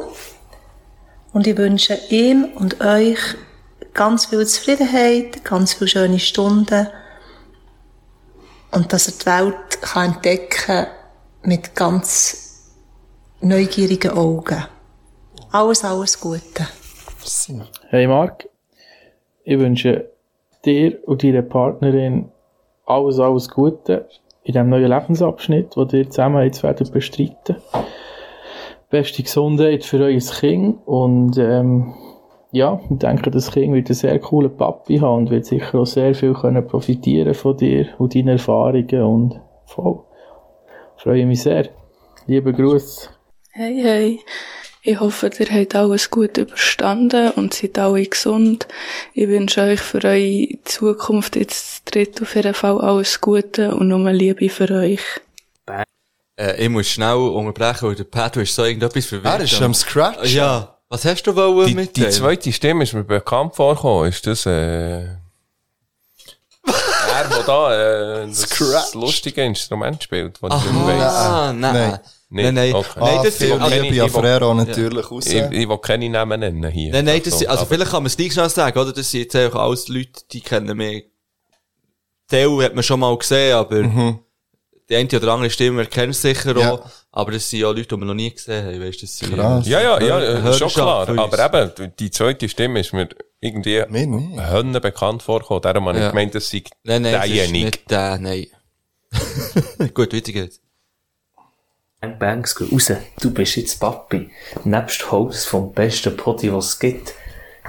Und 1.32 1.46
ich 1.46 1.56
wünsche 1.56 1.96
ihm 2.10 2.46
und 2.56 2.80
euch 2.80 3.18
ganz 3.94 4.26
viel 4.26 4.44
Zufriedenheit, 4.44 5.44
ganz 5.44 5.74
viele 5.74 5.88
schöne 5.88 6.18
Stunden 6.18 6.88
und 8.72 8.92
dass 8.92 9.08
er 9.08 9.14
die 9.14 9.26
Welt 9.26 9.82
kann 9.82 10.14
entdecken 10.14 10.86
mit 11.42 11.74
ganz 11.74 12.74
neugierigen 13.40 14.10
Augen. 14.12 14.64
Alles, 15.52 15.84
alles 15.84 16.20
Gute. 16.20 16.66
Hey 17.88 18.06
Marc, 18.06 18.48
ich 19.44 19.58
wünsche 19.58 20.10
dir 20.64 20.98
und 21.06 21.22
deiner 21.22 21.42
Partnerin 21.42 22.30
alles, 22.84 23.18
alles 23.18 23.48
Gute 23.48 24.08
in 24.42 24.52
diesem 24.52 24.70
neuen 24.70 24.90
Lebensabschnitt, 24.90 25.74
den 25.76 25.88
ihr 25.90 26.10
zusammen 26.10 26.44
jetzt 26.44 26.62
werdet 26.62 26.92
bestreiten. 26.92 27.56
Beste 28.90 29.22
Gesundheit 29.22 29.84
für 29.84 29.98
euer 29.98 30.20
Kind 30.20 30.78
und 30.86 31.36
ähm, 31.38 31.94
ja, 32.52 32.80
ich 32.90 32.98
denke, 32.98 33.30
das 33.30 33.50
Kind 33.50 33.74
wird 33.74 33.88
einen 33.88 33.94
sehr 33.94 34.18
coolen 34.18 34.56
Papi 34.56 34.98
haben 34.98 35.24
und 35.24 35.30
wird 35.30 35.46
sicher 35.46 35.80
auch 35.80 35.86
sehr 35.86 36.14
viel 36.14 36.32
können 36.32 36.66
profitieren 36.66 37.34
von 37.34 37.56
dir 37.56 37.88
und 37.98 38.14
deinen 38.14 38.28
Erfahrungen 38.28 39.02
und 39.02 39.40
voll. 39.66 40.00
Freue 40.96 41.26
mich 41.26 41.42
sehr. 41.42 41.68
Liebe 42.26 42.52
Grüße. 42.52 43.10
Hey, 43.50 43.80
hey. 43.82 44.20
Ich 44.82 45.00
hoffe, 45.00 45.30
ihr 45.36 45.46
habt 45.50 45.74
alles 45.74 46.10
gut 46.10 46.38
überstanden 46.38 47.32
und 47.32 47.52
seid 47.52 47.76
alle 47.76 48.06
gesund. 48.06 48.68
Ich 49.14 49.26
wünsche 49.26 49.62
euch 49.62 49.80
für 49.80 50.04
eure 50.04 50.46
Zukunft 50.62 51.34
jetzt 51.34 51.82
dritt 51.92 52.22
auf 52.22 52.36
jeden 52.36 52.54
Fall 52.54 52.80
alles 52.80 53.20
Gute 53.20 53.74
und 53.74 53.88
nur 53.88 54.12
Liebe 54.12 54.48
für 54.48 54.70
euch. 54.70 55.00
Äh, 56.38 56.62
ich 56.62 56.68
muss 56.68 56.88
schnell 56.88 57.16
unterbrechen, 57.16 57.88
weil 57.88 57.94
der 57.96 58.04
Pat, 58.04 58.36
hast 58.36 58.54
so 58.54 58.64
irgendetwas 58.64 59.06
verwirrt. 59.06 59.38
Er 59.38 59.44
ist 59.44 59.60
am 59.60 59.74
Scratch. 59.74 60.34
Ja. 60.34 60.75
Was 60.88 61.04
hast 61.04 61.24
du 61.24 61.34
wollen 61.34 61.66
Die, 61.66 61.74
mit 61.74 61.96
die 61.96 62.08
zweite 62.10 62.52
Stimme 62.52 62.84
ist 62.84 62.92
mir 62.94 63.02
bekannt 63.04 63.56
vorgekommen. 63.56 64.08
Ist 64.08 64.26
das, 64.26 64.46
äh, 64.46 64.50
er, 66.62 67.28
der 67.28 67.42
da, 67.44 68.22
äh, 68.22 68.26
das 68.28 68.94
lustige 68.94 69.42
Instrument 69.44 70.02
spielt, 70.02 70.38
das 70.42 70.64
ich 70.64 70.70
nicht 70.72 70.86
weiss. 70.86 71.02
Ah, 71.02 71.52
nein. 71.52 71.72
Nein. 71.74 72.00
Nein, 72.28 72.54
nein. 72.54 72.74
Okay. 72.74 73.00
Nein, 73.00 73.18
Ah, 73.18 73.22
das 73.22 73.36
viel 73.36 73.52
also, 73.52 73.76
ich- 73.76 73.92
ich 74.02 74.10
Frero 74.12 74.52
natürlich 74.54 75.10
raus. 75.10 75.26
Ich, 75.26 75.34
ich 75.34 75.68
will 75.68 75.78
keine 75.78 76.08
Namen 76.08 76.40
nennen 76.40 76.70
hier. 76.70 76.92
nein, 76.92 77.04
nein, 77.04 77.20
das 77.24 77.34
also 77.34 77.48
aber- 77.48 77.66
vielleicht 77.66 77.90
kann 77.92 78.02
man 78.02 78.06
es 78.08 78.16
gleich 78.16 78.32
schnell 78.32 78.48
sagen, 78.50 78.78
oder? 78.78 78.92
Das 78.92 79.08
sind 79.10 79.20
jetzt 79.20 79.36
einfach 79.36 79.60
alles 79.60 79.86
Leute, 79.88 80.22
die 80.32 80.40
kennen 80.40 80.76
mich. 80.76 81.04
Teil 82.28 82.50
hat 82.64 82.74
man 82.74 82.82
schon 82.82 82.98
mal 82.98 83.16
gesehen, 83.16 83.54
aber 83.54 83.82
die 84.88 84.96
eine 84.96 85.08
oder 85.08 85.32
andere 85.34 85.50
Stimme 85.50 85.82
erkennt 85.82 86.16
sicher 86.16 86.54
Mhm. 86.54 86.60
Ja. 86.60 86.72
auch. 86.72 86.84
Aber 87.16 87.32
das 87.32 87.48
sind 87.48 87.60
ja 87.60 87.68
Leute, 87.70 87.84
die 87.88 87.96
wir 87.96 88.04
noch 88.04 88.12
nie 88.14 88.30
gesehen 88.30 88.62
haben, 88.66 88.78
weißt 88.78 88.98
du? 89.00 89.06
Das 89.06 89.16
sind 89.18 89.34
Krass. 89.34 89.66
Ja, 89.66 89.80
ja, 89.80 90.00
ja, 90.02 90.42
Hör- 90.42 90.52
schon 90.52 90.68
klar. 90.68 91.08
Aber 91.18 91.46
eben, 91.78 91.92
die 91.98 92.10
zweite 92.10 92.46
Stimme 92.46 92.80
ist 92.80 92.92
mir 92.92 93.08
irgendwie. 93.40 93.80
Hönne 93.80 94.80
bekannt 94.82 95.22
vorgekommen. 95.22 95.62
Darum 95.62 95.88
habe 95.88 95.96
ich 95.96 96.04
Ja. 96.04 96.10
gemeint, 96.10 96.34
das 96.34 96.50
sei 96.50 96.62
Nein, 96.84 97.00
nein, 97.02 97.12
derjenige. 97.14 97.64
nicht 97.64 97.90
der, 97.90 98.18
nein. 98.18 98.46
Gut, 99.94 100.12
weiter 100.12 100.32
geht's. 100.32 100.60
Bang 102.02 102.18
Bangs, 102.18 102.54
geh 102.54 102.66
raus. 102.70 102.92
Du 103.20 103.30
bist 103.32 103.56
jetzt 103.56 103.80
Papi. 103.80 104.28
Nebst 104.64 105.10
Host 105.10 105.46
vom 105.46 105.72
besten 105.72 106.14
Podi, 106.18 106.52
was 106.52 106.66
es 106.66 106.78
gibt, 106.78 107.14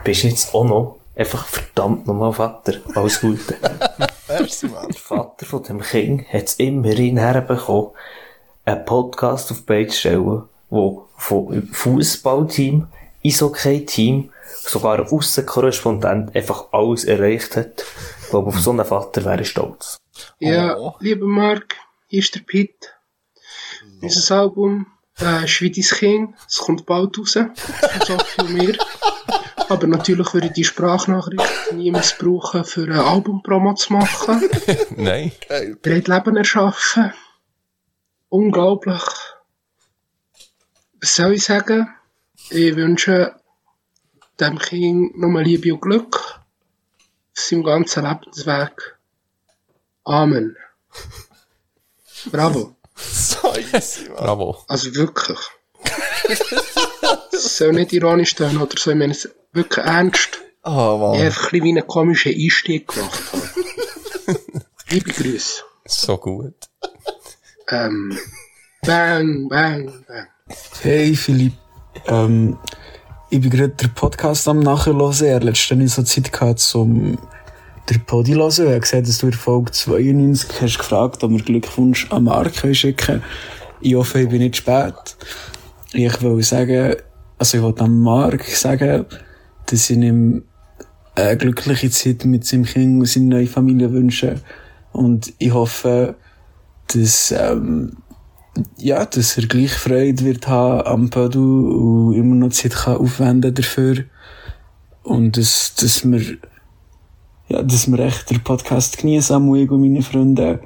bist 0.04 0.24
jetzt 0.24 0.54
auch 0.54 0.66
noch 0.66 0.98
einfach 1.16 1.46
verdammt 1.46 2.06
nochmal 2.06 2.34
Vater. 2.34 2.74
Alles 2.96 3.22
Gute. 3.22 3.56
Der 4.28 4.46
Vater 4.94 5.46
von 5.46 5.64
dem 5.64 5.80
Kind 5.82 6.28
hat 6.34 6.44
es 6.44 6.56
immerhin 6.56 7.18
herbekommen, 7.18 7.92
einen 8.68 8.86
Podcast 8.86 9.52
auf 9.52 9.60
die 9.60 9.64
Beine 9.64 9.88
zu 9.88 9.98
stellen, 9.98 10.44
wo 10.70 11.08
vom 11.16 11.68
Fußballteam, 11.72 12.88
Eishockey-Team, 13.26 14.30
sogar 14.62 15.00
ein 15.00 15.08
Aussenkorrespondent 15.08 16.36
einfach 16.36 16.66
alles 16.74 17.06
erreicht 17.06 17.56
hat. 17.56 17.86
Ich 18.24 18.30
glaube, 18.30 18.50
auf 18.50 18.60
so 18.60 18.72
einen 18.72 18.86
Vater 18.86 19.24
wäre 19.26 19.42
ich 19.42 19.50
stolz. 19.50 19.98
Ja, 20.40 20.78
Oh. 20.78 20.96
lieber 21.00 21.26
Marc, 21.26 21.76
hier 22.08 22.20
ist 22.20 22.36
der 22.36 22.42
Pete. 22.42 22.88
Unser 24.02 24.40
Album 24.42 24.88
äh, 25.20 25.48
Schweiz 25.48 25.90
King, 25.98 26.36
es 26.48 26.58
kommt 26.58 26.86
bald 26.86 27.18
raus. 27.18 27.34
Das 27.34 28.12
auch 28.12 28.26
viel 28.26 28.50
mehr. 28.50 28.76
Aber 29.70 29.88
natürlich 29.88 30.34
würde 30.34 30.48
ich 30.48 30.54
die 30.54 30.64
Sprachnachricht 30.64 31.74
nie 31.74 31.92
missbrauchen, 31.92 32.64
für 32.64 32.84
eine 32.84 33.04
Albumpromo 33.04 33.74
zu 33.74 33.94
machen. 33.94 34.48
Nein. 34.96 35.32
Habt 35.50 35.86
Leben 35.86 36.38
erschaffen. 36.38 37.14
Unglaublich. 38.30 39.02
Was 41.02 41.16
soll 41.16 41.34
ich 41.34 41.44
sagen? 41.46 41.88
Ich 42.50 42.76
wünsche 42.76 43.36
dem 44.40 44.58
Kind 44.60 45.18
nur 45.18 45.42
Liebe 45.42 45.74
und 45.74 45.82
Glück 45.82 46.16
auf 46.16 47.44
seinem 47.44 47.64
ganzen 47.64 48.04
Lebensweg. 48.06 48.98
Amen. 50.04 50.56
Bravo. 52.32 52.76
So 52.96 53.54
easy, 53.56 54.10
Mann. 54.10 54.18
Bravo. 54.18 54.64
Also 54.68 54.94
wirklich. 54.96 55.38
Soll 57.32 57.74
nicht 57.74 57.94
ironisch 57.94 58.36
sein 58.36 58.58
oder 58.58 58.76
so, 58.78 58.92
ich 58.92 58.98
meine 58.98 59.12
es 59.14 59.30
wirklich 59.54 59.86
ernst. 59.86 60.40
Ah, 60.64 60.72
Ich 60.72 60.76
habe 60.78 60.98
Mann. 61.00 61.22
einfach 61.22 61.44
ein 61.46 61.50
bisschen 61.52 61.64
wie 61.64 61.70
einen 61.70 61.88
komischen 61.88 62.34
Einstieg 62.34 62.88
gemacht. 62.88 63.22
Liebe 64.90 65.12
Grüße. 65.12 65.64
So 65.86 66.18
gut. 66.18 66.56
Ähm, 67.70 68.18
bang, 68.84 69.50
bang, 69.50 69.92
bang. 70.08 70.28
Hey 70.82 71.14
Philipp, 71.16 71.52
ähm, 72.08 72.58
ich 73.30 73.42
bin 73.42 73.50
gerade 73.50 73.74
den 73.74 73.94
Podcast 73.94 74.48
am 74.48 74.60
Nachhören. 74.60 75.14
Er 75.22 75.36
hat 75.36 75.44
letztens 75.44 75.96
so 75.96 76.04
Zeit 76.04 76.32
gehabt, 76.32 76.74
um 76.76 77.18
den 77.90 78.06
Podi 78.06 78.32
zu 78.32 78.40
hören. 78.40 78.50
Ich 78.52 78.60
habe 78.60 78.80
gesehen, 78.80 79.04
dass 79.04 79.18
du 79.18 79.28
in 79.28 79.34
Folge 79.34 79.72
92 79.72 80.62
hast 80.62 80.78
gefragt, 80.78 81.24
ob 81.26 81.32
wir 81.32 81.42
Glückwunsch 81.42 82.10
an 82.10 82.24
Mark 82.24 82.54
schicken. 82.74 83.22
Ich 83.82 83.96
hoffe, 83.96 84.22
ich 84.22 84.30
bin 84.30 84.40
nicht 84.40 84.56
spät. 84.56 85.18
Ich 85.92 86.22
will 86.22 86.42
sagen, 86.44 86.96
also 87.38 87.58
ich 87.58 87.64
wollte 87.64 87.84
an 87.84 88.00
Mark 88.00 88.46
sagen, 88.46 89.06
dass 89.66 89.90
ich 89.90 89.98
ihm 89.98 90.44
eine 91.16 91.36
glückliche 91.36 91.90
Zeit 91.90 92.24
mit 92.24 92.46
seinem 92.46 92.64
Kind 92.64 93.02
und 93.02 93.08
seiner 93.08 93.36
neuen 93.36 93.48
Familie 93.48 93.92
wünsche. 93.92 94.40
Und 94.94 95.34
ich 95.38 95.52
hoffe, 95.52 96.16
dass, 96.88 97.32
ähm, 97.32 97.98
ja, 98.78 99.06
dass 99.06 99.38
er 99.38 99.48
gleich 99.48 99.74
Freude 99.74 100.26
wird 100.26 100.48
haben 100.48 100.82
am 100.86 101.10
Pödel 101.10 101.42
und 101.42 102.14
immer 102.14 102.36
noch 102.36 102.50
Zeit 102.50 102.74
kann 102.74 102.98
aufwenden 102.98 103.54
dafür. 103.54 104.06
Und 105.04 105.38
dass, 105.38 105.76
dass 105.76 106.04
wir, 106.10 106.38
ja, 107.50 107.62
dass 107.64 107.90
wir 107.90 108.00
echt 108.00 108.30
den 108.30 108.44
Podcast 108.44 108.98
genießen, 108.98 109.36
am 109.36 109.50
und 109.50 109.70
meine 109.70 110.02
Freunde. 110.02 110.62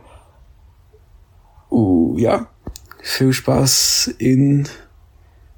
Und 1.69 2.19
ja, 2.19 2.47
viel 3.01 3.33
Spass 3.33 4.13
in 4.17 4.67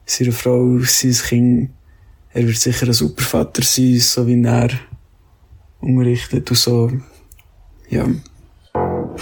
seiner 0.06 0.32
Frau, 0.32 0.80
sein 0.80 1.14
Kind. 1.14 1.70
Er 2.34 2.48
wird 2.48 2.58
sicher 2.58 2.88
ein 2.88 2.94
super 2.94 3.24
Vater 3.24 3.62
sein, 3.64 4.00
so 4.00 4.26
wie 4.28 4.42
er 4.44 4.70
unterrichtet 5.80 6.50
und 6.50 6.58
so. 6.58 6.92
Ja. 7.90 8.08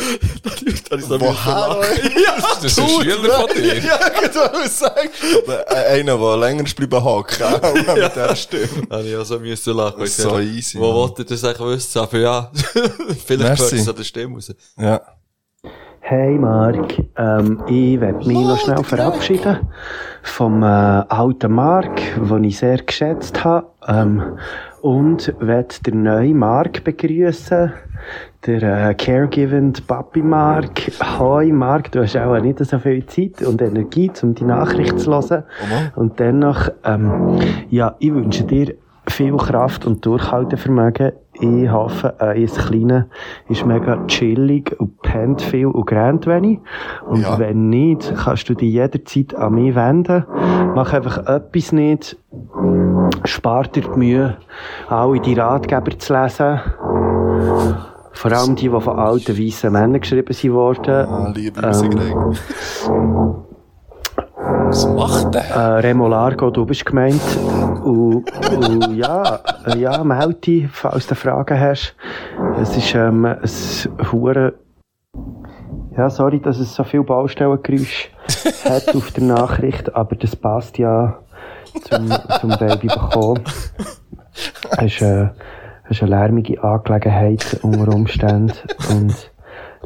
Woher? 0.91 1.81
Das 2.61 2.63
ist 2.63 2.79
ein 2.79 2.87
Schüler 2.87 3.33
von 3.33 3.47
dir. 3.55 3.79
Ja, 3.79 3.99
ich 4.23 4.35
würde 4.35 4.69
sagen. 4.69 5.09
Aber 5.43 5.71
äh, 5.71 5.99
einer, 5.99 6.17
der 6.17 6.37
länger 6.37 6.63
bleiben 6.63 7.03
hocken, 7.03 7.43
auch 7.43 7.73
mit 7.73 7.87
dieser 7.87 8.35
Stimme. 8.35 8.67
Habe 8.89 9.07
ich 9.07 9.15
auch 9.15 9.25
so 9.25 9.39
müssen 9.39 9.75
lachen. 9.75 10.03
Ist 10.03 10.17
so 10.17 10.39
easy, 10.39 10.77
Wo 10.79 10.93
wollte 10.93 11.25
das 11.25 11.43
eigentlich 11.43 11.67
wissen? 11.67 11.99
Aber 11.99 12.17
ja, 12.17 12.51
vielleicht 13.25 13.59
hört 13.59 13.73
es 13.73 13.87
an 13.87 13.95
der 13.95 14.03
Stimme 14.03 14.35
raus. 14.35 14.53
Ja. 14.77 15.01
Hey 16.11 16.37
Marc, 16.37 17.01
ähm, 17.15 17.63
ich 17.69 18.01
werde 18.01 18.27
mich 18.27 18.37
noch 18.37 18.57
schnell 18.57 18.83
verabschieden 18.83 19.59
vom 20.21 20.61
äh, 20.61 20.65
alten 20.65 21.53
Marc, 21.53 22.01
den 22.17 22.43
ich 22.43 22.57
sehr 22.57 22.79
geschätzt 22.79 23.45
habe, 23.45 23.67
ähm, 23.87 24.21
und 24.81 25.33
werde 25.39 25.73
den 25.85 26.03
neuen 26.03 26.37
Marc 26.37 26.83
begrüßen, 26.83 27.71
der 28.45 28.89
äh, 28.89 28.93
caregivend 28.93 29.87
Papi 29.87 30.21
Marc. 30.21 30.91
Hoi 31.17 31.49
Marc, 31.53 31.93
du 31.93 32.01
hast 32.01 32.17
auch 32.17 32.37
nicht 32.41 32.59
so 32.59 32.77
viel 32.77 33.05
Zeit 33.05 33.41
und 33.43 33.61
Energie, 33.61 34.11
um 34.21 34.35
die 34.35 34.43
Nachricht 34.43 34.99
zu 34.99 35.11
hören. 35.11 35.45
Und 35.95 36.19
dennoch, 36.19 36.67
ähm, 36.83 37.39
ja, 37.69 37.95
ich 37.99 38.13
wünsche 38.13 38.43
dir 38.43 38.75
viel 39.07 39.37
Kraft 39.37 39.87
und 39.87 40.05
Durchhaltevermögen. 40.05 41.13
Ich 41.41 41.71
hoffe, 41.71 42.13
äh, 42.21 42.39
ihr 42.39 42.47
Kleine 42.47 43.07
ist 43.49 43.65
mega 43.65 44.05
chillig 44.05 44.75
und 44.79 45.01
pennt 45.01 45.41
viel 45.41 45.65
und 45.65 45.87
grennt 45.87 46.27
wenig. 46.27 46.59
Und 47.07 47.21
Ja. 47.21 47.39
wenn 47.39 47.69
nicht, 47.69 48.13
kannst 48.15 48.47
du 48.47 48.53
dich 48.53 48.71
jederzeit 48.71 49.33
an 49.35 49.55
mich 49.55 49.73
wenden. 49.73 50.23
Mach 50.75 50.93
einfach 50.93 51.25
etwas 51.27 51.71
nicht. 51.71 52.15
Spar 53.25 53.63
dir 53.63 53.81
die 53.83 53.97
Mühe, 53.99 54.37
alle 54.87 55.19
die 55.19 55.33
Ratgeber 55.33 55.97
zu 55.97 56.13
lesen. 56.13 56.59
Vor 58.13 58.31
allem 58.31 58.55
die, 58.55 58.69
die 58.69 58.79
von 58.81 58.99
alten 58.99 59.37
weißen 59.37 59.71
Männern 59.71 59.99
geschrieben 60.01 60.33
sind 60.33 60.53
worden. 60.53 61.05
Ah, 61.07 61.33
liebe 61.35 61.59
Greg. 61.59 62.15
Was 64.71 64.87
macht 64.87 65.35
der? 65.35 65.43
Äh, 65.49 65.79
Remo 65.81 66.07
Largo, 66.07 66.49
du 66.49 66.65
bist 66.65 66.85
gemeint. 66.85 67.19
Und, 67.83 68.23
und 68.55 68.95
ja, 68.95 69.41
äh, 69.65 69.77
ja, 69.77 70.01
melde 70.01 70.35
dich, 70.35 70.71
falls 70.71 71.07
du 71.07 71.15
Fragen 71.15 71.59
hast. 71.59 71.93
Es 72.57 72.77
ist 72.77 72.95
ähm, 72.95 73.25
ein 73.25 73.37
hure 74.13 74.53
ja, 75.97 76.09
sorry, 76.09 76.39
dass 76.39 76.57
es 76.59 76.73
so 76.73 76.85
viel 76.85 77.03
Baustellengeräusch 77.03 78.11
hat 78.63 78.95
auf 78.95 79.11
der 79.11 79.25
Nachricht, 79.25 79.93
aber 79.93 80.15
das 80.15 80.37
passt 80.37 80.77
ja 80.77 81.19
zum, 81.89 82.09
zum 82.39 82.51
Baby 82.57 82.87
bekommen. 82.87 83.43
Es 84.77 84.83
ist, 84.83 85.01
äh, 85.01 85.31
es 85.83 85.97
ist 85.97 86.03
eine 86.03 86.11
lärmige 86.11 86.63
Angelegenheit 86.63 87.59
unter 87.61 87.93
Umständen 87.93 88.53
und 88.89 89.31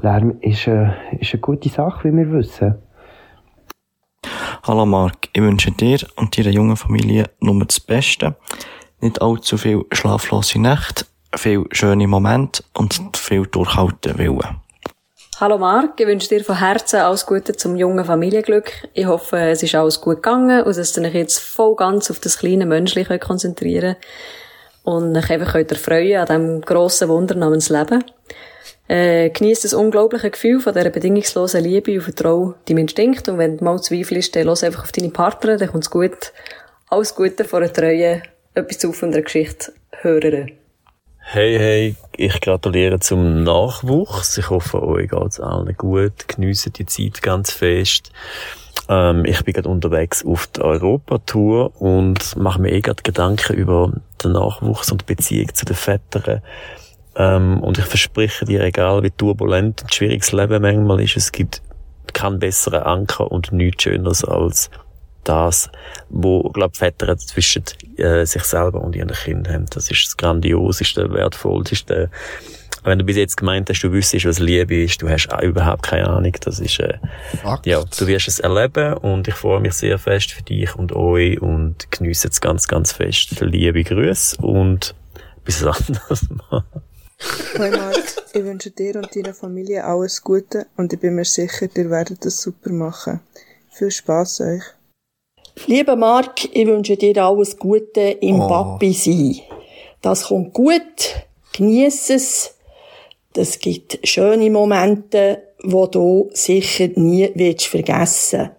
Lärm 0.03 0.37
ist, 0.41 0.67
äh, 0.67 0.91
ist 1.19 1.33
eine 1.33 1.41
gute 1.41 1.69
Sache, 1.69 2.07
wie 2.07 2.15
wir 2.15 2.31
wissen. 2.31 2.75
Hallo 4.63 4.85
Marc, 4.85 5.29
ich 5.33 5.41
wünsche 5.41 5.71
dir 5.71 5.99
und 6.15 6.37
deiner 6.37 6.49
jungen 6.49 6.77
Familie 6.77 7.29
nur 7.39 7.65
das 7.65 7.79
Beste. 7.79 8.35
Nicht 9.01 9.21
allzu 9.21 9.57
viel 9.57 9.85
schlaflose 9.91 10.59
Nächte, 10.59 11.05
viel 11.35 11.65
schöne 11.71 12.07
Momente 12.07 12.63
und 12.73 13.17
viel 13.17 13.45
durchhalten 13.45 14.17
Willen. 14.17 14.61
Hallo 15.39 15.57
Marc, 15.57 15.99
ich 15.99 16.07
wünsche 16.07 16.29
dir 16.29 16.43
von 16.43 16.59
Herzen 16.59 17.01
alles 17.01 17.25
Gute 17.25 17.57
zum 17.57 17.75
jungen 17.75 18.05
Familienglück. 18.05 18.71
Ich 18.93 19.05
hoffe, 19.05 19.37
es 19.37 19.63
ist 19.63 19.75
alles 19.75 19.99
gut 19.99 20.23
gegangen 20.23 20.63
und 20.63 20.77
dass 20.77 20.97
ihr 20.97 21.03
euch 21.03 21.13
jetzt 21.13 21.39
voll 21.39 21.75
ganz 21.75 22.09
auf 22.09 22.19
das 22.19 22.37
kleine 22.37 22.65
Menschliche 22.65 23.19
konzentrieren 23.19 23.95
könnt 23.95 24.05
und 24.85 25.17
euch 25.17 25.29
einfach 25.29 25.53
könnt 25.53 25.71
erfreuen 25.71 26.19
an 26.19 26.27
diesem 26.27 26.61
grossen 26.61 27.09
Wunder 27.09 27.35
namens 27.35 27.69
Leben. 27.69 28.03
Äh, 28.87 29.31
genießt 29.31 29.63
das 29.63 29.73
unglaubliche 29.73 30.29
Gefühl 30.29 30.59
von 30.59 30.73
dieser 30.73 30.91
bedingungslosen 30.91 31.63
Liebe 31.63 31.93
und 31.95 32.01
Vertrauen 32.01 32.53
deinem 32.67 32.79
Instinkt 32.79 33.27
und 33.27 33.39
wenn 33.39 33.57
du 33.57 33.63
mal 33.63 33.81
zweifelst, 33.81 34.35
dann 34.35 34.45
los 34.45 34.63
einfach 34.63 34.83
auf 34.83 34.91
deine 34.91 35.09
Partner, 35.09 35.57
dann 35.57 35.69
kommt's 35.69 35.89
gut. 35.89 36.33
Alles 36.89 37.15
Gute 37.15 37.45
von 37.45 37.63
einer 37.63 37.73
treuen, 37.73 38.21
etwas 38.53 38.95
von 38.95 39.11
der 39.11 39.23
Geschichte 39.23 39.73
hören. 40.01 40.51
Hey, 41.17 41.57
hey, 41.57 41.95
ich 42.15 42.39
gratuliere 42.39 42.99
zum 42.99 43.41
Nachwuchs. 43.43 44.37
Ich 44.37 44.51
hoffe, 44.51 44.83
euch 44.83 45.09
geht's 45.09 45.39
allen 45.39 45.75
gut. 45.75 46.27
Geniessen 46.27 46.73
die 46.73 46.85
Zeit 46.85 47.23
ganz 47.23 47.51
fest. 47.51 48.11
Ähm, 48.87 49.25
ich 49.25 49.43
bin 49.43 49.55
gerade 49.55 49.67
unterwegs 49.67 50.23
auf 50.23 50.45
der 50.47 50.65
Europatour 50.65 51.81
und 51.81 52.35
mache 52.35 52.61
mir 52.61 52.71
eh 52.71 52.81
gerade 52.81 53.01
Gedanken 53.01 53.55
über 53.55 53.91
den 54.23 54.33
Nachwuchs 54.33 54.91
und 54.91 55.01
die 55.01 55.15
Beziehung 55.15 55.51
zu 55.55 55.65
den 55.65 55.75
Vätern. 55.75 56.41
Ähm, 57.15 57.61
und 57.61 57.77
ich 57.77 57.85
verspreche 57.85 58.45
dir, 58.45 58.61
egal 58.61 59.03
wie 59.03 59.11
turbulent 59.11 59.83
und 59.83 59.93
schwierig 59.93 60.21
das 60.21 60.31
Leben 60.31 60.61
manchmal 60.61 61.01
ist, 61.01 61.17
es 61.17 61.31
gibt 61.31 61.61
keinen 62.13 62.39
besseren 62.39 62.83
Anker 62.83 63.31
und 63.31 63.51
nichts 63.51 63.83
Schöneres 63.83 64.23
als 64.23 64.69
das, 65.23 65.69
wo, 66.09 66.43
glaub, 66.49 66.77
Väter 66.77 67.17
zwischen 67.17 67.63
äh, 67.97 68.25
sich 68.25 68.43
selber 68.43 68.81
und 68.81 68.95
ihren 68.95 69.11
Kindern 69.11 69.53
haben. 69.53 69.65
Das 69.71 69.89
ist 69.89 70.05
das 70.05 70.17
Grandioseste, 70.17 71.11
Wertvollste. 71.11 72.09
Wenn 72.83 72.99
du 72.99 73.05
bis 73.05 73.17
jetzt 73.17 73.37
gemeint 73.37 73.67
hast, 73.69 73.81
du 73.81 73.91
wüsstest, 73.91 74.27
was 74.27 74.37
Liebe 74.37 74.83
ist, 74.83 75.01
du 75.01 75.09
hast 75.09 75.27
auch 75.33 75.41
überhaupt 75.41 75.81
keine 75.81 76.07
Ahnung. 76.07 76.33
Das 76.41 76.59
ist, 76.59 76.79
äh, 76.79 76.99
ja, 77.63 77.83
du 77.83 78.07
wirst 78.07 78.27
es 78.27 78.39
erleben 78.39 78.93
und 78.97 79.27
ich 79.27 79.33
freue 79.33 79.59
mich 79.59 79.73
sehr 79.73 79.97
fest 79.97 80.31
für 80.31 80.43
dich 80.43 80.75
und 80.75 80.91
euch 80.93 81.41
und 81.41 81.91
geniesse 81.91 82.27
es 82.27 82.41
ganz, 82.41 82.67
ganz 82.67 82.91
fest. 82.91 83.39
Liebe 83.41 83.83
Grüße 83.83 84.37
und 84.37 84.93
bis 85.43 85.63
anderes 85.63 86.29
Mal. 86.29 86.63
Hoi 87.57 87.71
Marc, 87.71 87.95
ich 88.33 88.43
wünsche 88.43 88.71
dir 88.71 88.95
und 88.97 89.15
deiner 89.15 89.33
Familie 89.33 89.83
alles 89.85 90.21
Gute 90.21 90.67
und 90.75 90.91
ich 90.91 90.99
bin 90.99 91.15
mir 91.15 91.23
sicher, 91.25 91.67
ihr 91.75 91.89
werdet 91.89 92.25
das 92.25 92.41
super 92.41 92.71
machen. 92.71 93.21
Viel 93.71 93.91
Spaß 93.91 94.41
euch. 94.41 94.63
Lieber 95.67 95.95
Marc, 95.95 96.43
ich 96.53 96.67
wünsche 96.67 96.97
dir 96.97 97.17
alles 97.23 97.57
Gute 97.57 98.01
im 98.01 98.41
Oh. 98.41 98.47
Papi 98.47 98.93
sein. 98.93 99.39
Das 100.01 100.25
kommt 100.25 100.53
gut, 100.53 101.25
genieß 101.53 102.09
es. 102.09 102.55
Das 103.33 103.59
gibt 103.59 103.99
schöne 104.05 104.49
Momente, 104.49 105.41
wo 105.63 105.87
du 105.87 106.29
sicher 106.33 106.89
nie 106.95 107.31
willst 107.35 107.67
vergessen. 107.67 108.51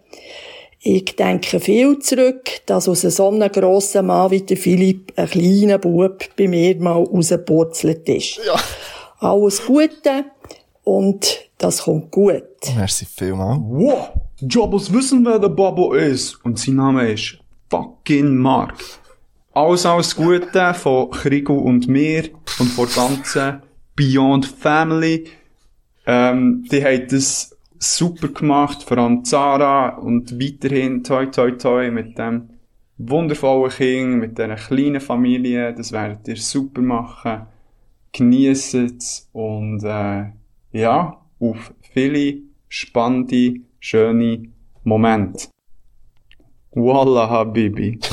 Ich 0.89 1.17
denke 1.17 1.59
viel 1.59 1.99
zurück, 1.99 2.45
dass 2.67 2.89
aus 2.89 3.01
so 3.01 3.29
einem 3.29 3.51
grossen 3.51 4.07
Mann 4.07 4.31
wie 4.31 4.43
der 4.43 4.57
Philipp 4.57 5.13
ein 5.17 5.29
kleiner 5.29 5.79
Bub 5.79 6.25
bei 6.37 6.47
mir 6.47 6.77
mal 6.77 6.93
rausgepurzelt 6.93 8.09
ist. 8.09 8.41
Alles 9.19 9.67
Gute 9.67 10.27
und 10.85 11.41
das 11.59 11.83
kommt 11.83 12.13
gut. 12.13 12.45
Merci 12.77 13.05
vielmals. 13.05 13.59
Wow, 13.63 14.11
Jobos 14.39 14.93
wissen, 14.93 15.27
wer 15.27 15.41
der 15.41 15.49
Bobo 15.49 15.93
ist. 15.95 16.39
Und 16.45 16.57
sein 16.57 16.77
Name 16.77 17.11
ist 17.11 17.37
fucking 17.69 18.37
Mark. 18.37 18.77
Alles, 19.55 19.85
alles 19.85 20.15
Gute 20.15 20.73
von 20.75 21.11
Krigo 21.11 21.55
und 21.55 21.89
mir 21.89 22.29
und 22.61 22.69
von 22.69 22.87
der 22.87 22.95
ganzen 22.95 23.63
Beyond 23.97 24.47
Family. 24.47 25.25
Ähm, 26.07 26.65
die 26.71 26.85
haben 26.85 27.09
das 27.11 27.56
super 27.79 28.29
gemacht, 28.29 28.83
vor 28.83 28.99
allem 28.99 29.25
Zara 29.25 29.97
und 29.97 30.39
weiterhin 30.41 31.03
toi 31.05 31.27
toi 31.27 31.53
toi 31.53 31.91
mit 31.91 32.19
dem 32.19 32.51
wundervollen 32.99 33.71
Kind, 33.71 34.19
mit 34.19 34.39
dieser 34.39 34.57
kleinen 34.57 35.01
Familie. 35.01 35.75
Das 35.75 35.93
werdet 35.93 36.27
ihr 36.29 36.37
super 36.37 36.83
machen. 36.83 37.47
Genießt 38.13 38.75
es 38.75 39.29
und 39.33 39.83
äh, 39.85 40.33
ja, 40.73 41.21
auf 41.39 41.75
viele 41.93 42.39
spannende, 42.69 43.61
schöne 43.81 44.49
Momente. 44.85 45.49
Wallah, 46.73 47.29
Habibi. 47.29 47.99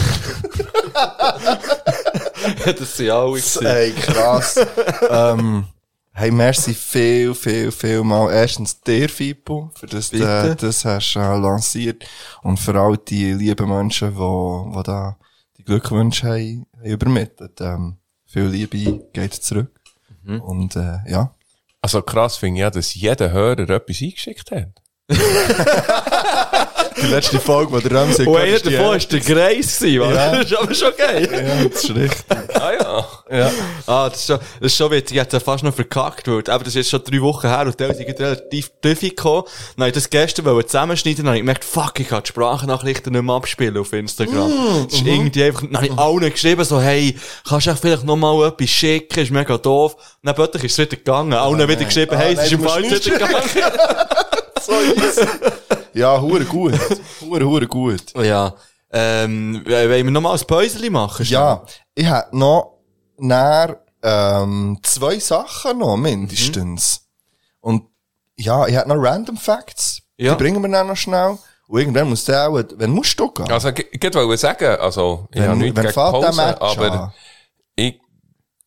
das 2.65 2.98
sind 2.98 3.10
alle 3.10 3.31
gewesen. 3.31 3.65
Ey, 3.65 3.91
krass. 3.91 4.65
ähm, 5.10 5.65
hey, 6.14 6.31
merci 6.31 6.73
viel, 6.73 7.34
viel, 7.34 7.72
viel 7.72 8.03
mal. 8.03 8.31
Erstens 8.31 8.80
dir, 8.81 9.10
Fippo, 9.10 9.72
für 9.76 9.88
das, 9.88 10.14
äh, 10.14 10.18
Bitte. 10.18 10.56
das 10.68 10.85
hast 10.85 11.14
du 11.14 11.19
äh, 11.19 11.38
lanciert. 11.38 12.06
Und 12.44 12.57
für 12.60 12.80
all 12.80 12.98
die 12.98 13.34
lieben 13.34 13.68
Menschen, 13.69 14.10
die, 14.10 14.77
die 14.77 14.84
da 14.84 15.18
die 15.57 15.64
Glückwünsche 15.64 16.27
haben, 16.27 16.65
haben 16.77 16.85
übermittelt. 16.85 17.60
Ähm, 17.61 17.98
viel 18.26 18.45
Liebe 18.45 19.06
geht 19.14 19.34
zurück. 19.34 19.72
Mhm. 20.23 20.41
Und, 20.41 20.76
äh, 20.76 20.99
ja. 21.07 21.34
Also 21.81 22.02
krass 22.02 22.38
finde 22.38 22.60
ich 22.60 22.61
ja, 22.61 22.69
dass 22.69 22.94
jeder 22.94 23.31
Hörer 23.31 23.69
etwas 23.69 24.02
eingeschickt 24.02 24.52
hat. 24.52 24.81
Die 27.02 27.07
letzte 27.07 27.40
Folge, 27.40 27.72
wo 27.72 27.80
der 27.80 27.91
Ramsey 27.91 28.26
Und 28.26 28.38
einer 28.38 28.60
davon 28.60 28.80
war 28.80 28.98
der 28.98 29.20
Greis, 29.20 29.80
gewesen? 29.80 30.02
Ja. 30.02 30.32
Das 30.32 30.45
ist 30.52 30.57
aber 30.57 30.74
schon 30.74 30.91
geil. 30.98 31.30
Ja, 31.32 31.65
das 31.70 31.84
ist 31.84 31.95
richtig. 31.95 32.38
Ah 32.56 32.72
ja. 32.80 33.07
Ja. 33.32 33.52
Ah, 33.88 34.10
das 34.10 34.20
ist 34.20 34.28
schon, 34.28 34.40
das 34.60 34.72
ist 34.72 34.78
schon 34.78 34.91
witzig. 34.91 35.18
Ich 35.18 35.22
hätte 35.22 35.38
es 35.38 35.44
fast 35.44 35.64
noch 35.64 35.74
verkackt, 35.74 36.28
weil, 36.28 36.44
aber 36.49 36.64
das 36.64 36.68
ist 36.68 36.76
jetzt 36.76 36.90
schon 36.90 37.03
drei 37.03 37.22
Wochen 37.22 37.48
her 37.48 37.65
und 37.65 37.80
der 37.80 37.94
sind 37.94 38.20
relativ 38.20 38.72
tief 38.82 38.99
gekommen. 39.02 39.44
Dann 39.78 39.88
ich 39.88 39.94
das 39.94 40.10
gestern 40.10 40.45
wollen 40.45 40.65
zusammenschneiden, 40.65 41.26
dann 41.26 41.28
habe 41.28 41.38
ich 41.38 41.41
gemerkt, 41.41 41.65
fuck, 41.65 41.99
ich 41.99 42.10
kann 42.10 42.24
die 42.24 42.30
Sprachnachrichten 42.30 43.14
nicht 43.14 43.24
mehr 43.24 43.36
abspielen 43.36 43.78
auf 43.78 43.91
Instagram. 43.94 44.49
Mm, 44.49 44.86
das 44.86 44.94
ist 44.94 45.02
mhm. 45.03 45.07
irgendwie 45.07 45.44
einfach, 45.44 45.61
dann 45.61 45.76
habe 45.76 45.88
ich 45.88 45.98
allen 45.98 46.32
geschrieben, 46.32 46.64
so, 46.64 46.80
hey, 46.80 47.18
kannst 47.48 47.68
du 47.68 47.76
vielleicht 47.76 48.03
noch 48.03 48.15
mal 48.15 48.48
etwas 48.48 48.70
schicken, 48.70 49.20
ist 49.20 49.32
mega 49.32 49.57
doof. 49.57 49.95
Dann 50.22 50.36
plötzlich 50.36 50.65
ist 50.65 50.74
es 50.74 50.78
wieder 50.80 50.98
gegangen. 50.98 51.34
Allen 51.34 51.60
wieder 51.60 51.76
nein. 51.76 51.86
geschrieben, 51.86 52.15
Ah, 52.15 52.20
hey, 52.20 52.34
es 52.34 52.45
ist 52.45 52.52
im 52.52 52.64
Fall 52.64 52.84
wieder 52.84 52.99
gegangen. 52.99 53.36
so 54.61 54.74
easy. 54.74 55.28
Ja, 55.94 56.20
hure 56.20 56.45
gut. 56.45 56.74
Hure, 57.22 57.45
hure 57.45 57.68
gut. 57.68 58.14
Ja. 58.15 58.53
Ähm, 58.91 59.64
wollen 59.65 60.06
wir 60.06 60.11
noch 60.11 60.22
mal 60.22 60.34
ein 60.38 60.45
Päuschen 60.48 60.91
machen? 60.91 61.26
Ja, 61.26 61.64
ich 61.95 62.06
hätte 62.06 62.38
noch 62.38 62.80
näher, 63.18 63.80
ähm, 64.03 64.80
zwei 64.84 65.18
Sachen 65.20 65.80
noch, 65.80 65.98
mindestens. 65.98 67.02
Und, 67.60 67.84
ja, 68.36 68.68
ich 68.68 68.76
hätte 68.76 68.90
noch 68.90 68.95
Random 69.02 69.38
Facts. 69.38 70.02
Ja. 70.18 70.36
Die 70.36 70.44
bringen 70.44 70.61
wir 70.61 70.70
dann 70.70 70.88
noch 70.88 70.95
schnell. 70.98 71.38
Und 71.68 71.80
irgendwann 71.80 72.10
muss 72.10 72.26
der 72.26 72.49
auch, 72.49 72.61
wenn 72.76 72.91
musst 72.91 73.20
du 73.20 73.32
gehen? 73.32 73.49
Also, 73.52 73.70
ich 73.70 73.88
ich 73.91 74.14
wollte 74.14 74.38
sagen, 74.38 74.78
also, 74.80 75.28
ich 75.32 75.41
Wenn- 75.41 75.49
habe 75.49 75.60
nichts 75.60 75.76
wenn 75.78 75.84
gegen 75.86 75.95
Pause, 75.95 76.28
aber 76.60 76.91
an? 77.02 77.14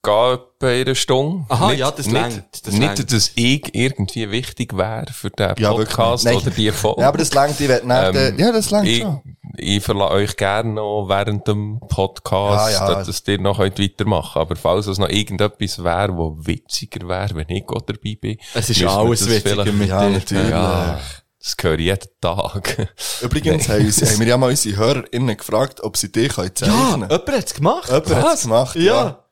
Gehe 0.06 0.40
bei 0.58 0.80
einer 0.82 0.94
Stunde. 0.94 1.44
Aha, 1.48 1.68
nicht, 1.70 1.80
ja, 1.80 1.90
das 1.90 2.06
nicht, 2.06 2.12
längt, 2.14 2.44
das 2.66 2.72
nicht, 2.74 2.96
längt. 2.98 3.12
dass 3.12 3.30
ich 3.34 3.74
irgendwie 3.74 4.30
wichtig 4.30 4.76
wäre 4.76 5.06
für 5.12 5.30
den 5.30 5.54
Ja, 5.58 5.72
Podcast 5.72 6.26
oder 6.26 6.50
die 6.50 6.70
Folge. 6.70 7.02
Ja, 7.02 7.08
aber 7.08 7.18
das 7.18 7.34
längt, 7.34 7.60
ich 7.60 7.68
will 7.68 7.82
nicht, 7.82 8.14
äh, 8.14 8.34
ja, 8.40 8.52
das 8.52 8.70
längt 8.70 8.86
ich, 8.86 9.00
schon. 9.02 9.20
ich 9.58 9.82
verlasse 9.84 10.12
euch 10.14 10.36
gerne 10.36 10.72
noch 10.74 11.06
während 11.08 11.46
dem 11.48 11.80
Podcast, 11.88 12.72
Ja, 12.72 12.88
ja. 12.88 12.94
dass 12.94 13.06
dass 13.08 13.22
ihr 13.28 13.38
noch 13.40 13.58
könnt 13.58 13.78
weitermachen 13.78 14.40
Aber 14.40 14.56
falls 14.56 14.86
es 14.86 14.98
noch 14.98 15.08
irgendetwas 15.10 15.82
wäre, 15.84 16.16
wo 16.16 16.36
witziger 16.38 17.06
wäre, 17.08 17.34
wenn 17.34 17.48
ich 17.50 17.68
auch 17.68 17.82
dabei 17.82 18.16
bin. 18.20 18.38
Es 18.54 18.70
ist 18.70 18.82
alles 18.84 19.28
witziger 19.28 19.70
mit 19.72 19.88
Ja, 19.88 20.06
dir. 20.06 20.10
natürlich. 20.10 20.50
Ja, 20.50 21.00
das 21.38 21.56
höre 21.60 21.74
ich 21.78 21.84
jeden 21.86 22.08
Tag. 22.20 22.88
Übrigens 23.22 23.68
haben, 23.68 23.84
uns, 23.84 24.00
haben 24.02 24.18
wir 24.20 24.26
ja 24.26 24.36
mal 24.36 24.50
unsere 24.50 24.76
HörerInnen 24.76 25.36
gefragt, 25.36 25.80
ob 25.82 25.96
sie 25.96 26.10
dich 26.10 26.34
können 26.34 26.48
Ja, 26.48 26.66
zeichnen 26.66 27.02
jemand 27.10 27.28
hat's 27.28 27.54
gemacht. 27.54 27.88
Jemand 27.88 28.10
Was? 28.10 28.24
hat's 28.24 28.42
gemacht, 28.42 28.76
Ja. 28.76 29.22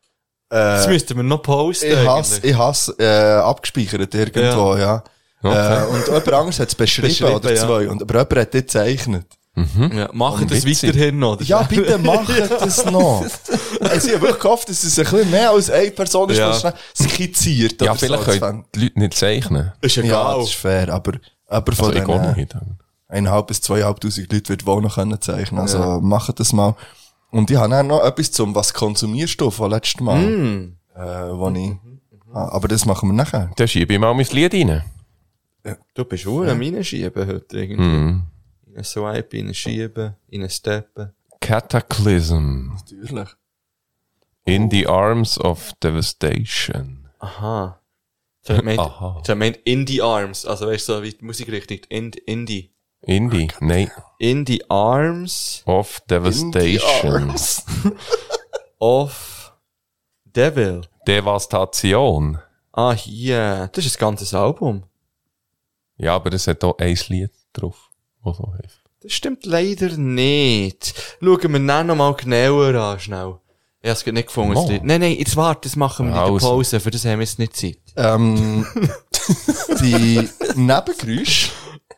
Ja. 0.54 0.76
Das 0.76 0.86
Äh, 0.86 0.90
müssten 0.90 1.16
wir 1.16 1.22
noch 1.22 1.42
posten. 1.42 1.86
ich 1.92 2.06
hasse, 2.08 2.40
ich 2.46 2.56
hasse 2.56 2.94
äh, 2.98 3.40
abgespeichert 3.42 4.14
irgendwo, 4.14 4.76
ja. 4.76 5.02
Okay. 5.42 5.82
Äh, 5.82 5.86
und 5.88 6.06
jemand 6.06 6.28
anderes 6.32 6.60
hat 6.60 6.68
es 6.68 6.74
beschrieben, 6.74 7.08
Beschrieben, 7.08 7.34
oder 7.34 7.54
ja. 7.54 7.60
zwei. 7.66 7.88
Und, 7.88 8.02
aber 8.02 8.14
jemand 8.14 8.36
hat 8.36 8.54
das 8.54 8.60
gezeichnet. 8.62 9.26
Ja, 9.94 10.08
machen 10.12 10.48
das 10.48 10.64
witzig. 10.64 10.88
weiterhin 10.90 11.18
noch. 11.20 11.40
Ja, 11.42 11.62
bitte 11.62 11.96
macht 11.98 12.28
das 12.60 12.84
noch. 12.86 13.24
Also, 13.80 14.08
ich 14.08 14.14
habe 14.14 14.22
wirklich 14.22 14.40
gehofft, 14.40 14.68
dass 14.68 14.82
es 14.82 14.98
ein 14.98 15.04
bisschen 15.04 15.30
mehr 15.30 15.50
als 15.50 15.70
eine 15.70 15.90
Person 15.92 16.28
ist, 16.30 16.38
Ja. 16.38 16.74
skizziert. 16.96 17.80
ja, 17.80 17.92
so. 17.92 17.98
vielleicht 17.98 18.26
Das 18.26 18.40
können 18.40 18.64
die 18.74 18.80
Leute 18.80 18.98
nicht 18.98 19.14
zeichnen. 19.14 19.72
Ist 19.80 19.94
Ja, 19.96 20.02
egal. 20.02 20.38
das 20.38 20.48
ist 20.48 20.54
fair, 20.54 20.88
aber 20.92 21.72
von 21.72 21.86
Also 21.86 21.92
ich 21.92 22.02
auch 22.08 22.22
den 22.22 22.34
nicht. 22.34 22.56
eineinhalb 23.06 23.46
bis 23.46 23.60
zweieinhalbtausend 23.60 24.32
Leute 24.32 24.48
wird 24.48 24.66
wohl 24.66 24.82
noch 24.82 24.96
können 24.96 25.20
zeichnen. 25.20 25.60
Also 25.60 25.78
Ja. 25.78 26.00
macht 26.00 26.40
das 26.40 26.52
mal. 26.52 26.74
Und 27.34 27.50
ich 27.50 27.56
habe 27.56 27.68
dann 27.68 27.88
noch 27.88 28.04
etwas 28.04 28.30
zum, 28.30 28.54
was 28.54 28.72
konsumierst 28.72 29.40
du 29.40 29.50
von 29.50 29.68
letztem 29.68 30.06
Mal? 30.06 30.20
Mm. 30.20 30.76
Äh, 30.94 31.00
wo 31.00 31.50
ich, 31.50 31.72
ah, 32.32 32.48
aber 32.50 32.68
das 32.68 32.86
machen 32.86 33.08
wir 33.08 33.12
nachher. 33.12 33.50
Dann 33.56 33.66
schiebe 33.66 33.92
ich 33.92 33.98
mal 33.98 34.14
mein 34.14 34.24
Lied 34.26 34.54
rein. 34.54 34.84
Du 35.94 36.04
bist 36.04 36.28
auch 36.28 36.42
am 36.42 36.60
Reinschieben 36.60 37.26
heute 37.26 37.58
irgendwie. 37.58 37.82
Mhm. 37.82 38.22
In 38.66 38.74
einen 38.76 38.84
Swipe, 38.84 39.36
in 39.36 39.46
einen 39.46 39.54
Schieben, 39.54 40.14
in 40.28 40.42
einen 40.42 40.50
Steppen. 40.50 41.12
Cataclysm. 41.40 42.76
Natürlich. 42.76 43.30
In 44.44 44.70
the 44.70 44.86
arms 44.86 45.36
of 45.40 45.72
devastation. 45.82 47.08
Aha. 47.18 47.80
Jetzt 48.46 49.28
hat 49.28 49.38
meint 49.38 49.56
in 49.64 49.86
the 49.88 50.02
arms. 50.02 50.46
Also 50.46 50.68
weißt 50.68 50.88
du, 50.88 50.92
so 50.92 51.02
wie 51.02 51.10
die 51.10 51.24
Musikrichtung. 51.24 51.78
In, 51.88 52.12
Indie. 52.26 52.73
Indie? 53.06 53.48
Nein. 53.60 53.90
In 54.18 54.44
the 54.46 54.64
arms 54.68 55.62
Of 55.66 56.00
devastation. 56.08 56.80
arms. 57.12 57.64
of 58.78 59.52
Devil. 60.24 60.82
Devastation. 61.06 62.38
Ah, 62.72 62.92
hier. 62.92 63.70
Das 63.72 63.84
ist 63.86 63.96
ein 63.96 64.00
ganzes 64.00 64.34
Album. 64.34 64.84
Ja, 65.96 66.16
aber 66.16 66.32
es 66.32 66.46
hat 66.46 66.64
auch 66.64 66.78
ein 66.78 66.98
Lied 67.08 67.30
drauf, 67.52 67.90
was 68.22 68.36
so 68.36 68.52
heißt. 68.52 68.80
Das 69.02 69.12
stimmt 69.12 69.44
leider 69.46 69.96
nicht. 69.96 70.94
Schauen 71.20 71.52
wir 71.52 71.66
dann 71.66 71.86
noch 71.86 71.94
mal 71.94 72.14
genauer 72.14 72.74
an, 72.74 72.98
schnell. 72.98 73.36
Ich 73.82 73.90
hab's 73.90 74.06
nicht 74.06 74.26
gefunden. 74.28 74.56
Lied. 74.66 74.82
Nein, 74.82 75.02
nein, 75.02 75.16
jetzt 75.18 75.36
warte, 75.36 75.68
das 75.68 75.76
machen 75.76 76.06
wir 76.06 76.12
in 76.12 76.14
der 76.14 76.22
Also. 76.24 76.48
Pause. 76.48 76.80
Für 76.80 76.90
das 76.90 77.04
haben 77.04 77.18
wir 77.18 77.26
jetzt 77.26 77.38
nicht 77.38 77.54
Zeit. 77.54 77.78
Ähm, 77.96 78.66
die 79.82 80.26
Nebengeräusche, 80.56 81.50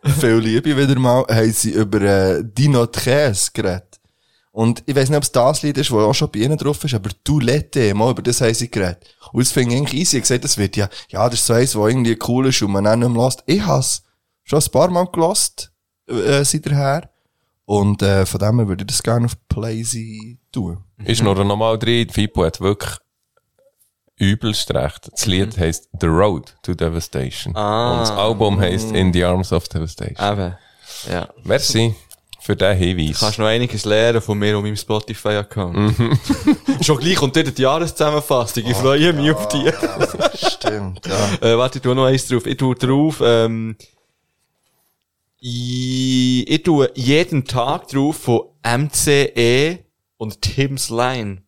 viel 0.09 0.37
Liebe 0.37 0.77
wieder 0.77 0.99
mal, 0.99 1.25
haben 1.29 1.53
sie 1.53 1.73
über 1.73 2.01
äh, 2.01 2.43
Dino 2.45 2.87
Tres 2.87 3.53
geredet. 3.53 4.01
Und 4.53 4.83
ich 4.87 4.97
weiß 4.97 5.11
nicht, 5.11 5.19
ob 5.19 5.23
es 5.23 5.33
das 5.33 5.63
Lied 5.63 5.77
ist, 5.77 5.91
das 5.91 5.99
auch 5.99 6.15
schon 6.15 6.31
bei 6.31 6.39
ihnen 6.41 6.57
drauf 6.57 6.83
ist, 6.83 6.95
aber 6.95 7.11
Du 7.25 7.41
Lette, 7.41 7.93
mal 7.93 8.11
über 8.11 8.23
das 8.23 8.41
haben 8.41 8.55
sie 8.55 8.71
geredet. 8.71 9.05
Und 9.33 9.43
das 9.45 9.53
finde 9.53 9.75
ich 9.75 9.81
eigentlich 9.81 10.01
easy. 10.01 10.17
Ich 10.17 10.23
gesagt, 10.23 10.45
das 10.45 10.57
wird 10.57 10.77
ja, 10.77 10.89
ja, 11.11 11.29
das 11.29 11.41
ist 11.41 11.47
so 11.47 11.53
eins, 11.53 11.77
was 11.77 11.89
irgendwie 11.91 12.19
cool 12.27 12.47
ist 12.47 12.63
und 12.63 12.73
man 12.73 12.87
auch 12.87 12.97
nicht 12.97 13.09
mehr 13.11 13.23
lässt. 13.23 13.43
Ich 13.45 13.67
has 13.67 14.03
schon 14.45 14.61
ein 14.61 14.71
paar 14.71 14.89
Mal 14.89 15.07
gelost, 15.13 15.73
äh, 16.09 16.43
seither. 16.43 17.11
Und 17.67 18.01
äh, 18.01 18.25
von 18.25 18.41
dem 18.41 18.59
her 18.59 18.69
würde 18.69 18.83
ich 18.85 18.87
das 18.87 19.03
gerne 19.03 19.27
auf 19.27 19.37
Playsy 19.49 20.39
tun. 20.51 20.79
Ist 21.05 21.23
noch 21.23 21.35
normal 21.35 21.79
drin, 21.79 22.09
Fipo 22.09 22.45
hat 22.45 22.61
wirklich 22.61 22.99
übelst 24.19 24.73
recht. 24.75 25.09
Das 25.13 25.27
Lied 25.27 25.57
heisst 25.59 25.89
The 26.01 26.07
Road 26.07 26.55
to 26.63 26.75
Devastation. 26.75 27.55
Ah. 27.57 27.93
Und 27.93 28.01
das 28.01 28.11
Album 28.11 28.61
heisst 28.61 28.93
In 28.93 29.13
the 29.13 29.25
Arms 29.25 29.53
of 29.53 29.69
Devastation. 29.69 30.33
Eben. 30.33 30.57
Ja. 31.11 31.29
Merci 31.45 31.95
für 32.47 32.55
den 32.55 32.77
Hinweis. 32.77 33.19
Kannst 33.19 33.39
noch 33.41 33.47
einiges 33.47 33.85
lernen 33.85 34.21
von 34.21 34.39
mir 34.39 34.57
und 34.57 34.63
meinem 34.63 34.77
Spotify-Account. 34.77 35.77
Mhm. 35.77 36.19
Schon 36.81 36.99
gleich 36.99 37.17
kommt 37.17 37.35
wieder 37.35 37.51
die 37.51 37.63
Jahreszusammenfassung. 37.63 38.65
Ich 38.65 38.77
freue 38.77 39.13
mich 39.13 39.33
auf 39.33 39.49
die. 39.49 39.69
Stimmt, 40.47 41.05
ja. 41.07 41.49
Äh, 41.49 41.59
warte, 41.59 41.79
ich 41.79 41.83
tu 41.83 41.93
noch 41.93 42.07
eins 42.07 42.29
drauf. 42.29 42.47
Ich 42.47 42.57
tu 42.57 42.73
drauf, 42.75 43.21
ähm, 43.25 43.77
ich, 45.39 46.49
ich 46.49 46.63
tu 46.63 46.85
jeden 46.95 47.45
Tag 47.45 47.89
drauf 47.89 48.17
von 48.17 48.43
MCE 48.63 49.81
und 50.17 50.41
Tim's 50.41 50.89
Line. 50.89 51.43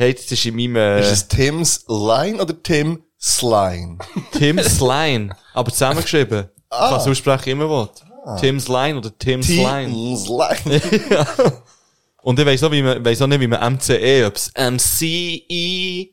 Hey, 0.00 0.14
das 0.14 0.30
ist 0.30 0.46
in 0.46 0.54
meinem, 0.54 0.76
äh, 0.76 1.00
Ist 1.00 1.10
es 1.10 1.26
Tim's 1.26 1.84
Line 1.88 2.40
oder 2.40 2.62
Tim 2.62 3.02
Sline? 3.20 3.98
Tim's 4.30 4.78
Line. 4.80 5.34
Aber 5.54 5.72
zusammengeschrieben. 5.72 6.48
Ah. 6.70 6.90
Kannst 6.90 7.06
du 7.06 7.10
aussprechen, 7.10 7.50
immer 7.50 7.68
was. 7.68 8.40
Tim's 8.40 8.68
Line 8.68 8.96
oder 8.98 9.18
Tim's 9.18 9.48
Line. 9.48 9.90
Tim's 9.90 10.28
Line. 10.28 10.80
ja. 11.10 11.26
Und 12.22 12.38
ich 12.38 12.46
weiss 12.46 12.62
auch, 12.62 12.70
wie 12.70 12.80
man, 12.80 13.04
weiss 13.04 13.20
auch 13.20 13.26
nicht, 13.26 13.40
wie 13.40 13.48
man 13.48 13.74
MCE, 13.74 14.24
ob's 14.28 14.52
MCE 14.56 16.10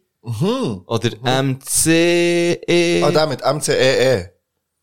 oder 0.87 1.43
MCE. 1.43 3.03
Ah, 3.03 3.11
der 3.11 3.27
mit 3.27 3.41
MCEE. 3.45 4.31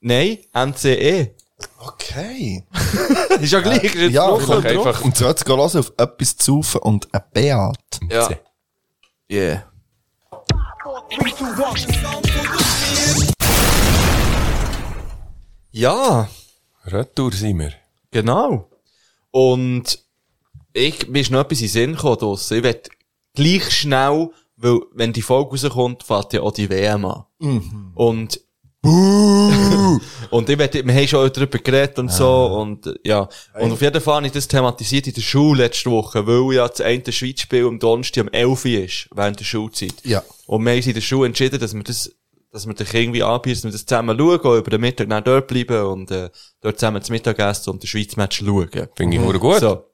Nein, 0.01 0.39
MCE. 0.55 1.35
Okay. 1.81 2.65
ist 3.41 3.53
ja 3.53 3.59
gleich. 3.59 3.83
Ist 3.83 3.95
jetzt 3.97 4.13
ja, 4.13 4.29
noch 4.29 4.39
einfach, 4.39 4.63
drauf. 4.63 4.87
einfach. 4.87 5.05
Und 5.05 5.17
so 5.17 5.27
jetzt 5.27 5.45
gehen 5.45 5.57
hören 5.57 5.77
auf 5.77 5.93
etwas 5.97 6.37
zu 6.37 6.63
saufen 6.63 6.83
und 6.83 7.09
ein 7.13 7.23
Beat. 7.33 8.01
Ja. 8.09 8.29
Yeah. 9.33 9.63
Ja. 15.71 16.29
Retour 16.85 17.33
sind 17.33 17.59
wir. 17.59 17.73
Genau. 18.11 18.69
Und 19.31 20.05
ich, 20.75 21.09
mir 21.09 21.21
ist 21.21 21.31
noch 21.31 21.41
etwas 21.41 21.61
in 21.61 21.65
den 21.65 21.71
Sinn 21.71 21.93
gekommen 21.93 22.19
draussen. 22.19 22.59
Ich 22.59 22.63
will 22.63 22.83
gleich 23.33 23.71
schnell, 23.71 24.29
weil, 24.57 24.81
wenn 24.93 25.15
die 25.15 25.23
Folge 25.23 25.53
rauskommt, 25.53 26.03
fährt 26.03 26.35
ja 26.35 26.43
auch 26.43 26.53
die 26.53 26.69
WM 26.69 27.07
an. 27.07 27.25
Mhm. 27.39 27.93
Und, 27.95 28.39
und 30.31 30.49
ich 30.49 30.59
will, 30.59 30.71
wir 30.87 30.95
haben 30.95 31.07
schon 31.09 31.33
darüber 31.33 31.59
geredet 31.59 31.99
und 31.99 32.11
so, 32.11 32.27
Ah. 32.27 32.47
und, 32.61 32.93
ja. 33.05 33.29
Und 33.61 33.73
auf 33.73 33.81
jeden 33.81 34.01
Fall 34.01 34.17
habe 34.17 34.27
ich 34.27 34.33
das 34.33 34.49
thematisiert 34.49 35.07
in 35.07 35.15
der 35.15 35.21
Schule 35.21 35.63
letzte 35.65 35.91
Woche, 35.91 36.27
weil 36.27 36.57
ja 36.57 36.67
das 36.69 36.81
eine 36.81 37.13
Schweizspiel 37.13 37.67
am 37.67 37.79
Donnerstag 37.79 38.25
um 38.25 38.29
11 38.33 38.65
Uhr 38.65 38.71
ist, 38.85 39.09
während 39.15 39.39
der 39.39 39.45
Schulzeit. 39.45 39.95
Ja. 40.05 40.23
Und 40.47 40.65
wir 40.65 40.71
haben 40.73 40.77
uns 40.79 40.87
in 40.87 40.95
der 40.95 41.01
Schule 41.01 41.27
entschieden, 41.27 41.61
dass 41.61 41.75
wir 41.75 41.83
das, 41.85 42.11
dass 42.51 42.67
wir 42.67 42.75
dich 42.75 42.93
irgendwie 42.93 43.23
anbieten, 43.23 43.55
dass 43.59 43.65
wir 43.65 43.71
das 43.73 43.87
zusammen 43.87 44.19
schauen, 44.19 44.59
über 44.59 44.71
den 44.71 44.81
Mittag 44.81 45.09
dann 45.09 45.23
dort 45.25 45.47
bleiben 45.47 45.83
und, 45.87 46.11
äh, 46.11 46.31
dort 46.61 46.79
zusammen 46.81 47.03
zum 47.03 47.13
Mittagessen 47.15 47.71
und 47.71 47.83
den 47.83 47.87
Schweiz-Match 47.87 48.39
schauen. 48.45 48.69
Finde 48.97 49.17
ich 49.17 49.23
mhm. 49.23 49.39
gut. 49.39 49.61
So. 49.61 49.85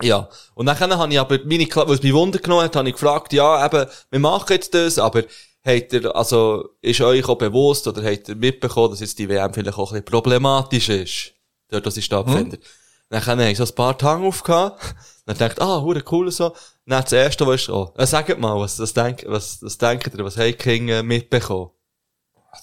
Ja. 0.00 0.28
Und 0.54 0.66
dann 0.66 0.78
habe 0.78 1.12
ich 1.12 1.20
aber 1.20 1.38
meine, 1.44 1.64
Kla- 1.64 1.88
was 1.88 2.02
mich 2.02 2.14
Wunder 2.14 2.38
genommen 2.38 2.62
hat, 2.62 2.76
habe 2.76 2.88
ich 2.88 2.94
gefragt, 2.94 3.32
ja, 3.32 3.66
eben, 3.66 3.86
wir 4.10 4.20
machen 4.20 4.46
jetzt 4.52 4.72
das, 4.72 4.98
aber 4.98 5.24
habt 5.68 5.92
ihr, 5.92 6.16
also, 6.16 6.70
ist 6.80 7.00
euch 7.00 7.28
auch 7.28 7.36
bewusst 7.38 7.86
oder 7.86 8.02
habt 8.02 8.28
ihr 8.28 8.36
mitbekommen, 8.36 8.90
dass 8.90 9.00
jetzt 9.00 9.18
die 9.18 9.28
WM 9.28 9.52
vielleicht 9.52 9.78
auch 9.78 9.92
ein 9.92 10.02
bisschen 10.02 10.04
problematisch 10.04 10.88
ist? 10.88 11.32
Dort, 11.68 11.86
was 11.86 11.94
sie 11.94 12.02
stattfindet. 12.02 12.62
Dann 13.10 13.24
habe 13.24 13.48
ich 13.50 13.56
so 13.58 13.64
ein 13.64 13.74
paar 13.74 13.96
Tage 13.96 14.22
aufgehabt. 14.22 14.94
Dann 15.26 15.36
dachte 15.38 15.62
ah, 15.62 15.80
hure 15.80 16.02
cool 16.10 16.30
so. 16.30 16.54
Dann 16.86 17.02
das 17.02 17.12
erste, 17.12 17.46
was 17.46 17.62
ist, 17.62 17.70
oh, 17.70 17.92
äh, 17.96 18.06
sagt 18.06 18.38
mal, 18.38 18.58
was, 18.58 18.78
was 18.78 18.92
denkt, 18.94 19.24
was, 19.26 19.62
was 19.62 19.78
denkt 19.78 20.14
ihr, 20.14 20.24
was 20.24 20.36
habt 20.36 20.46
ihr 20.46 20.52
Kinder 20.56 21.02
mitbekommen? 21.02 21.70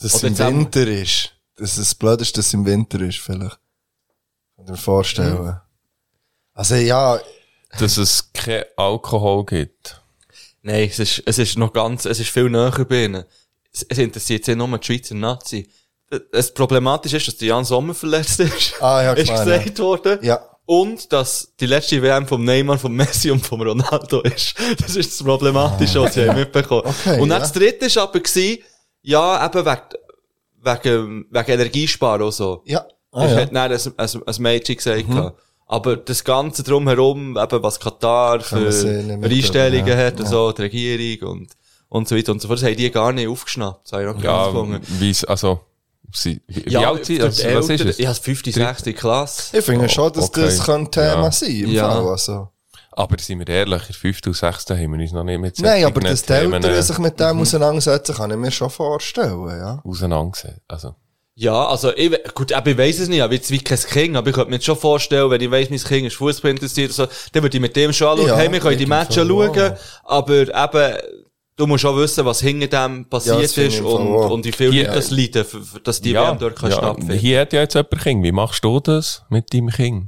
Dass 0.02 0.15
es 0.15 0.23
im 0.23 0.36
zusammen- 0.36 0.60
Winter 0.60 0.88
ist. 0.88 1.32
Dass 1.57 1.77
es 1.77 1.95
blöd 1.95 2.22
ist, 2.22 2.38
dass 2.38 2.48
es 2.48 2.53
im 2.53 2.65
Winter 2.65 2.99
ist, 3.02 3.19
vielleicht. 3.19 3.60
Kann 4.56 4.65
ich 4.65 4.72
mir 4.72 4.77
vorstellen. 4.77 5.61
Also, 6.53 6.76
ja. 6.76 7.19
Dass 7.80 7.98
es 7.98 8.32
kein 8.34 8.64
Alkohol 8.77 9.45
gibt. 9.45 10.02
Nein, 10.66 10.90
es 10.90 10.98
ist, 10.98 11.22
es 11.28 11.38
ist 11.38 11.60
noch 11.60 11.72
ganz, 11.72 12.06
es 12.06 12.20
ist 12.20 12.32
viel 12.32 12.50
näher 12.50 12.72
bei 12.90 13.06
ihnen. 13.06 13.24
Es, 13.72 13.86
es 13.88 14.00
interessiert 14.00 14.46
sie 14.46 14.56
nur 14.56 14.76
die 14.80 14.84
Schweizer 14.84 15.14
Nazi. 15.14 15.70
Das 16.32 16.52
Problematische 16.52 17.18
ist, 17.18 17.28
dass 17.28 17.38
der 17.38 17.50
Jan 17.50 17.64
Sommer 17.64 17.94
verletzt 17.94 18.40
ist. 18.40 18.82
Ah, 18.82 19.04
ja, 19.04 19.14
ist 19.14 19.28
klar, 19.28 19.46
gesagt 19.46 19.78
worden. 19.78 20.20
Ja. 20.24 20.40
Und, 20.66 21.14
dass 21.14 21.54
die 21.60 21.68
letzte 21.68 22.02
WM 22.02 22.28
vom 22.28 22.44
Neymar, 22.44 22.80
vom 22.80 22.96
Messi 22.96 23.30
und 23.30 23.46
vom 23.46 23.62
Ronaldo 23.62 24.22
ist. 24.22 24.56
Das 24.82 24.96
ist 24.96 25.12
das 25.12 25.24
Problematische, 25.24 26.02
was 26.02 26.16
sie 26.16 26.28
haben 26.28 26.40
mitbekommen. 26.40 26.82
Okay, 26.84 27.22
und 27.22 27.30
dann 27.30 27.38
ja. 27.38 27.40
das 27.40 27.54
dritte 27.54 27.86
ist 27.86 28.00
aber 28.00 28.20
gewesen, 28.20 28.64
ja, 29.04 29.46
eben 29.46 29.64
wegen, 29.64 29.82
wegen, 30.64 31.26
wegen 31.30 31.52
Energiesparen 31.52 32.24
und 32.24 32.34
so. 32.34 32.64
Ja. 32.66 32.84
Ah, 33.12 33.24
das 33.24 33.32
ja. 33.34 33.38
hat 33.42 33.56
dann 33.56 33.72
ein, 33.72 33.80
ein, 33.98 34.24
ein 34.26 34.42
Mädchen 34.42 34.76
gesagt. 34.78 35.08
gehabt. 35.08 35.40
Aber 35.68 35.98
das 35.98 36.24
Ganze 36.24 36.64
drumherum, 36.64 37.38
eben 37.38 37.64
was 37.64 37.80
Katar 37.80 38.40
für, 38.42 38.72
sehen, 38.72 39.22
für 39.24 39.30
Einstellungen 39.30 39.88
ja, 39.88 39.98
hat 39.98 40.20
und 40.20 40.26
ja. 40.26 40.30
so, 40.30 40.52
die 40.52 40.62
Regierung 40.62 41.32
und, 41.32 41.52
und 41.90 42.08
so 42.08 42.16
weiter 42.16 42.32
und 42.32 42.42
so 42.42 42.48
fort, 42.48 42.60
das 42.62 42.68
haben 42.70 42.76
die 42.78 42.92
gar 42.92 43.12
nicht 43.12 43.28
aufgeschnappt. 43.28 43.86
Das 43.86 43.94
habe 43.94 44.04
ich 44.04 44.16
noch 44.16 44.24
Ja, 44.24 44.80
wie's, 45.00 45.24
also, 45.26 45.62
Sie, 46.14 46.42
wie, 46.48 46.66
wie 46.68 46.78
alt 46.78 47.06
sind 47.06 47.22
also, 47.22 47.44
Was 47.56 47.70
ist 47.70 47.82
es? 47.86 47.98
Ja, 47.98 48.14
5., 48.14 48.44
6. 48.46 48.84
Klasse. 48.96 49.58
Ich 49.58 49.66
finde 49.66 49.90
schon, 49.90 50.14
dass 50.14 50.26
Okay. 50.26 50.42
das 50.44 50.64
könnte 50.64 50.92
Thema 51.02 51.24
Ja. 51.24 51.32
sein 51.32 51.50
im 51.50 51.72
Ja. 51.72 51.92
Fall. 51.92 52.08
Also. 52.10 52.50
Aber 52.92 53.18
sind 53.20 53.40
wir 53.40 53.48
ehrlich, 53.48 53.88
in 53.90 53.94
5. 53.96 54.20
und 54.28 54.34
6. 54.36 54.70
haben 54.70 54.92
wir 54.94 55.00
uns 55.00 55.12
noch 55.12 55.24
nicht 55.24 55.40
mit 55.40 55.60
Nein, 55.60 55.84
aber 55.84 56.00
dass 56.00 56.22
die 56.24 56.32
Eltern 56.34 56.64
äh, 56.64 56.82
sich 56.82 56.98
mit 57.00 57.20
dem 57.20 57.40
auseinandersetzen, 57.40 58.16
kann 58.16 58.32
ich 58.32 58.38
mir 58.38 58.52
schon 58.52 58.70
vorstellen, 58.70 59.48
ja. 59.50 59.82
auseinandergesetzt. 59.84 60.62
Also, 60.68 60.96
Ja, 61.38 61.68
also, 61.68 61.94
ich, 61.94 62.12
gut, 62.34 62.52
eben, 62.52 62.70
ich 62.70 62.78
weiss 62.78 62.99
es 62.99 63.10
nicht, 63.10 63.18
ich 63.18 63.22
habe 63.24 63.36
jetzt 63.36 63.52
wie 63.52 63.60
kein 63.60 63.78
Kind, 63.78 64.16
aber 64.16 64.30
ich 64.30 64.34
könnte 64.36 64.49
mir 64.52 64.56
jetzt 64.56 64.66
schon 64.66 64.78
vorstellen, 64.78 65.30
wenn 65.30 65.41
ich 65.41 65.52
weiss, 65.52 65.70
mein 65.70 65.80
Kind 65.80 66.07
ist 66.07 66.16
Fußball 66.16 66.52
interessiert, 66.52 66.98
oder 66.98 67.07
so, 67.10 67.14
dann 67.34 67.44
würde 67.44 67.57
ich 67.57 67.62
mit 67.62 67.76
dem 67.76 67.91
schon 67.91 68.07
anschauen, 68.07 68.28
Ja, 68.30 68.38
hey, 68.38 68.49
wir 68.49 68.60
können 68.62 68.78
die 68.78 68.86
Matches 68.86 69.16
schauen, 69.28 69.49
auch. 69.60 69.76
aber 70.06 70.34
eben, 70.44 70.98
du 71.57 71.68
musst 71.68 71.86
auch 71.86 71.98
wissen, 71.98 72.24
was 72.26 72.40
hinter 72.40 72.68
dem 72.88 72.99
Ja, 72.99 73.03
passiert 73.10 73.57
ich 73.57 73.57
ist 73.57 73.82
und, 73.82 73.86
auch. 74.07 74.30
und 74.30 74.45
wie 74.45 74.53
viel 74.53 74.72
Hier- 74.72 74.84
Leute 74.84 74.95
das 74.95 75.12
leiden, 75.12 75.45
dass 75.84 75.99
die 75.99 76.12
ja, 76.12 76.30
WM 76.30 76.40
dort 76.40 76.56
kann 76.56 76.70
ja, 76.72 76.78
stattfinden. 76.78 77.14
hier 77.18 77.41
hat 77.41 77.52
ja 77.52 77.60
jetzt 77.62 77.74
jemand 77.76 78.02
Kind. 78.02 78.24
Wie 78.24 78.32
machst 78.32 78.64
du 78.64 78.80
das 78.80 79.24
mit 79.30 79.53
deinem 79.53 79.70
Kind? 79.72 80.07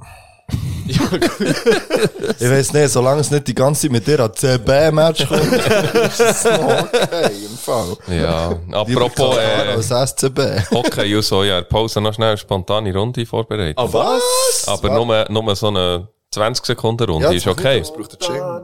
Ich 2.40 2.50
weiss 2.50 2.72
nicht, 2.72 2.90
solange 2.90 3.22
es 3.22 3.32
nicht 3.32 3.48
die 3.48 3.56
ganze 3.56 3.82
Zeit 3.82 3.92
mit 3.92 4.08
dir 4.08 4.20
an 4.20 4.34
CB-Match 4.34 5.28
kommt, 5.28 5.52
ist 5.54 6.20
es 6.20 6.44
noch 6.46 6.84
okay, 6.84 7.46
im 7.46 7.58
Fall. 7.58 7.98
Ja, 8.08 8.58
apropos, 8.72 9.38
äh, 9.38 9.76
als 9.76 9.88
SCB. 10.12 10.40
Okay, 10.72 11.16
und 11.16 11.24
so, 11.24 11.44
ja, 11.44 11.62
Pause 11.62 12.00
noch 12.00 12.14
schnell 12.14 12.30
eine 12.30 12.38
spontane 12.38 12.94
Runde 12.94 13.26
vorbereitet. 13.26 13.78
Ah, 13.78 13.88
was? 13.92 14.68
Aber 14.68 14.90
nur, 14.92 15.26
nur 15.30 15.56
so 15.56 15.68
eine 15.68 16.08
20 16.32 16.66
Sekunden 16.66 17.10
Runde 17.10 17.28
Ja, 17.28 17.34
ist 17.34 17.48
okay. 17.48 17.80
Das 17.80 17.94
braucht 17.94 18.22
der 18.22 18.28
Jingle. 18.28 18.64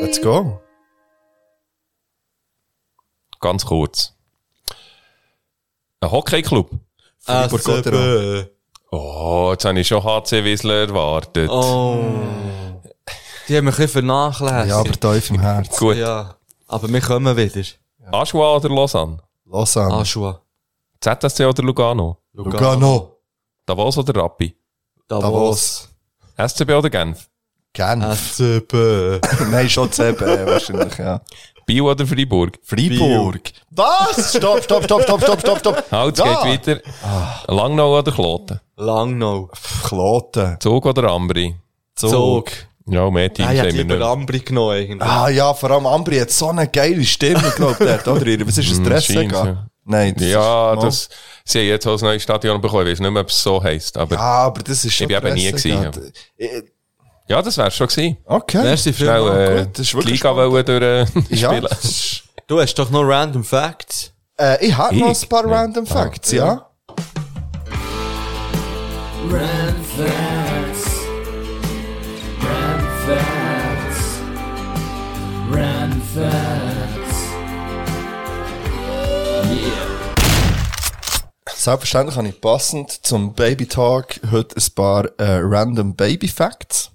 Let's 0.00 0.20
go. 0.20 0.60
Ganz 3.40 3.64
kurz. 3.64 4.14
Ein 6.00 6.10
Hockeyclub. 6.10 6.70
Gotteron. 7.26 8.46
Oh, 8.92 9.50
jetzt 9.52 9.64
habe 9.64 9.78
ich 9.78 9.86
schon 9.86 10.02
HC 10.02 10.44
Wiesler 10.44 10.88
erwartet. 10.88 11.48
Oh. 11.48 12.02
Die 13.48 13.56
haben 13.56 13.64
mich 13.64 13.74
ein 13.74 13.82
bisschen 13.82 13.88
vernachlässigt. 13.88 14.68
Ja, 14.68 14.78
aber 14.78 14.92
tief 15.14 15.30
im 15.30 15.40
Herz. 15.40 15.76
Gut. 15.76 15.96
Ja. 15.96 16.34
Aber 16.66 16.88
wir 16.88 17.00
kommen 17.00 17.36
wieder. 17.36 17.62
Aschua 18.12 18.56
oder 18.56 18.68
Lausanne? 18.68 19.18
Lausanne. 19.44 19.94
Aschua. 19.94 20.40
ZSC 21.00 21.46
oder 21.46 21.62
Lugano? 21.62 22.18
Lugano. 22.32 23.16
Davos 23.64 23.98
oder 23.98 24.22
Rappi? 24.22 24.56
Davos. 25.08 25.88
SCB 26.36 26.70
oder 26.72 26.90
Genf? 26.90 27.28
Genf. 27.72 28.32
SCB. 28.32 29.20
Nein, 29.50 29.68
schon 29.70 29.90
CB 29.92 30.20
wahrscheinlich, 30.46 30.98
ja. 30.98 31.20
Biel 31.66 31.82
oder 31.82 32.04
Freiburg? 32.06 32.58
Freiburg. 32.64 33.40
Was? 33.70 34.34
Stopp, 34.36 34.64
stopp, 34.64 34.84
stopp, 34.84 35.02
stopp, 35.02 35.22
stopp, 35.22 35.40
stopp, 35.40 35.58
stopp. 35.60 35.84
Halt, 35.92 36.18
es 36.18 36.24
geht 36.24 36.66
weiter. 36.66 36.80
Langnau 37.46 37.98
oder 37.98 38.10
Kloten? 38.10 38.60
Langnau. 38.76 39.48
Kloten. 39.84 40.56
Zug 40.58 40.84
oder 40.86 41.10
Ambri? 41.10 41.54
Zug. 41.94 42.50
Ja, 42.86 43.08
mehr 43.08 43.32
Teams 43.32 43.48
Ah, 43.48 43.52
ich 43.52 43.60
haben 43.60 43.72
wir 43.76 43.84
nicht. 43.84 44.02
Ambri 44.02 44.40
genommen, 44.40 44.72
eigentlich. 44.74 45.08
Ah 45.08 45.28
ja, 45.28 45.54
vor 45.54 45.70
allem 45.70 45.86
Ambri 45.86 46.18
hat 46.18 46.30
so 46.32 46.48
eine 46.48 46.66
geile 46.66 47.04
Stimme, 47.04 47.40
ich, 47.46 47.54
dort, 47.54 48.08
oder? 48.08 48.46
Was 48.46 48.58
ist 48.58 48.84
das, 48.84 49.08
Mm, 49.08 49.30
ja. 49.30 49.66
Nein, 49.84 50.14
das 50.16 50.26
Ja, 50.26 50.74
ist, 50.74 50.82
das, 50.82 51.08
sie 51.44 51.58
haben 51.60 51.66
jetzt 51.68 51.86
auch 51.86 51.98
ein 51.98 52.04
neues 52.04 52.22
Stadion 52.24 52.60
bekommen. 52.60 52.86
Ich 52.86 52.92
weiß 52.94 53.00
nicht 53.00 53.10
mehr, 53.12 53.22
ob 53.22 53.28
es 53.28 53.40
so 53.40 53.62
heisst. 53.62 53.96
Aber 53.96 54.16
Ja, 54.16 54.20
aber 54.20 54.60
das 54.62 54.78
ist 54.78 54.86
ich 54.86 54.96
schon 54.96 55.06
bin 55.08 55.16
eben 55.18 55.34
nie 55.34 55.52
gewesen. 55.52 56.12
Ja, 57.30 57.36
ja 57.36 57.42
das 57.42 57.56
wär's 57.56 57.74
schon 57.76 57.86
gewesen. 57.86 58.16
Okay. 58.26 58.62
Merci 58.62 58.92
Schnell, 58.92 59.22
vielmals. 59.22 59.36
äh, 59.38 59.66
das 59.72 59.80
ist 59.80 59.90
die 59.92 59.94
wirklich 59.96 60.14
Liga 60.14 60.36
wollen 60.36 60.64
durch, 60.64 60.82
äh, 60.82 61.06
Ja. 61.36 61.54
spielen. 61.54 61.68
Du 62.46 62.60
hast 62.60 62.74
doch 62.74 62.90
noch 62.90 63.02
Random 63.04 63.44
Facts. 63.44 64.12
Äh, 64.38 64.66
ich 64.66 64.76
habe 64.76 64.96
noch 64.96 65.08
ein 65.08 65.28
paar 65.28 65.46
Ja. 65.48 65.60
Random 65.60 65.84
Ah, 65.88 65.92
Facts, 65.92 66.32
ja. 66.32 66.66
Random 69.30 69.84
facts. 69.84 70.90
Random 72.42 72.90
facts. 73.06 74.20
Random 75.52 76.02
facts. 76.14 77.18
Yeah. 79.52 79.86
Selbstverständlich 81.54 82.16
habe 82.16 82.28
ich 82.28 82.40
passend 82.40 82.90
zum 82.90 83.34
Baby 83.34 83.66
Talk 83.66 84.18
heute 84.32 84.56
ein 84.56 84.74
paar 84.74 85.04
äh, 85.18 85.38
Random 85.42 85.94
Baby 85.94 86.26
Facts. 86.28 86.90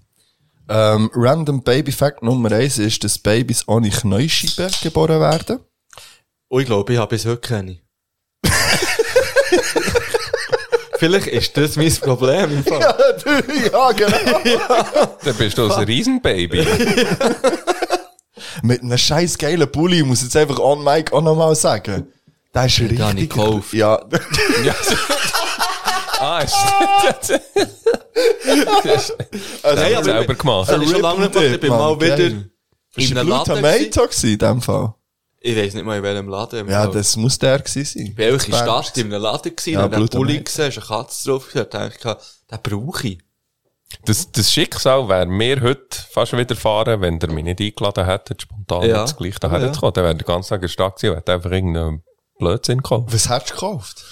Ähm, 0.67 1.11
Random 1.13 1.61
Baby 1.63 1.91
Fact 1.91 2.23
Nummer 2.23 2.51
eins 2.51 2.79
ist, 2.79 3.03
dass 3.03 3.19
Babys 3.19 3.67
ohne 3.67 3.89
Knäuscheibe 3.89 4.71
geboren 4.81 5.19
werden. 5.19 5.59
Oh, 6.49 6.59
ich 6.59 6.65
glaube, 6.65 6.93
ich 6.93 6.99
habe 6.99 7.15
bis 7.15 7.25
heute 7.25 7.37
keine. 7.37 7.77
Vielleicht 10.97 11.27
ist 11.27 11.55
das 11.57 11.75
mein 11.75 11.93
Problem 11.93 12.51
im 12.51 12.63
Fall. 12.63 12.79
ja, 13.71 13.91
genau. 13.91 14.17
Dann 15.23 15.35
bist 15.35 15.57
du 15.57 15.71
ein 15.71 15.83
Riesenbaby. 15.83 16.65
Mit 18.63 18.81
einem 18.81 18.97
scheiß 18.97 19.37
geilen 19.37 19.69
Bulli, 19.69 19.99
ich 19.99 20.05
muss 20.05 20.23
jetzt 20.23 20.35
einfach 20.37 20.57
on 20.59 20.83
mic 20.83 21.11
auch 21.11 21.21
nochmal 21.21 21.55
sagen. 21.55 22.07
Der 22.53 22.65
ist 22.65 22.79
richtig. 22.79 23.01
habe 23.01 23.19
ich 23.19 23.29
gekauft. 23.29 23.73
Ja. 23.73 23.99
Ah, 26.19 26.39
ist 26.41 26.55
Also, 29.63 29.81
Nein, 29.81 29.95
aber 29.95 30.03
selber 30.03 30.33
ich- 30.33 30.39
gemacht. 30.39 30.67
Das 30.69 30.75
habe 30.75 30.83
ich 30.83 30.89
schon 30.91 31.01
lange 31.01 31.19
nicht. 31.27 31.35
Ich 31.35 31.59
bin 31.59 31.69
Mann, 31.69 31.79
mal 31.79 31.99
wieder. 32.01 32.17
Ist 32.97 33.11
in 33.11 33.17
einem 33.17 33.29
Laden. 33.29 33.55
Tomato 33.55 34.01
gewesen. 34.07 34.29
in 34.31 34.37
dem 34.37 34.61
Fall? 34.61 34.93
Ich 35.41 35.55
weiß 35.55 35.73
nicht 35.75 35.85
mal, 35.85 35.97
in 35.97 36.03
welchem 36.03 36.27
Laden. 36.29 36.67
Ja, 36.69 36.83
Fall. 36.83 36.91
das 36.93 37.15
muss 37.17 37.37
der 37.37 37.59
gewesen 37.59 37.85
sein. 37.85 38.13
Bei 38.15 38.31
welcher 38.31 38.51
Das 38.51 38.65
wär- 38.65 38.83
Stadt 38.83 38.97
in 38.97 39.13
einem 39.13 39.21
Laden 39.21 39.55
gewesen, 39.55 39.73
Ja, 39.73 39.87
Blue 39.87 40.07
Bulli 40.07 40.33
Tomato. 40.33 40.43
gesehen, 40.45 40.69
ist 40.69 40.77
eine 40.77 40.85
Katze 40.87 41.27
drauf 41.29 41.49
da 41.53 41.63
dachte 41.65 41.91
ich, 41.95 42.01
den 42.51 42.59
brauche 42.63 43.07
ich. 43.07 43.19
Das, 44.05 44.31
das 44.31 44.51
Schicksal 44.51 45.07
wäre 45.07 45.25
mir 45.27 45.61
heute 45.61 45.85
fast 46.11 46.33
widerfahren, 46.35 47.01
wenn 47.01 47.19
der 47.19 47.29
mich 47.31 47.43
nicht 47.43 47.61
eingeladen 47.61 48.05
hätte, 48.05 48.35
spontan 48.41 48.81
Ja. 48.89 48.95
das 49.01 49.15
gleich 49.15 49.37
daher 49.39 49.59
Ja. 49.61 49.71
zu 49.73 49.79
kommen. 49.81 49.93
Dann 49.93 50.03
wäre 50.05 50.15
der 50.15 50.25
ganze 50.25 50.49
Tag 50.49 50.57
in 50.57 50.61
der 50.61 50.67
Stadt 50.69 50.95
gewesen 50.95 51.11
und 51.11 51.17
hätte 51.17 51.33
einfach 51.33 51.51
irgendeinen 51.51 52.03
Blödsinn 52.39 52.77
gekauft. 52.79 53.13
Was 53.13 53.29
hast 53.29 53.49
du 53.49 53.53
gekauft? 53.53 54.03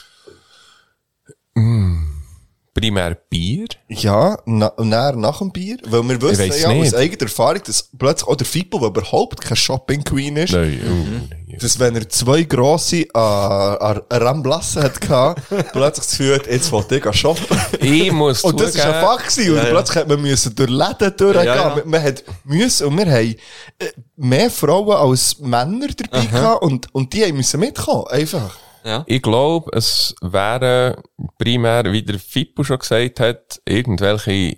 Primär 2.73 3.15
Bier. 3.29 3.67
Ja, 3.87 4.39
na, 4.45 4.67
und 4.67 4.89
dann 4.89 5.19
nach 5.19 5.37
dem 5.37 5.51
Bier, 5.51 5.77
weil 5.85 6.01
wir 6.09 6.19
wissen 6.23 6.51
ja 6.59 6.69
aus 6.69 6.73
nicht. 6.73 6.95
eigener 6.95 7.21
Erfahrung, 7.21 7.61
dass 7.63 7.87
plötzlich 7.97 8.27
auch 8.27 8.35
der 8.35 8.47
Fippo, 8.47 8.79
der 8.79 8.87
überhaupt 8.87 9.41
kein 9.41 9.55
Shopping 9.55 10.03
Queen 10.03 10.37
ist, 10.37 10.53
Nein, 10.53 10.79
oh, 10.83 11.55
dass 11.61 11.77
wenn 11.79 11.95
er 11.95 12.09
zwei 12.09 12.41
grosse 12.41 13.01
äh, 13.01 13.05
äh, 13.13 14.01
Ramblassen 14.09 14.81
hat 14.81 14.99
gehabt, 14.99 15.43
plötzlich 15.49 16.05
das 16.05 16.09
Gefühl 16.09 16.35
hat, 16.35 16.47
jetzt 16.47 16.71
wollte 16.71 16.97
ich 16.97 17.15
shoppen. 17.15 17.57
Ich 17.79 18.11
muss 18.11 18.43
Und 18.43 18.59
das 18.59 18.75
war 18.75 18.85
ein 18.85 19.05
Fakt 19.05 19.35
gewesen, 19.35 19.51
und 19.51 19.57
Ja, 19.57 19.63
ja. 19.65 19.69
plötzlich 19.69 19.97
hat 19.97 20.07
man 20.07 20.21
müssen 20.21 20.55
durch 20.55 20.69
Läden 20.71 21.17
durchgehen. 21.17 21.45
Ja, 21.45 21.77
ja. 21.77 21.81
Man, 21.85 22.01
hat 22.01 22.23
müssen, 22.43 22.87
und 22.87 22.97
wir 22.97 23.05
haben 23.05 23.35
äh, 23.77 23.85
mehr 24.15 24.49
Frauen 24.49 24.97
als 24.97 25.37
Männer 25.37 25.89
dabei 25.95 26.25
gehabt, 26.25 26.63
und, 26.63 26.87
und 26.95 27.13
die 27.13 27.23
haben 27.23 27.37
müssen 27.37 27.59
mitkommen, 27.59 28.07
einfach. 28.07 28.57
Ja. 28.83 29.03
Ich 29.07 29.21
glaube, 29.21 29.71
es 29.75 30.15
wären 30.21 30.95
primär, 31.37 31.91
wie 31.91 32.03
der 32.03 32.19
Fippo 32.19 32.63
schon 32.63 32.79
gesagt 32.79 33.19
hat, 33.19 33.61
irgendwelche 33.65 34.57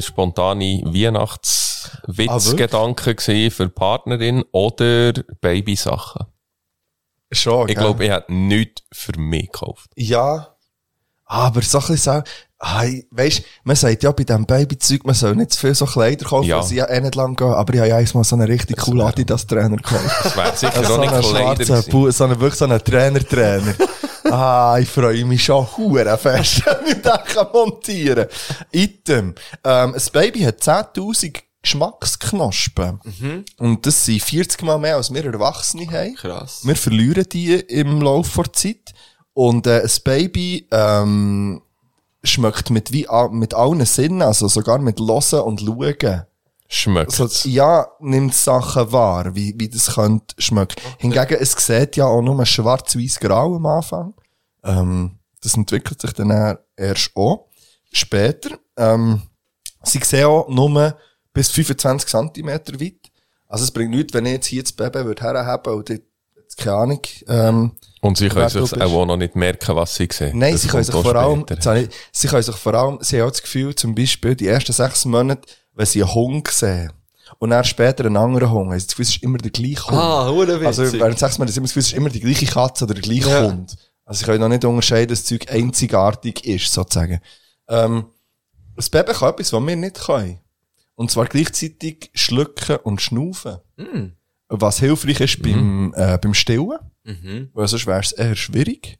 spontane 0.00 0.82
Weihnachtswitzgedanken 0.84 3.16
gewesen 3.16 3.50
für 3.50 3.68
Partnerin 3.68 4.44
oder 4.52 5.12
Babysachen. 5.40 6.26
Schon, 7.32 7.68
Ich 7.68 7.76
glaube, 7.76 8.04
ich 8.04 8.10
hätte 8.10 8.32
nichts 8.32 8.82
für 8.92 9.18
mich 9.18 9.50
gekauft. 9.50 9.90
Ja. 9.96 10.53
Aber 11.26 11.62
so 11.62 11.78
ein 11.78 11.86
bisschen 11.86 11.96
so, 12.22 12.22
ah, 12.58 12.84
weisst, 13.10 13.42
man 13.64 13.76
sagt 13.76 14.02
ja 14.02 14.12
bei 14.12 14.24
diesem 14.24 14.44
Babyzeug, 14.44 15.04
man 15.06 15.14
soll 15.14 15.34
nicht 15.36 15.52
zu 15.52 15.60
viel 15.60 15.74
so 15.74 15.86
Kleider 15.86 16.26
kaufen, 16.26 16.46
Ja. 16.48 16.58
weil 16.58 16.64
sie 16.66 16.76
ja 16.76 16.84
eh 16.86 17.00
nicht 17.00 17.14
lang 17.14 17.34
gehen. 17.34 17.52
Aber 17.52 17.72
ich 17.72 17.80
habe 17.80 17.88
ja 17.88 17.96
einmal 17.96 18.24
so 18.24 18.36
einen 18.36 18.46
richtig 18.46 18.76
coolen 18.76 19.00
Adidas-Trainer 19.06 19.76
gekauft. 19.76 20.04
Das 20.22 20.36
wäre 20.36 20.56
sicher 20.56 20.76
Also 20.76 20.92
auch 20.92 20.96
so 20.96 21.00
nicht 21.00 21.12
einen 21.12 21.22
schwarzen. 21.66 21.90
Bu- 21.90 22.10
so 22.10 22.24
einen, 22.24 22.40
wirklich 22.40 22.58
so 22.58 22.64
einen 22.66 22.82
Trainer-Trainer. 22.84 23.74
ah, 24.30 24.76
ich 24.78 24.88
freue 24.88 25.24
mich 25.24 25.44
schon 25.44 25.66
hure 25.76 26.18
fest, 26.18 26.62
wenn 26.66 26.86
ich 26.88 27.02
den 27.02 27.12
kann 27.34 27.46
montieren 27.52 28.26
Item. 28.72 29.34
Ähm, 29.64 29.94
ein 29.94 30.02
Baby 30.12 30.40
hat 30.40 30.60
10.000 30.60 31.40
Geschmacksknospen. 31.62 33.00
Und 33.58 33.86
das 33.86 34.04
sind 34.04 34.22
40 34.22 34.62
Mal 34.62 34.78
mehr, 34.78 34.96
als 34.96 35.12
wir 35.12 35.24
Erwachsene 35.24 35.86
haben. 35.90 36.14
Krass. 36.16 36.60
Wir 36.64 36.76
verlieren 36.76 37.24
die 37.32 37.54
im 37.54 38.00
Laufe 38.02 38.42
der 38.42 38.52
Zeit. 38.52 38.92
Und 39.34 39.66
äh, 39.66 39.82
ein 39.82 39.90
Baby 40.04 40.66
ähm, 40.70 41.60
schmeckt 42.22 42.70
mit, 42.70 42.92
wie, 42.92 43.06
mit 43.30 43.52
allen 43.54 43.84
Sinnen, 43.84 44.22
also 44.22 44.48
sogar 44.48 44.78
mit 44.78 44.98
Hören 44.98 45.40
und 45.40 45.60
Schauen. 45.60 46.26
Schmeckt. 46.66 47.20
Also, 47.20 47.48
ja, 47.48 47.86
nimmt 48.00 48.34
Sachen 48.34 48.90
wahr, 48.90 49.34
wie, 49.34 49.54
wie 49.58 49.68
das 49.68 49.94
könnte 49.94 50.34
schmecken. 50.38 50.80
Hingegen, 50.98 51.38
es 51.38 51.52
sieht 51.52 51.96
ja 51.96 52.06
auch 52.06 52.22
nur 52.22 52.44
schwarz-weiß 52.46 53.20
grau 53.20 53.56
am 53.56 53.66
Anfang. 53.66 54.14
Ähm, 54.62 55.18
das 55.42 55.54
entwickelt 55.54 56.00
sich 56.00 56.12
dann 56.14 56.58
erst 56.76 57.10
auch. 57.14 57.48
Später, 57.92 58.58
ähm, 58.76 59.22
sie 59.82 60.00
sehen 60.02 60.24
auch 60.24 60.48
nur 60.48 60.96
bis 61.32 61.50
25 61.50 62.08
cm 62.08 62.48
weit. 62.80 63.10
Also 63.46 63.64
es 63.64 63.70
bringt 63.70 63.90
nichts, 63.90 64.14
wenn 64.14 64.26
ich 64.26 64.32
jetzt 64.32 64.46
hier 64.46 64.62
das 64.62 64.72
Baby 64.72 65.04
würde 65.04 65.22
herhaben 65.22 65.74
und 65.74 65.90
keine 66.56 66.76
Ahnung. 66.76 67.00
Ähm, 67.28 67.72
Und 68.00 68.18
sie 68.18 68.28
können 68.28 68.48
sich 68.48 68.80
auch 68.80 69.06
noch 69.06 69.16
nicht 69.16 69.34
merken, 69.36 69.76
was 69.76 69.94
sie 69.94 70.08
sehen. 70.12 70.38
Nein, 70.38 70.52
Das 70.52 70.62
sie 70.62 70.68
können 70.68 70.84
sich 70.84 70.94
auch 70.94 71.02
vor 71.02 71.14
allem, 71.16 71.44
ich- 71.48 71.88
sie 72.12 72.28
können 72.28 72.42
sich 72.42 72.56
vor 72.56 72.74
allem, 72.74 72.98
sie 73.00 73.20
haben 73.20 73.26
auch 73.28 73.32
das 73.32 73.42
Gefühl, 73.42 73.74
zum 73.74 73.94
Beispiel, 73.94 74.34
die 74.34 74.46
ersten 74.48 74.72
sechs 74.72 75.04
Monate, 75.04 75.42
wenn 75.74 75.86
sie 75.86 76.02
einen 76.02 76.14
Hund 76.14 76.48
sehen, 76.48 76.92
und 77.38 77.50
dann 77.50 77.64
später 77.64 78.04
einen 78.04 78.16
anderen 78.16 78.50
Hund, 78.50 78.70
haben 78.70 78.78
sie 78.78 78.86
das 78.86 78.94
Gefühl, 78.94 79.02
es 79.04 79.10
ist 79.16 79.22
immer 79.22 79.38
der 79.38 79.50
gleiche 79.50 79.86
Hund. 79.86 79.98
Ah, 79.98 80.30
witzig. 80.36 80.66
Also, 80.66 80.92
während 80.92 81.18
sechs 81.18 81.38
Monaten 81.38 81.40
haben 81.40 81.52
sie 81.52 81.58
immer 81.58 81.64
das 81.66 81.70
Gefühl, 81.74 81.80
es 81.80 81.86
ist 81.86 81.92
immer 81.94 82.10
die 82.10 82.20
gleiche 82.20 82.46
Katze 82.46 82.84
oder 82.84 82.94
der 82.94 83.02
gleiche 83.02 83.30
Ja. 83.30 83.42
Hund. 83.44 83.76
Also, 84.04 84.18
sie 84.18 84.24
können 84.26 84.40
noch 84.40 84.48
nicht 84.48 84.64
unterscheiden, 84.64 85.08
dass 85.08 85.20
das 85.20 85.28
Zeug 85.28 85.50
einzigartig 85.50 86.44
ist, 86.46 86.72
sozusagen. 86.72 87.20
Ähm, 87.68 88.04
das 88.76 88.90
Baby 88.90 89.12
kann 89.12 89.30
etwas, 89.30 89.52
was 89.52 89.66
wir 89.66 89.76
nicht 89.76 90.00
können. 90.04 90.38
Und 90.96 91.10
zwar 91.10 91.24
gleichzeitig 91.26 92.10
schlucken 92.14 92.76
und 92.84 93.00
schnaufen. 93.00 93.56
Mm. 93.76 94.12
Was 94.48 94.78
hilfreich 94.78 95.20
ist 95.20 95.42
beim, 95.42 95.94
äh, 95.96 96.18
beim 96.18 96.34
Stillen. 96.34 96.78
Mhm. 97.04 97.50
Weil 97.52 97.68
sonst 97.68 97.86
wäre 97.86 98.00
es 98.00 98.12
eher 98.12 98.36
schwierig. 98.36 98.98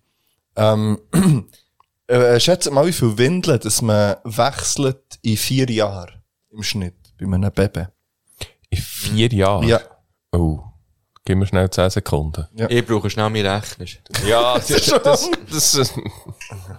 Ähm, 0.56 0.98
äh, 2.06 2.38
schätzt 2.40 2.70
mal, 2.70 2.86
wie 2.86 2.92
viel 2.92 3.16
Windeln, 3.16 3.60
dass 3.60 3.82
man 3.82 4.16
wechselt 4.24 5.18
in 5.22 5.36
vier 5.36 5.70
Jahren 5.70 6.22
im 6.50 6.62
Schnitt 6.62 6.94
bei 7.18 7.26
einem 7.26 7.52
Baby. 7.52 7.86
In 8.70 8.78
vier 8.78 9.28
Jahren? 9.28 9.68
Ja. 9.68 9.80
Oh. 10.32 10.60
Gib 11.26 11.38
mir 11.38 11.46
schnell 11.46 11.70
10 11.70 11.88
Sekunden. 11.88 12.46
Ja. 12.54 12.68
Ich 12.68 12.84
brauche 12.84 13.08
schnell 13.08 13.30
meinen 13.30 13.46
Rechner. 13.46 13.86
Ja, 14.26 14.54
das, 14.58 14.68
das, 14.68 15.30
das, 15.50 15.72
das, 15.72 15.96
äh, 15.96 16.02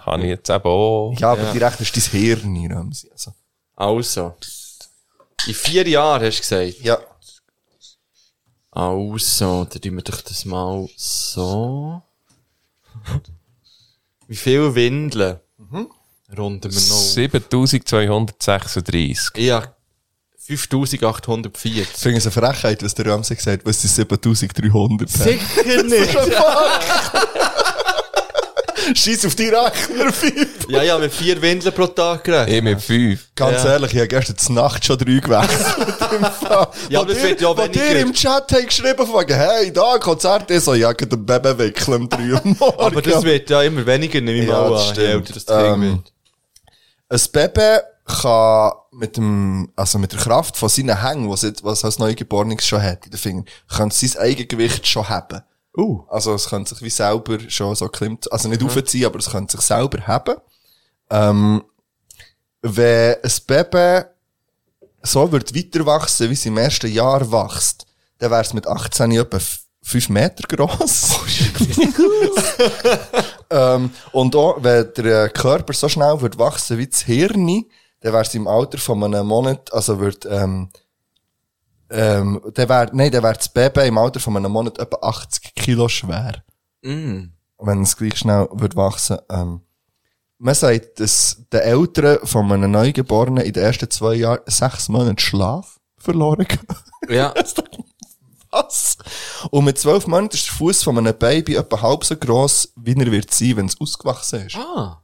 habe 0.02 0.22
ich 0.22 0.30
jetzt 0.30 0.50
eben 0.52 0.64
auch. 0.64 1.16
Ja, 1.18 1.32
aber 1.32 1.52
die 1.52 1.58
rechnest 1.58 2.14
dein 2.14 2.22
Hirn, 2.22 2.72
Ramsi. 2.72 3.10
Also. 3.12 3.34
Also. 3.76 4.36
In 5.48 5.54
vier 5.54 5.88
Jahren 5.88 6.24
hast 6.24 6.38
du 6.38 6.42
gesagt? 6.42 6.84
Ja. 6.84 7.00
Also, 8.76 9.66
dann 9.66 9.82
tun 9.82 9.96
wir 9.96 10.04
doch 10.04 10.22
das 10.22 10.44
mal 10.44 10.90
so. 10.98 12.02
Wie 14.28 14.36
viele 14.36 14.76
Windeln? 14.76 15.40
Mhm. 15.58 15.88
Runden 16.38 16.64
wir 16.64 16.82
noch. 16.82 16.98
7236. 16.98 19.38
Ja, 19.38 19.74
5840. 20.38 21.80
Ich 21.80 21.88
finde 21.88 22.18
es 22.18 22.26
eine 22.26 22.34
Frechheit, 22.34 22.84
was 22.84 22.94
der 22.96 23.06
Ramsey 23.06 23.38
gesagt 23.38 23.62
hat, 23.62 23.66
was 23.66 23.80
die 23.80 23.88
7300 23.88 25.10
hat. 25.10 25.18
Sicher 25.18 25.84
nicht. 25.84 26.16
Scheiß 28.94 29.26
auf 29.26 29.36
die 29.36 29.48
Rechner. 29.50 30.12
Ja, 30.68 30.84
ja, 30.84 30.98
mit 30.98 31.14
vier 31.14 31.42
Windeln 31.42 31.74
pro 31.74 31.88
Tag 31.88 32.24
gerechnet. 32.24 32.56
Ich 32.56 32.62
mit 32.62 32.82
fünf. 32.82 33.28
Ganz 33.36 33.64
Ja. 33.64 33.72
ehrlich, 33.74 33.92
ich 33.94 33.98
habe 34.00 34.08
gestern 34.08 34.38
zur 34.38 34.56
Nacht 34.56 34.86
schon 34.86 34.98
drei 34.98 35.20
gewechselt. 35.20 35.76
Ja, 36.90 37.00
aber 37.02 37.14
das 37.14 37.18
dir- 37.22 37.24
wird 37.30 37.42
ja 37.42 37.58
weniger. 37.58 37.72
dir 37.90 38.00
im 38.00 38.14
Chat 38.14 38.52
haben 38.52 38.66
geschrieben 38.66 39.06
von 39.08 39.22
wegen, 39.22 39.34
hey, 39.36 39.74
da, 39.74 39.98
Konzert, 39.98 40.50
ich 40.52 40.62
so, 40.64 40.74
ja, 40.74 40.94
geht 40.94 41.12
ein 41.12 41.26
Baby 41.26 41.58
wickeln 41.58 42.04
um 42.04 42.10
drei 42.10 42.32
Uhr 42.34 42.42
morgens. 42.44 42.80
Aber 42.80 43.02
das 43.02 43.24
wird 43.24 43.50
ja 43.50 43.62
immer 43.64 43.86
weniger, 43.86 44.22
nehme 44.22 44.40
ich 44.44 44.48
Ja, 44.50 44.62
mal 44.62 44.70
das 44.72 44.82
an, 44.82 44.88
je 44.88 44.94
stimmt. 44.94 45.14
älter 45.30 45.34
das 45.34 45.46
Ding 45.46 45.74
Ähm, 45.74 46.02
wird. 47.10 47.22
Ein 47.24 47.32
Baby 47.54 47.80
kann 48.06 48.72
mit 48.92 49.18
dem, 49.18 49.72
also 49.76 49.98
mit 49.98 50.12
der 50.14 50.20
Kraft 50.20 50.56
von 50.58 50.70
seinen 50.70 51.02
Hängen, 51.02 51.30
was 51.30 51.44
es, 51.44 51.64
was 51.64 51.80
es 51.80 51.86
als 51.86 52.00
Neugeborenes 52.00 52.66
schon 52.66 52.82
hat 52.82 53.06
in 53.06 53.12
den 53.12 53.18
Fingern, 53.20 53.46
kann 53.68 53.90
es 53.90 54.00
sein 54.00 54.22
Eigengewicht 54.22 54.88
schon 54.88 55.10
haben. 55.10 55.42
Uh. 55.78 56.04
Also 56.10 56.34
es 56.34 56.50
könnte 56.50 56.74
sich 56.74 56.84
wie 56.84 56.90
selber 56.90 57.38
schon 57.50 57.76
so 57.76 57.88
klimmt, 57.90 58.32
also 58.32 58.48
nicht 58.48 58.64
aufziehen, 58.64 59.06
aber 59.06 59.20
es 59.20 59.30
könnte 59.30 59.58
sich 59.58 59.66
selber 59.66 60.08
haben. 60.08 60.36
Ähm, 61.10 61.64
wenn 62.62 63.16
ein 63.24 63.32
Baby 63.46 64.06
so 65.04 65.32
wird 65.32 65.54
weiter 65.54 65.86
wachsen, 65.86 66.30
wie 66.30 66.34
es 66.34 66.46
im 66.46 66.58
ersten 66.58 66.92
Jahr 66.92 67.32
wächst, 67.32 67.86
dann 68.18 68.32
wäre 68.32 68.42
es 68.42 68.54
mit 68.54 68.68
18 68.68 69.12
etwa 69.12 69.40
5 69.84 70.10
Meter 70.10 70.48
gross. 70.48 71.20
ähm, 73.52 73.92
und 74.12 74.36
auch, 74.36 74.64
wenn 74.64 74.92
der 74.98 75.26
äh, 75.26 75.30
Körper 75.30 75.74
so 75.74 75.88
schnell 75.88 76.20
wird 76.22 76.40
wachsen 76.40 76.80
wie 76.80 76.88
das 76.88 77.02
Hirn, 77.02 77.66
dann 78.02 78.14
wäre 78.14 78.24
es 78.24 78.34
im 78.34 78.48
Alter 78.48 78.80
von 78.80 79.04
einem 79.04 79.28
Monat, 79.28 79.72
also 79.72 80.00
wird, 80.00 80.26
ähm, 80.26 80.70
ähm, 81.90 82.42
dann 82.54 82.70
wär, 82.70 82.90
nein, 82.94 83.12
dann 83.12 83.24
wäre 83.24 83.34
das 83.36 83.50
Baby 83.50 83.88
im 83.88 83.98
Alter 83.98 84.20
von 84.20 84.36
einem 84.38 84.52
Monat 84.52 84.80
etwa 84.80 84.98
80 85.02 85.56
Kilo 85.56 85.88
schwer. 85.88 86.44
Mm. 86.82 87.26
Wenn 87.60 87.82
es 87.82 87.96
gleich 87.96 88.18
schnell 88.18 88.48
wird 88.52 88.76
wachsen. 88.76 89.18
Ähm, 89.30 89.62
man 90.38 90.56
sagt, 90.56 91.00
dass 91.00 91.42
den 91.52 91.62
Eltern 91.62 92.20
von 92.24 92.52
einem 92.52 92.72
Neugeborenen 92.72 93.44
in 93.46 93.54
den 93.54 93.64
ersten 93.64 93.90
zwei 93.90 94.16
Jahren 94.16 94.42
sechs 94.46 94.90
Monate 94.90 95.22
Schlaf 95.22 95.80
verloren 95.98 96.46
gehen. 96.48 96.68
Ja. 97.10 97.34
Was? 98.52 98.98
Und 99.52 99.66
mit 99.66 99.78
zwölf 99.78 100.08
Monaten 100.08 100.36
ist 100.36 100.48
der 100.48 100.54
Fuß 100.54 100.84
von 100.84 100.98
einem 100.98 101.18
Baby 101.18 101.56
etwa 101.56 101.82
halb 101.82 102.06
so 102.06 102.16
gross, 102.16 102.72
wie 102.76 102.98
er 102.98 103.12
wird 103.12 103.34
sein, 103.34 103.58
wenn 103.58 103.66
es 103.66 103.80
ausgewachsen 103.80 104.46
ist. 104.46 104.56
Ah, 104.56 105.02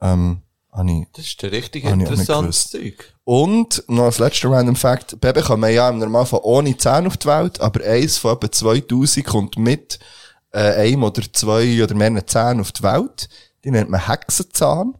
Ähm, 0.00 0.42
habe 0.78 0.90
ich, 0.90 1.06
das 1.12 1.26
ist 1.26 1.44
ein 1.44 1.50
richtig 1.50 1.84
interessantes. 1.84 2.70
Zeug. 2.70 3.12
Und 3.24 3.84
noch 3.88 4.04
als 4.04 4.18
letzter 4.18 4.50
Random 4.50 4.76
Fact, 4.76 5.20
Baby 5.20 5.42
kommen 5.42 5.72
ja 5.72 5.88
im 5.88 5.98
Normalfall 5.98 6.40
ohne 6.42 6.76
Zähne 6.76 7.08
auf 7.08 7.16
die 7.16 7.26
Welt, 7.26 7.60
aber 7.60 7.84
eins 7.84 8.16
von 8.16 8.36
etwa 8.36 8.50
2000 8.50 9.26
kommt 9.26 9.58
mit 9.58 9.98
äh, 10.52 10.74
einem 10.74 11.02
oder 11.02 11.22
zwei 11.32 11.82
oder 11.82 11.94
mehreren 11.94 12.26
Zähnen 12.26 12.60
auf 12.60 12.72
die 12.72 12.82
Welt. 12.82 13.28
Die 13.64 13.70
nennt 13.70 13.90
man 13.90 14.06
Hexenzahn. 14.06 14.94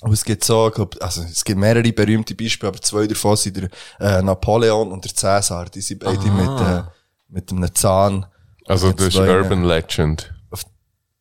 Und 0.00 0.12
es 0.12 0.24
gibt 0.24 0.44
so, 0.44 0.70
glaub, 0.70 0.96
also 1.02 1.22
es 1.22 1.44
gibt 1.44 1.58
mehrere 1.58 1.92
berühmte 1.92 2.34
Beispiele, 2.34 2.68
aber 2.68 2.80
zwei 2.80 3.06
davon 3.06 3.36
sind 3.36 3.56
der 3.58 3.68
äh, 3.98 4.22
Napoleon 4.22 4.92
und 4.92 5.04
der 5.04 5.14
Cäsar. 5.14 5.66
Die 5.66 5.82
sind 5.82 6.02
beide 6.02 6.20
Aha. 6.20 6.32
mit, 6.32 6.60
äh, 6.60 6.90
mit 7.28 7.52
einem 7.52 7.74
Zahn. 7.74 8.24
Also 8.66 8.92
das 8.92 9.08
ist 9.08 9.14
zwei, 9.14 9.26
äh, 9.26 9.40
Urban 9.42 9.64
Legend. 9.64 10.32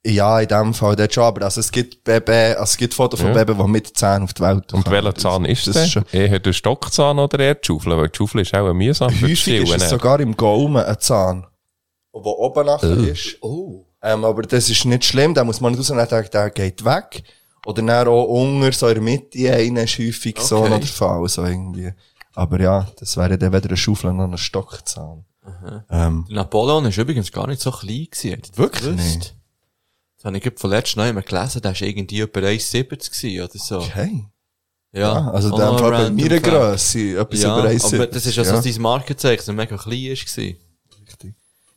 Ja, 0.05 0.39
in 0.39 0.47
dem 0.47 0.73
Fall 0.73 0.95
dort 0.95 1.13
schon, 1.13 1.23
aber 1.25 1.43
also 1.43 1.59
es 1.59 1.71
gibt 1.71 2.05
Baby, 2.05 2.31
also 2.31 2.63
es 2.63 2.77
gibt 2.77 2.93
Fotos 2.93 3.19
von 3.19 3.33
Ja. 3.35 3.43
Babys, 3.43 3.57
die 3.63 3.69
mit 3.69 3.97
Zähnen 3.97 4.23
auf 4.23 4.33
die 4.33 4.41
Welt 4.41 4.73
Und 4.73 4.83
kommen. 4.85 4.95
welcher 4.95 5.15
Zahn 5.15 5.43
ist 5.45 5.67
das 5.67 5.75
das? 5.75 5.89
schon- 5.91 6.05
Eher 6.13 6.39
der 6.39 6.53
Stockzahn 6.53 7.19
oder 7.19 7.37
eher 7.39 7.55
die 7.55 7.65
Schaufel? 7.67 7.97
Weil 7.97 8.07
die 8.07 8.15
Schaufel 8.17 8.41
ist 8.41 8.53
auch 8.55 8.73
mühsam 8.73 9.09
für 9.09 9.25
Häufig 9.27 9.47
ist 9.63 9.71
es 9.73 9.81
ne? 9.83 9.89
sogar 9.89 10.19
im 10.21 10.37
Gaumen 10.37 10.83
ein 10.85 10.99
Zahn, 10.99 11.45
der 12.15 12.21
oben 12.25 12.65
nachher 12.65 12.97
Oh. 12.97 13.01
ist. 13.03 13.37
Ähm, 14.01 14.23
aber 14.23 14.43
das 14.43 14.69
ist 14.69 14.85
nicht 14.85 15.03
schlimm, 15.03 15.33
da 15.33 15.43
muss 15.43 15.59
man 15.59 15.73
nicht 15.73 15.79
rausnehmen, 15.79 16.07
der, 16.07 16.23
der 16.23 16.49
geht 16.51 16.85
weg. 16.85 17.23
Oder 17.65 17.81
dann 17.83 18.07
auch 18.07 18.23
unter, 18.23 18.71
so 18.71 18.87
in 18.87 18.93
der 18.93 19.03
Mitte, 19.03 19.53
einer 19.53 19.83
ist 19.83 19.99
häufig 19.99 20.39
so 20.39 20.59
Okay. 20.59 20.69
noch 20.69 20.77
der 20.79 20.87
Fall, 20.87 21.27
so 21.27 21.43
irgendwie. 21.43 21.91
Aber 22.35 22.57
ja, 22.61 22.87
das 22.97 23.17
wäre 23.17 23.37
dann 23.37 23.51
weder 23.51 23.67
eine 23.67 23.75
Schaufel 23.75 24.13
noch 24.13 24.23
ein 24.31 24.37
Stockzahn. 24.37 25.25
Ähm, 25.89 26.25
Der 26.29 26.35
Napoleon 26.37 26.85
ist 26.85 26.97
übrigens 26.97 27.33
gar 27.33 27.47
nicht 27.47 27.59
so 27.61 27.71
klein 27.71 28.07
gewesen. 28.09 28.41
Wirklich 28.55 28.95
nicht? 28.95 29.35
Das 30.19 30.25
habe 30.25 30.35
ich 30.37 30.43
gerade 30.43 30.57
von 30.57 30.69
letztem 30.69 30.99
noch 30.99 31.07
einmal 31.07 31.23
gelesen, 31.23 31.61
der 31.61 31.71
war 31.71 31.81
irgendwie 31.81 32.19
etwa 32.19 32.39
1,70 32.41 32.83
gewesen 33.09 33.41
oder 33.41 33.57
so. 33.57 33.77
Okay. 33.79 34.25
Ja, 34.91 34.99
Ja, 34.99 35.31
also 35.31 35.49
in 35.49 35.55
dem 35.55 35.65
noch 35.65 35.79
Fall 35.79 35.91
bei 35.91 36.09
meiner 36.09 36.29
Fact. 36.29 36.43
Grösse, 36.43 37.19
etwas 37.19 37.41
ja, 37.41 37.57
über 37.57 37.69
1,70, 37.69 37.95
aber 37.95 38.07
das 38.07 38.25
ist 38.25 38.35
ja 38.35 38.43
so 38.43 38.55
ja. 38.55 38.61
sein 38.61 38.81
Markenzeichen, 38.81 39.37
dass 39.37 39.47
er 39.47 39.53
mega 39.53 39.77
klein 39.77 40.05
ist 40.07 40.25
gewesen. 40.25 40.57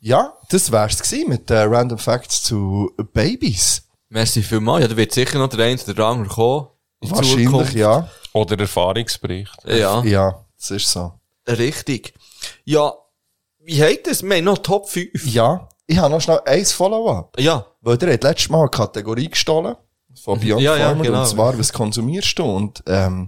ja, 0.01 0.33
das 0.49 0.69
wär's 0.73 1.01
gewesen 1.01 1.29
mit 1.29 1.49
äh, 1.49 1.59
Random 1.61 1.97
Facts 1.97 2.43
zu 2.43 2.91
Babys. 3.13 3.83
Merci 4.09 4.43
vielmals. 4.43 4.81
Ja, 4.81 4.87
da 4.89 4.97
wird 4.97 5.13
sicher 5.13 5.39
noch 5.39 5.47
der 5.47 5.65
eine 5.65 5.81
oder 5.81 5.93
der 5.93 6.05
andere 6.05 6.27
kommen. 6.27 6.67
in 6.99 7.11
Wahrscheinlich, 7.11 7.45
Zukunft. 7.45 7.73
ja. 7.75 8.09
Oder 8.33 8.59
Erfahrungsbericht. 8.59 9.55
Ja. 9.65 10.03
Ja, 10.03 10.45
das 10.57 10.71
ist 10.71 10.91
so. 10.91 11.13
Richtig. 11.47 12.13
Ja, 12.65 12.93
wie 13.59 13.81
heißt 13.81 14.01
das? 14.05 14.21
Wir 14.21 14.35
haben 14.35 14.43
noch 14.43 14.57
Top 14.57 14.89
5. 14.89 15.25
Ja, 15.27 15.69
ich 15.87 15.97
habe 15.97 16.13
noch 16.13 16.21
schnell 16.21 16.41
eins 16.45 16.71
Follow-up. 16.71 17.39
Ja. 17.39 17.65
Weil 17.81 17.97
der 17.97 18.13
hat 18.13 18.23
letztes 18.23 18.49
Mal 18.49 18.61
eine 18.61 18.69
Kategorie 18.69 19.29
gestohlen. 19.29 19.75
Von 20.23 20.39
Beyond 20.39 20.61
Ja, 20.61 20.77
ja, 20.77 20.93
genau. 20.93 21.21
Und 21.21 21.27
zwar, 21.27 21.57
was 21.57 21.73
konsumierst 21.73 22.37
du? 22.37 22.43
Und, 22.43 22.83
ähm, 22.87 23.27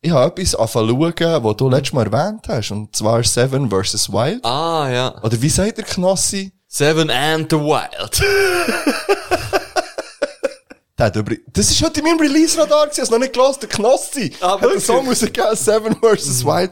ich 0.00 0.10
habe 0.10 0.40
etwas 0.40 0.54
angefangen 0.54 0.88
zu 1.16 1.24
schauen, 1.24 1.44
was 1.44 1.56
du 1.56 1.68
letztes 1.68 1.92
Mal 1.92 2.06
erwähnt 2.06 2.48
hast. 2.48 2.70
Und 2.70 2.94
zwar 2.96 3.22
Seven 3.22 3.70
vs. 3.70 4.12
Wild. 4.12 4.44
Ah, 4.44 4.88
ja. 4.90 5.22
Oder 5.22 5.40
wie 5.40 5.48
sagt 5.48 5.78
der 5.78 5.84
Knossi? 5.84 6.52
Seven 6.66 7.10
and 7.10 7.50
the 7.50 7.56
Wild. 7.58 8.22
Das 10.96 11.68
ist 11.68 11.82
heute 11.82 11.98
in 11.98 12.06
meinem 12.06 12.20
Release-Radar 12.20 12.86
gewesen, 12.86 13.02
hast 13.02 13.10
noch 13.10 13.18
nicht 13.18 13.32
gehört, 13.32 13.60
der 13.60 13.68
Knossi. 13.68 14.32
Ah, 14.40 14.52
hat 14.52 14.62
wirklich? 14.62 14.84
Song 14.84 15.08
rausgegeben, 15.08 15.56
Seven 15.56 15.96
vs. 15.96 16.44
Wild. 16.44 16.70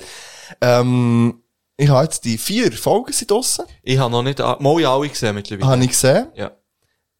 Ähm, 0.60 1.39
ich 1.80 1.88
habe 1.88 2.04
jetzt 2.04 2.24
die 2.24 2.38
vier 2.38 2.70
Folgen 2.72 3.12
sind 3.12 3.30
draussen. 3.30 3.64
Ich 3.82 3.98
habe 3.98 4.10
noch 4.10 4.22
nicht, 4.22 4.38
mal 4.38 4.80
ja 4.80 4.92
alle 4.94 5.08
gesehen 5.08 5.34
mittlerweile. 5.34 5.70
Habe 5.70 5.82
ich 5.84 5.90
gesehen. 5.90 6.28
Ja. 6.34 6.52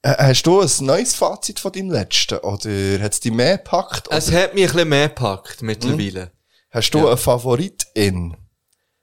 Äh, 0.02 0.14
hast 0.18 0.42
du 0.46 0.60
ein 0.60 0.70
neues 0.80 1.14
Fazit 1.14 1.60
von 1.60 1.72
deinem 1.72 1.90
letzten? 1.90 2.38
Oder 2.38 3.00
hat 3.02 3.12
es 3.12 3.20
dich 3.20 3.32
mehr 3.32 3.58
gepackt? 3.58 4.08
Es 4.10 4.28
oder- 4.28 4.42
hat 4.44 4.54
mich 4.54 4.64
ein 4.64 4.72
bisschen 4.72 4.88
mehr 4.88 5.08
gepackt 5.08 5.62
mittlerweile. 5.62 6.32
Hast 6.70 6.90
du 6.92 6.98
Ja. 6.98 7.08
einen 7.08 7.18
Favoritin? 7.18 8.36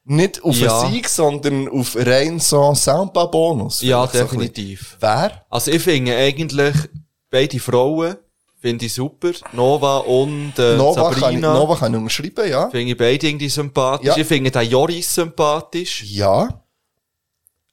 Nicht 0.09 0.41
auf 0.43 0.55
Ja. 0.55 0.81
einen 0.81 0.93
Sieg, 0.93 1.09
sondern 1.09 1.67
auf 1.67 1.95
rein 1.97 2.39
so 2.39 2.73
Soundbar-Bonus? 2.73 3.81
Ja, 3.81 4.07
Vielleicht 4.07 4.29
so 4.29 4.35
ein 4.35 4.39
definitiv. 4.41 4.79
bisschen. 4.79 4.97
Wer? 5.01 5.45
Also 5.49 5.71
ich 5.71 5.81
finde 5.81 6.15
eigentlich 6.15 6.75
beide 7.29 7.59
Frauen 7.59 8.15
finde 8.59 8.85
ich 8.85 8.93
super. 8.93 9.31
Nova 9.53 9.97
und 9.99 10.53
äh, 10.57 10.75
Nova, 10.77 11.01
kann 11.03 11.13
ich, 11.13 11.19
Sabrina. 11.19 11.53
Nova 11.53 11.75
kann 11.75 11.93
ich 11.93 11.99
unterschreiben, 11.99 12.49
ja. 12.49 12.69
Finde 12.69 12.91
ich 12.91 12.97
beide 12.97 13.27
irgendwie 13.27 13.49
sympathisch. 13.49 14.07
Ja. 14.07 14.17
Ich 14.17 14.27
finde 14.27 14.51
den 14.51 14.69
Joris 14.69 15.13
sympathisch. 15.13 16.03
Ja. 16.03 16.61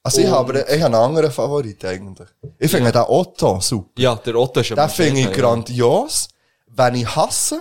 Also 0.03 0.21
ich 0.21 0.27
Und- 0.27 0.33
habe, 0.33 0.59
ich 0.61 0.65
habe 0.83 0.85
einen 0.85 0.95
anderen 0.95 1.31
Favorit 1.31 1.83
eigentlich. 1.85 2.29
Ich 2.59 2.71
finde 2.71 2.93
den 2.93 3.03
Otto 3.03 3.61
super. 3.61 3.91
Ja, 4.01 4.15
der 4.17 4.35
Otto 4.37 4.61
ist 4.61 4.71
Den 4.71 4.79
aber 4.79 4.89
finde 4.91 5.21
ich 5.21 5.27
ja. 5.27 5.33
grandios. 5.33 6.29
Wenn 6.67 6.97
ich 6.97 7.17
hasse, 7.17 7.61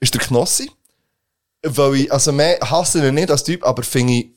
ist 0.00 0.12
der 0.12 0.20
Knossi. 0.20 0.70
Weil 1.62 1.94
ich, 1.94 2.12
also 2.12 2.32
mehr 2.32 2.58
hasse 2.60 3.06
ihn 3.08 3.14
nicht 3.14 3.30
als 3.30 3.42
Typ, 3.44 3.64
aber 3.64 3.82
finde 3.82 4.12
ich, 4.12 4.30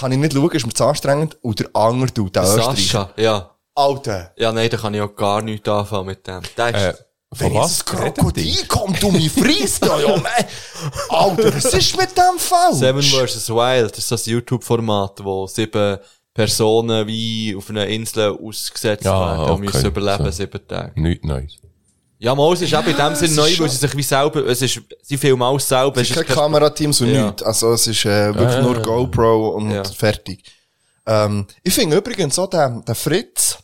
kann 0.00 0.12
ich 0.12 0.18
nicht 0.18 0.32
schauen, 0.32 0.50
ist 0.52 0.66
mir 0.66 0.72
zu 0.72 0.84
anstrengend. 0.86 1.36
Und 1.42 1.60
der 1.60 1.68
andere 1.74 2.14
tut, 2.14 2.34
der. 2.34 2.46
Sascha, 2.46 3.10
ja. 3.16 3.50
Alter. 3.74 4.32
Ja, 4.36 4.52
nein, 4.52 4.70
da 4.70 4.76
kann 4.78 4.94
ich 4.94 5.00
auch 5.02 5.14
gar 5.14 5.42
nichts 5.42 5.68
anfangen 5.68 6.06
mit 6.06 6.26
dem. 6.26 6.40
Der 6.56 6.68
ist, 6.68 7.00
Äh, 7.00 7.04
Wenn 7.38 7.52
jetzt 7.54 7.88
ein 7.90 7.96
Krokodil 7.98 8.66
kommt 8.66 9.02
und 9.04 9.12
mich 9.14 9.30
frisst, 9.32 9.84
ja, 9.84 9.98
ja. 10.00 10.22
Alter, 11.08 11.54
was 11.54 11.64
ist 11.74 11.96
mit 11.96 12.10
dem 12.16 12.38
falsch? 12.38 12.76
Seven 12.78 13.02
vs. 13.02 13.48
Wild, 13.50 13.90
das 13.92 13.98
ist 13.98 14.10
das 14.12 14.26
YouTube-Format, 14.26 15.24
wo 15.24 15.46
sieben 15.46 15.98
Personen 16.32 17.06
wie 17.06 17.54
auf 17.56 17.70
einer 17.70 17.86
Insel 17.86 18.36
ausgesetzt 18.42 19.04
Ja, 19.04 19.20
werden 19.20 19.44
und 19.44 19.50
okay. 19.52 19.60
müssen 19.66 19.86
überleben, 19.86 20.24
So. 20.24 20.30
sieben 20.30 20.66
Tage. 20.68 21.00
Nichts 21.00 21.24
Neues. 21.24 21.52
Ja, 22.18 22.34
mal, 22.34 22.52
es 22.54 22.62
ist 22.62 22.74
auch 22.74 22.86
in 22.86 22.96
dem 22.96 23.14
Sinne 23.14 23.34
neu, 23.34 23.58
weil 23.58 23.68
sie 23.68 23.76
sich 23.76 23.96
wie 23.96 24.02
selber, 24.02 24.46
es 24.46 24.62
ist, 24.62 24.80
sie 25.02 25.16
filmen 25.18 25.42
alles 25.42 25.68
selber. 25.68 26.00
Es 26.00 26.08
ist 26.08 26.16
kein 26.16 26.26
Kamerateam, 26.26 26.92
so 26.92 27.04
Ja. 27.04 27.26
nichts. 27.26 27.42
Also, 27.42 27.72
es 27.72 27.86
ist 27.86 28.04
äh, 28.06 28.34
wirklich 28.34 28.50
Ja, 28.54 28.62
nur. 28.62 28.80
GoPro 28.80 29.48
und 29.50 29.70
Ja. 29.70 29.84
fertig. 29.84 30.42
Ähm, 31.06 31.46
ich 31.62 31.74
finde 31.74 31.96
übrigens 31.98 32.38
auch 32.38 32.48
den, 32.48 32.82
den 32.84 32.94
Fritz, 32.94 33.58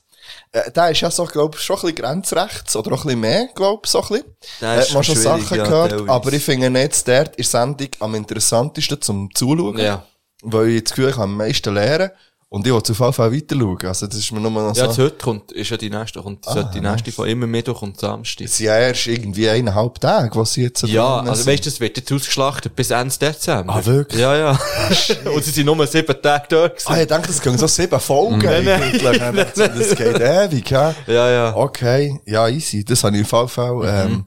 äh, 0.52 0.70
der 0.70 0.90
ist 0.90 1.00
ja 1.00 1.10
so, 1.10 1.24
glaub 1.24 1.56
schon 1.56 1.76
ein 1.76 1.80
bisschen 1.82 1.96
grenzrechts, 1.96 2.74
oder 2.76 2.92
auch 2.92 3.04
ein 3.04 3.06
bisschen 3.06 3.20
mehr, 3.20 3.48
glaub 3.54 3.86
so 3.86 4.02
ein 4.02 4.08
bisschen. 4.08 4.36
Der 4.60 4.76
Äh, 4.76 4.80
ist 4.80 4.94
man 4.94 5.04
schon 5.04 5.16
Sachen 5.16 5.56
ja, 5.56 5.64
gehört, 5.64 5.90
teilweise. 5.90 6.10
aber 6.10 6.32
ich 6.32 6.44
finde 6.44 6.80
jetzt 6.80 7.06
dort 7.06 7.28
in 7.30 7.34
der 7.36 7.44
Sendung 7.44 7.88
am 8.00 8.14
interessantesten 8.14 9.00
zum 9.00 9.34
Zuschauen. 9.34 9.78
Ja. 9.78 10.04
Weil 10.42 10.68
ich 10.68 10.84
das 10.84 10.92
Gefühl, 10.92 11.10
ich 11.10 11.16
kann 11.16 11.24
am 11.24 11.36
meisten 11.36 11.74
lernen. 11.74 12.10
Und 12.52 12.66
ich 12.66 12.72
will 12.72 12.82
zu 12.82 12.94
Fall 12.94 13.12
weiter 13.16 13.54
schauen. 13.56 13.78
Also, 13.84 14.08
das 14.08 14.16
ist 14.16 14.32
mir 14.32 14.40
nur 14.40 14.50
noch 14.50 14.74
so. 14.74 14.80
Ja, 14.80 14.88
jetzt 14.88 14.98
heute 14.98 15.16
kommt, 15.22 15.52
ist 15.52 15.70
ja 15.70 15.76
die 15.76 15.88
nächste, 15.88 16.20
kommt, 16.20 16.48
Ah, 16.48 16.64
die 16.64 16.80
nächste 16.80 17.12
von 17.12 17.28
immer 17.28 17.46
Mittwoch 17.46 17.80
und 17.82 18.00
Samstag. 18.00 18.44
Es 18.44 18.56
sind 18.56 18.66
ja 18.66 18.76
erst 18.76 19.06
irgendwie 19.06 19.48
eineinhalb 19.48 20.00
Tage, 20.00 20.34
was 20.34 20.54
sie 20.54 20.62
jetzt 20.62 20.82
Ja, 20.82 21.20
also 21.20 21.34
sind. 21.34 21.46
weißt 21.46 21.64
du, 21.66 21.70
das 21.70 21.78
wird 21.78 21.96
jetzt 21.96 22.10
ausgeschlachtet 22.12 22.74
bis 22.74 22.90
Ende 22.90 23.16
Dezember. 23.16 23.72
Ah, 23.76 23.86
wirklich? 23.86 24.20
Ja, 24.20 24.36
ja. 24.36 24.58
und 25.32 25.44
sie 25.44 25.50
sind 25.52 25.66
nur 25.66 25.86
sieben 25.86 26.20
Tage 26.20 26.46
dort 26.48 26.72
gewesen. 26.78 26.92
Ah, 26.92 27.00
ich 27.00 27.06
denke, 27.06 27.28
das 27.28 27.40
gehen 27.40 27.56
so 27.56 27.68
sieben 27.68 28.00
Folgen 28.00 28.44
eigentlich. 28.44 29.00
Das 29.00 29.94
geht 29.96 30.20
ewig, 30.20 30.70
ja. 30.72 30.92
Ja, 31.06 31.30
ja. 31.30 31.56
Okay, 31.56 32.20
ja, 32.26 32.48
easy. 32.48 32.84
Das 32.84 33.04
habe 33.04 33.16
ich 33.16 33.32
auf 33.32 33.32
jeden 33.32 33.48
Fall, 33.48 34.06
ähm, 34.08 34.24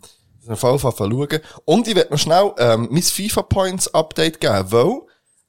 das 0.48 0.64
auf 0.64 0.72
jeden 0.72 0.80
Fall 0.80 1.10
schauen. 1.12 1.40
Und 1.66 1.88
ich 1.90 1.96
werde 1.98 2.12
noch 2.14 2.20
schnell, 2.20 2.54
ähm, 2.58 2.88
mein 2.90 3.04
FIFA 3.04 3.42
Points 3.42 3.94
Update 3.94 4.40
geben, 4.40 4.64
weil 4.72 5.02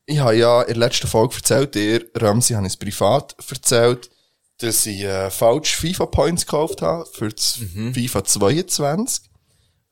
ich 0.06 0.18
habe 0.18 0.36
ja 0.36 0.62
in 0.62 0.68
der 0.74 0.88
letzten 0.88 1.06
Folge 1.06 1.36
erzählt, 1.36 1.74
dir, 1.74 2.04
Ramsi, 2.14 2.54
habe 2.54 2.66
ich 2.66 2.74
es 2.74 2.76
privat 2.78 3.34
erzählt, 3.50 4.10
dass 4.58 4.86
ich, 4.86 5.02
äh, 5.02 5.30
falsch 5.30 5.76
FIFA 5.76 6.06
Points 6.06 6.46
gekauft 6.46 6.82
habe 6.82 7.06
für 7.12 7.28
das 7.28 7.58
FIFA 7.92 8.24
22. 8.24 9.30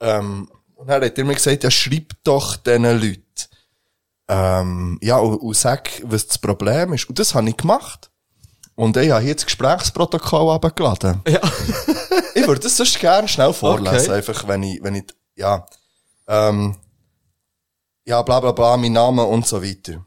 Ähm, 0.00 0.48
und 0.74 0.88
dann 0.88 1.02
hat 1.02 1.18
er 1.18 1.24
mir 1.24 1.34
gesagt, 1.34 1.64
ja, 1.64 1.70
schreib 1.70 2.12
doch 2.24 2.56
diesen 2.56 2.82
Leuten. 2.84 3.22
Ähm, 4.28 4.98
ja, 5.02 5.18
und, 5.18 5.36
und 5.36 5.56
sag, 5.56 5.90
was 6.04 6.26
das 6.26 6.38
Problem 6.38 6.92
ist. 6.92 7.08
Und 7.08 7.18
das 7.18 7.34
habe 7.34 7.48
ich 7.48 7.56
gemacht. 7.56 8.10
Und 8.74 8.96
ich 8.96 9.10
habe 9.10 9.22
hier 9.24 9.34
das 9.34 9.44
Gesprächsprotokoll 9.44 10.54
abgeladen. 10.54 11.20
Ja. 11.28 11.40
ich 12.34 12.46
würde 12.46 12.60
das 12.62 12.76
sonst 12.76 12.98
gerne 12.98 13.28
schnell 13.28 13.52
vorlesen, 13.52 13.96
Okay. 14.10 14.12
einfach, 14.12 14.48
wenn 14.48 14.62
ich, 14.62 14.82
wenn 14.82 14.94
ich, 14.94 15.04
ja, 15.36 15.66
ähm, 16.26 16.76
ja, 18.04 18.22
bla, 18.22 18.40
bla, 18.40 18.52
bla, 18.52 18.76
mein 18.76 18.92
Name 18.92 19.24
und 19.24 19.46
so 19.46 19.62
weiter. 19.62 20.04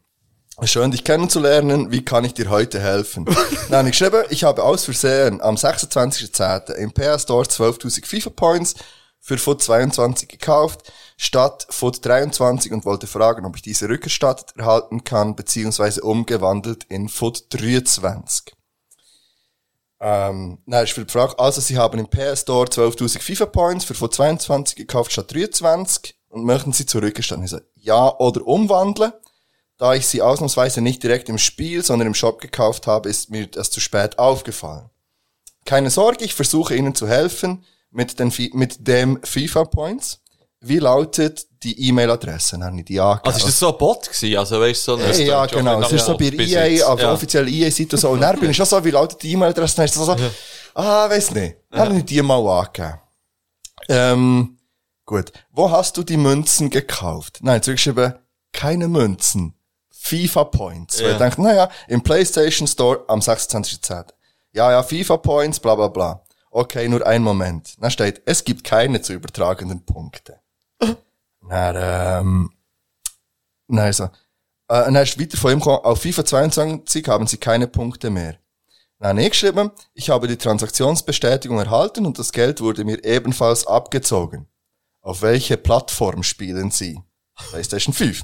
Schön, 0.63 0.91
dich 0.91 1.03
kennenzulernen. 1.03 1.91
Wie 1.91 2.03
kann 2.03 2.23
ich 2.23 2.33
dir 2.33 2.49
heute 2.49 2.79
helfen? 2.79 3.25
Dann 3.69 3.79
habe 3.79 3.89
ich 3.89 3.97
geschrieben, 3.97 4.23
ich 4.29 4.43
habe 4.43 4.63
aus 4.63 4.85
Versehen 4.85 5.41
am 5.41 5.55
26.10. 5.55 6.73
im 6.75 6.93
PS 6.93 7.23
Store 7.23 7.45
12.000 7.45 8.05
FIFA 8.05 8.29
Points 8.29 8.75
für 9.19 9.37
Foot 9.37 9.61
22 9.61 10.29
gekauft, 10.29 10.93
statt 11.17 11.67
Foot 11.69 12.05
23 12.05 12.71
und 12.71 12.85
wollte 12.85 13.07
fragen, 13.07 13.45
ob 13.45 13.55
ich 13.55 13.63
diese 13.63 13.89
rückerstattet 13.89 14.55
erhalten 14.55 15.03
kann, 15.03 15.35
beziehungsweise 15.35 16.01
umgewandelt 16.01 16.85
in 16.85 17.09
Foot 17.09 17.45
23. 17.49 18.55
Ähm, 19.99 20.59
nein, 20.65 20.83
ich 20.85 20.95
will 20.95 21.07
fragen, 21.07 21.33
also 21.37 21.59
Sie 21.59 21.77
haben 21.77 21.99
im 21.99 22.07
PS 22.07 22.41
Store 22.41 22.67
12.000 22.67 23.19
FIFA 23.19 23.45
Points 23.47 23.85
für 23.85 23.95
Foot 23.95 24.13
22 24.13 24.75
gekauft 24.75 25.11
statt 25.11 25.33
23 25.33 26.15
und 26.29 26.45
möchten 26.45 26.73
sie 26.73 26.85
zurückerstatten? 26.85 27.45
Ich 27.45 27.51
so, 27.51 27.59
ja 27.85 28.17
oder 28.19 28.45
umwandeln. 28.45 29.13
Da 29.77 29.93
ich 29.93 30.07
sie 30.07 30.21
ausnahmsweise 30.21 30.79
nicht 30.81 31.03
direkt 31.03 31.27
im 31.29 31.37
Spiel, 31.37 31.83
sondern 31.83 32.07
im 32.07 32.13
Shop 32.13 32.39
gekauft 32.39 32.87
habe, 32.87 33.09
ist 33.09 33.29
mir 33.29 33.47
das 33.47 33.71
zu 33.71 33.79
spät 33.81 34.17
aufgefallen. 34.17 34.89
Keine 35.65 35.89
Sorge, 35.89 36.23
ich 36.23 36.33
versuche 36.33 36.75
Ihnen 36.75 36.95
zu 36.95 37.07
helfen 37.07 37.65
mit, 37.91 38.19
den, 38.19 38.31
mit 38.53 38.87
dem 38.87 39.19
FIFA 39.23 39.65
Points. 39.65 40.21
Wie 40.61 40.79
lautet 40.79 41.45
die 41.63 41.89
E-Mail-Adresse? 41.89 42.55
Ich 42.77 42.85
die 42.85 42.99
angegeben. 42.99 43.25
Also 43.25 43.37
ist 43.39 43.47
das 43.47 43.59
so 43.59 43.71
ein 43.73 43.77
Bot 43.77 44.07
gewesen? 44.07 44.37
Also 44.37 44.59
weißt 44.61 44.87
du, 44.87 44.97
so 44.97 45.03
ein- 45.03 45.11
Hey, 45.11 45.27
ja, 45.27 45.45
genau. 45.45 45.81
Es 45.81 45.91
ist 45.91 46.05
so 46.05 46.17
bei 46.17 46.25
EA, 46.25 46.65
jetzt. 46.67 46.83
auf 46.83 46.99
Ja. 46.99 47.11
offiziellen 47.13 47.47
EA-Seite 47.53 47.97
so. 47.97 48.09
Und 48.11 48.21
dann 48.21 48.39
bin 48.39 48.49
ich 48.51 48.57
schon 48.57 48.65
so, 48.65 48.83
wie 48.83 48.91
lautet 48.91 49.21
die 49.21 49.31
E-Mail-Adresse? 49.33 49.75
Dann 49.75 49.85
ist 49.85 49.97
das 49.97 50.05
so, 50.05 50.15
ah, 50.75 51.09
weiss 51.09 51.31
nicht. 51.31 51.57
Dann 51.69 51.81
habe 51.89 51.97
ich 51.97 52.05
die 52.05 52.21
mal 52.21 52.35
angegeben. 52.47 52.99
Ähm, 53.89 54.54
gut. 55.05 55.31
Wo 55.51 55.71
hast 55.71 55.97
du 55.97 56.03
die 56.03 56.17
Münzen 56.17 56.69
gekauft? 56.69 57.39
Nein, 57.41 57.61
zurückgeschrieben, 57.61 58.15
keine 58.53 58.87
Münzen. 58.87 59.53
FIFA 59.91 60.43
Points. 60.45 60.99
Weil 60.99 61.07
Ja. 61.07 61.11
ich 61.13 61.17
dachte, 61.19 61.41
naja, 61.41 61.69
im 61.87 62.01
PlayStation 62.03 62.67
Store 62.67 63.03
am 63.07 63.19
26.10. 63.21 64.05
Ja, 64.51 64.71
ja, 64.71 64.83
FIFA 64.83 65.17
Points, 65.17 65.59
bla, 65.59 65.75
bla, 65.75 65.87
bla. 65.87 66.21
Okay, 66.51 66.87
nur 66.87 67.05
einen 67.05 67.23
Moment. 67.23 67.75
Dann 67.81 67.91
steht, 67.91 68.21
es 68.25 68.43
gibt 68.43 68.63
keine 68.63 69.01
zu 69.01 69.13
übertragenden 69.13 69.83
Punkte. 69.85 70.39
Dann, 71.49 71.75
ähm, 71.77 72.51
Nein, 73.67 73.93
so. 73.93 74.03
Äh, 74.67 74.87
und 74.87 74.93
dann 74.93 75.03
ist 75.03 75.19
weiter 75.19 75.37
von 75.37 75.51
ihm 75.53 75.59
gekommen, 75.59 75.83
auf 75.83 76.01
FIFA 76.01 76.23
22 76.25 77.07
haben 77.07 77.27
sie 77.27 77.37
keine 77.37 77.67
Punkte 77.67 78.09
mehr. 78.09 78.37
Dann 78.99 79.09
habe 79.17 79.23
ich 79.23 79.31
geschrieben, 79.31 79.71
ich 79.93 80.09
habe 80.09 80.27
die 80.27 80.37
Transaktionsbestätigung 80.37 81.59
erhalten 81.59 82.05
und 82.05 82.17
das 82.19 82.31
Geld 82.31 82.61
wurde 82.61 82.83
mir 82.85 83.03
ebenfalls 83.03 83.65
abgezogen. 83.67 84.47
Auf 85.05 85.21
welche 85.21 85.55
Plattform 85.55 86.23
spielen 86.23 86.71
Sie? 86.71 86.99
PlayStation 87.35 87.93
5. 87.93 88.23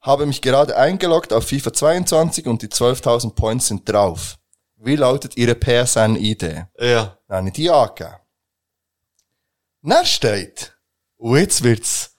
Habe 0.00 0.24
mich 0.24 0.40
gerade 0.40 0.76
eingeloggt 0.76 1.32
auf 1.32 1.48
FIFA 1.48 1.72
22 1.72 2.46
und 2.46 2.62
die 2.62 2.68
12.000 2.68 3.34
Points 3.34 3.66
sind 3.66 3.88
drauf. 3.88 4.38
Wie 4.76 4.94
lautet 4.94 5.36
Ihre 5.36 5.56
PSN-ID? 5.56 6.68
Ja. 6.78 7.18
Dann 7.26 7.38
habe 7.38 7.48
ich 7.48 7.54
die 7.54 7.68
angegeben. 7.68 8.20
Dann 9.82 10.06
steht, 10.06 10.78
und 11.16 11.36
jetzt 11.36 11.64
wird's, 11.64 12.14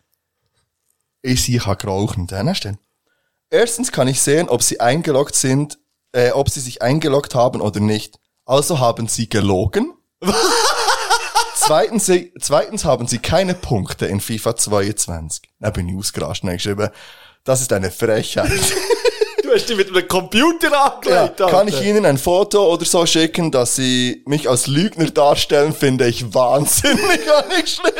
ich 1.21 1.41
sie 1.41 1.61
kann 1.61 1.77
gerauchen. 1.77 2.27
Dann 2.27 2.53
steht, 2.53 2.77
erstens 3.49 3.93
kann 3.93 4.09
ich 4.09 4.21
sehen, 4.21 4.49
ob 4.49 4.61
sie 4.61 4.81
eingeloggt 4.81 5.35
sind, 5.35 5.79
äh, 6.11 6.31
ob 6.31 6.49
sie 6.49 6.59
sich 6.59 6.81
eingeloggt 6.81 7.33
haben 7.33 7.61
oder 7.61 7.79
nicht. 7.79 8.19
Also 8.43 8.79
haben 8.79 9.07
sie 9.07 9.29
gelogen. 9.29 9.93
zweitens, 11.67 12.05
sie- 12.05 12.33
zweitens 12.39 12.85
haben 12.85 13.07
sie 13.07 13.19
keine 13.19 13.53
Punkte 13.53 14.05
in 14.07 14.19
FIFA 14.21 14.55
22. 14.55 15.43
Dann 15.59 15.73
bin 15.73 15.89
ich 15.89 15.95
ausgerastet 15.97 16.43
und 16.43 16.49
habe 16.49 16.57
geschrieben, 16.57 16.89
das 17.43 17.61
ist 17.61 17.71
eine 17.73 17.91
Frechheit. 17.91 18.49
Du 19.43 19.53
hast 19.53 19.69
dich 19.69 19.77
mit 19.77 19.87
einem 19.87 20.05
Computer 20.09 20.69
Ja, 20.69 20.83
angelegt, 20.87 21.37
kann 21.37 21.53
Alter. 21.53 21.67
ich 21.69 21.81
Ihnen 21.81 22.05
ein 22.05 22.17
Foto 22.17 22.69
oder 22.69 22.83
so 22.83 23.05
schicken, 23.05 23.49
dass 23.49 23.77
Sie 23.77 24.21
mich 24.25 24.49
als 24.49 24.67
Lügner 24.67 25.09
darstellen, 25.09 25.71
finde 25.73 26.05
ich 26.05 26.33
wahnsinnig, 26.33 26.99
habe 27.33 27.53
ich 27.53 27.61
geschrieben. 27.61 27.93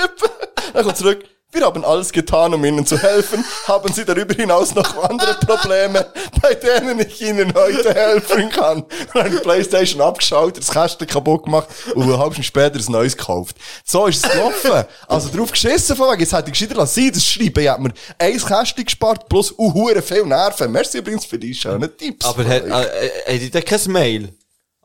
Dann 0.74 0.84
kommt 0.84 0.98
zurück. 0.98 1.24
Wir 1.58 1.66
haben 1.66 1.84
alles 1.84 2.12
getan, 2.12 2.54
um 2.54 2.64
Ihnen 2.64 2.86
zu 2.86 3.00
helfen. 3.00 3.44
Haben 3.68 3.92
Sie 3.92 4.06
darüber 4.06 4.32
hinaus 4.36 4.76
noch 4.76 5.10
andere 5.10 5.34
Probleme, 5.34 6.06
bei 6.40 6.54
denen 6.54 7.00
ich 7.00 7.20
Ihnen 7.20 7.52
heute 7.52 7.96
helfen 7.96 8.50
kann? 8.52 8.84
Und 8.84 9.26
ich 9.26 9.34
die 9.34 9.40
Playstation 9.40 10.00
abgeschaut, 10.00 10.56
das 10.56 10.70
Kästchen 10.70 11.08
kaputt 11.08 11.46
gemacht 11.46 11.68
und 11.96 12.04
eine 12.04 12.20
halbe 12.20 12.44
später 12.44 12.78
ein 12.78 12.92
neues 12.92 13.18
gekauft. 13.18 13.56
So 13.84 14.06
ist 14.06 14.24
es 14.24 14.32
gelaufen. 14.32 14.86
Also 15.08 15.36
drauf 15.36 15.50
geschissen 15.50 15.96
von 15.96 16.12
wegen, 16.12 16.20
jetzt 16.20 16.34
hätte 16.34 16.52
ich 16.52 16.54
gescheiter 16.54 16.76
lassen 16.76 17.12
das 17.12 17.26
Schreiben. 17.26 17.60
Ich 17.60 17.68
habe 17.68 17.82
mir 17.82 17.94
ein 18.20 18.38
Kästchen 18.38 18.86
gespart, 18.86 19.28
plus 19.28 19.52
uh, 19.58 19.74
hure 19.74 20.04
viel 20.04 20.26
Nerven. 20.28 20.72
Merci 20.72 21.00
übrigens 21.00 21.26
für 21.26 21.40
die 21.40 21.56
schönen 21.56 21.90
Tipps. 21.98 22.24
Aber 22.24 22.46
äh, 22.46 22.60
äh, 22.60 23.34
hat 23.34 23.42
die 23.42 23.50
da 23.50 23.62
kein 23.62 23.82
Mail? 23.88 24.30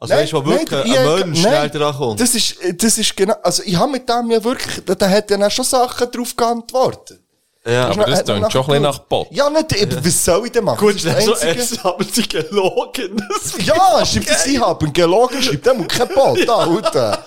Also 0.03 0.15
Nein, 0.15 0.23
weißt 0.25 0.33
du, 0.33 0.37
wo 0.45 0.49
nein, 0.51 0.59
wirklich 0.59 0.93
der 0.93 1.01
ein 1.01 1.19
Mensch 1.21 1.43
nein, 1.45 1.53
schnell 1.69 1.71
dran 1.71 1.95
kommt? 1.97 2.21
Das 2.21 2.35
ist, 2.35 2.57
das 2.77 2.99
ist 2.99 3.17
genau, 3.17 3.35
also 3.43 3.63
ich 3.65 3.77
habe 3.77 3.93
mit 3.93 4.09
dem 4.09 4.31
ja 4.33 4.43
wirklich, 4.43 4.85
da, 4.85 4.95
da 4.97 5.09
hat 5.09 5.31
er 5.31 5.39
dann 5.39 5.51
schon 5.51 5.65
Sachen 5.65 6.11
drauf 6.11 6.35
geantwortet. 6.35 7.21
Ja, 7.65 7.87
aber 7.91 8.07
das 8.07 8.25
klingt 8.25 8.51
schon 8.51 8.63
ein 8.63 8.67
bisschen 8.67 8.83
nach 8.83 8.99
Bot. 8.99 9.29
Ja, 9.31 9.49
nicht, 9.49 9.73
eben, 9.81 10.05
was 10.05 10.25
soll 10.25 10.45
ich 10.47 10.51
denn 10.51 10.65
machen? 10.65 10.79
Gut, 10.85 10.97
Das 10.97 11.05
ist 11.05 11.07
das 11.07 11.15
dann 11.15 11.25
so, 11.25 11.47
Einzige- 11.47 11.61
es 11.77 11.85
haben 11.85 12.07
sie 12.13 12.29
gelogen. 12.29 13.23
Das 13.29 13.65
Ja, 13.65 14.05
schreibt 14.05 14.29
das, 14.31 14.47
ich 14.47 14.61
habe 14.61 14.91
gelogen, 14.91 15.41
schreibt 15.41 15.67
der 15.67 15.75
muss 15.75 15.87
kein 15.87 16.09
Bot, 16.09 16.49
Alter. 16.49 17.25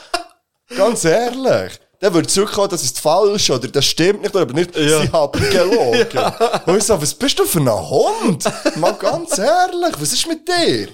Ganz 0.76 1.06
ehrlich. 1.06 1.80
Der 2.02 2.14
würde 2.14 2.27
zurückkommen, 2.27 2.68
das 2.69 2.84
ist 2.84 2.99
falsch, 2.99 3.49
oder 3.49 3.69
das 3.69 3.85
stimmt 3.85 4.23
nicht, 4.23 4.35
oder 4.35 4.52
nicht, 4.53 4.76
Ja. 4.76 5.02
sie 5.02 5.10
haben 5.14 5.31
gelogen. 5.49 6.34
Und 6.65 6.77
ich 6.77 6.84
so, 6.84 7.02
was 7.02 7.14
bist 7.14 7.39
du 7.39 7.45
für 7.45 7.60
ein 7.60 7.69
Hund? 7.72 8.43
Mal 8.76 8.93
ganz 8.95 9.38
ehrlich, 9.38 9.93
was 9.97 10.11
ist 10.11 10.27
mit 10.27 10.45
dir? 10.45 10.89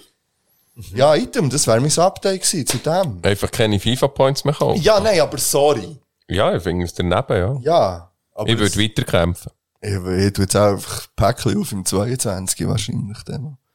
Ja, 0.95 1.15
Item, 1.15 1.49
das 1.49 1.67
wäre 1.67 1.79
mein 1.81 1.97
Update 1.99 2.41
gewesen 2.41 2.65
zu 2.65 2.77
dem. 2.77 3.19
Einfach 3.23 3.51
keine 3.51 3.79
FIFA-Points 3.79 4.45
mehr 4.45 4.53
kaufen. 4.53 4.81
Ja, 4.81 4.99
nein, 4.99 5.19
aber 5.19 5.37
sorry. 5.37 5.97
Ja, 6.27 6.55
ich 6.55 6.63
finde 6.63 6.85
es 6.85 6.93
daneben, 6.93 7.37
ja. 7.37 7.59
Ja. 7.61 8.11
Aber 8.33 8.49
ich 8.49 8.57
würde 8.57 8.75
weiterkämpfen. 8.77 9.51
Ich, 9.81 9.91
ich 9.93 10.33
tue 10.33 10.45
jetzt 10.45 10.55
einfach 10.55 11.07
Päckchen 11.15 11.57
auf 11.59 11.71
im 11.71 11.85
22 11.85 12.67
wahrscheinlich 12.67 13.17
dann. 13.25 13.57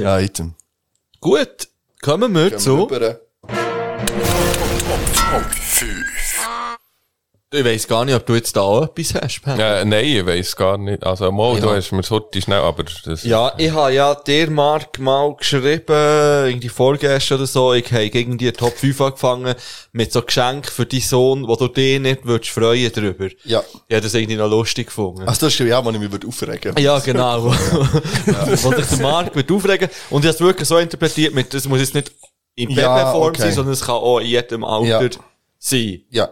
Ja, 0.00 0.18
Item. 0.18 0.54
Gut, 1.20 1.68
kommen 2.02 2.34
wir 2.34 2.50
Gehen 2.50 2.58
zu. 2.58 2.82
rüber. 2.82 3.20
Ich 7.54 7.64
weiss 7.64 7.86
gar 7.86 8.04
nicht, 8.04 8.14
ob 8.16 8.26
du 8.26 8.34
jetzt 8.34 8.56
da 8.56 8.62
auch 8.62 8.82
etwas 8.96 9.14
hast, 9.22 9.40
Ben. 9.44 9.60
Äh, 9.60 9.84
nein, 9.84 10.04
ich 10.04 10.26
weiss 10.26 10.56
gar 10.56 10.76
nicht. 10.76 11.06
Also, 11.06 11.30
mal, 11.30 11.60
du 11.60 11.68
Ja. 11.68 11.76
hast 11.76 11.92
mir 11.92 12.02
so 12.02 12.20
schnell, 12.36 12.58
aber 12.58 12.82
das... 13.04 13.22
Ja, 13.22 13.52
ich 13.56 13.70
habe 13.70 13.92
ja 13.92 14.16
dir, 14.16 14.50
Mark, 14.50 14.98
mal 14.98 15.32
geschrieben, 15.36 15.84
irgendwie 15.86 16.68
vorgestern 16.68 17.38
oder 17.38 17.46
so, 17.46 17.72
ich 17.72 17.84
habe 17.92 18.04
irgendwie 18.04 18.50
Top 18.50 18.76
5 18.76 19.00
angefangen 19.00 19.54
mit 19.92 20.12
so 20.12 20.22
Geschenk 20.22 20.66
für 20.68 20.86
deinen 20.86 21.00
Sohn, 21.02 21.46
wo 21.46 21.54
du 21.54 21.68
dich 21.68 22.00
nicht 22.00 22.26
würdest 22.26 22.50
freuen 22.50 22.90
drüber. 22.90 23.28
Ja. 23.44 23.62
Ich 23.86 23.94
habe 23.94 24.00
das 24.02 24.14
irgendwie 24.14 24.36
noch 24.36 24.50
lustig 24.50 24.88
gefunden. 24.88 25.20
Also, 25.22 25.46
das 25.46 25.54
ist 25.54 25.60
ja, 25.60 25.84
wo 25.84 25.90
ich 25.92 25.98
mich 26.00 26.10
würde 26.10 26.26
aufregen 26.26 26.74
Ja, 26.78 26.98
genau. 26.98 27.44
Wo 27.44 27.50
wo 27.50 28.72
sich 28.74 28.86
der 28.88 28.98
Markt 29.02 29.36
wird 29.36 29.52
aufregen. 29.52 29.88
Und 30.10 30.22
ich 30.24 30.26
habe 30.28 30.34
es 30.34 30.40
wirklich 30.40 30.66
so 30.66 30.78
interpretiert 30.78 31.32
mit, 31.32 31.54
das 31.54 31.68
muss 31.68 31.78
jetzt 31.78 31.94
nicht 31.94 32.10
in 32.56 32.70
Ja, 32.70 32.92
Babyform 33.04 33.28
okay. 33.28 33.42
sein, 33.42 33.52
sondern 33.52 33.74
es 33.74 33.82
kann 33.82 33.94
auch 33.94 34.18
in 34.18 34.26
jedem 34.26 34.64
Alter 34.64 34.88
Ja. 35.04 35.08
sein. 35.60 36.00
Ja. 36.10 36.28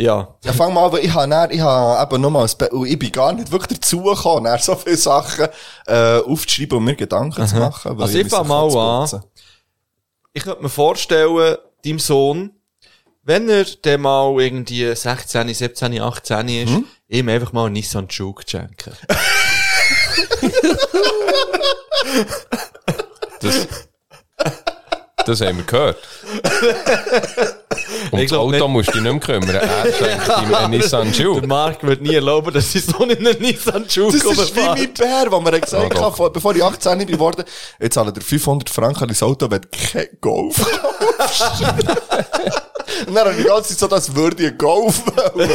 Ja. 0.00 0.36
Ja, 0.44 0.52
fang 0.52 0.72
mal 0.72 0.86
an, 0.94 0.98
ich 1.02 1.12
habe, 1.12 1.28
dann, 1.28 1.50
ich 1.50 1.60
habe 1.60 2.14
eben 2.14 2.22
und 2.36 2.86
ich 2.86 2.98
bin 2.98 3.10
gar 3.10 3.32
nicht 3.32 3.50
wirklich 3.50 3.80
dazu 3.80 4.02
gekommen, 4.04 4.44
dann 4.44 4.60
so 4.60 4.76
viele 4.76 4.96
Sachen, 4.96 5.48
äh, 5.86 6.18
aufzuschreiben 6.20 6.78
und 6.78 6.84
mir 6.84 6.94
Gedanken 6.94 7.44
zu 7.48 7.56
Aha. 7.56 7.68
machen. 7.68 7.98
weil 7.98 8.04
Also 8.06 8.16
ich 8.18 8.24
mich 8.24 8.32
fang 8.32 8.46
mal 8.46 8.70
zu 8.70 8.78
an. 8.78 9.22
Ich 10.32 10.44
könnte 10.44 10.62
mir 10.62 10.68
vorstellen, 10.68 11.56
deinem 11.84 11.98
Sohn, 11.98 12.52
wenn 13.24 13.48
er 13.48 13.64
dann 13.82 14.02
mal 14.02 14.40
irgendwie 14.40 14.94
16, 14.94 15.52
17, 15.52 16.00
18 16.00 16.48
ist, 16.48 16.70
Hm? 16.70 16.84
ihm 17.08 17.28
einfach 17.28 17.52
mal 17.52 17.64
einen 17.66 17.72
Nissan 17.72 18.06
Juke 18.08 18.44
schenken. 18.46 18.92
Das, 23.40 23.68
das 25.28 25.40
haben 25.40 25.58
wir 25.58 25.64
gehört. 25.64 25.98
Um 28.10 28.18
Ich 28.18 28.30
das 28.30 28.38
Auto 28.38 28.50
nicht. 28.50 28.68
musst 28.68 28.88
du 28.88 28.92
dich 28.92 29.02
nicht 29.02 29.12
mehr 29.12 29.20
kümmern. 29.40 29.54
Er 29.56 29.92
schenkt 29.92 30.28
ihm 30.42 30.54
einen 30.54 30.70
Nissan 30.70 31.12
Juke. 31.12 31.40
Der 31.40 31.48
Markt 31.48 31.82
wird 31.86 32.00
nie 32.02 32.14
erlauben, 32.14 32.52
dass 32.52 32.72
sein 32.72 32.82
Sohn 32.82 33.10
in 33.10 33.26
einen 33.26 33.40
Nissan 33.40 33.84
Juke 33.88 34.18
Das 34.18 34.38
ist 34.38 34.56
wie 34.56 34.60
mein 34.60 34.94
Bär, 34.94 35.26
wo 35.30 35.40
mir 35.40 35.60
gesagt 35.60 35.94
doch. 35.94 36.18
hat, 36.18 36.32
bevor 36.32 36.54
ich 36.56 36.62
18 36.64 36.98
bin 36.98 37.06
geworden, 37.06 37.44
jetzt 37.78 37.94
zahlt 37.94 38.16
er 38.16 38.22
500 38.22 38.68
Franken 38.70 39.02
an 39.04 39.08
das 39.08 39.22
Auto, 39.22 39.50
wenn 39.50 39.60
du 39.62 39.68
kein 39.70 40.08
Golf 40.20 40.56
kaufst. 41.16 41.44
Und 43.06 43.14
dann 43.14 43.26
habe 43.26 43.32
ich 43.36 43.42
die 43.42 43.48
ganze 43.48 43.68
Zeit 43.70 43.78
so, 43.78 43.86
das 43.86 44.14
würde 44.14 44.46
ich 44.46 44.58
Golf 44.58 45.02
wollen. 45.34 45.50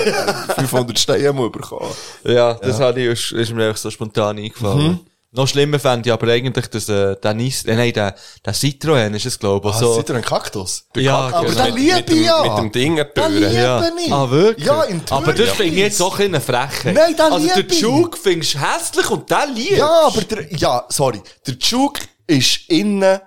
500 0.56 1.00
Steine 1.00 1.34
bekommen. 1.34 1.90
Ja, 2.24 2.54
das 2.56 2.80
Ja. 2.80 2.92
Ich, 2.96 3.06
ist, 3.08 3.32
ist 3.32 3.52
mir 3.54 3.68
einfach 3.68 3.78
so 3.80 3.90
spontan 3.90 4.38
eingefallen. 4.38 4.88
Mhm. 4.88 5.00
Noch 5.36 5.48
schlimmer 5.48 5.80
fände 5.80 6.08
ich 6.10 6.14
aber 6.14 6.28
eigentlich, 6.32 6.68
dass, 6.68 6.88
äh, 6.90 7.16
der 7.16 7.34
Nis, 7.34 7.66
äh, 7.66 7.76
nein, 7.76 7.92
der, 7.92 8.14
der 8.46 8.54
Citroën 8.54 9.16
ist 9.16 9.26
es, 9.26 9.40
glaube 9.40 9.68
ich. 9.70 9.76
Ah, 9.76 9.80
so. 9.80 10.00
Citroën 10.00 10.22
Kaktus? 10.22 10.86
Ja, 10.96 11.32
Kaktus. 11.32 11.58
Aber 11.58 11.66
genau. 11.72 11.76
den 11.76 11.76
liebe 11.76 12.14
ich 12.14 12.26
ja. 12.28 12.44
Mit 12.44 12.58
dem 12.58 12.72
Den 12.72 13.34
liebe 13.34 13.52
Ja. 13.52 13.84
ich. 14.06 14.14
Ah, 14.14 14.30
wirklich? 14.30 14.68
Ja, 14.68 14.84
in 14.84 15.02
Aber 15.10 15.26
das 15.28 15.36
Türkis. 15.38 15.54
finde 15.56 15.74
ich 15.74 15.80
jetzt 15.80 16.02
auch 16.04 16.20
eine 16.20 16.40
Frechheit. 16.40 16.94
Nein, 16.94 17.16
den 17.16 17.20
Also, 17.22 17.38
liebe 17.48 17.64
der 17.64 17.76
ich. 17.76 17.82
Juke 17.82 18.16
findest 18.18 18.54
du 18.54 18.60
hässlich 18.60 19.10
und 19.10 19.30
den 19.32 19.56
liebst 19.56 19.72
Ja, 19.78 20.02
aber 20.06 20.22
der, 20.22 20.54
ja, 20.56 20.86
sorry. 20.90 21.20
Der 21.48 21.56
Juke 21.56 22.02
ist 22.28 22.70
innen, 22.70 23.20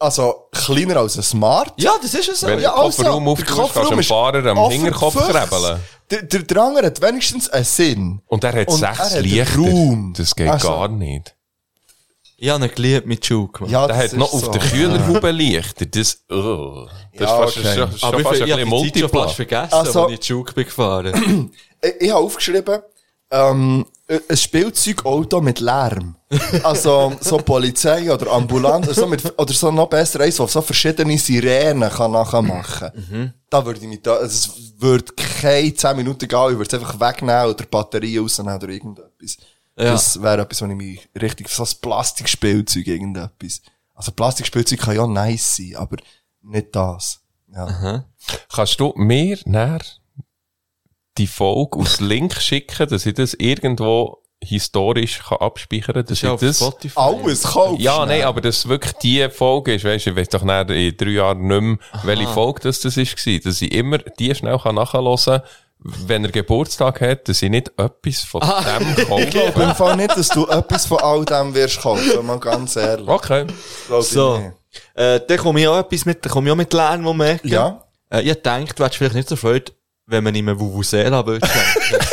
also, 0.00 0.48
kleiner 0.50 0.96
als 0.96 1.16
ein 1.16 1.22
Smart. 1.22 1.74
Ja, 1.76 1.92
das 2.02 2.12
ist 2.12 2.28
es 2.28 2.40
so. 2.40 2.48
Wenn 2.48 2.58
Ja, 2.58 2.72
den 2.74 2.80
Kofferraum 2.82 3.28
also, 3.28 3.30
auftust, 3.30 3.48
der 3.48 3.54
kannst 3.56 3.76
du 3.76 3.78
Kofferraum 3.84 4.02
Fahrer 4.02 4.46
am 4.50 4.68
Hinterkopf 4.70 5.14
krebeln. 5.28 5.80
Der, 6.10 6.22
der, 6.24 6.42
der 6.42 6.56
andere 6.60 6.86
hat 6.86 7.00
wenigstens 7.00 7.48
einen 7.48 7.64
Sinn. 7.64 8.20
Und 8.26 8.42
er 8.42 8.52
hat 8.52 8.66
Und 8.68 8.78
sechs 8.80 9.12
er 9.14 9.22
Lichter. 9.22 9.56
Raum. 9.58 10.12
Das 10.16 10.34
geht 10.34 10.48
Also, 10.50 10.68
gar 10.68 10.88
nicht. 10.88 11.36
Ich 12.42 12.50
habe 12.50 12.68
geliebt 12.68 13.06
mit 13.06 13.24
Juke, 13.26 13.62
Mann. 13.62 13.70
Ja, 13.70 13.86
Der 13.86 13.96
hat 13.96 14.14
noch 14.14 14.32
auf 14.32 14.50
der 14.50 14.60
Kühlerhaube 14.60 15.30
Lichter. 15.30 15.86
Das, 15.86 16.24
oh, 16.28 16.88
das 17.16 17.20
Ja, 17.20 17.24
ist 17.24 17.54
fast, 17.54 17.56
okay. 17.58 17.78
schon, 17.78 17.98
schon 17.98 18.08
Aber 18.08 18.18
fast 18.18 18.40
ich, 18.40 18.52
ein 18.52 18.68
bisschen 18.68 19.08
fast 19.08 19.34
vergessen, 19.36 19.72
Also- 19.74 20.06
als 20.06 20.12
ich 20.14 20.24
Juke 20.24 20.52
bin 20.52 20.64
gefahren. 20.64 21.52
Ich, 21.80 21.92
ich 22.00 22.10
habe 22.10 22.18
aufgeschrieben, 22.20 22.80
ähm, 23.30 23.86
ein 24.28 24.36
Spielzeugauto 24.36 25.40
mit 25.40 25.60
Lärm. 25.60 26.16
Also, 26.64 27.12
so 27.20 27.36
Polizei 27.38 28.12
oder 28.12 28.32
Ambulanz, 28.32 28.86
oder 28.88 28.94
so, 28.94 29.06
mit, 29.06 29.38
oder 29.38 29.52
so 29.52 29.70
noch 29.70 29.86
besser 29.88 30.18
eins, 30.20 30.34
so 30.36 30.46
verschiedene 30.48 31.16
Sirenen 31.18 31.90
kann 31.90 32.10
nachher 32.10 32.42
machen. 32.42 32.90
Mhm. 33.08 33.32
Da 33.50 33.64
würde 33.64 33.78
ich 33.80 33.86
mich 33.86 34.02
da, 34.02 34.18
es 34.18 34.50
würde 34.78 35.12
keine 35.40 35.72
10 35.72 35.96
Minuten 35.96 36.26
gehen, 36.26 36.50
ich 36.50 36.58
würde 36.58 36.76
es 36.76 36.82
einfach 36.82 36.98
wegnehmen 36.98 37.46
oder 37.50 37.64
Batterie 37.66 38.18
rausnehmen 38.18 38.56
oder 38.56 38.68
irgendetwas. 38.68 39.36
Ja. 39.76 39.92
Das 39.92 40.22
wäre 40.22 40.42
etwas, 40.42 40.60
wo 40.62 40.66
ich 40.66 40.74
mich 40.74 41.08
richtig, 41.20 41.48
so 41.48 41.62
ein 41.62 41.70
Plastikspielzeug, 41.80 42.86
irgendetwas. 42.86 43.62
Also 43.94 44.12
Plastikspielzeug 44.12 44.80
kann 44.80 44.96
ja 44.96 45.06
nice 45.06 45.56
sein, 45.56 45.76
aber 45.76 45.96
nicht 46.42 46.74
das. 46.74 47.20
Ja. 47.54 48.04
Kannst 48.52 48.80
du 48.80 48.92
mir 48.96 49.38
näher 49.44 49.80
die 51.18 51.26
Folge 51.26 51.78
aus 51.78 52.00
Link 52.00 52.34
schicken, 52.40 52.88
dass 52.88 53.06
ich 53.06 53.14
das 53.14 53.34
irgendwo 53.34 54.22
historisch 54.42 55.20
kann 55.20 55.38
abspeichern 55.38 55.94
kann? 55.94 56.06
Dass 56.06 56.20
ja 56.20 56.28
ich 56.30 56.34
auf 56.34 56.40
das, 56.40 56.56
Spotify. 56.56 56.98
Alles 56.98 57.42
kaufst 57.42 57.80
ja, 57.80 58.04
nein, 58.06 58.22
aber 58.22 58.40
das 58.40 58.66
wirklich 58.66 58.92
die 58.94 59.28
Folge 59.30 59.74
ist, 59.74 59.84
weißt 59.84 60.06
du, 60.06 60.10
ich 60.10 60.16
weiß 60.16 60.28
doch 60.30 60.42
näher 60.42 60.68
in 60.70 60.96
drei 60.96 61.10
Jahren 61.10 61.46
nicht 61.46 61.60
mehr, 61.60 61.78
welche 62.04 62.28
Folge 62.28 62.60
das, 62.62 62.80
das 62.80 62.96
ist 62.96 63.14
dass 63.44 63.62
ich 63.62 63.72
immer 63.72 63.98
die 63.98 64.34
schnell 64.34 64.58
kann 64.58 64.74
nachhören 64.74 65.16
kann, 65.16 65.42
wenn 65.84 66.24
er 66.24 66.30
Geburtstag 66.30 67.00
hat, 67.00 67.28
dass 67.28 67.42
ich 67.42 67.50
nicht 67.50 67.72
etwas 67.76 68.20
von 68.22 68.40
dem 68.40 68.88
Ich 69.18 69.30
glaube 69.30 69.52
kaufe. 69.52 69.62
im 69.62 69.74
Fall 69.74 69.96
nicht, 69.96 70.16
dass 70.16 70.28
du 70.28 70.46
etwas 70.46 70.86
von 70.86 70.98
all 70.98 71.24
dem 71.24 71.54
wirst 71.54 71.80
kaufen, 71.80 72.24
mal 72.26 72.38
ganz 72.38 72.76
ehrlich. 72.76 73.08
Okay. 73.08 73.46
So. 74.00 74.52
Äh, 74.94 75.20
dann 75.26 75.38
komme 75.38 75.60
ich 75.60 75.68
auch 75.68 75.78
etwas 75.78 76.04
mit, 76.04 76.24
dann 76.24 76.32
komme 76.32 76.48
ich 76.48 76.52
auch 76.52 76.56
mit 76.56 76.72
Lärmmoment. 76.72 77.44
Ja. 77.44 77.82
Äh, 78.10 78.22
ich 78.22 78.40
denke, 78.42 78.74
du 78.74 78.84
hättest 78.84 78.98
vielleicht 78.98 79.14
nicht 79.16 79.28
so 79.28 79.36
Freude, 79.36 79.72
wenn 80.06 80.24
man 80.24 80.34
ihm 80.34 80.48
eine 80.48 80.58
Vuvuzela 80.58 81.26
würde 81.26 81.46
schenken. 81.46 82.06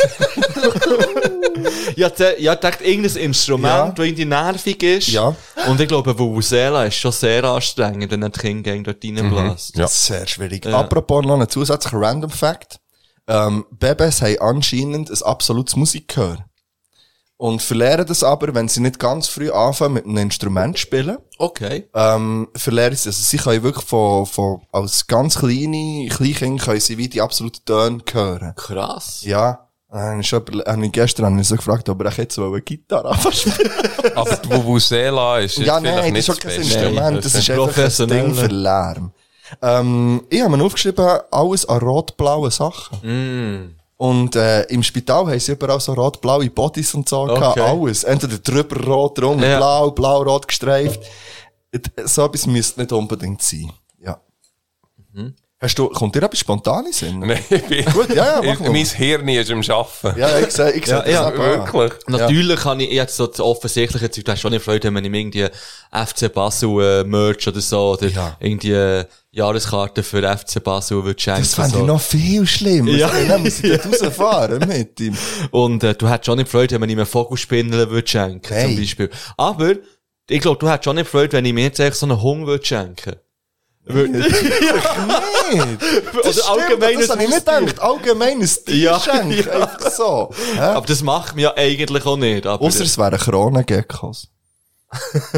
ich 1.96 2.14
gedacht, 2.16 2.80
irgendein 2.80 3.16
Instrument, 3.16 3.72
Ja. 3.72 3.88
das 3.90 4.04
irgendwie 4.06 4.24
nervig 4.24 4.82
ist. 4.82 5.08
Ja. 5.08 5.34
Und 5.68 5.80
ich 5.80 5.88
glaube, 5.88 6.18
Vuvuzela 6.18 6.84
ist 6.84 6.94
schon 6.96 7.12
sehr 7.12 7.44
anstrengend, 7.44 8.10
wenn 8.10 8.24
ein 8.24 8.32
Kind 8.32 8.64
gegen 8.64 8.84
dort 8.84 9.04
reinbläst. 9.04 9.76
Ja. 9.76 9.86
Sehr 9.86 10.26
schwierig. 10.26 10.64
Ja. 10.64 10.80
Apropos 10.80 11.24
noch 11.24 11.38
ein 11.40 11.48
zusätzlicher 11.48 12.00
Random 12.00 12.30
Fact. 12.30 12.79
Ähm, 13.26 13.64
Babys 13.70 14.22
haben 14.22 14.38
anscheinend 14.40 15.10
ein 15.10 15.22
absolutes 15.22 15.76
Musikgehör. 15.76 16.44
Und 17.36 17.62
verlieren 17.62 18.04
das 18.06 18.22
aber, 18.22 18.54
wenn 18.54 18.68
sie 18.68 18.80
nicht 18.80 18.98
ganz 18.98 19.26
früh 19.26 19.50
anfangen 19.50 19.94
mit 19.94 20.04
einem 20.04 20.18
Instrument 20.18 20.76
zu 20.76 20.82
spielen. 20.82 21.16
Okay. 21.38 21.88
Ähm, 21.94 22.48
verlieren 22.54 22.94
sie, 22.94 23.08
also 23.08 23.22
sie 23.22 23.38
können 23.38 23.62
wirklich 23.62 23.86
von, 23.86 24.26
von, 24.26 24.60
als 24.72 25.06
ganz 25.06 25.38
kleine 25.38 26.06
Kleinkind 26.10 26.60
können 26.60 26.80
sie 26.80 26.98
wie 26.98 27.08
die 27.08 27.22
absoluten 27.22 27.64
Töne 27.64 28.02
hören. 28.12 28.52
Krass. 28.56 29.22
Ja. 29.22 29.70
Äh, 29.90 30.20
ich 30.20 30.30
hab, 30.34 30.50
hab 30.50 30.82
ich 30.82 30.92
gestern 30.92 31.38
ich 31.38 31.48
so 31.48 31.56
gefragt, 31.56 31.88
ob 31.88 32.02
er 32.02 32.12
jetzt 32.12 32.34
so 32.34 32.46
eine 32.46 32.60
Gitarre 32.60 33.08
anfangen 33.08 33.34
spielen 33.34 33.70
Aber 34.14 34.36
die 34.36 34.50
Vuvuzela 34.50 35.38
ist 35.38 35.56
Ja, 35.56 35.80
nein, 35.80 36.12
das 36.12 36.28
ist 36.28 36.28
das 36.28 36.38
kein. 36.40 36.60
Instrument, 36.60 37.16
das 37.16 37.32
das 37.32 37.34
ist 37.36 37.50
einfach 37.50 37.62
ein 37.68 37.72
professionell. 37.72 38.24
Ding 38.26 38.34
für 38.34 38.46
Lärm. 38.48 39.12
Ähm, 39.62 40.22
ich 40.28 40.40
habe 40.42 40.56
mir 40.56 40.64
aufgeschrieben, 40.64 41.06
alles 41.30 41.66
an 41.68 41.78
rot-blauen 41.78 42.50
Sachen. 42.50 42.98
Mm. 43.02 43.74
Und 43.96 44.34
äh, 44.36 44.62
im 44.64 44.82
Spital 44.82 45.26
haben 45.26 45.38
sie 45.38 45.52
überall 45.52 45.78
so 45.80 45.92
rot-blaue 45.92 46.48
Bodies 46.50 46.94
und 46.94 47.08
so 47.08 47.24
gehabt, 47.26 47.58
Okay. 47.58 47.60
alles. 47.60 48.04
Entweder 48.04 48.38
drüber 48.38 48.82
rot, 48.86 49.18
drunter 49.18 49.46
Ja. 49.48 49.56
blau, 49.58 49.90
blau-rot 49.90 50.48
gestreift. 50.48 51.00
So 52.04 52.24
etwas 52.24 52.46
müsste 52.46 52.80
nicht 52.80 52.92
unbedingt 52.92 53.42
sein. 53.42 53.70
Ja. 53.98 54.18
Hast 55.62 55.78
du, 55.78 55.88
kommt 55.90 56.14
dir 56.14 56.22
etwas 56.22 56.38
spontan 56.38 56.78
in 56.78 56.84
den 56.86 56.92
Sinn? 56.94 57.18
Nein, 57.20 57.38
ich 57.50 57.62
bin, 57.66 57.84
Gut, 57.92 58.08
ja, 58.14 58.40
ja, 58.40 58.42
mach 58.42 58.54
ich, 58.54 58.60
mal. 58.60 58.70
mein 58.70 58.86
Hirn 58.86 59.28
ist 59.28 59.50
am 59.50 59.60
Arbeiten. 59.60 60.18
Ja, 60.18 60.38
ich 60.38 60.50
sehe, 60.52 60.70
ich 60.70 60.86
sehe 60.86 60.94
Ja, 60.94 61.00
das 61.02 61.12
ja, 61.12 61.26
an. 61.26 61.36
wirklich. 61.38 61.92
Natürlich 62.06 62.60
kann 62.60 62.80
ich 62.80 62.90
jetzt 62.90 63.14
so 63.14 63.26
das 63.26 63.40
offensichtliche 63.40 64.10
Zeug, 64.10 64.24
du 64.24 64.32
hast 64.32 64.40
schon 64.40 64.52
nicht 64.52 64.64
Freude, 64.64 64.94
wenn 64.94 65.04
ihm 65.04 65.12
irgendwie 65.12 65.46
FC 65.92 66.32
Basel 66.32 66.80
äh, 67.02 67.04
Merch 67.04 67.46
oder 67.46 67.60
so, 67.60 67.90
oder 67.92 68.06
Ja. 68.08 68.36
irgendwie 68.40 68.72
äh, 68.72 69.04
Jahreskarte 69.32 70.02
für 70.02 70.22
FC 70.22 70.64
Basel 70.64 71.04
würde 71.04 71.20
schenken. 71.20 71.42
Das 71.42 71.54
fände 71.54 71.70
so. 71.72 71.80
ich 71.80 71.86
noch 71.86 72.00
viel 72.00 72.46
schlimmer. 72.46 72.92
Ja. 72.92 73.10
Ja. 73.14 73.24
Dann 73.28 73.42
muss 73.42 73.62
ich 73.62 73.70
dort 73.82 74.02
rausfahren 74.02 74.66
mit 74.66 74.98
ihm. 74.98 75.14
Und 75.50 75.84
äh, 75.84 75.94
du 75.94 76.08
hättest 76.08 76.24
schon 76.24 76.38
nicht 76.38 76.50
Freude, 76.50 76.72
wenn 76.76 76.80
man 76.80 76.88
ihm 76.88 76.98
einen 77.00 77.06
Vogelspinner 77.06 77.90
würde 77.90 78.08
schenken, 78.08 78.48
Nein. 78.54 78.68
zum 78.68 78.76
Beispiel. 78.78 79.10
Aber, 79.36 79.74
ich 80.30 80.40
glaube, 80.40 80.58
du 80.58 80.70
hättest 80.70 80.86
schon 80.86 80.96
nicht 80.96 81.10
Freude, 81.10 81.32
wenn 81.34 81.44
ich 81.44 81.52
mir 81.52 81.64
jetzt 81.64 81.80
echt 81.80 81.96
so 81.96 82.06
einen 82.06 82.20
Hund 82.22 82.46
würde 82.46 82.64
schenken. 82.64 83.04
Würde- 83.06 83.20
nicht. 83.84 84.26
Oder 86.14 86.22
Das 86.22 86.36
stimmt, 86.36 86.48
allgemeines 86.48 87.06
das 87.06 87.10
habe 87.10 87.22
ich 87.24 87.28
nicht 87.28 87.46
gedacht. 87.46 87.80
Allgemeines 87.80 88.64
Tier 88.64 88.76
Ja, 88.76 89.02
ja. 89.04 89.52
einfach 89.52 89.90
so. 89.90 90.30
Hä? 90.54 90.60
Aber 90.60 90.86
das 90.86 91.02
macht 91.02 91.34
mir 91.34 91.42
ja 91.42 91.56
eigentlich 91.56 92.06
auch 92.06 92.16
nicht. 92.16 92.46
Ausser 92.46 92.84
es 92.84 92.98
wären 92.98 93.18
Kronengeckos. 93.18 94.28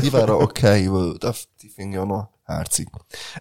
Die 0.02 0.12
wären 0.12 0.31
okay, 0.31 0.90
weil 0.90 1.19
das, 1.19 1.47
die 1.60 1.69
finde 1.69 1.97
ich 1.97 2.02
auch 2.02 2.06
noch 2.06 2.28
Herzig. 2.44 2.89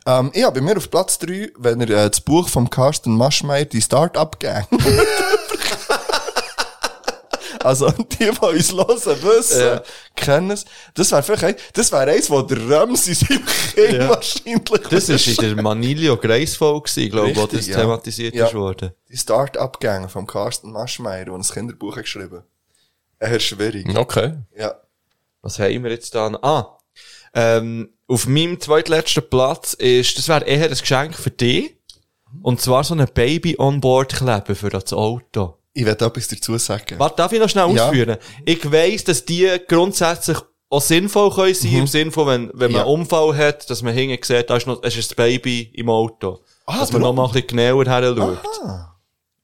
Ähm, 0.06 0.32
ja, 0.36 0.50
bei 0.52 0.62
mir 0.62 0.78
auf 0.78 0.90
Platz 0.90 1.18
3, 1.20 1.52
wenn 1.58 1.82
ihr 1.82 1.90
äh, 1.90 2.10
das 2.10 2.22
Buch 2.22 2.48
vom 2.48 2.70
Carsten 2.70 3.18
Maschmeyer, 3.18 3.66
die 3.66 3.82
Start-up-Gang. 3.82 4.68
also, 7.64 7.90
die, 7.92 8.18
die 8.18 8.28
uns 8.40 8.72
hören, 8.74 9.24
wissen, 9.24 9.62
Ja. 9.62 9.84
kennen 10.16 10.52
es. 10.52 10.66
Das 10.94 11.12
wäre 11.12 11.24
vielleicht, 11.24 11.78
das 11.78 11.92
wäre 11.92 12.12
eins, 12.12 12.30
wo 12.30 12.42
der 12.42 12.70
Rams 12.70 13.08
in 13.08 13.16
seinem 13.16 13.46
Kind 13.74 13.94
Ja. 13.94 14.10
wahrscheinlich 14.10 14.64
Das 14.90 15.10
ist 15.10 15.28
in 15.28 15.56
der 15.56 15.62
Manilio 15.64 16.18
gewesen, 16.18 17.10
glaube 17.10 17.32
ich, 17.32 17.38
wo 17.38 17.46
das 17.48 17.68
ja. 17.68 17.78
thematisiert 17.78 18.36
Ja. 18.36 18.48
ist 18.48 18.54
worden. 18.54 18.92
Die 19.10 19.18
Start-up-Gang 19.18 20.10
vom 20.10 20.28
Carsten 20.28 20.72
Maschmeyer, 20.72 21.26
der 21.26 21.34
ein 21.34 21.42
Kinderbuch 21.42 21.96
hat 21.96 22.04
geschrieben. 22.04 22.44
Er 23.20 23.36
ist 23.38 23.44
schwierig. 23.44 23.88
Okay. 23.96 24.34
Ja. 24.58 24.76
Was 25.42 25.60
haben 25.60 25.84
wir 25.84 25.92
jetzt 25.92 26.14
da? 26.16 26.28
Ah, 26.42 26.78
ähm, 27.34 27.90
auf 28.08 28.28
meinem 28.28 28.60
zweitletzten 28.60 29.30
Platz 29.30 29.74
ist, 29.74 30.18
das 30.18 30.28
wäre 30.28 30.44
eher 30.46 30.66
ein 30.70 30.78
Geschenk 30.78 31.16
für 31.16 31.32
dich. 31.32 31.76
Und 32.42 32.62
zwar 32.62 32.84
so 32.84 32.94
ein 32.96 33.06
Baby-on-Board-Kleber 33.14 34.56
für 34.56 34.70
das 34.70 34.94
Auto. 34.94 35.58
Ich 35.74 35.86
werde 35.86 36.06
etwas 36.06 36.28
dazu 36.28 36.58
sagen. 36.58 37.00
Warte, 37.00 37.16
darf 37.18 37.32
ich 37.32 37.40
noch 37.40 37.50
schnell 37.50 37.70
Ja. 37.76 37.86
ausführen? 37.88 38.18
Ich 38.46 38.72
weiss, 38.72 39.04
dass 39.06 39.24
die 39.26 39.50
grundsätzlich 39.68 40.38
auch 40.70 40.82
sinnvoll 40.82 41.32
können 41.34 41.54
sein, 41.54 41.72
Mhm. 41.72 41.78
im 41.80 41.88
Sinne 41.88 42.12
von, 42.12 42.28
wenn, 42.28 42.52
wenn 42.54 42.72
man 42.72 42.82
Ja. 42.82 42.86
einen 42.86 43.02
Unfall 43.02 43.36
hat, 43.38 43.70
dass 43.70 43.82
man 43.82 43.94
hinten 43.94 44.22
sieht, 44.24 44.50
da 44.50 44.56
ist 44.58 44.68
noch, 44.68 44.82
es 44.84 44.96
ist 44.98 45.12
ein 45.12 45.16
Baby 45.16 45.72
im 45.74 45.90
Auto. 45.90 46.40
Ah, 46.66 46.80
dass 46.80 46.92
man 46.92 47.02
darum. 47.02 47.16
noch 47.16 47.24
mal 47.24 47.28
ein 47.30 47.34
bisschen 47.34 47.48
genauer 47.58 47.86
her 47.86 48.16
schaut. 48.16 48.40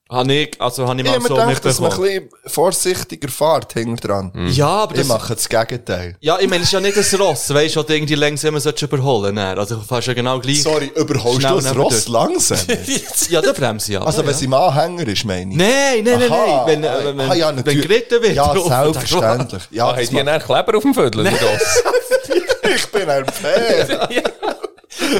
Habe 0.10 0.34
ich, 0.34 0.62
also 0.62 0.88
habe 0.88 1.00
ich 1.02 1.06
Ich 1.06 1.12
mal 1.12 1.22
so 1.22 1.36
mir 1.36 1.46
gedacht, 1.46 1.66
dass 1.66 1.80
man 1.80 1.92
ein 1.92 2.00
mitbekommen. 2.00 2.30
bisschen 2.30 2.54
vorsichtiger 2.54 3.28
fährt 3.30 3.74
hinten 3.74 3.96
dran. 3.98 4.32
Ja, 4.52 4.68
aber 4.68 4.94
ich 4.94 5.00
das- 5.00 5.08
mache 5.08 5.36
das 5.36 5.50
Gegenteil. 5.50 6.16
Ja, 6.22 6.38
ich 6.40 6.48
meine, 6.50 6.62
es 6.64 6.70
ist 6.70 6.74
ja 6.74 6.80
nicht 6.80 6.98
ein 6.98 7.20
Ross, 7.20 7.54
weißt 7.54 7.76
du, 7.76 7.80
oder 7.82 7.90
irgendwie 7.90 8.16
langsam 8.16 8.56
überholen. 8.56 9.36
dann. 9.36 9.60
Also, 9.60 9.76
du 9.76 9.82
fährst 9.82 10.08
ja 10.08 10.14
genau 10.14 10.40
gleich. 10.40 10.64
Sorry, 10.64 10.92
überholst 10.96 11.44
du 11.44 11.56
das 11.56 11.76
Ross 11.76 12.06
dort. 12.06 12.30
langsam? 12.30 12.58
ja, 13.30 13.42
der 13.42 13.54
bremse 13.54 13.94
ja. 13.94 14.02
Also, 14.02 14.22
ja, 14.22 14.28
wenn 14.28 14.34
ja. 14.34 14.38
sie 14.38 14.46
im 14.46 14.54
Anhänger 14.54 15.08
ist, 15.08 15.26
meine 15.26 15.52
ich. 15.52 15.58
Nein, 15.58 16.04
nein, 16.04 16.20
nein, 16.20 16.30
nein. 16.30 16.62
Wenn, 16.66 16.84
äh, 16.84 17.18
wenn, 17.18 17.22
ah, 17.22 17.34
ja, 17.34 17.66
wenn 17.66 17.82
geritten 17.82 18.22
wird. 18.22 18.36
Ja, 18.36 18.54
drauf, 18.54 18.68
selbstverständlich. 18.68 19.64
Ja, 19.72 19.88
ah, 19.88 19.96
haben 19.98 20.08
die 20.10 20.16
dann 20.24 20.42
Kleber 20.42 20.78
auf 20.78 20.84
dem 20.84 20.98
oder 20.98 21.24
was? 21.26 21.84
ich 22.76 22.88
bin 22.88 23.10
ein 23.10 23.26
Pferd. 23.26 24.10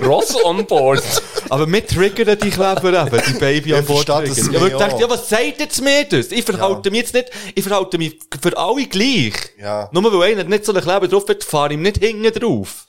Ross 0.04 0.36
on 0.44 0.66
board. 0.66 1.04
Aber 1.50 1.72
wir 1.72 1.86
triggern 1.88 2.38
die 2.42 2.50
Kleber 2.50 3.06
eben, 3.08 3.22
die 3.28 3.40
Baby 3.40 3.76
an 3.76 3.86
Bord 3.86 4.06
verstehe 4.06 4.28
das 4.30 4.38
triggern. 4.46 4.54
Ja, 4.62 4.68
ich 4.68 4.74
mir 4.74 4.80
dachte, 4.80 5.02
ja, 5.02 5.10
was 5.10 5.30
sagt 5.30 5.60
jetzt 5.60 5.82
mir 5.82 6.04
das? 6.06 6.28
Ich 6.32 6.44
verhalte 6.44 6.92
mich 6.92 7.02
jetzt 7.02 7.14
nicht, 7.14 7.30
ich 7.56 7.64
verhalte 7.64 7.98
mich 7.98 8.20
für 8.42 8.58
alle 8.58 8.86
gleich. 8.88 9.34
Ja. 9.60 9.90
Nur 9.92 10.12
weil 10.20 10.32
einer 10.32 10.44
nicht 10.44 10.66
so 10.66 10.74
einen 10.74 10.82
Kleber 10.84 11.08
drauf 11.08 11.24
hat, 11.30 11.44
fahre 11.44 11.70
ich 11.70 11.74
ihm 11.76 11.82
nicht 11.84 11.98
hinten 11.98 12.32
drauf. 12.40 12.84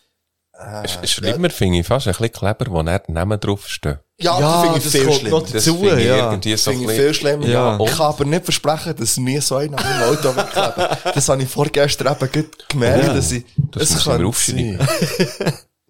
Sch- 0.59 1.07
Schlimmer 1.07 1.51
finde 1.51 1.79
ich 1.79 1.87
fast 1.87 2.09
ein 2.09 2.15
bisschen 2.15 2.33
Kleber, 2.33 2.67
wo 2.71 2.83
nicht 2.83 3.09
Namen 3.09 3.39
draufstehen. 3.39 4.01
Ja, 4.21 4.41
Ja, 4.41 4.51
das 4.51 4.63
finde 4.63 4.79
ich 4.79 4.83
das 4.85 4.93
viel 4.93 5.13
schlimmer. 5.13 5.41
Das 5.53 5.65
finde 5.65 6.01
ich 6.01 6.07
ja. 6.09 6.17
irgendwie 6.33 6.57
so 6.57 6.71
finde 6.73 6.85
ein 6.87 6.91
ich 6.91 6.97
viel 7.01 7.15
schlimmer. 7.15 7.47
Ja. 7.47 7.79
Ich 7.81 7.91
kann 7.93 8.01
aber 8.07 8.25
nicht 8.25 8.43
versprechen, 8.45 8.97
dass 8.97 9.17
nie 9.19 9.39
so 9.41 9.55
einer 9.55 9.77
im 9.79 10.03
Auto 10.11 10.35
wegkleben. 10.35 10.97
Das 11.15 11.29
habe 11.29 11.43
ich 11.45 11.49
vorgestern 11.49 12.17
eben 12.21 12.51
gemerkt, 12.69 13.05
Ja. 13.07 13.15
dass 13.15 13.31
ich, 13.31 13.45
Das 13.71 13.83
es 13.85 13.91
muss 13.93 14.01
ich 14.01 14.19
mir 14.19 14.27
aufschreiben. 14.27 14.79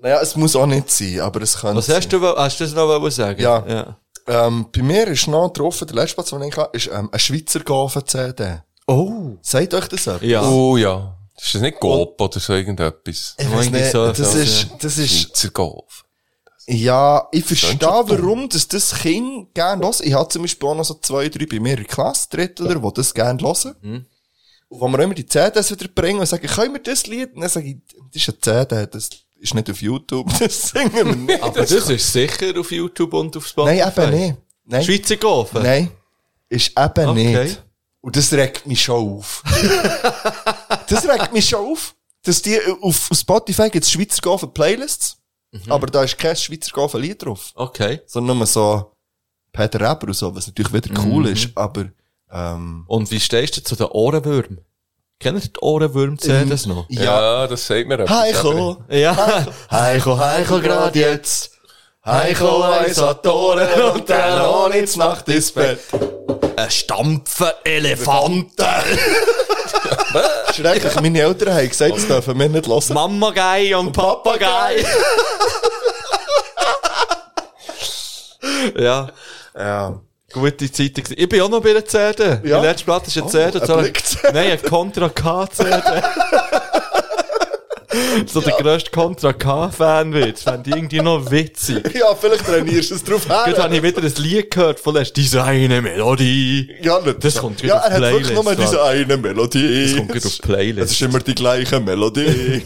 Naja, 0.00 0.20
es 0.20 0.36
muss 0.36 0.54
auch 0.54 0.66
nicht 0.66 0.90
sein, 0.90 1.20
aber 1.20 1.42
es 1.42 1.58
könnte 1.58 1.76
Was 1.76 1.88
hast 1.88 2.12
du, 2.12 2.22
hast 2.22 2.60
du 2.60 2.64
das 2.64 2.74
noch 2.74 3.10
sagen? 3.10 3.40
Ja. 3.40 3.64
ja. 3.66 3.96
Ähm, 4.28 4.66
bei 4.72 4.82
mir 4.82 5.08
ist 5.08 5.26
noch 5.26 5.50
drauf, 5.52 5.78
der 5.78 5.94
letzte 5.94 6.14
Platz, 6.14 6.30
den 6.30 6.42
ich 6.42 6.56
habe, 6.56 6.76
ist 6.76 6.88
ähm, 6.92 7.08
ein 7.10 7.18
Schweizer 7.18 7.60
Golfen-CD. 7.60 8.60
Oh. 8.86 9.36
Sagt 9.42 9.74
euch 9.74 9.88
das 9.88 10.06
etwas? 10.06 10.22
Ja. 10.22 10.48
Oh 10.48 10.76
ja. 10.76 11.16
Ist 11.40 11.54
das 11.54 11.62
nicht 11.62 11.80
Golf 11.80 12.10
oder 12.18 12.40
so 12.40 12.52
irgendetwas? 12.52 13.34
Ich 13.38 13.50
weiß 13.50 13.70
nicht, 13.70 13.90
so 13.90 14.06
das 14.06 14.18
etwas, 14.18 14.34
ist, 14.34 14.68
das 14.80 14.98
ist, 14.98 15.10
Schweizer 15.10 15.50
Golf. 15.50 16.04
ja, 16.66 17.28
ich 17.32 17.44
verstehe, 17.44 17.78
warum 17.80 18.48
das, 18.48 18.66
das 18.68 18.94
Kind 18.94 19.54
gerne 19.54 19.84
hören. 19.84 19.96
Ich 20.02 20.14
habe 20.14 20.28
zum 20.28 20.42
Beispiel 20.42 20.68
auch 20.68 20.74
noch 20.74 20.84
so 20.84 20.94
zwei, 20.94 21.28
drei 21.28 21.46
bei 21.46 21.60
mir 21.60 21.72
in 21.72 21.76
der 21.76 21.84
Klasse, 21.84 22.28
Drittler, 22.30 22.74
die 22.74 22.92
das 22.94 23.14
gerne 23.14 23.40
hören. 23.40 23.74
Mhm. 23.80 24.06
Und 24.68 24.80
wo 24.80 24.88
wir 24.88 24.98
immer 24.98 25.14
die 25.14 25.26
CDs 25.26 25.70
wieder 25.70 25.88
bringen 25.88 26.20
und 26.20 26.26
sagen, 26.26 26.46
können 26.46 26.74
wir 26.74 26.82
das 26.82 27.06
Lied? 27.06 27.34
Und 27.34 27.40
dann 27.40 27.50
sage 27.50 27.68
ich, 27.68 27.76
das 28.12 28.22
ist 28.22 28.28
ein 28.28 28.42
CD, 28.42 28.86
das 28.86 29.10
ist 29.38 29.54
nicht 29.54 29.70
auf 29.70 29.80
YouTube, 29.80 30.28
das 30.38 30.68
singen 30.70 30.94
wir 30.94 31.04
nicht. 31.04 31.42
Aber 31.42 31.60
das 31.60 31.70
ist 31.70 32.12
sicher 32.12 32.58
auf 32.58 32.70
YouTube 32.70 33.12
und 33.14 33.36
auf 33.36 33.46
Spotify. 33.46 33.76
Nein, 33.78 33.92
eben 33.96 34.20
nicht. 34.20 34.36
Nein. 34.64 34.84
Schweizer 34.84 35.16
Golfen? 35.16 35.62
Nein. 35.62 35.90
Ist 36.48 36.68
eben 36.78 37.08
Okay. 37.08 37.44
nicht. 37.44 37.62
Und 38.00 38.16
das 38.16 38.32
regt 38.32 38.66
mich 38.66 38.82
schon 38.82 39.18
auf. 39.18 39.42
das 40.88 41.06
regt 41.08 41.32
mich 41.32 41.48
schon 41.48 41.64
auf. 41.72 41.94
Dass 42.22 42.42
die, 42.42 42.58
auf, 42.80 43.08
Spotify 43.12 43.70
gibt 43.70 43.84
es 43.84 43.90
Schweizer 43.90 44.20
Golfen 44.22 44.52
Playlists, 44.52 45.16
aber 45.68 45.86
da 45.86 46.02
ist 46.02 46.18
kein 46.18 46.36
Schweizer 46.36 46.70
Golfen 46.72 47.00
Lied 47.00 47.22
drauf. 47.24 47.52
Okay. 47.54 48.00
Sondern 48.06 48.38
nur 48.38 48.46
so 48.46 48.92
Peter 49.52 49.80
Reber 49.80 50.08
und 50.08 50.14
so, 50.14 50.34
was 50.34 50.46
natürlich 50.46 50.72
wieder 50.72 50.90
cool 51.04 51.24
Mhm. 51.24 51.32
ist, 51.32 51.48
aber, 51.54 51.86
ähm, 52.30 52.84
Und 52.86 53.10
wie 53.10 53.20
stehst 53.20 53.56
du 53.56 53.62
zu 53.62 53.76
den 53.76 53.86
Ohrenwürmern? 53.86 54.60
Kennt 55.20 55.42
ihr 55.44 55.50
die 55.50 55.60
Ohrenwürm-CDs 55.60 56.66
noch? 56.66 56.86
Ja, 56.88 57.46
das 57.48 57.66
sagt 57.66 57.88
mir 57.88 57.94
etwas. 57.98 58.16
Heiko, 58.16 58.76
Ja. 58.88 59.46
Heiko, 59.70 60.16
Heiko, 60.16 60.60
grad 60.60 60.94
jetzt. 60.94 61.50
Heiko, 62.06 62.62
eins 62.62 62.98
an 63.00 63.16
die 63.22 63.28
Ohren 63.28 63.82
und 63.94 64.08
dann 64.08 64.40
auch 64.40 64.68
nicht 64.68 64.96
Nacht 64.96 65.28
ins 65.28 65.50
Bett. 65.50 65.80
Ein 66.56 66.70
Stampfen 66.70 67.48
Elefanten. 67.64 68.64
Schrecklich, 70.54 70.94
meine 71.00 71.20
Eltern 71.20 71.54
haben 71.54 71.68
gesagt, 71.68 71.96
das 71.96 72.06
dürfen 72.06 72.38
wir 72.38 72.48
nicht 72.48 72.66
hören. 72.68 72.94
Mamagei 72.94 73.76
und 73.76 73.92
Papagei. 73.92 74.84
ja. 78.78 79.08
Ja. 79.56 80.00
Gute 80.32 80.70
Zeit. 80.70 80.98
Ich 81.16 81.28
bin 81.28 81.40
auch 81.40 81.48
noch 81.48 81.62
bei 81.62 81.72
der 81.72 81.84
CD. 81.86 82.40
Ja? 82.44 82.60
Die 82.60 82.66
letzte 82.66 82.84
Platte 82.84 83.06
ist 83.06 83.16
eine 83.16 83.26
Oh, 83.26 83.30
CD. 83.30 83.72
ein 83.72 83.78
Blick-CD. 83.80 84.28
Nein, 84.32 84.50
ein 84.52 84.62
Contra 84.62 85.08
K 85.08 85.48
CD. 85.50 85.70
so 88.26 88.40
der 88.40 88.52
grösste 88.54 88.90
Contra 88.90 89.32
K-Fan 89.32 90.12
wird. 90.12 90.38
Fände 90.38 90.70
ich 90.70 90.76
irgendwie 90.76 91.00
noch 91.00 91.30
witzig. 91.30 91.94
Ja, 91.98 92.14
vielleicht 92.14 92.44
trainierst 92.44 92.90
du 92.90 92.94
es 92.96 93.04
drauf 93.04 93.26
her. 93.28 93.44
Gerade 93.46 93.62
habe 93.62 93.76
ich 93.76 93.82
wieder 93.82 94.02
ein 94.02 94.12
Lied 94.16 94.50
gehört 94.50 94.80
von 94.80 94.94
letztem. 94.94 95.22
Diese 95.22 95.42
eine 95.42 95.80
Melodie. 95.80 96.70
Ja, 96.82 97.00
nicht 97.00 97.24
Das 97.24 97.36
kommt 97.36 97.62
Ja, 97.62 97.78
auf 97.78 97.84
er 97.86 97.92
hat 97.94 98.00
wirklich 98.02 98.28
Playlist, 98.28 98.44
nur 98.44 98.54
diese 98.56 98.82
eine 98.82 99.16
Melodie. 99.16 99.84
Das 99.86 99.96
kommt 99.96 100.08
gerade 100.12 100.26
auf 100.26 100.38
Playlist. 100.42 100.84
Es 100.84 100.90
ist 100.92 101.02
immer 101.02 101.20
die 101.20 101.34
gleiche 101.34 101.80
Melodie. 101.80 102.62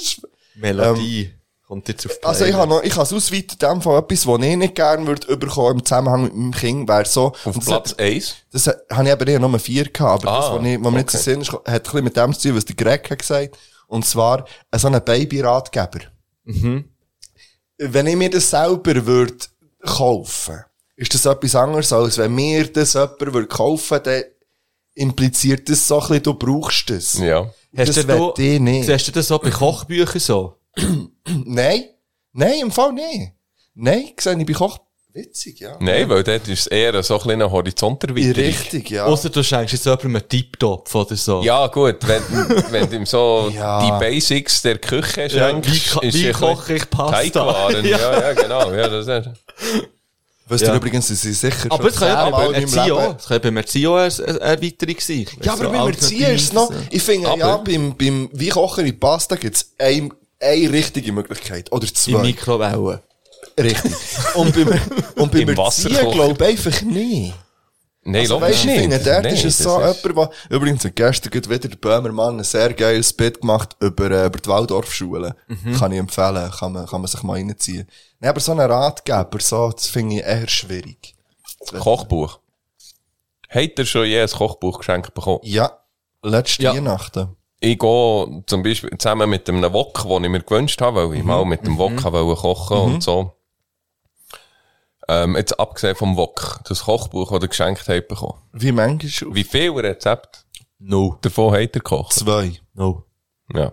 Melodie. 0.54 1.30
Kommt 1.70 1.88
jetzt 1.88 2.04
auf 2.04 2.18
also 2.22 2.44
ich 2.44 2.52
habe 2.54 2.68
noch, 2.68 2.82
ich 2.82 2.92
habe 2.94 3.04
es 3.04 3.12
ausweiten, 3.12 3.52
in 3.52 3.58
dem 3.68 3.80
Fall 3.82 4.00
etwas, 4.00 4.26
was 4.26 4.42
ich 4.42 4.56
nicht 4.56 4.74
gerne 4.74 5.06
würde 5.06 5.26
überkommen 5.32 5.78
im 5.78 5.84
Zusammenhang 5.84 6.24
mit 6.24 6.34
meinem 6.34 6.50
Kind, 6.52 6.88
wäre 6.88 7.04
so. 7.06 7.26
Auf 7.44 7.54
das 7.54 7.64
Platz 7.64 7.90
hat- 7.92 8.00
1? 8.00 8.34
Das 8.50 8.66
hat- 8.66 8.80
habe 8.90 9.04
ich 9.08 9.12
eben 9.14 9.28
eher 9.28 9.38
nur 9.38 9.58
vier 9.60 9.84
gehabt, 9.84 10.26
aber 10.26 10.36
das, 10.36 10.46
Ah, 10.46 10.56
was, 10.58 10.66
ich, 10.66 10.84
was 10.84 10.92
mir 10.92 10.98
jetzt 10.98 11.14
in 11.14 11.20
okay. 11.20 11.30
Sinn 11.30 11.40
ist, 11.42 11.52
hat 11.52 11.66
ein 11.68 11.82
bisschen 11.82 12.04
mit 12.04 12.16
dem 12.16 12.34
zu 12.34 12.48
tun, 12.48 12.56
was 12.56 12.64
der 12.64 12.76
Greg 12.76 13.08
hat 13.10 13.18
gesagt. 13.20 13.58
Und 13.86 14.04
zwar, 14.04 14.44
äh, 14.70 14.78
so 14.78 14.88
ein 14.88 15.04
Baby-Ratgeber. 15.04 16.00
Mhm. 16.44 16.84
Wenn 17.78 18.06
ich 18.08 18.16
mir 18.16 18.30
das 18.30 18.50
selber 18.50 19.06
würde 19.06 19.34
kaufen, 19.84 20.64
ist 20.96 21.14
das 21.14 21.24
etwas 21.24 21.54
anderes, 21.54 21.92
als 21.92 22.18
wenn 22.18 22.34
mir 22.34 22.66
das 22.70 22.92
jemand 22.94 23.20
würde 23.20 23.46
kaufen, 23.46 24.00
dann 24.02 24.22
impliziert 24.94 25.68
das 25.68 25.86
so 25.88 26.00
ein 26.00 26.08
bisschen, 26.08 26.22
du 26.24 26.34
brauchst 26.34 26.90
das. 26.90 27.18
Ja. 27.18 27.50
Hast 27.76 27.96
das 27.96 28.06
du, 28.06 28.34
ich 28.36 28.60
nicht. 28.60 28.86
Siehst 28.86 29.08
du 29.08 29.12
das 29.12 29.30
auch 29.30 29.40
bei 29.40 29.50
Kochbüchern 29.50 30.20
so? 30.20 30.56
Nein. 31.46 31.84
Nein, 32.32 32.60
im 32.62 32.70
Fall 32.70 32.92
nicht. 32.92 33.32
Nein, 33.74 34.10
sehe 34.18 34.38
ich 34.38 34.46
bei 34.46 34.52
Koch. 34.52 34.78
Witzig, 35.12 35.58
ja. 35.58 35.76
Nein, 35.80 36.08
weil 36.08 36.22
dort 36.22 36.46
ist 36.46 36.60
es 36.60 36.66
eher 36.68 37.02
so 37.02 37.14
ein 37.16 37.20
kleiner 37.20 37.50
Horizonterweiterung. 37.50 38.32
Richtig, 38.44 38.90
ja. 38.90 39.06
Ausser 39.06 39.28
du 39.28 39.42
schenkst 39.42 39.72
jetzt 39.72 39.84
jemandem 39.84 40.14
einen 40.16 40.28
Tip-Top 40.28 40.94
oder 40.94 41.16
so. 41.16 41.42
Ja, 41.42 41.66
gut, 41.66 41.96
wenn, 42.06 42.22
wenn 42.70 42.88
du 42.88 42.94
ihm 42.96 43.06
so 43.06 43.50
Ja. 43.54 43.84
die 43.84 43.90
Basics 44.04 44.62
der 44.62 44.78
Küche 44.78 45.22
Ja, 45.22 45.28
schenkst, 45.50 45.68
wie 45.70 45.76
ist 45.76 45.94
wie 45.94 45.98
ein 45.98 46.10
bisschen 46.12 46.32
koche 46.34 46.74
ich 46.74 46.88
Pasta? 46.90 47.16
Teigwaren, 47.16 47.84
ja. 47.88 47.98
Ja. 47.98 48.20
ja, 48.20 48.32
genau, 48.34 48.72
ja, 48.72 48.88
das 48.88 49.06
ist. 49.08 49.30
Weißt 50.46 50.62
Ja. 50.64 50.70
du 50.70 50.76
übrigens, 50.76 51.08
sie 51.08 51.14
sind 51.16 51.34
sicher 51.34 51.66
Aber 51.70 51.88
es 51.88 51.96
kann 51.96 52.08
ja 52.08 52.24
zehnmal 52.24 52.46
beim 52.52 52.54
in 52.54 52.60
meinem 52.60 52.62
Erzieher 52.62 52.84
Leben- 52.84 52.98
auch. 52.98 53.16
Es 53.18 53.24
kann 53.26 53.34
ja 53.34 53.38
beim 53.40 53.56
Erzieher 53.56 53.90
auch 53.90 53.96
eine 53.96 54.12
eine 54.28 54.40
Erweiterung 54.40 54.96
sein. 55.00 55.26
Ja, 55.42 55.52
aber 55.54 55.64
So 55.64 55.70
beim 55.70 55.86
Erziehen 55.88 56.30
ist 56.36 56.42
es 56.44 56.52
noch, 56.52 56.72
ich 56.90 57.02
finde, 57.02 57.28
Aber- 57.28 57.38
ja, 57.38 57.56
beim, 57.56 57.96
beim 57.96 58.30
Weikochen 58.32 58.86
in 58.86 58.98
Pasta 59.00 59.34
gibt 59.34 59.56
es 59.56 59.74
eine, 60.40 60.72
richtige 60.72 61.12
Möglichkeit. 61.12 61.70
Oder 61.72 61.86
In 61.86 61.94
zwei. 61.94 62.22
Mikrowellen. 62.22 63.00
Richtig. 63.58 63.92
Und 64.34 64.54
beim, 64.54 64.68
und 65.16 65.32
beim 65.32 65.48
Erziehen 65.48 66.10
glaube 66.10 66.44
ich 66.44 66.66
einfach 66.68 66.82
nie. 66.82 67.32
Nein, 68.02 68.22
Also, 68.22 68.40
weißt, 68.40 68.60
ich 68.60 68.64
nicht. 68.64 68.80
finde, 68.80 68.98
dort 68.98 69.24
Nein, 69.24 69.34
ist 69.34 69.44
es 69.44 69.58
so 69.58 69.78
jemand, 69.78 70.02
der, 70.04 70.30
übrigens 70.48 70.84
hat 70.86 70.96
gestern 70.96 71.34
wieder 71.34 71.58
der 71.68 71.76
Böhmermann 71.76 72.38
ein 72.38 72.44
sehr 72.44 72.72
geiles 72.72 73.12
Bit 73.12 73.42
gemacht 73.42 73.76
über, 73.80 74.10
äh, 74.10 74.26
über 74.26 74.38
die 74.38 74.48
Waldorfschule. 74.48 75.36
Mhm. 75.48 75.76
Kann 75.76 75.92
ich 75.92 75.98
empfehlen, 75.98 76.50
kann 76.50 76.72
man, 76.72 76.86
kann 76.86 77.02
man 77.02 77.08
sich 77.10 77.22
mal 77.22 77.34
reinziehen. 77.34 77.86
Nein, 78.18 78.30
aber 78.30 78.40
so 78.40 78.52
ein 78.52 78.60
Ratgeber, 78.60 79.38
so, 79.40 79.70
das 79.70 79.88
finde 79.88 80.16
ich 80.16 80.22
eher 80.22 80.48
schwierig. 80.48 81.14
Kochbuch. 81.78 82.38
Habt 83.50 83.78
ihr 83.78 83.84
schon 83.86 84.06
je 84.06 84.22
ein 84.22 84.28
Kochbuch 84.28 84.78
geschenkt 84.78 85.12
bekommen? 85.12 85.40
Ja, 85.42 85.70
letzte 86.22 86.62
Ja. 86.62 86.74
Weihnachten. 86.74 87.36
Ich 87.60 87.78
gehe 87.78 88.42
zum 88.46 88.62
Beispiel 88.62 88.90
zusammen 88.98 89.28
mit 89.30 89.48
einem 89.48 89.72
Wok, 89.72 90.02
den 90.02 90.24
ich 90.24 90.30
mir 90.30 90.40
gewünscht 90.42 90.80
habe, 90.80 91.08
weil 91.08 91.16
ich 91.16 91.22
Mhm. 91.22 91.28
mal 91.28 91.44
mit 91.44 91.66
dem 91.66 91.78
Wok 91.78 91.92
mhm. 91.92 92.04
wollte 92.04 92.40
kochen 92.40 92.76
Mhm. 92.88 92.94
und 92.94 93.02
so. 93.02 93.32
Ähm, 95.08 95.36
jetzt 95.36 95.58
abgesehen 95.58 95.96
vom 95.96 96.16
Wok, 96.16 96.60
das 96.68 96.84
Kochbuch, 96.84 97.32
das 97.32 97.42
ihr 97.42 97.48
geschenkt 97.48 97.88
habt 97.88 98.08
bekommen. 98.08 98.38
Wie 98.52 98.70
manchmal? 98.72 99.34
Wie 99.34 99.44
viele 99.44 99.82
Rezepte 99.82 100.40
no. 100.78 101.18
davon 101.20 101.52
habt 101.52 101.60
ihr 101.62 101.68
gekocht? 101.68 102.12
Zwei. 102.12 102.52
No. 102.74 103.04
Ja. 103.52 103.72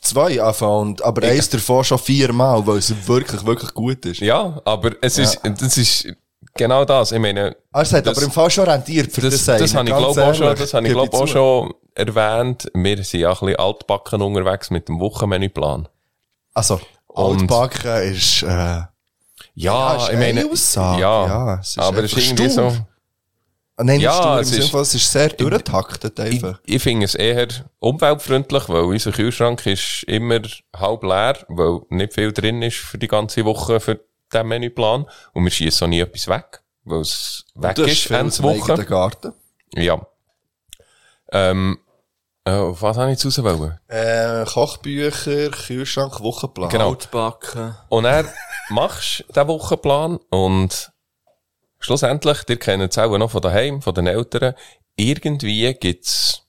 Zwei 0.00 0.40
anfangen, 0.42 0.80
und- 0.92 1.04
aber 1.04 1.22
Ich- 1.24 1.30
eins 1.32 1.50
davon 1.50 1.84
schon 1.84 1.98
viermal, 1.98 2.66
weil 2.66 2.78
es 2.78 3.06
wirklich, 3.06 3.44
wirklich 3.44 3.74
gut 3.74 4.06
ist. 4.06 4.20
Ja, 4.20 4.60
aber 4.64 4.92
es 5.02 5.18
Ja. 5.18 5.24
ist, 5.24 5.40
das 5.44 5.76
ist 5.76 6.08
genau 6.54 6.84
das. 6.84 7.12
Ich 7.12 7.18
meine, 7.18 7.56
Ah, 7.72 7.82
es 7.82 7.92
hat 7.92 8.06
das- 8.06 8.16
aber 8.16 8.26
im 8.26 8.32
Fall 8.32 8.50
schon 8.50 8.64
rentiert 8.68 9.12
für 9.12 9.20
das, 9.22 9.44
das, 9.44 9.58
das, 9.60 9.74
habe 9.74 9.88
ich 9.88 9.94
glaube 9.96 10.24
auch 10.24 10.34
schon, 10.34 10.56
das 10.56 10.74
habe 10.74 10.86
ich 10.86 10.92
glaube 10.92 11.16
auch 11.16 11.26
schon 11.26 11.74
erwähnt. 11.94 12.70
Wir 12.74 13.02
sind 13.04 13.20
ja 13.20 13.30
ein 13.30 13.38
bisschen 13.38 13.56
altbacken 13.56 14.22
unterwegs 14.22 14.70
mit 14.70 14.88
dem 14.88 15.00
Wochenmenüplan. 15.00 15.88
Also, 16.54 16.80
Und- 17.06 17.40
altbacken 17.42 18.02
ist, 18.12 18.42
äh, 18.42 18.82
Ja, 19.54 19.96
ist 19.96 20.08
ich 20.10 20.18
meine, 20.18 20.40
eine 20.40 20.50
Aussage, 20.50 21.00
ja, 21.00 21.26
ja, 21.26 21.60
es 21.60 21.70
ist 21.70 21.78
aber 21.78 22.04
es 22.04 22.12
ist 22.12 22.26
irgendwie 22.26 22.48
so, 22.48 22.70
stur. 22.70 22.86
Ah, 23.76 23.84
Nein, 23.84 24.00
Ja, 24.00 24.12
ja, 24.36 24.40
es 24.40 24.52
ist- 24.52 24.70
von, 24.70 24.82
es 24.82 24.94
ist 24.94 25.10
sehr 25.10 25.30
durchgetaktet 25.30 26.20
einfach. 26.20 26.60
ich 26.64 26.82
finde 26.82 27.06
es 27.06 27.14
eher 27.14 27.48
umweltfreundlich, 27.78 28.68
weil 28.68 28.82
unser 28.84 29.10
Kühlschrank 29.12 29.64
ist 29.66 30.02
immer 30.06 30.40
halb 30.76 31.02
leer, 31.02 31.38
weil 31.48 31.80
nicht 31.88 32.12
viel 32.14 32.32
drin 32.32 32.60
ist 32.62 32.76
für 32.76 32.98
die 32.98 33.08
ganze 33.08 33.44
Woche 33.46 33.80
für 33.80 34.00
den 34.32 34.46
Menüplan. 34.46 35.06
Und 35.32 35.44
wir 35.44 35.50
schießen 35.50 35.84
auch 35.84 35.88
nie 35.88 36.00
etwas 36.00 36.28
weg, 36.28 36.62
weil 36.84 37.00
es 37.00 37.44
weg 37.54 37.74
du 37.74 37.84
hast 37.84 37.92
ist, 37.92 38.10
Ende 38.10 38.42
Woche. 38.42 38.84
Garten. 38.84 39.32
Ja. 39.74 40.06
Ähm, 41.32 41.78
äh, 42.44 42.52
auf 42.52 42.82
was 42.82 42.96
habe 42.96 43.12
ich 43.12 43.22
jetzt 43.22 43.38
raus 43.38 43.44
wollen? 43.44 43.78
Äh, 43.88 44.44
Kochbücher, 44.46 45.50
Kühlschrank, 45.50 46.20
Wochenplan. 46.20 46.70
Genau. 46.70 46.90
Altbacken. 46.90 47.76
Und 47.88 48.04
dann 48.04 48.28
machst 48.70 49.24
du 49.28 49.32
den 49.32 49.48
Wochenplan 49.48 50.18
und 50.30 50.92
schlussendlich, 51.78 52.38
ihr 52.48 52.58
kennt 52.58 52.90
es 52.90 52.98
auch 52.98 53.16
noch 53.18 53.30
von 53.30 53.42
daheim, 53.42 53.82
von 53.82 53.94
den 53.94 54.06
Eltern, 54.06 54.54
irgendwie 54.96 55.72
gibt's 55.74 56.42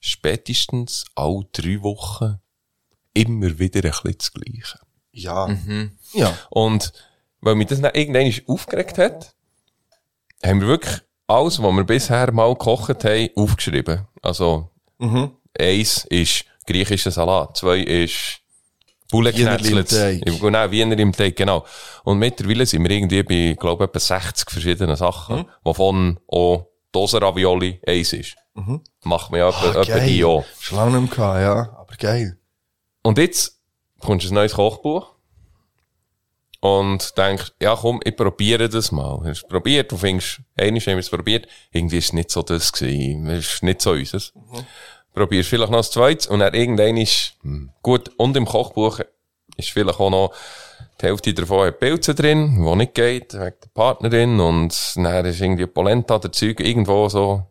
spätestens 0.00 1.04
alle 1.14 1.46
drei 1.52 1.82
Wochen 1.82 2.40
immer 3.14 3.58
wieder 3.58 3.84
ein 3.84 3.90
bisschen 3.90 4.18
das 4.18 4.32
Gleiche. 4.32 4.78
Ja. 5.12 5.48
Mhm. 5.48 5.98
Ja. 6.12 6.36
Und 6.50 6.92
weil 7.40 7.54
mich 7.54 7.68
das 7.68 7.80
irgendwann 7.80 8.32
aufgeregt 8.46 8.98
hat, 8.98 9.34
haben 10.44 10.60
wir 10.60 10.68
wirklich 10.68 11.00
alles, 11.26 11.62
was 11.62 11.72
wir 11.72 11.84
bisher 11.84 12.32
mal 12.32 12.48
gekocht 12.52 13.04
haben, 13.04 13.28
aufgeschrieben. 13.36 14.06
Also, 14.22 14.70
Mhm. 14.98 15.32
eins 15.58 16.04
ist 16.06 16.44
griechischer 16.66 17.10
Salat, 17.10 17.56
zwei 17.56 17.78
ist 17.80 18.40
Bulle 19.10 19.34
Wiener 19.34 19.52
im 19.52 19.56
Knetzlitz. 19.58 19.90
Teig. 19.90 20.40
Genau, 20.40 20.70
Wiener 20.70 20.98
im 20.98 21.12
Teig, 21.12 21.34
genau. 21.36 21.64
Und 22.04 22.18
mittlerweile 22.18 22.66
sind 22.66 22.82
wir 22.86 22.90
irgendwie 22.90 23.22
bei, 23.22 23.56
glaube 23.58 23.84
ich, 23.84 23.88
etwa 23.88 24.00
60 24.00 24.50
verschiedenen 24.50 24.96
Sachen, 24.96 25.36
Mhm. 25.38 25.44
wovon 25.64 26.20
auch 26.28 26.66
Dosenravioli 26.92 27.80
eins 27.86 28.12
ist. 28.12 28.36
Mhm. 28.54 28.82
Macht 29.04 29.30
man 29.30 29.40
ja 29.40 29.48
etwa, 29.48 29.78
Ah, 29.78 29.82
etwa 29.82 29.98
die 30.00 30.24
auch. 30.24 30.44
Schon 30.60 30.76
lange 30.78 31.00
nicht 31.00 31.16
mehr 31.16 31.40
ja. 31.40 31.56
Aber 31.78 31.94
geil. 31.98 32.38
Und 33.02 33.16
jetzt 33.16 33.58
bekommst 33.98 34.26
du 34.26 34.30
ein 34.30 34.34
neues 34.34 34.52
Kochbuch 34.54 35.14
und 36.60 37.16
denkst, 37.16 37.52
ja 37.60 37.76
komm, 37.76 38.00
ich 38.04 38.16
probiere 38.16 38.68
das 38.68 38.92
mal. 38.92 39.20
Hast 39.24 39.42
du 39.42 39.48
probiert, 39.48 39.92
du 39.92 39.96
findest, 39.96 40.40
einmal 40.56 40.80
haben 40.80 40.86
wir 40.86 40.98
es 40.98 41.10
probiert, 41.10 41.46
irgendwie 41.72 41.98
ist 41.98 42.06
es 42.06 42.12
nicht 42.12 42.30
so 42.30 42.42
das 42.42 42.72
gewesen, 42.72 43.28
es 43.28 43.54
ist 43.54 43.62
nicht 43.62 43.80
so 43.80 43.92
unseres. 43.92 44.32
Probierst 45.14 45.48
vielleicht 45.48 45.70
noch 45.70 45.78
das 45.78 45.90
zweites 45.90 46.26
und 46.26 46.40
dann 46.40 46.54
irgendwann 46.54 46.96
ist, 46.96 47.34
hm, 47.42 47.70
gut, 47.82 48.10
und 48.16 48.36
im 48.36 48.44
Kochbuch 48.44 49.00
ist 49.56 49.70
vielleicht 49.70 49.98
auch 49.98 50.10
noch 50.10 50.32
die 51.00 51.06
Hälfte 51.06 51.34
davon 51.34 51.66
hat 51.66 51.80
Pilze 51.80 52.14
drin, 52.14 52.56
wo 52.60 52.74
nicht 52.74 52.94
geht, 52.94 53.34
wegen 53.34 53.54
der 53.62 53.68
Partnerin 53.72 54.40
und 54.40 54.74
dann 54.96 55.24
ist 55.26 55.40
irgendwie 55.40 55.66
Polenta, 55.66 56.18
der 56.18 56.32
Zeug, 56.32 56.60
irgendwo 56.60 57.08
so, 57.08 57.44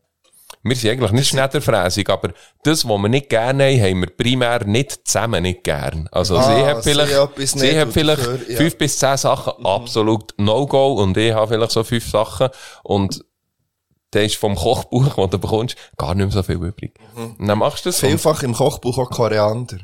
wir 0.69 0.75
sind 0.75 0.91
eigentlich 0.91 1.11
nicht 1.11 1.27
schnetterfräsig, 1.29 2.09
aber 2.09 2.29
das, 2.63 2.83
was 2.87 2.97
wir 2.97 3.09
nicht 3.09 3.29
gerne 3.29 3.65
haben, 3.65 3.81
haben 3.81 3.99
wir 4.01 4.07
primär 4.15 4.63
nicht 4.65 5.07
zusammen 5.07 5.43
nicht 5.43 5.63
gern. 5.63 6.07
Also 6.11 6.37
Ah, 6.37 6.43
sie 6.55 6.65
hat 6.65 6.83
sie 6.83 6.89
vielleicht, 6.91 7.13
sie 7.37 7.59
nicht 7.59 7.77
hat 7.77 7.93
vielleicht 7.93 8.19
dafür, 8.21 8.39
ja. 8.47 8.53
Mhm. 8.53 8.57
fünf 8.57 8.77
bis 8.77 8.97
zehn 8.99 9.17
Sachen 9.17 9.65
absolut 9.65 10.33
No-Go 10.37 10.93
und 10.93 11.15
ich 11.17 11.33
habe 11.33 11.47
vielleicht 11.53 11.71
so 11.71 11.83
fünf 11.83 12.09
Sachen 12.09 12.49
und 12.83 13.23
da 14.11 14.21
ist 14.21 14.35
vom 14.37 14.55
Kochbuch, 14.55 15.15
das 15.15 15.29
du 15.31 15.37
bekommst, 15.39 15.75
gar 15.97 16.15
nicht 16.15 16.25
mehr 16.27 16.33
so 16.33 16.41
viel 16.43 16.55
übrig. 16.55 16.93
Und 17.15 17.45
dann 17.47 17.57
machst 17.59 17.85
du 17.85 17.89
das. 17.89 17.99
Vielfach 17.99 18.41
im 18.43 18.53
Kochbuch 18.53 18.97
auch 18.99 19.09
Koriander. 19.09 19.77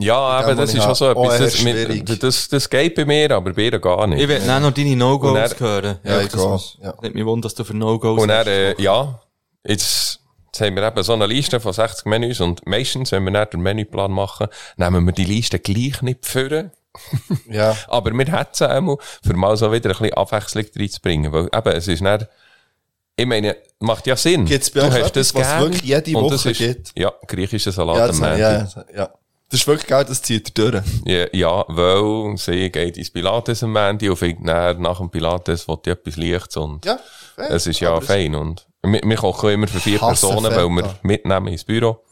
Ja, 0.00 0.16
aber 0.16 0.56
das 0.56 0.74
ist 0.74 0.82
schon 0.82 0.96
so 0.96 1.06
auch 1.10 1.10
etwas. 1.10 1.38
eher 1.38 1.46
Das, 1.46 1.56
schwierig. 1.58 2.08
mit, 2.08 2.22
das, 2.24 2.48
das 2.48 2.68
geht 2.68 2.96
bei 2.96 3.04
mir, 3.04 3.30
aber 3.30 3.52
bei 3.52 3.62
ihr 3.62 3.78
gar 3.78 4.04
nicht. 4.08 4.20
Ich 4.20 4.26
will 4.28 4.40
dann 4.44 4.62
noch 4.62 4.72
deine 4.72 4.96
No-Gos 4.96 5.60
hören. 5.60 5.98
Ja, 6.02 6.20
ich 6.20 6.28
das 6.28 6.76
Ja. 6.82 6.92
Nicht 7.02 7.14
mich 7.14 7.24
wundern, 7.24 7.42
dass 7.42 7.54
du 7.54 7.62
für 7.62 7.76
No-Gos 7.76 8.20
Und 8.20 8.32
hast. 8.32 8.48
äh, 8.48 8.74
ja, 8.82 9.20
jetzt, 9.66 10.20
jetzt 10.46 10.60
haben 10.60 10.76
wir 10.76 10.82
eben 10.86 11.02
so 11.02 11.12
eine 11.12 11.26
Liste 11.26 11.60
von 11.60 11.72
60 11.72 12.06
Menüs 12.06 12.40
und 12.40 12.66
meistens, 12.66 13.12
wenn 13.12 13.24
wir 13.24 13.30
dann 13.32 13.48
den 13.50 13.60
Menüplan 13.60 14.10
machen, 14.12 14.48
nehmen 14.76 15.04
wir 15.06 15.12
die 15.12 15.24
Liste 15.24 15.58
gleich 15.58 16.02
nicht 16.02 16.26
führen. 16.26 16.70
Ja. 17.48 17.74
Aber 17.88 18.10
wir 18.12 18.26
hätten 18.26 18.64
einmal, 18.64 18.98
für 19.22 19.34
mal 19.34 19.56
so 19.56 19.72
wieder 19.72 19.90
ein 19.90 19.96
bisschen 19.98 20.14
Abwechslung 20.14 20.66
reinzubringen. 20.76 21.32
Weil 21.32 21.46
eben, 21.46 21.68
es 21.76 21.88
ist 21.88 22.02
nicht, 22.02 22.28
ich 23.16 23.26
meine, 23.26 23.56
macht 23.80 24.06
ja 24.06 24.14
Sinn. 24.16 24.44
Gibt's 24.44 24.70
bei 24.70 24.82
euch 24.86 24.96
etwas, 25.06 25.34
was 25.34 25.58
wirklich 25.60 25.82
jede 25.82 26.16
und 26.18 26.30
das 26.30 26.40
Woche 26.44 26.50
ist, 26.50 26.58
gibt? 26.58 26.92
Ja, 26.98 27.12
griechischer 27.26 27.72
Salat 27.72 27.96
Ja, 27.96 28.02
am 28.04 28.08
das, 28.08 28.18
Montag. 28.20 28.38
ja, 28.38 28.68
ja. 28.94 29.10
Das 29.50 29.60
ist 29.60 29.66
wirklich 29.66 29.86
geil, 29.86 30.04
das 30.06 30.22
zieht 30.22 30.58
ihr 30.58 30.70
durch. 30.70 30.84
Ja, 31.04 31.26
ja, 31.32 31.64
weil 31.68 32.36
sie 32.38 32.70
geht 32.70 32.96
ins 32.96 33.10
Pilates 33.10 33.62
am 33.62 33.76
Ende 33.76 34.10
und 34.10 34.16
findet 34.16 34.44
nach 34.80 34.98
dem 34.98 35.10
Pilates 35.10 35.68
will 35.68 35.76
die 35.84 35.90
etwas 35.90 36.16
Lichts 36.16 36.56
und 36.56 36.84
Ja, 36.86 36.98
fair. 37.36 37.50
es 37.50 37.66
ist 37.66 37.80
ja 37.80 38.00
fein 38.00 38.34
und 38.34 38.66
wir, 38.82 39.00
wir 39.04 39.16
kochen 39.16 39.50
immer 39.50 39.68
für 39.68 39.80
vier 39.80 40.00
hasse 40.00 40.26
Personen, 40.26 40.54
weil 40.54 40.68
wir 40.68 40.84
Feta. 40.84 40.98
mitnehmen 41.02 41.48
ins 41.48 41.64
Büro. 41.64 42.02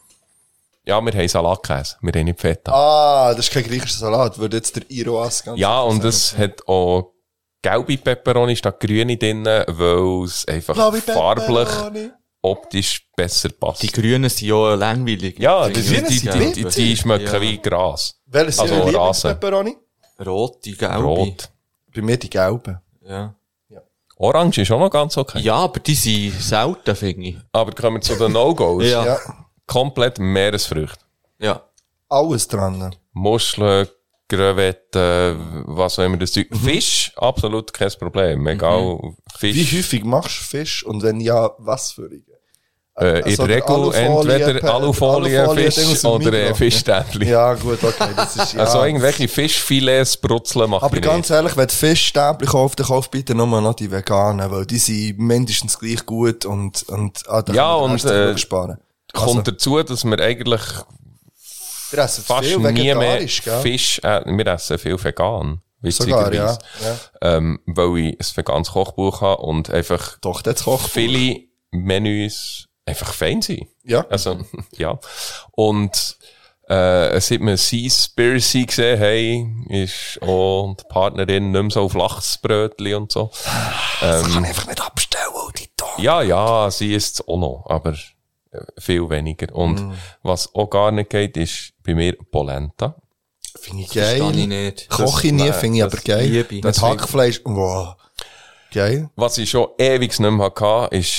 Ja, 0.85 0.99
wir 1.01 1.13
haben 1.13 1.27
Salatkäse, 1.27 1.97
wir 2.01 2.11
haben 2.13 2.25
nicht 2.25 2.39
Feta. 2.39 2.71
Ah, 2.73 3.33
das 3.35 3.47
ist 3.47 3.53
kein 3.53 3.63
griechischer 3.63 3.99
Salat, 3.99 4.37
würde 4.39 4.57
jetzt 4.57 4.75
der 4.75 4.89
Iroas 4.89 5.43
ganz 5.43 5.59
ja, 5.59 5.79
und 5.81 6.03
es 6.03 6.35
hat 6.37 6.67
auch 6.67 7.13
gelbe 7.61 7.97
Peperoni 7.97 8.55
statt 8.55 8.79
grüne 8.79 9.15
drin, 9.17 9.45
weil 9.45 10.23
es 10.25 10.45
einfach 10.47 10.73
Blaue 10.73 10.99
farblich, 11.01 11.67
Pepperoni. 11.69 12.09
optisch 12.41 13.07
besser 13.15 13.49
passt. 13.49 13.83
Die 13.83 13.91
Grünen 13.91 14.27
sind 14.29 14.47
ja 14.47 14.73
langweilig. 14.73 15.37
ja, 15.37 15.67
Die 15.69 15.73
die, 15.81 15.87
Grünen 15.87 16.07
die, 16.07 16.17
sind 16.17 16.33
die, 16.55 16.63
die, 16.63 16.69
die 16.69 16.97
schmecken 16.97 17.27
Ja. 17.31 17.41
wie 17.41 17.57
Gras. 17.59 18.15
Welches 18.25 18.55
sind 18.57 18.71
also 18.71 18.75
Ihre 18.89 18.97
Rasen. 18.97 19.29
Lieblingspepperoni? 19.31 19.77
Rote, 20.25 20.71
gelbe. 20.71 21.03
Rot. 21.03 21.49
Bei 21.93 22.01
mir 22.01 22.17
die 22.17 22.29
gelben. 22.29 22.79
Ja. 23.07 23.35
Orange 24.21 24.61
ist 24.61 24.71
auch 24.71 24.79
noch 24.79 24.91
ganz 24.91 25.17
okay. 25.17 25.39
Ja, 25.39 25.55
aber 25.55 25.79
die 25.79 25.95
sind 25.95 26.39
selten, 26.39 26.95
finde 26.95 27.29
ich. 27.29 27.37
Aber 27.51 27.71
kommen 27.71 27.97
wir 27.97 28.01
zu 28.01 28.15
den 28.15 28.31
No-Gos. 28.31 28.85
Ja. 28.85 29.03
Ja. 29.03 29.19
Komplett 29.65 30.19
Meeresfrüchte. 30.19 31.03
Ja. 31.39 31.63
Alles 32.07 32.47
dran. 32.47 32.95
Muscheln, 33.13 33.87
Krevetten, 34.29 35.63
was 35.65 35.97
auch 35.97 36.03
immer 36.03 36.17
das 36.17 36.33
Zeug. 36.33 36.49
Fisch, 36.53 37.11
absolut 37.15 37.73
kein 37.73 37.89
Problem. 37.97 38.45
Egal, 38.45 38.99
Fisch. 39.37 39.55
Wie 39.55 39.77
häufig 39.79 40.03
machst 40.03 40.39
du 40.39 40.43
Fisch 40.43 40.85
und 40.85 41.01
wenn 41.01 41.19
ja, 41.19 41.49
was 41.57 41.93
für 41.93 42.05
eine? 42.05 42.21
Äh, 43.01 43.19
in 43.19 43.23
Also 43.25 43.47
der 43.47 43.47
der 43.47 43.55
Regel 43.55 43.75
Alufolie- 43.75 44.33
entweder 44.33 44.73
Alufolie, 44.73 45.41
Alufolie-Ding 45.41 45.85
Fisch 45.95 46.05
oder 46.05 46.33
äh. 46.33 46.53
Fischstäbchen. 46.53 47.21
Ja, 47.27 47.53
gut, 47.55 47.83
okay, 47.83 48.09
das 48.15 48.35
ist 48.35 48.53
ja. 48.53 48.59
Also 48.59 48.83
irgendwelche 48.83 49.27
Fischfilets 49.27 50.17
brutzeln 50.17 50.69
mache 50.69 50.85
Aber 50.85 50.95
ich 50.95 51.01
ganz 51.01 51.29
nicht. 51.29 51.35
ehrlich, 51.37 51.57
wenn 51.57 51.67
du 51.67 51.73
Fischstäbchen 51.73 52.47
kaufst, 52.47 52.79
dann 52.79 52.85
kauf 52.87 53.09
bitte 53.09 53.33
nur 53.33 53.47
noch 53.59 53.73
die 53.73 53.89
veganen, 53.91 54.51
weil 54.51 54.65
die 54.65 54.77
sind 54.77 55.17
mindestens 55.19 55.79
gleich 55.79 56.05
gut 56.05 56.45
und, 56.45 56.83
und, 56.89 57.23
ah, 57.27 57.41
da 57.41 57.53
Ja, 57.53 57.73
und, 57.73 58.03
äh, 58.05 58.37
sparen. 58.37 58.77
Kommt 59.13 59.47
dazu, 59.47 59.81
dass 59.83 60.03
wir 60.05 60.19
eigentlich 60.19 60.61
fast 61.89 62.45
viel 62.45 62.57
nie 62.59 62.93
mehr? 62.95 63.27
Fisch, 63.61 63.99
äh, 64.03 64.21
wir 64.25 64.47
essen 64.47 64.77
viel 64.77 65.03
vegan. 65.03 65.61
Sogar, 65.83 66.31
ja. 66.33 66.51
Ja. 66.51 66.57
Ähm, 67.37 67.59
weil 67.65 67.97
ich 67.97 68.19
ein 68.19 68.37
veganes 68.37 68.69
Kochbuch 68.71 69.21
habe 69.21 69.41
und 69.41 69.71
einfach 69.71 70.19
Doch, 70.21 70.43
das 70.43 70.63
Kochbuch. 70.63 70.87
viele 70.89 71.39
Menüs 71.71 72.67
einfach 72.85 73.13
fein 73.13 73.41
sind. 73.41 73.67
Ja. 73.83 74.05
Also, 74.09 74.39
ja. 74.77 74.99
Und, 75.51 76.17
äh, 76.67 77.19
seit 77.19 77.41
wir 77.41 77.57
Seaspiracy 77.57 78.65
gesehen 78.65 78.99
haben, 79.01 79.67
ist 79.69 80.19
auch 80.21 80.75
die 80.79 80.83
Partnerin 80.87 81.51
nicht 81.51 81.61
mehr 81.61 81.71
so 81.71 81.81
auf 81.81 81.93
Lachsbrötchen 81.95 82.95
und 82.95 83.11
so. 83.11 83.29
Das 83.99 84.25
Ähm, 84.25 84.33
kann 84.33 84.43
ich 84.43 84.49
einfach 84.49 84.67
nicht 84.67 84.81
abstellen, 84.81 85.23
die 85.57 85.67
da. 85.75 85.85
ja, 85.97 86.21
ja, 86.21 86.71
sie 86.71 86.93
ist 86.93 87.15
es 87.19 87.27
auch 87.27 87.37
noch, 87.37 87.65
aber 87.67 87.91
äh, 88.51 88.59
viel 88.79 89.09
weniger. 89.09 89.53
Und 89.53 89.81
Mm. 89.89 89.93
was 90.23 90.53
auch 90.55 90.69
gar 90.69 90.91
nicht 90.91 91.09
geht, 91.09 91.35
ist 91.37 91.73
bei 91.83 91.93
mir 91.93 92.15
Polenta. 92.31 92.95
Finde 93.59 93.83
ich 93.83 93.89
Verstehe 93.91 94.19
geil. 94.19 94.39
ich 94.39 94.47
nicht. 94.47 94.89
Koche 94.89 95.27
ich 95.27 95.33
nie, 95.33 95.47
Das- 95.47 95.57
finde 95.59 95.77
ich 95.79 95.83
das 95.83 95.93
aber 95.93 96.01
geil. 96.03 96.27
liebe 96.29 96.61
Deswegen- 96.61 96.87
Hackfleisch, 96.87 97.41
wow. 97.43 97.95
Geil. 98.73 99.09
Was 99.17 99.37
ich 99.37 99.49
schon 99.49 99.67
ewig 99.77 100.17
nicht 100.17 100.31
mehr 100.31 100.45
hatte, 100.55 100.95
ist 100.95 101.11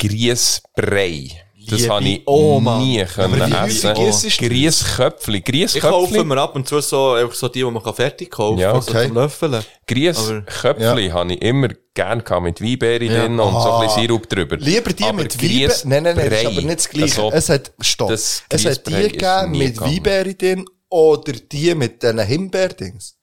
Griesbrei. 0.00 1.30
Das 1.68 1.88
habe 1.88 2.04
ich 2.08 2.22
Oma. 2.26 2.78
nie 2.78 3.04
können 3.04 3.40
essen. 3.52 3.94
das? 3.94 4.22
Grießköpfli. 4.38 5.38
Ich 5.38 5.44
kaufe 5.44 5.52
Grießköpfli. 5.52 6.24
mir 6.24 6.38
ab 6.40 6.56
und 6.56 6.66
zu 6.66 6.80
so, 6.80 7.12
einfach 7.12 7.34
so 7.34 7.48
die, 7.48 7.60
die 7.60 7.70
man 7.70 7.94
fertig 7.94 8.30
kaufen 8.30 8.58
Ja, 8.58 8.72
kann, 8.72 8.82
so 8.82 8.90
okay. 8.90 9.06
zum 9.06 9.16
Löffeln. 9.16 9.64
Grießköpfli 9.86 11.08
habe 11.10 11.32
ich 11.34 11.42
immer 11.42 11.68
gern 11.94 12.24
gehabt 12.24 12.42
mit 12.42 12.60
Weinbeere 12.60 13.04
Ja. 13.04 13.20
drin 13.22 13.38
und 13.38 13.52
so 13.52 13.72
ein 13.72 13.86
bisschen 13.86 14.02
Sirup 14.02 14.28
drüber. 14.28 14.56
Lieber 14.56 14.92
die 14.92 15.04
Aber 15.04 15.22
mit 15.22 15.40
Weinbeeren. 15.40 15.74
Nein, 15.84 16.02
nein, 16.02 16.16
nein, 16.16 16.30
das 16.30 16.40
ist 16.40 16.46
aber 16.46 16.62
nicht 16.62 16.78
das 16.78 16.88
Gleiche. 16.88 17.22
Also, 17.22 17.36
es 17.36 17.48
hat, 17.48 17.72
stopp. 17.80 18.10
Es 18.10 18.42
hat 18.50 18.86
die 18.86 18.90
Grießbrei 18.90 19.02
gegeben 19.02 19.50
mit 19.58 19.74
gegangen. 19.74 19.92
Weinbeeren 19.94 20.38
drin 20.38 20.64
oder 20.88 21.32
die 21.32 21.74
mit 21.74 22.02
diesen 22.02 22.18
Himbeerdings. 22.18 23.16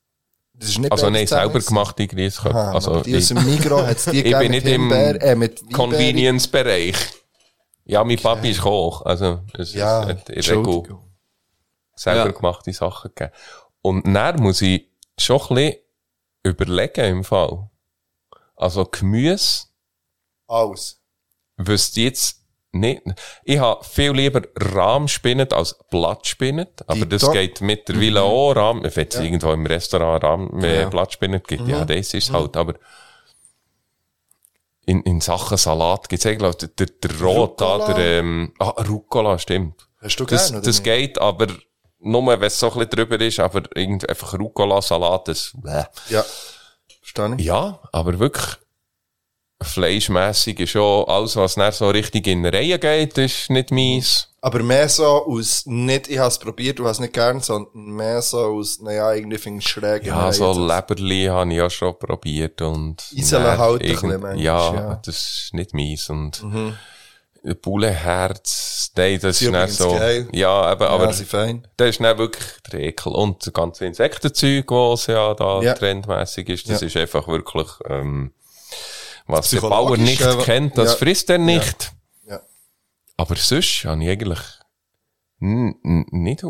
Also 0.90 1.10
nein, 1.10 1.26
selber 1.26 1.48
gewesen. 1.54 1.68
gemachte 1.68 2.06
Grießköpfe. 2.06 2.54
Aha, 2.58 2.72
Also, 2.72 3.00
die 3.02 3.16
aus 3.16 3.28
dem 3.28 3.44
Migros 3.44 3.86
hat's 3.86 4.04
die 4.06 4.24
ich 4.24 4.38
bin 4.38 4.50
nicht 4.50 4.66
im 4.66 4.90
äh. 4.90 5.48
Convenience-Bereich. 5.72 6.96
Ja, 7.84 8.04
mein 8.04 8.18
Papi 8.18 8.50
ist 8.50 8.60
Koch. 8.62 9.02
Also, 9.02 9.40
es 9.54 9.72
Ja, 9.72 10.02
ist 10.02 10.08
hat 10.08 10.28
in 10.30 10.40
Regel 10.42 10.98
selber 11.94 12.26
Ja. 12.26 12.32
gemachte 12.32 12.72
Sachen 12.72 13.10
gegeben. 13.14 13.32
Und 13.82 14.12
dann 14.14 14.40
muss 14.42 14.60
ich 14.62 14.88
schon 15.18 15.40
ein 15.40 15.54
bisschen 15.54 15.76
überlegen 16.42 17.04
im 17.18 17.24
Fall. 17.24 17.70
Also 18.56 18.84
Gemüse 18.84 19.66
Alles. 20.48 21.00
wüsste 21.56 22.00
jetzt 22.02 22.37
nicht. 22.80 23.02
Ich 23.44 23.58
habe 23.58 23.84
viel 23.84 24.12
lieber 24.12 24.42
Rahmspinnet 24.56 25.52
als 25.52 25.78
Blattspinnet, 25.90 26.82
aber 26.88 27.06
das 27.06 27.20
Dito. 27.22 27.32
geht 27.32 27.60
mittlerweile 27.60 28.22
auch. 28.22 28.52
Rahm, 28.52 28.82
wenn 28.82 29.08
es 29.08 29.14
Ja. 29.14 29.22
irgendwo 29.22 29.52
im 29.52 29.66
Restaurant 29.66 30.24
Rahm, 30.24 30.60
äh, 30.62 30.82
Ja. 30.82 30.88
Blattspinnet 30.88 31.46
gibt, 31.48 31.66
ja, 31.68 31.82
Mhm. 31.82 31.86
das 31.86 32.14
ist 32.14 32.30
Mhm. 32.30 32.34
halt, 32.36 32.56
aber 32.56 32.74
in, 34.86 35.02
in 35.02 35.20
Sachen 35.20 35.56
Salat 35.58 36.08
gibt's 36.08 36.24
eigentlich 36.26 36.50
auch 36.50 36.54
der, 36.54 36.68
der, 36.68 36.86
der 36.86 37.20
Rot 37.20 37.60
da, 37.60 37.92
der, 37.92 38.20
ähm, 38.20 38.52
ah, 38.58 38.70
Rucola, 38.88 39.38
stimmt. 39.38 39.86
Hast 40.00 40.18
du 40.18 40.24
das, 40.24 40.46
gern, 40.48 40.56
oder 40.58 40.66
das 40.66 40.76
nicht? 40.76 40.84
geht, 40.84 41.18
aber 41.18 41.46
nur 42.00 42.26
wenn 42.26 42.40
es 42.42 42.58
so 42.58 42.68
ein 42.68 42.72
bisschen 42.74 42.90
drüber 42.90 43.20
ist, 43.20 43.40
aber 43.40 43.62
irgendwie 43.74 44.08
einfach 44.08 44.32
Rucola-Salat, 44.38 45.28
das, 45.28 45.52
bläh. 45.54 45.84
Ja. 46.08 46.24
Verstehe 47.02 47.34
ich. 47.36 47.44
Ja, 47.44 47.80
aber 47.92 48.18
wirklich 48.18 48.46
fleischmässig 49.60 50.60
ist 50.60 50.70
schon 50.70 51.08
alles, 51.08 51.36
was 51.36 51.56
nicht 51.56 51.74
so 51.74 51.88
richtig 51.90 52.26
in 52.26 52.46
Reihe 52.46 52.78
geht, 52.78 53.18
ist 53.18 53.50
nicht 53.50 53.70
meins. 53.70 54.28
Aber 54.40 54.62
mehr 54.62 54.88
so 54.88 55.04
aus, 55.04 55.64
nicht, 55.66 56.08
ich 56.08 56.18
habe 56.18 56.28
es 56.28 56.38
probiert, 56.38 56.78
du 56.78 56.86
hast 56.86 57.00
nicht 57.00 57.12
gern, 57.12 57.40
sondern 57.40 57.72
mehr 57.74 58.22
so 58.22 58.38
aus, 58.38 58.80
naja, 58.80 59.12
irgendwie 59.12 59.38
finde 59.38 59.58
ich 59.60 59.68
schräg. 59.68 60.04
Ja, 60.06 60.32
so. 60.32 60.52
Leberli 60.52 61.26
habe 61.26 61.50
ich 61.50 61.56
ja 61.56 61.68
schon 61.68 61.98
probiert 61.98 62.62
und... 62.62 63.02
Dann 63.32 63.58
halt 63.58 63.82
ein 63.82 63.88
bisschen 63.88 64.10
manchmal, 64.10 64.40
ja, 64.40 64.74
ja. 64.74 65.00
das 65.04 65.16
ist 65.16 65.54
nicht 65.54 65.74
meins 65.74 66.08
und... 66.08 66.42
Mhm. 66.42 66.74
Bullenherz, 67.62 68.92
nein, 68.96 69.18
das 69.22 69.38
Sie 69.38 69.46
ist 69.46 69.52
nicht 69.52 69.70
so... 69.70 69.90
geil. 69.92 70.28
Ja, 70.32 70.72
eben, 70.72 70.82
Ja, 70.82 70.88
aber... 70.88 71.06
Das 71.06 71.20
ist 71.20 72.00
nicht 72.00 72.18
wirklich 72.18 72.46
der 72.70 72.80
Ekel. 72.80 73.12
Und 73.12 73.46
das 73.46 73.52
ganze 73.52 73.86
Insektenzeug, 73.86 74.70
was 74.70 75.06
ja 75.06 75.34
da 75.34 75.62
Ja. 75.62 75.74
trendmäßig 75.74 76.48
ist, 76.48 76.68
das 76.68 76.80
Ja. 76.80 76.86
ist 76.86 76.96
einfach 76.96 77.26
wirklich... 77.26 77.68
Ähm, 77.88 78.32
was 79.28 79.50
der 79.50 79.60
Bauer 79.60 79.96
nicht 79.96 80.20
äh, 80.20 80.36
kennt, 80.42 80.76
das 80.76 80.92
ja. 80.92 80.96
frisst 80.98 81.30
er 81.30 81.38
nicht. 81.38 81.92
Ja. 82.26 82.40
Aber 83.16 83.36
sonst 83.36 83.84
habe 83.84 84.02
ich 84.02 84.10
eigentlich 84.10 84.40
nicht. 85.40 86.44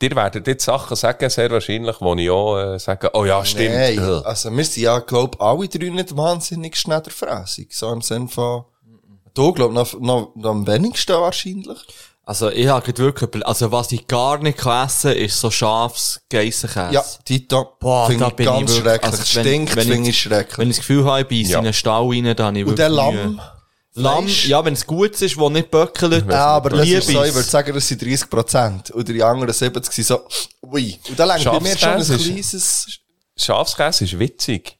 Dir 0.00 0.14
werden 0.14 0.44
jetzt 0.46 0.64
Sachen 0.64 0.96
sagen, 0.96 1.28
sehr 1.28 1.50
wahrscheinlich, 1.50 2.00
wo 2.00 2.14
ich 2.14 2.30
auch 2.30 2.56
äh, 2.56 2.78
sage, 2.78 3.10
oh 3.14 3.24
ja, 3.24 3.44
stimmt. 3.44 3.74
Nein, 3.74 3.98
Äh. 3.98 4.22
also 4.24 4.56
wir 4.56 4.64
sind 4.64 4.82
ja, 4.82 5.00
glaub 5.00 5.40
alle 5.42 5.68
drei 5.68 5.88
nicht 5.88 6.16
wahnsinnig 6.16 6.76
schneiderfrässig. 6.76 7.74
So 7.76 7.92
im 7.92 8.00
Sinn 8.00 8.28
von, 8.28 8.64
du 9.34 9.52
glaub 9.52 9.72
noch, 9.72 9.98
noch, 9.98 10.34
noch 10.36 10.50
am 10.50 10.66
wenigsten 10.68 11.20
wahrscheinlich. 11.20 11.78
Also, 12.28 12.50
ich 12.50 12.66
habe 12.66 12.98
wirklich, 12.98 13.46
also, 13.46 13.70
was 13.70 13.92
ich 13.92 14.06
gar 14.08 14.38
nicht 14.42 14.58
kann 14.58 14.86
essen, 14.86 15.12
ist 15.12 15.40
so 15.40 15.48
Schafsgeissenkäse. 15.50 16.92
Ja, 16.92 17.04
Tito, 17.24 17.76
Boah, 17.78 18.08
find 18.08 18.20
da 18.20 18.28
ich 18.28 18.34
bin 18.34 18.46
ganz 18.46 18.72
ich 18.72 18.84
wirklich, 18.84 19.00
schrecklich. 19.00 19.12
also, 19.20 19.36
wenn- 19.36 19.44
Stinkt, 19.44 19.76
wenn 19.76 19.88
finde 19.88 20.10
ich 20.10 20.20
schrecklich. 20.20 20.58
Wenn 20.58 20.70
ich 20.70 20.76
das 20.76 20.86
Gefühl 20.86 21.04
habe, 21.04 21.20
ich 21.20 21.28
beiße 21.28 21.52
Ja. 21.52 21.58
in 21.60 21.64
einen 21.66 21.72
Stall 21.72 22.08
rein, 22.08 22.24
dann 22.36 22.46
habe 22.46 22.58
ich 22.58 22.64
Und 22.64 22.70
wirklich 22.70 22.76
der 22.76 22.88
Lamm? 22.88 23.14
Mühe. 23.14 23.38
Lamm, 23.98 24.26
ja, 24.26 24.62
wenn 24.64 24.74
es 24.74 24.86
gut 24.86 25.22
ist, 25.22 25.38
wo 25.38 25.48
nicht 25.48 25.70
böckelt. 25.70 26.28
Ja, 26.28 26.46
aber 26.48 26.68
das 26.70 26.84
liebe 26.84 26.98
ist 26.98 27.06
so, 27.08 27.22
ich 27.24 27.34
würde 27.34 27.48
sagen, 27.48 27.72
das 27.72 27.88
sind 27.88 28.02
30 28.02 28.28
Prozent. 28.28 28.90
Und 28.90 29.08
die 29.08 29.22
anderen 29.22 29.50
70 29.54 29.90
sind 29.92 30.06
so, 30.06 30.20
ui. 30.64 30.98
Und 31.08 31.18
da 31.18 31.24
längt 31.24 31.44
bei 31.44 31.60
mir 31.60 31.78
schon 31.78 31.88
ein 31.90 32.04
kleines, 32.04 32.98
Schafskäse 33.38 34.04
ist 34.04 34.18
witzig. 34.18 34.78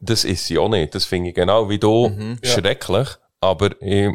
Das 0.00 0.24
ist 0.24 0.46
sie 0.46 0.56
auch 0.58 0.68
nicht. 0.70 0.94
Das 0.94 1.04
finde 1.04 1.28
ich 1.30 1.34
genau 1.34 1.68
wie 1.68 1.78
du 1.78 2.08
Mhm. 2.08 2.38
Ja. 2.42 2.50
schrecklich. 2.52 3.08
Aber 3.40 3.70
ich 3.82 4.08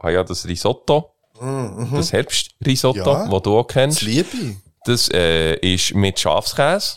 habe 0.00 0.12
ja 0.12 0.24
das 0.24 0.46
Risotto, 0.46 1.11
Mhm. 1.42 1.88
das 1.96 2.12
Herbstrisotto, 2.12 2.98
Ja. 2.98 3.26
das 3.28 3.42
du 3.42 3.58
auch 3.58 3.64
kennst. 3.66 3.98
Das 3.98 4.06
liebe. 4.08 4.56
Das 4.84 5.08
äh, 5.10 5.54
ist 5.56 5.94
mit 5.94 6.18
Schafskäse. 6.18 6.96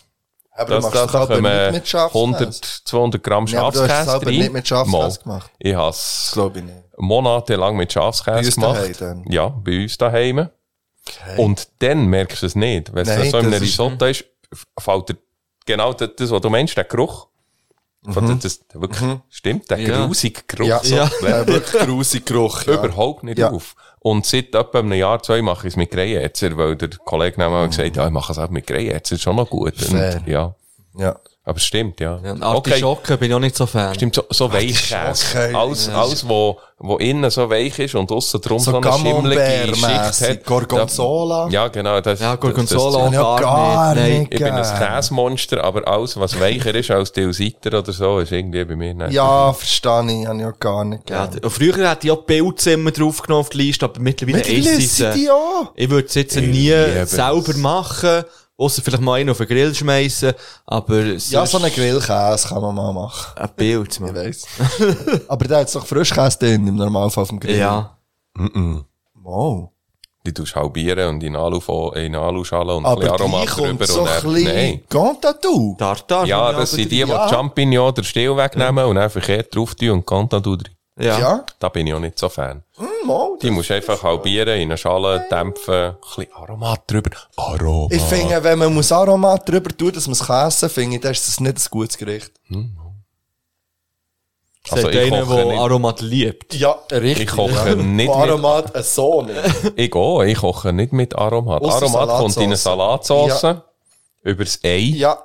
Aber 0.58 0.76
du 0.76 0.82
machst 0.82 0.96
es 0.96 1.12
selber 1.12 1.42
nicht 1.42 1.72
mit 1.74 1.88
Schafskäse. 1.88 2.24
100, 2.24 2.56
200 2.86 3.24
Gramm 3.24 3.44
Nee, 3.44 3.58
aber 3.58 3.72
du 3.72 3.82
hast 3.82 3.90
Schafskäse 4.06 4.32
nicht 4.40 4.54
mit 4.54 4.68
Schafskäse 4.68 5.20
gemacht. 5.20 5.52
Ich 5.60 5.76
habe 5.76 5.90
es 5.90 6.36
monatelang 6.98 7.76
mit 7.76 7.92
Schafskäse 7.92 8.32
Bei 8.32 8.46
uns 8.46 8.56
gemacht. 8.56 8.78
daheim 9.02 9.24
dann? 9.24 9.32
Ja, 9.32 9.48
bei 9.50 9.82
uns 9.84 9.98
daheim. 9.98 10.50
Und 11.38 11.68
dann 11.80 12.06
merkst 12.08 12.42
du 12.42 12.46
es 12.48 12.56
nicht. 12.56 12.94
Wenn 12.94 13.08
es 13.08 13.32
so 13.32 13.38
in 13.38 13.46
einem 13.46 13.52
das 13.52 13.62
Risotto 13.62 14.06
ist, 14.06 14.26
fällt 14.80 15.10
dir 15.10 15.18
genau 15.66 15.94
das, 15.94 16.10
das, 16.18 16.32
was 16.32 16.42
du 16.42 16.50
meinst, 16.50 16.76
der 16.78 16.86
Geruch. 16.86 17.28
Mhm. 18.04 18.40
das, 18.42 18.60
das 18.68 18.82
wirklich, 18.82 19.02
Mhm. 19.02 19.22
stimmt, 19.30 19.70
der 19.70 19.80
Ja. 19.80 20.06
grusige 20.06 20.42
Geruch. 20.48 20.68
Ja, 20.68 20.80
so, 20.84 20.96
ja. 20.96 21.10
Der 21.22 21.48
wirklich 21.48 21.82
grusige 21.84 22.24
Geruch, 22.24 22.64
ja. 22.64 22.74
Überhaupt 22.84 23.24
nicht 23.24 23.40
Ja. 23.40 23.50
auf. 23.52 23.76
Und 24.06 24.24
seit 24.24 24.54
etwa 24.54 24.78
einem 24.78 24.94
Jahr, 24.94 25.20
zwei 25.24 25.42
mache 25.42 25.66
ich 25.66 25.74
es 25.74 25.78
mit 25.78 25.90
Greyerzer, 25.90 26.56
weil 26.58 26.76
der 26.76 26.90
Kollege 26.90 27.42
neben 27.42 27.52
mir 27.52 27.68
gesagt 27.68 27.90
hat, 27.90 27.96
ja, 27.96 28.06
ich 28.06 28.12
mache 28.12 28.34
es 28.34 28.38
auch 28.38 28.52
mit 28.52 28.68
Greyerzer, 28.68 29.16
ist 29.16 29.24
schon 29.24 29.36
noch 29.36 29.50
gut. 29.50 29.74
Und, 29.90 30.28
ja. 30.28 30.54
Ja. 30.96 31.16
Aber 31.48 31.58
es 31.58 31.64
stimmt, 31.66 32.00
ja. 32.00 32.20
Ja, 32.24 32.36
Artischocken 32.42 33.20
bin 33.20 33.30
ich 33.30 33.36
auch 33.36 33.40
nicht 33.40 33.56
so 33.56 33.68
Fan. 33.68 33.94
Stimmt, 33.94 34.16
so, 34.16 34.24
so. 34.32 34.46
Artischocken. 34.46 35.56
Alles, 35.56 35.86
Ja. 35.86 36.02
alles, 36.02 36.28
wo, 36.28 36.58
wo 36.80 36.98
innen 36.98 37.30
so 37.30 37.48
weich 37.52 37.78
ist 37.78 37.94
und 37.94 38.12
aussen 38.12 38.42
drum 38.42 38.58
So 38.58 38.72
so, 38.72 38.78
eine 38.82 38.92
schimmelige 38.98 39.76
Schicht 39.76 40.22
hat. 40.22 40.44
Gorgonzola. 40.44 41.46
Da- 41.46 41.52
Ja, 41.52 41.68
genau. 41.68 42.02
Das, 42.02 42.20
Ja, 42.20 42.34
Gorgonzola 42.36 42.98
das, 42.98 43.08
auch 43.08 43.14
ja 43.14 43.22
gar, 43.22 43.40
gar 43.42 43.94
nicht. 43.94 44.04
Nein. 44.04 44.20
nicht. 44.22 44.34
Ich 44.34 44.40
bin 44.40 44.54
ein. 44.54 44.80
Käsemonster, 44.96 45.64
aber 45.64 45.88
alles, 45.88 46.20
was 46.20 46.40
weicher 46.40 46.74
ist 46.74 46.90
als 46.90 47.12
Tilsiter 47.12 47.78
oder 47.78 47.94
so, 47.94 48.18
ist 48.20 48.32
irgendwie 48.32 48.66
bei 48.66 48.76
mir 48.76 48.94
nicht. 48.96 49.12
Ja, 49.12 49.54
verstehe 49.54 50.22
ich, 50.22 50.28
habe 50.28 50.40
ich 50.40 50.46
auch 50.48 50.60
gar 50.60 50.84
nicht 50.84 51.08
Ja, 51.12 51.28
gern. 51.28 51.52
früher 51.52 51.90
hätte 51.92 52.08
ich 52.08 52.12
auch 52.12 52.26
Pilzzimmer 52.26 52.90
draufgenommen 52.90 53.42
auf 53.42 53.50
die 53.50 53.58
Liste, 53.58 53.86
aber 53.86 54.00
mittlerweile, 54.00 54.38
Mittlerweile 54.38 55.14
die 55.14 55.30
auch. 55.30 55.72
Ich 55.76 55.90
würde 55.92 56.08
es 56.08 56.16
jetzt 56.16 56.36
Ich 56.38 56.48
nie 56.48 56.70
selber 57.06 57.50
es. 57.50 57.58
machen, 57.58 58.24
ausser 58.58 58.82
vielleicht 58.82 59.04
mal 59.04 59.16
einen 59.16 59.30
auf 59.30 59.38
den 59.38 59.48
Grill 59.48 59.74
schmeißen, 59.76 60.34
aber 60.66 61.04
Ja, 61.04 61.46
so 61.46 61.58
einen 61.58 61.72
Grillkäse 61.72 62.48
kann 62.48 62.62
man 62.62 62.74
mal 62.76 62.94
machen. 62.94 63.38
Ein 63.38 63.50
Bild, 63.56 63.94
Ich 63.94 64.00
man. 64.00 64.16
weiss. 64.16 64.46
Aber 65.28 65.46
der 65.46 65.58
hat 65.60 65.76
doch 65.76 65.86
Frischkäse 65.86 66.40
drin, 66.40 66.68
im 66.68 66.76
Normalfall 66.76 67.24
auf 67.24 67.30
dem 67.30 67.40
Grill. 67.40 67.58
Ja. 67.58 67.98
Mhm. 68.38 68.86
Wow. 69.22 69.70
Die 70.26 70.34
tust 70.34 70.56
halbieren 70.56 71.10
und 71.10 71.24
in 71.24 71.36
Alu, 71.36 71.60
in 71.94 72.16
Aluschale 72.16 72.74
und 72.76 72.86
ein 72.86 72.92
Aber 72.92 73.12
Aromat 73.12 73.48
kommt 73.48 73.68
drüber 73.82 73.86
so 73.86 74.02
und 74.02 74.08
ein 74.08 74.22
dann, 74.24 74.34
bisschen 74.34 74.56
nein. 74.56 74.82
Gantatu. 74.90 75.76
Tartar. 75.78 76.26
Ja, 76.26 76.52
ich 76.52 76.58
das 76.58 76.72
sind 76.72 76.92
die, 76.92 77.04
die 77.04 77.10
Ja. 77.12 77.30
Champignon 77.30 77.90
oder 77.90 78.04
Stiel 78.04 78.36
wegnehmen 78.36 78.86
und 78.86 78.96
dann 78.96 79.10
verkehrt 79.10 79.56
drauf 79.56 79.76
tun 79.76 79.90
und 79.92 80.06
Cantadou 80.08 80.56
drin. 80.56 80.74
Ja. 80.98 81.20
Ja. 81.20 81.46
Da 81.60 81.70
bin 81.70 81.88
ich 81.88 81.94
auch 81.94 82.00
nicht 82.00 82.18
so 82.18 82.30
Fan. 82.30 82.64
Hm, 82.78 82.88
mal, 83.06 83.38
Die 83.42 83.52
musst 83.52 83.70
einfach 83.72 84.02
halbieren, 84.02 84.56
in 84.60 84.70
eine 84.70 84.78
Schale 84.78 85.26
dämpfen, 85.30 85.74
ein 85.74 85.96
bisschen 86.02 86.32
Aromat 86.34 86.84
drüber. 86.90 87.12
Aromat. 87.36 87.92
Ich 87.94 88.02
finde, 88.04 88.42
wenn 88.44 88.60
man 88.60 88.74
muss 88.74 88.92
Aromat 88.94 89.48
drüber 89.50 89.70
tun, 89.76 89.92
dass 89.92 90.08
man 90.08 90.14
es 90.14 90.24
kann 90.26 90.48
essen, 90.48 90.70
finde 90.70 90.96
ich, 90.96 91.02
dann 91.02 91.12
ist 91.12 91.28
das 91.28 91.40
nicht 91.42 91.58
ein 91.58 91.68
gutes 91.70 91.98
Gericht. 91.98 92.32
Also 94.68 94.82
Sagt 94.82 94.96
ich 94.96 95.14
einer, 95.14 95.26
koche 95.26 95.46
der. 95.46 95.60
Aromat 95.60 96.02
liebt. 96.02 96.56
Ja, 96.56 96.72
richtig. 96.92 97.30
Ich 97.30 97.36
koche 97.36 97.52
ja. 97.70 97.76
nicht 97.76 97.78
Und 97.78 97.96
mit- 97.96 98.10
Aromat, 98.10 98.76
ein 98.76 98.84
so 98.84 99.22
nicht. 99.22 99.38
Ich 99.76 99.94
auch, 99.94 100.24
ich 100.24 100.38
koche 100.38 100.74
nicht 100.74 100.92
mit 100.92 101.16
Aromat. 101.16 101.62
Ausser 101.62 101.86
Aromat 101.86 102.10
kommt 102.20 102.38
in 102.38 102.44
eine 102.44 102.56
Salatsauce. 102.58 103.42
Salatsauce, 103.42 103.62
übers 104.24 104.60
Ei 104.64 104.78
Ja, 104.96 105.20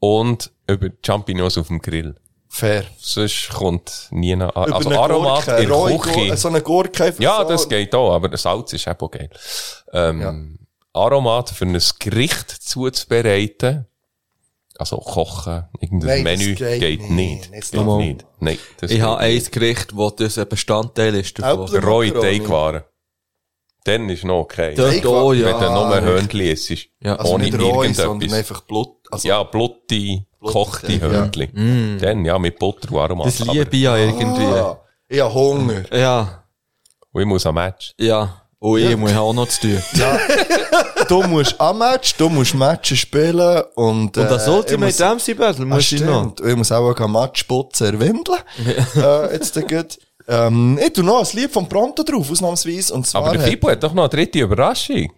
und 0.00 0.50
über 0.66 0.88
Champignons 1.06 1.56
auf 1.56 1.68
dem 1.68 1.80
Grill. 1.80 2.14
Fair. 2.52 2.84
Sonst 2.98 3.48
kommt 3.50 4.08
nie 4.10 4.32
eine, 4.32 4.48
Über 4.50 4.74
also 4.74 4.88
eine 4.90 4.98
Aromat 5.00 5.46
Gurke, 5.46 5.62
in 5.62 6.00
Küche. 6.00 6.36
So 6.36 6.48
eine 6.48 6.60
Gurke 6.60 7.04
einfach 7.04 7.20
Ja, 7.22 7.38
so. 7.42 7.48
das 7.48 7.68
geht 7.68 7.94
auch, 7.94 8.12
aber 8.14 8.36
Salz 8.36 8.72
ist 8.74 8.86
auch 8.88 9.10
geil. 9.10 9.30
Ähm, 9.92 10.58
Aromat 10.92 11.50
für 11.50 11.64
ein 11.64 11.80
Gericht 11.98 12.50
zuzubereiten, 12.50 13.86
also 14.78 14.96
kochen, 14.98 15.64
irgendein 15.80 16.22
Nein, 16.22 16.24
das 16.24 16.38
Menü, 16.38 16.54
geht 16.54 16.80
geht, 16.80 17.10
nicht. 17.10 17.50
nicht. 17.50 17.70
Geht 17.72 17.86
nicht. 17.86 18.26
Nein, 18.40 18.58
das 18.78 18.90
Ich 18.90 18.96
geht 18.98 19.06
habe 19.06 19.24
nicht. 19.26 19.46
ein 19.46 19.50
Gericht, 19.52 19.96
wo 19.96 20.10
das 20.10 20.38
ein 20.38 20.48
Bestandteil 20.48 21.14
ist 21.14 21.38
davon. 21.38 21.60
Macaroni. 21.72 22.10
Teigwaren. 22.12 22.82
Dann 23.84 24.08
ist 24.10 24.24
noch 24.24 24.40
okay. 24.40 24.74
Dort 24.76 25.04
auch, 25.06 25.30
Wenn 25.32 25.40
ja. 25.40 25.52
du 25.58 25.70
nur 25.88 26.00
Hörnli 26.00 26.50
isst. 26.52 26.70
Ja. 27.00 27.16
Also 27.16 27.34
ohne 27.34 27.48
irgendetwas. 27.48 28.32
einfach 28.32 28.60
Blut. 28.62 28.96
Also, 29.10 29.26
ja, 29.28 29.42
blutti, 29.42 30.24
gekochte 30.44 30.92
ja. 30.92 31.00
Hörnli. 31.00 31.98
Dann, 32.00 32.24
ja, 32.24 32.38
mit 32.38 32.58
Butter 32.58 32.90
und 32.92 32.98
Aromat. 32.98 33.26
Das 33.26 33.38
liebe 33.40 33.68
ich 33.76 33.82
ja 33.82 33.96
irgendwie. 33.96 34.44
Ah, 34.44 34.78
ich 35.08 35.20
habe 35.20 35.32
Hunger. 35.34 35.82
Ja. 35.96 36.44
Und 37.12 37.20
ich 37.22 37.26
muss 37.26 37.46
am 37.46 37.54
Match. 37.56 37.92
Ja. 37.98 38.42
Und 38.58 38.78
ich 38.78 38.96
muss 38.96 39.12
auch 39.14 39.32
noch 39.32 39.48
zu 39.48 39.60
tun. 39.62 39.82
Ja. 39.94 40.18
du 41.08 41.22
musst 41.24 41.60
am 41.60 41.78
Match, 41.78 42.14
du 42.16 42.28
musst 42.28 42.54
Matches 42.54 42.98
spielen 43.00 43.62
und, 43.74 44.16
Und 44.16 44.30
das 44.30 44.46
Ultimate 44.48 44.86
muss- 44.86 44.96
Dempsey 44.96 45.34
Battle 45.34 45.64
Ah, 45.64 45.68
muss 45.68 45.92
ich 45.92 46.00
noch. 46.00 46.20
stimmt. 46.20 46.40
Und 46.40 46.48
ich 46.48 46.56
muss 46.56 46.72
auch 46.72 46.96
ein 46.96 47.10
Match 47.12 47.42
putzen, 47.44 47.86
erwindeln. 47.88 48.38
äh, 48.96 49.32
jetzt 49.34 49.56
der 49.56 49.64
gut. 49.64 49.98
Ähm, 50.28 50.78
ich 50.80 50.92
tu 50.92 51.02
noch 51.02 51.18
ein 51.28 51.36
Lied 51.36 51.50
von 51.52 51.68
Pronto 51.68 52.04
drauf, 52.04 52.30
ausnahmsweise. 52.30 52.94
Und 52.94 53.06
zwar 53.06 53.24
Aber 53.24 53.32
der 53.36 53.42
Fibo 53.48 53.68
hat 53.68 53.82
doch 53.82 53.92
noch 53.92 54.04
eine 54.04 54.08
dritte 54.10 54.38
Überraschung. 54.38 55.12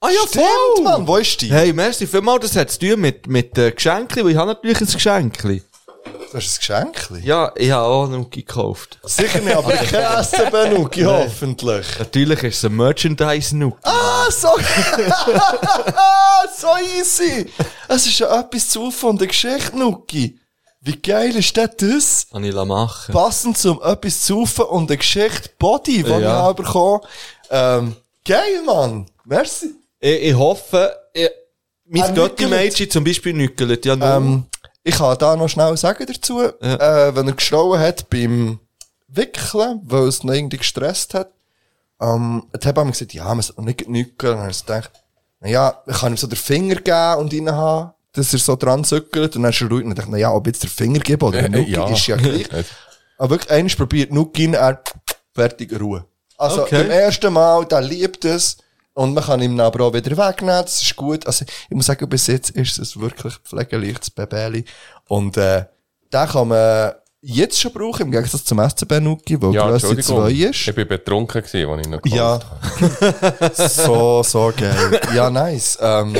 Ah 0.00 0.10
ja, 0.10 0.20
Stimmt, 0.28 0.84
Mann, 0.84 1.06
wo 1.08 1.16
ist 1.16 1.40
die? 1.40 1.50
Hey, 1.50 1.72
merci 1.72 2.06
vielmals, 2.06 2.42
das 2.42 2.54
hat 2.56 2.70
zu 2.70 2.78
tun 2.78 3.00
mit, 3.00 3.26
mit 3.26 3.58
äh, 3.58 3.72
Geschenken, 3.72 4.22
weil 4.24 4.30
ich 4.30 4.36
habe 4.36 4.52
natürlich 4.52 4.80
ein 4.80 4.86
Geschenk. 4.86 5.38
Du 5.42 5.60
hast 6.34 6.34
ein 6.34 6.58
Geschenk? 6.58 7.10
Ja, 7.24 7.50
ich 7.56 7.70
habe 7.72 7.84
auch 7.84 8.04
einen 8.04 8.30
gekauft. 8.30 9.00
Sicher 9.02 9.40
nicht, 9.40 9.56
aber 9.56 9.72
kein 9.72 10.22
SCB-Nuki, 10.24 11.02
Nein. 11.02 11.24
hoffentlich. 11.24 11.86
Natürlich 11.98 12.42
ist 12.44 12.58
es 12.58 12.64
ein 12.66 12.76
Merchandise-Nuki. 12.76 13.78
Ah, 13.82 14.30
so, 14.30 14.50
so 16.56 16.68
easy. 16.96 17.50
Es 17.88 18.06
ist 18.06 18.20
ja 18.20 18.38
etwas 18.38 18.68
zu 18.68 18.92
von 18.92 19.18
der 19.18 19.26
Geschichte, 19.26 19.76
Nuki. 19.76 20.38
Wie 20.80 20.96
geil 20.96 21.34
ist 21.34 21.56
denn 21.56 21.70
das? 21.76 22.28
Kann 22.30 22.44
ich 22.44 22.54
machen. 22.54 23.12
Passend 23.12 23.58
zum 23.58 23.82
etwas 23.82 24.20
zu 24.22 24.46
und 24.70 24.88
der 24.88 24.98
Geschichte 24.98 25.50
Body, 25.58 26.04
die 26.04 26.10
Ja. 26.10 26.18
ich 26.20 26.24
habe 26.26 26.62
bekommen. 26.62 27.00
Ähm, 27.50 27.96
geil, 28.24 28.62
Mann. 28.64 29.06
Merci. 29.24 29.74
Ich, 30.00 30.22
ich 30.22 30.34
hoffe, 30.34 30.96
ich, 31.12 31.28
mein 31.86 32.14
Götti-Mädchen 32.14 32.90
zum 32.90 33.04
Beispiel 33.04 33.32
nückelt. 33.32 33.84
Ja, 33.84 33.96
nur. 33.96 34.08
Ähm, 34.08 34.44
ich 34.84 34.94
kann 34.96 35.18
da 35.18 35.36
noch 35.36 35.48
schnell 35.48 35.76
sagen 35.76 36.06
dazu, 36.06 36.40
äh, 36.42 37.14
wenn 37.14 37.26
er 37.28 37.34
geschrauen 37.34 37.78
hat 37.80 38.08
beim 38.10 38.58
Wickeln, 39.08 39.80
weil 39.84 40.04
es 40.08 40.22
noch 40.22 40.32
irgendwie 40.34 40.58
gestresst 40.58 41.14
hat, 41.14 41.30
ähm, 42.00 42.44
die 42.62 42.66
Hebamme 42.66 42.92
gesagt, 42.92 43.12
ja, 43.12 43.24
man 43.24 43.42
soll 43.42 43.56
noch 43.58 43.64
nicht 43.64 43.88
nückeln. 43.88 44.32
Und 44.32 44.38
dann 44.38 44.42
habe 44.42 44.50
ich 44.52 44.60
gedacht, 44.64 44.90
naja, 45.40 45.82
ich 45.86 45.96
kann 45.96 46.12
ihm 46.12 46.16
so 46.16 46.26
den 46.26 46.36
Finger 46.36 46.76
geben 46.76 47.14
und 47.20 47.32
rein 47.34 47.50
haben, 47.54 47.92
dass 48.12 48.32
er 48.32 48.38
so 48.38 48.56
dran 48.56 48.84
zückelt. 48.84 49.36
Und 49.36 49.42
dann 49.42 49.52
ist 49.52 49.60
er 49.60 49.68
ruhig 49.68 49.84
und 49.84 49.98
dachte, 49.98 50.10
naja, 50.10 50.32
ob 50.32 50.46
ich 50.46 50.52
jetzt 50.54 50.62
den 50.62 50.70
Finger 50.70 51.00
gebe 51.00 51.26
oder 51.26 51.48
Nuki, 51.48 51.70
Ja. 51.72 51.88
ist 51.88 52.06
ja 52.06 52.16
gleich. 52.16 52.48
Aber 53.18 53.30
wirklich, 53.30 53.50
eines 53.50 53.74
probiert 53.74 54.12
Nuki 54.12 54.46
er, 54.52 54.80
fertig, 55.34 55.78
Ruhe. 55.80 56.04
Also, 56.36 56.62
Okay. 56.62 56.82
beim 56.82 56.90
ersten 56.90 57.32
Mal, 57.32 57.64
der 57.66 57.80
liebt 57.80 58.24
es. 58.24 58.58
Und 58.98 59.14
man 59.14 59.22
kann 59.22 59.40
ihm 59.40 59.60
aber 59.60 59.84
auch 59.84 59.94
wieder 59.94 60.16
wegnehmen, 60.16 60.60
das 60.64 60.82
ist 60.82 60.96
gut. 60.96 61.24
Also, 61.24 61.44
ich 61.44 61.70
muss 61.76 61.86
sagen, 61.86 62.08
bis 62.08 62.26
jetzt 62.26 62.50
ist 62.50 62.80
es 62.80 62.98
wirklich 62.98 63.32
pflegeleichtes 63.44 64.10
Babeli. 64.10 64.64
Und, 65.06 65.36
äh, 65.36 65.66
den 66.12 66.26
kann 66.26 66.48
man 66.48 66.94
jetzt 67.20 67.60
schon 67.60 67.72
brauchen, 67.72 68.02
im 68.02 68.10
Gegensatz 68.12 68.44
zum 68.44 68.58
SCB 68.60 69.00
Nuki, 69.00 69.40
wo 69.42 69.50
Ja, 69.50 69.68
Grösse 69.68 69.88
Entschuldigung. 69.88 70.26
2 70.28 70.32
ist. 70.50 70.68
Ich 70.68 70.74
bin 70.74 70.86
betrunken 70.86 71.42
gewesen, 71.42 71.68
als 71.70 71.80
ich 71.86 71.88
noch 71.88 72.00
Ja. 72.06 72.38
so, 73.68 74.22
so 74.22 74.52
geil. 74.56 75.00
Ja, 75.14 75.28
nice. 75.28 75.78
Ähm, 75.80 76.14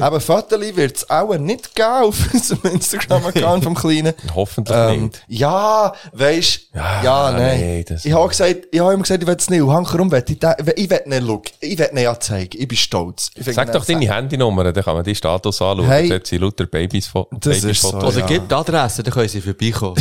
aber 0.00 0.20
Fotos 0.20 0.60
wird 0.60 0.96
es 0.98 1.10
auch 1.10 1.36
nicht 1.36 1.74
geben 1.74 1.88
auf 2.04 2.16
unserem 2.32 2.72
Instagram-Account 2.74 3.64
vom 3.64 3.74
Kleinen. 3.74 4.14
Hoffentlich 4.34 4.76
Ähm, 4.78 5.02
nicht. 5.04 5.22
Ja, 5.26 5.92
weisst, 6.12 6.60
ja, 6.74 7.02
ja 7.02 7.32
nein. 7.32 7.60
nee, 7.60 7.84
ich 8.04 8.12
habe 8.12 8.28
gesagt, 8.28 8.68
ich 8.70 8.80
habe 8.80 8.94
ihm 8.94 9.02
gesagt, 9.02 9.22
ich 9.22 9.26
will 9.28 9.36
es 9.36 9.50
nicht. 9.50 9.62
Und 9.62 9.72
Hankerum 9.72 10.10
will 10.12 10.22
ich, 10.28 10.40
will 10.40 10.74
nicht 11.06 11.26
schauen. 11.26 11.42
Ich 11.60 11.78
will 11.78 11.88
nicht 11.92 12.02
ja 12.02 12.20
zeigen. 12.20 12.50
Ich 12.60 12.68
bin 12.68 12.78
stolz. 12.78 13.30
Ich 13.34 13.52
Sag 13.52 13.72
doch 13.72 13.84
deine 13.84 14.08
Handynummer, 14.14 14.64
dann 14.72 14.84
kann 14.84 14.94
man 14.94 15.04
die 15.04 15.14
Status 15.14 15.60
anschauen. 15.60 15.86
Hey. 15.86 16.08
Dort 16.08 16.26
sind 16.26 16.42
lauter 16.42 16.66
Babys 16.66 17.08
Fo- 17.08 17.28
Das 17.40 17.64
ist 17.64 17.82
so. 17.82 17.96
Oder 17.96 18.20
ja. 18.20 18.26
gib 18.26 18.48
die 18.48 18.54
Adresse, 18.54 19.02
dann 19.02 19.12
können 19.12 19.28
sie 19.28 19.40
vorbeikommen. 19.40 19.96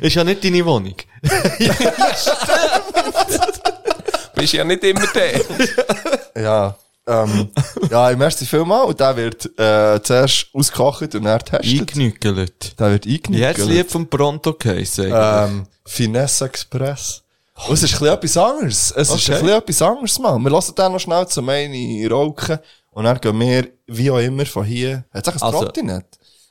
Ist 0.00 0.14
ja 0.14 0.24
nicht 0.24 0.42
deine 0.44 0.64
Wohnung. 0.64 0.94
Bist 4.34 4.52
ja 4.52 4.64
nicht 4.64 4.84
immer 4.84 5.06
der. 5.14 5.40
Ja. 6.40 6.76
Ähm, 7.08 7.50
ja, 7.90 8.10
im 8.10 8.20
ersten 8.20 8.44
Film 8.46 8.68
mal. 8.68 8.82
Und 8.82 8.98
der 9.00 9.16
wird 9.16 9.46
äh, 9.58 10.02
zuerst 10.02 10.48
ausgekocht 10.52 11.14
und 11.14 11.24
dann 11.24 11.38
getestet. 11.38 11.80
Eingenückelt. 11.80 12.78
Der 12.80 12.90
wird 12.90 13.06
hat 13.06 13.58
das 13.58 13.66
Lied 13.66 13.90
vom 13.90 14.06
Pronto 14.08 14.52
geheißen? 14.54 15.10
Ähm, 15.14 15.66
Finesse 15.86 16.44
Express. 16.46 17.22
Und 17.68 17.74
es 17.74 17.82
ist 17.84 17.94
ein 17.94 18.00
bisschen 18.00 18.14
etwas 18.14 18.36
anderes. 18.36 18.90
Es 18.96 19.08
ist 19.08 19.12
Okay. 19.30 19.34
ein 19.36 19.40
bisschen 19.42 19.58
etwas 19.58 19.82
anderes, 19.82 20.18
Mann. 20.18 20.42
Wir 20.42 20.50
lassen 20.50 20.74
dann 20.74 20.92
noch 20.92 20.98
schnell 20.98 21.26
zum 21.28 21.48
einen 21.48 22.06
rauchen. 22.12 22.58
Und 22.90 23.04
dann 23.04 23.18
gehen 23.20 23.38
wir, 23.40 23.68
wie 23.86 24.10
auch 24.10 24.18
immer, 24.18 24.44
von 24.44 24.64
hier. 24.64 25.04
Hat 25.14 25.26
es 25.28 25.34
ein 25.34 25.42
Also, 25.42 25.60
Trottinett? 25.64 26.06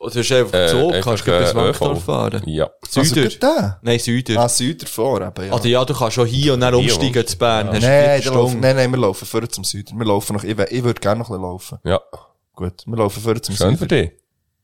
Oder 0.06 0.15
ist 0.22 0.32
einfach 0.32 0.53
Äh, 0.53 0.68
so, 0.69 0.94
kannst 1.02 1.27
du 1.27 1.40
bis 1.40 1.56
Wankdorf 1.56 2.03
fahren? 2.03 2.44
Ja. 2.45 2.69
Also, 2.95 3.03
Süder? 3.03 3.30
der? 3.30 3.80
Nein, 3.82 3.99
Süder. 3.99 4.40
Ah, 4.40 4.48
Süder 4.49 4.88
vor, 4.88 5.22
eben, 5.22 5.48
ja. 5.48 5.53
Oder 5.53 5.65
ja, 5.65 5.84
du 5.86 5.94
kannst 5.94 6.14
schon 6.15 6.27
hier 6.27 6.53
und 6.53 6.60
dann 6.61 6.73
umsteigen 6.76 7.26
zu 7.26 7.38
Bern. 7.38 7.69
Hast 7.69 7.82
Nein, 7.82 8.22
laufen, 8.26 8.60
nein, 8.60 8.76
nein, 8.76 8.91
wir 8.91 8.98
laufen 8.99 9.26
vorher 9.26 9.49
zum 9.49 9.64
Süden. 9.64 9.98
Wir 9.99 10.06
laufen 10.06 10.34
noch, 10.36 10.44
ich, 10.44 10.57
ich 10.57 10.84
würde 10.84 10.99
gerne 11.02 11.19
noch 11.19 11.30
ein 11.30 11.34
bisschen 11.34 11.41
laufen. 11.41 11.80
Ja. 11.84 11.99
Gut, 12.53 12.84
wir 12.86 12.98
laufen 12.98 13.22
vorher 13.22 13.41
zum 13.41 13.56
Schön 13.56 13.68
Süden. 13.76 13.77
für 13.80 13.88
dich. 13.88 14.11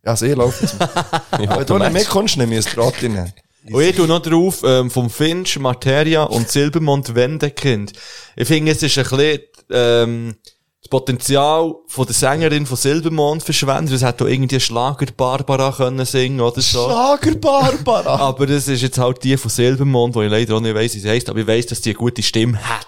Also, 0.03 0.25
ich 0.25 0.35
laufe 0.35 0.65
zum 0.65 0.79
Ich 1.41 1.49
Wenn 1.49 1.65
du 1.65 1.77
nicht 1.77 1.79
Match. 1.79 1.93
mitkommst, 1.93 2.37
nehme 2.37 2.57
ich 2.57 2.65
ein 2.65 2.73
Trottinett. 2.73 3.33
Und 3.71 3.81
ich 3.83 3.95
tu 3.95 4.07
noch 4.07 4.21
drauf, 4.21 4.61
ähm, 4.65 4.89
vom 4.89 5.09
Finch, 5.09 5.59
Materia 5.59 6.23
und 6.23 6.49
Silbermond 6.49 7.13
Wendekind. 7.13 7.93
Ich 8.35 8.47
finde, 8.47 8.71
es 8.71 8.81
ist 8.81 8.97
ein 8.97 9.03
bisschen, 9.03 9.39
ähm, 9.71 10.35
das 10.81 10.89
Potenzial 10.89 11.75
von 11.87 12.05
der 12.07 12.15
Sängerin 12.15 12.65
von 12.65 12.75
Silbermond 12.75 13.43
verschwendet. 13.43 13.93
Es 13.93 14.01
hätte 14.03 14.23
auch 14.23 14.27
irgendwie 14.27 14.59
Schlager 14.59 15.05
Barbara 15.15 15.71
können 15.71 16.05
singen 16.05 16.41
oder 16.41 16.59
so. 16.61 16.85
Schlager 16.85 17.35
Barbara! 17.35 18.15
Aber 18.27 18.47
das 18.47 18.67
ist 18.67 18.81
jetzt 18.81 18.97
halt 18.97 19.23
die 19.23 19.37
von 19.37 19.51
Silbermond, 19.51 20.15
wo 20.15 20.23
ich 20.23 20.31
leider 20.31 20.55
auch 20.55 20.59
nicht 20.59 20.73
weiss, 20.73 20.95
wie 20.95 20.99
sie 20.99 21.09
heisst, 21.09 21.29
aber 21.29 21.39
ich 21.39 21.47
weiss, 21.47 21.67
dass 21.67 21.81
die 21.81 21.89
eine 21.91 21.99
gute 21.99 22.23
Stimme 22.23 22.57
hat. 22.67 22.87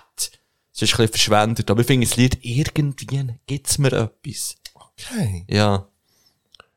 Es 0.76 0.82
ist 0.82 0.94
ein 0.94 0.98
bisschen 0.98 1.08
verschwendet. 1.10 1.70
Aber 1.70 1.82
ich 1.82 1.88
finde, 1.88 2.08
das 2.08 2.18
Lied 2.18 2.40
irgendwie 2.42 3.06
gibt's 3.46 3.78
mir 3.78 3.92
etwas. 3.94 4.56
Okay. 4.74 5.46
Ja. 5.48 5.88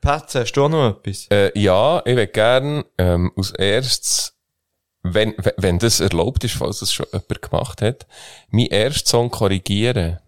Patz, 0.03 0.35
hast 0.35 0.53
du 0.53 0.65
auch 0.65 0.69
noch 0.69 0.91
etwas? 0.99 1.27
Äh, 1.31 1.59
ja, 1.59 2.01
ich 2.05 2.15
würde 2.15 2.27
gern 2.29 2.85
ähm, 2.99 3.33
als 3.37 3.51
erstes, 3.53 4.35
wenn, 5.03 5.33
wenn- 5.39 5.55
wenn 5.57 5.79
das 5.79 6.01
erlaubt 6.01 6.45
ist, 6.45 6.57
falls 6.57 6.81
das 6.81 6.93
schon 6.93 7.07
jemand 7.11 7.41
gemacht 7.41 7.81
hat, 7.81 8.07
meinen 8.51 8.71
ersten 8.71 9.09
Song 9.09 9.31
korrigieren. 9.31 10.19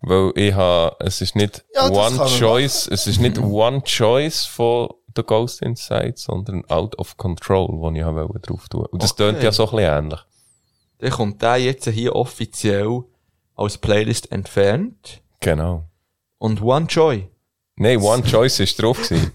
Weil 0.00 0.32
ich 0.36 0.52
habe, 0.54 0.96
es 1.00 1.20
ist 1.20 1.34
nicht 1.36 1.64
Ja, 1.74 1.88
One 1.90 2.26
Choice, 2.38 2.86
es 2.88 3.06
ist 3.06 3.20
nicht 3.20 3.38
One 3.38 3.82
Choice 3.82 4.44
von 4.44 4.90
The 5.16 5.22
Ghost 5.22 5.62
Inside, 5.62 6.14
sondern 6.16 6.64
Out 6.68 6.98
of 6.98 7.16
Control, 7.16 7.68
wo 7.80 7.90
ich 7.90 8.02
habe 8.02 8.28
wollte 8.28 8.48
drauf 8.52 8.68
tun. 8.68 8.86
Und 8.86 9.02
das 9.02 9.12
Okay. 9.12 9.32
tönt 9.32 9.42
ja 9.42 9.50
so 9.52 9.64
ein 9.64 9.70
bisschen 9.76 9.98
ähnlich. 10.04 10.20
Dann 10.98 11.10
kommt 11.10 11.42
der 11.42 11.56
jetzt 11.56 11.88
hier 11.88 12.14
offiziell 12.14 13.02
als 13.54 13.78
Playlist 13.78 14.30
entfernt. 14.32 15.22
Genau. 15.40 15.84
Und 16.38 16.60
One 16.62 16.86
Joy. 16.86 17.28
Nein, 17.76 17.98
One 18.02 18.22
Choice 18.22 18.60
ist 18.60 18.80
drauf 18.80 18.98
gewesen. 19.08 19.32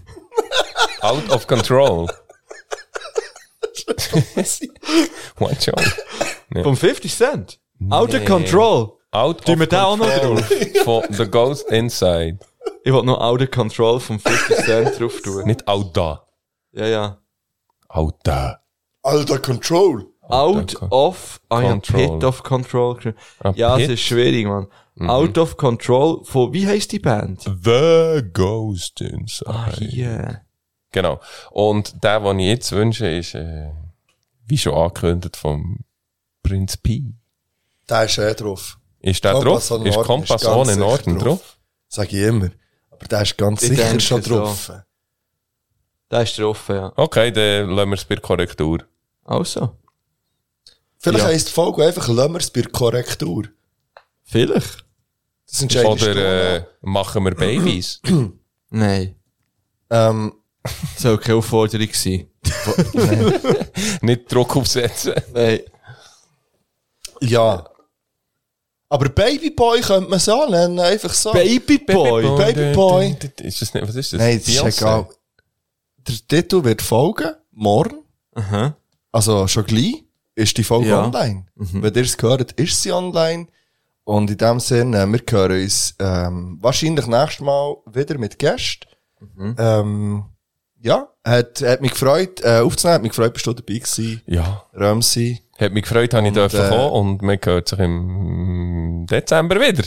Out 1.00 1.28
of 1.30 1.46
Control. 1.48 2.06
One 5.38 5.56
Choice. 5.56 5.96
Nee. 6.50 6.62
Vom 6.62 6.76
50 6.76 7.14
Cent. 7.16 7.60
Out 7.90 8.14
of 8.14 8.20
Nee. 8.20 8.26
Control. 8.26 8.92
Out 9.12 9.44
Tun 9.44 9.54
of 9.54 9.60
wir 9.60 9.66
den 9.66 9.78
auch 9.78 9.96
noch 9.96 10.08
Control 10.08 10.36
drauf? 10.36 10.84
Von 10.84 11.02
The 11.10 11.26
Ghost 11.30 11.68
Inside. 11.70 12.38
Ich 12.84 12.92
wollte 12.92 13.06
noch 13.06 13.20
Out 13.20 13.42
of 13.42 13.50
Control 13.50 14.00
vom 14.00 14.18
50 14.18 14.56
Cent 14.64 15.00
drauf 15.00 15.20
tun. 15.22 15.44
Nicht 15.44 15.66
out 15.68 15.96
da. 15.96 16.26
Ja, 16.72 16.86
ja. 16.86 17.18
Out 17.88 18.16
da. 18.24 18.60
Alter 19.02 19.38
Control. 19.38 20.06
Out 20.22 20.76
of, 20.90 21.40
ah 21.48 21.60
ja, 21.60 21.70
Control. 21.70 22.08
Pit 22.18 22.24
of 22.24 22.42
Control. 22.42 23.14
Ah, 23.40 23.52
Ja, 23.54 23.76
es 23.78 23.88
ist 23.90 24.00
schwierig, 24.00 24.46
man. 24.46 24.68
Mhm. 24.94 25.10
Out 25.10 25.38
of 25.38 25.56
Control 25.56 26.24
von, 26.24 26.52
wie 26.52 26.66
heisst 26.66 26.92
die 26.92 27.00
Band? 27.00 27.42
The 27.42 28.22
Ghost 28.32 29.00
Inside. 29.00 29.50
Ah, 29.50 29.70
hier. 29.76 30.42
Genau. 30.92 31.20
Und 31.50 32.02
der, 32.02 32.20
den 32.20 32.38
ich 32.38 32.46
jetzt 32.48 32.72
wünsche, 32.72 33.06
ist, 33.08 33.34
äh, 33.34 33.72
wie 34.46 34.58
schon 34.58 34.74
angekündigt, 34.74 35.36
vom 35.36 35.80
Prinz 36.42 36.76
Pi. 36.76 37.14
Der 37.88 38.04
ist 38.04 38.18
eh 38.18 38.34
drauf. 38.34 38.78
Ist 39.02 39.22
der 39.24 39.32
drauf? 39.32 39.42
Kompass 39.44 39.70
Ist 39.70 39.94
Norden 39.94 40.06
Kompass 40.06 40.44
ohne 40.46 40.64
sicher 40.66 40.78
Norden 40.80 41.18
drauf? 41.18 41.58
Sag 41.88 42.12
ich 42.12 42.20
immer. 42.20 42.50
Aber 42.90 43.06
der 43.06 43.22
ist 43.22 43.36
ganz 43.36 43.62
Ich 43.62 43.68
sicher 43.70 44.00
schon 44.00 44.22
so. 44.22 44.36
drauf. 44.36 44.72
Der 46.10 46.22
ist 46.22 46.38
drauf, 46.38 46.68
ja. 46.68 46.92
Okay, 46.96 47.30
dann 47.32 47.70
lassen 47.70 47.90
wir 47.90 47.94
es 47.96 48.04
bei 48.04 48.14
der 48.14 48.22
Korrektur. 48.22 48.78
Also. 49.24 49.76
Vielleicht 50.98 51.24
Ja. 51.24 51.30
heisst 51.30 51.48
die 51.48 51.52
Folge 51.52 51.84
einfach 51.84 52.08
Lömmers 52.08 52.50
bei 52.50 52.62
der 52.62 52.70
Korrektur. 52.70 53.44
Vielleicht. 54.22 54.84
Das 55.48 55.62
entscheidest. 55.62 56.06
Oder 56.08 56.54
äh, 56.56 56.64
machen 56.82 57.24
wir 57.24 57.34
Babys? 57.34 58.00
Nein. 58.70 59.16
Ähm, 59.90 60.32
Soll 60.96 61.18
keine 61.18 61.38
Aufforderung 61.38 61.88
sein. 61.92 62.28
Nicht 64.02 64.32
Druck 64.32 64.56
aufsetzen. 64.56 65.14
Nein. 65.34 65.60
ja. 67.20 67.68
Aber 68.92 69.08
Babyboy 69.08 69.80
könnte 69.80 70.10
man 70.10 70.18
so 70.18 70.44
nennen, 70.50 70.78
einfach 70.78 71.14
so. 71.14 71.32
Babyboy? 71.32 72.22
Babyboy. 72.36 73.16
Ist 73.40 73.62
das 73.62 73.72
nicht, 73.72 73.88
was 73.88 73.94
ist 73.94 74.12
das? 74.12 74.20
Nein, 74.20 74.38
das 74.38 74.48
ist 74.48 74.78
egal. 74.82 75.08
Der 75.96 76.14
Titel 76.28 76.62
wird 76.62 76.82
folgen, 76.82 77.30
morgen. 77.52 78.02
Aha. 78.34 78.76
also 79.10 79.46
schon 79.48 79.64
gleich, 79.64 80.04
ist 80.34 80.58
die 80.58 80.64
Folge 80.64 80.88
Ja. 80.90 81.04
online. 81.04 81.46
Mhm. 81.54 81.82
Wenn 81.82 81.94
ihr 81.94 82.02
es 82.02 82.18
gehört, 82.18 82.52
ist 82.52 82.82
sie 82.82 82.92
online. 82.92 83.46
Und 84.04 84.30
in 84.30 84.36
dem 84.36 84.60
Sinne, 84.60 85.06
wir 85.06 85.20
hören 85.30 85.62
uns 85.62 85.94
ähm, 85.98 86.58
wahrscheinlich 86.60 87.06
nächstes 87.06 87.40
Mal 87.40 87.76
wieder 87.86 88.18
mit 88.18 88.38
Gästen. 88.38 88.88
Mhm. 89.20 89.56
Ähm, 89.58 90.24
ja, 90.80 91.08
hat, 91.24 91.62
hat 91.62 91.80
mich 91.80 91.92
gefreut, 91.92 92.42
äh, 92.42 92.58
aufzunehmen, 92.58 92.94
hat 92.96 93.02
mich 93.02 93.12
gefreut, 93.12 93.32
bist 93.32 93.46
du 93.46 93.52
dabei 93.54 93.74
gewesen. 93.74 94.20
Ja. 94.26 94.64
Ramsey. 94.74 95.41
Hat 95.58 95.72
mich 95.72 95.82
gefreut, 95.82 96.14
habe 96.14 96.26
ich 96.26 96.32
dürfen 96.32 96.60
äh, 96.60 96.68
kommen 96.68 96.90
und 96.92 97.22
man 97.22 97.38
hört 97.42 97.68
sich 97.68 97.78
im 97.78 99.06
Dezember 99.08 99.56
wieder. 99.56 99.84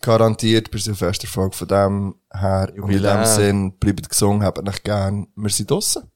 Garantiert 0.00 0.70
bei 0.70 0.78
der 0.78 0.94
fester 0.94 1.28
Folge 1.28 1.56
von 1.56 1.68
dem 1.68 2.14
her. 2.32 2.68
Und 2.70 2.76
in 2.76 2.82
Jubiläum. 2.82 3.18
dem 3.18 3.26
Sinn, 3.26 3.78
bleibt 3.78 4.08
gesungen, 4.08 4.42
habt 4.42 4.68
euch 4.68 4.82
gern. 4.82 5.28
Wir 5.36 5.50
sind 5.50 5.70
draussen. 5.70 6.10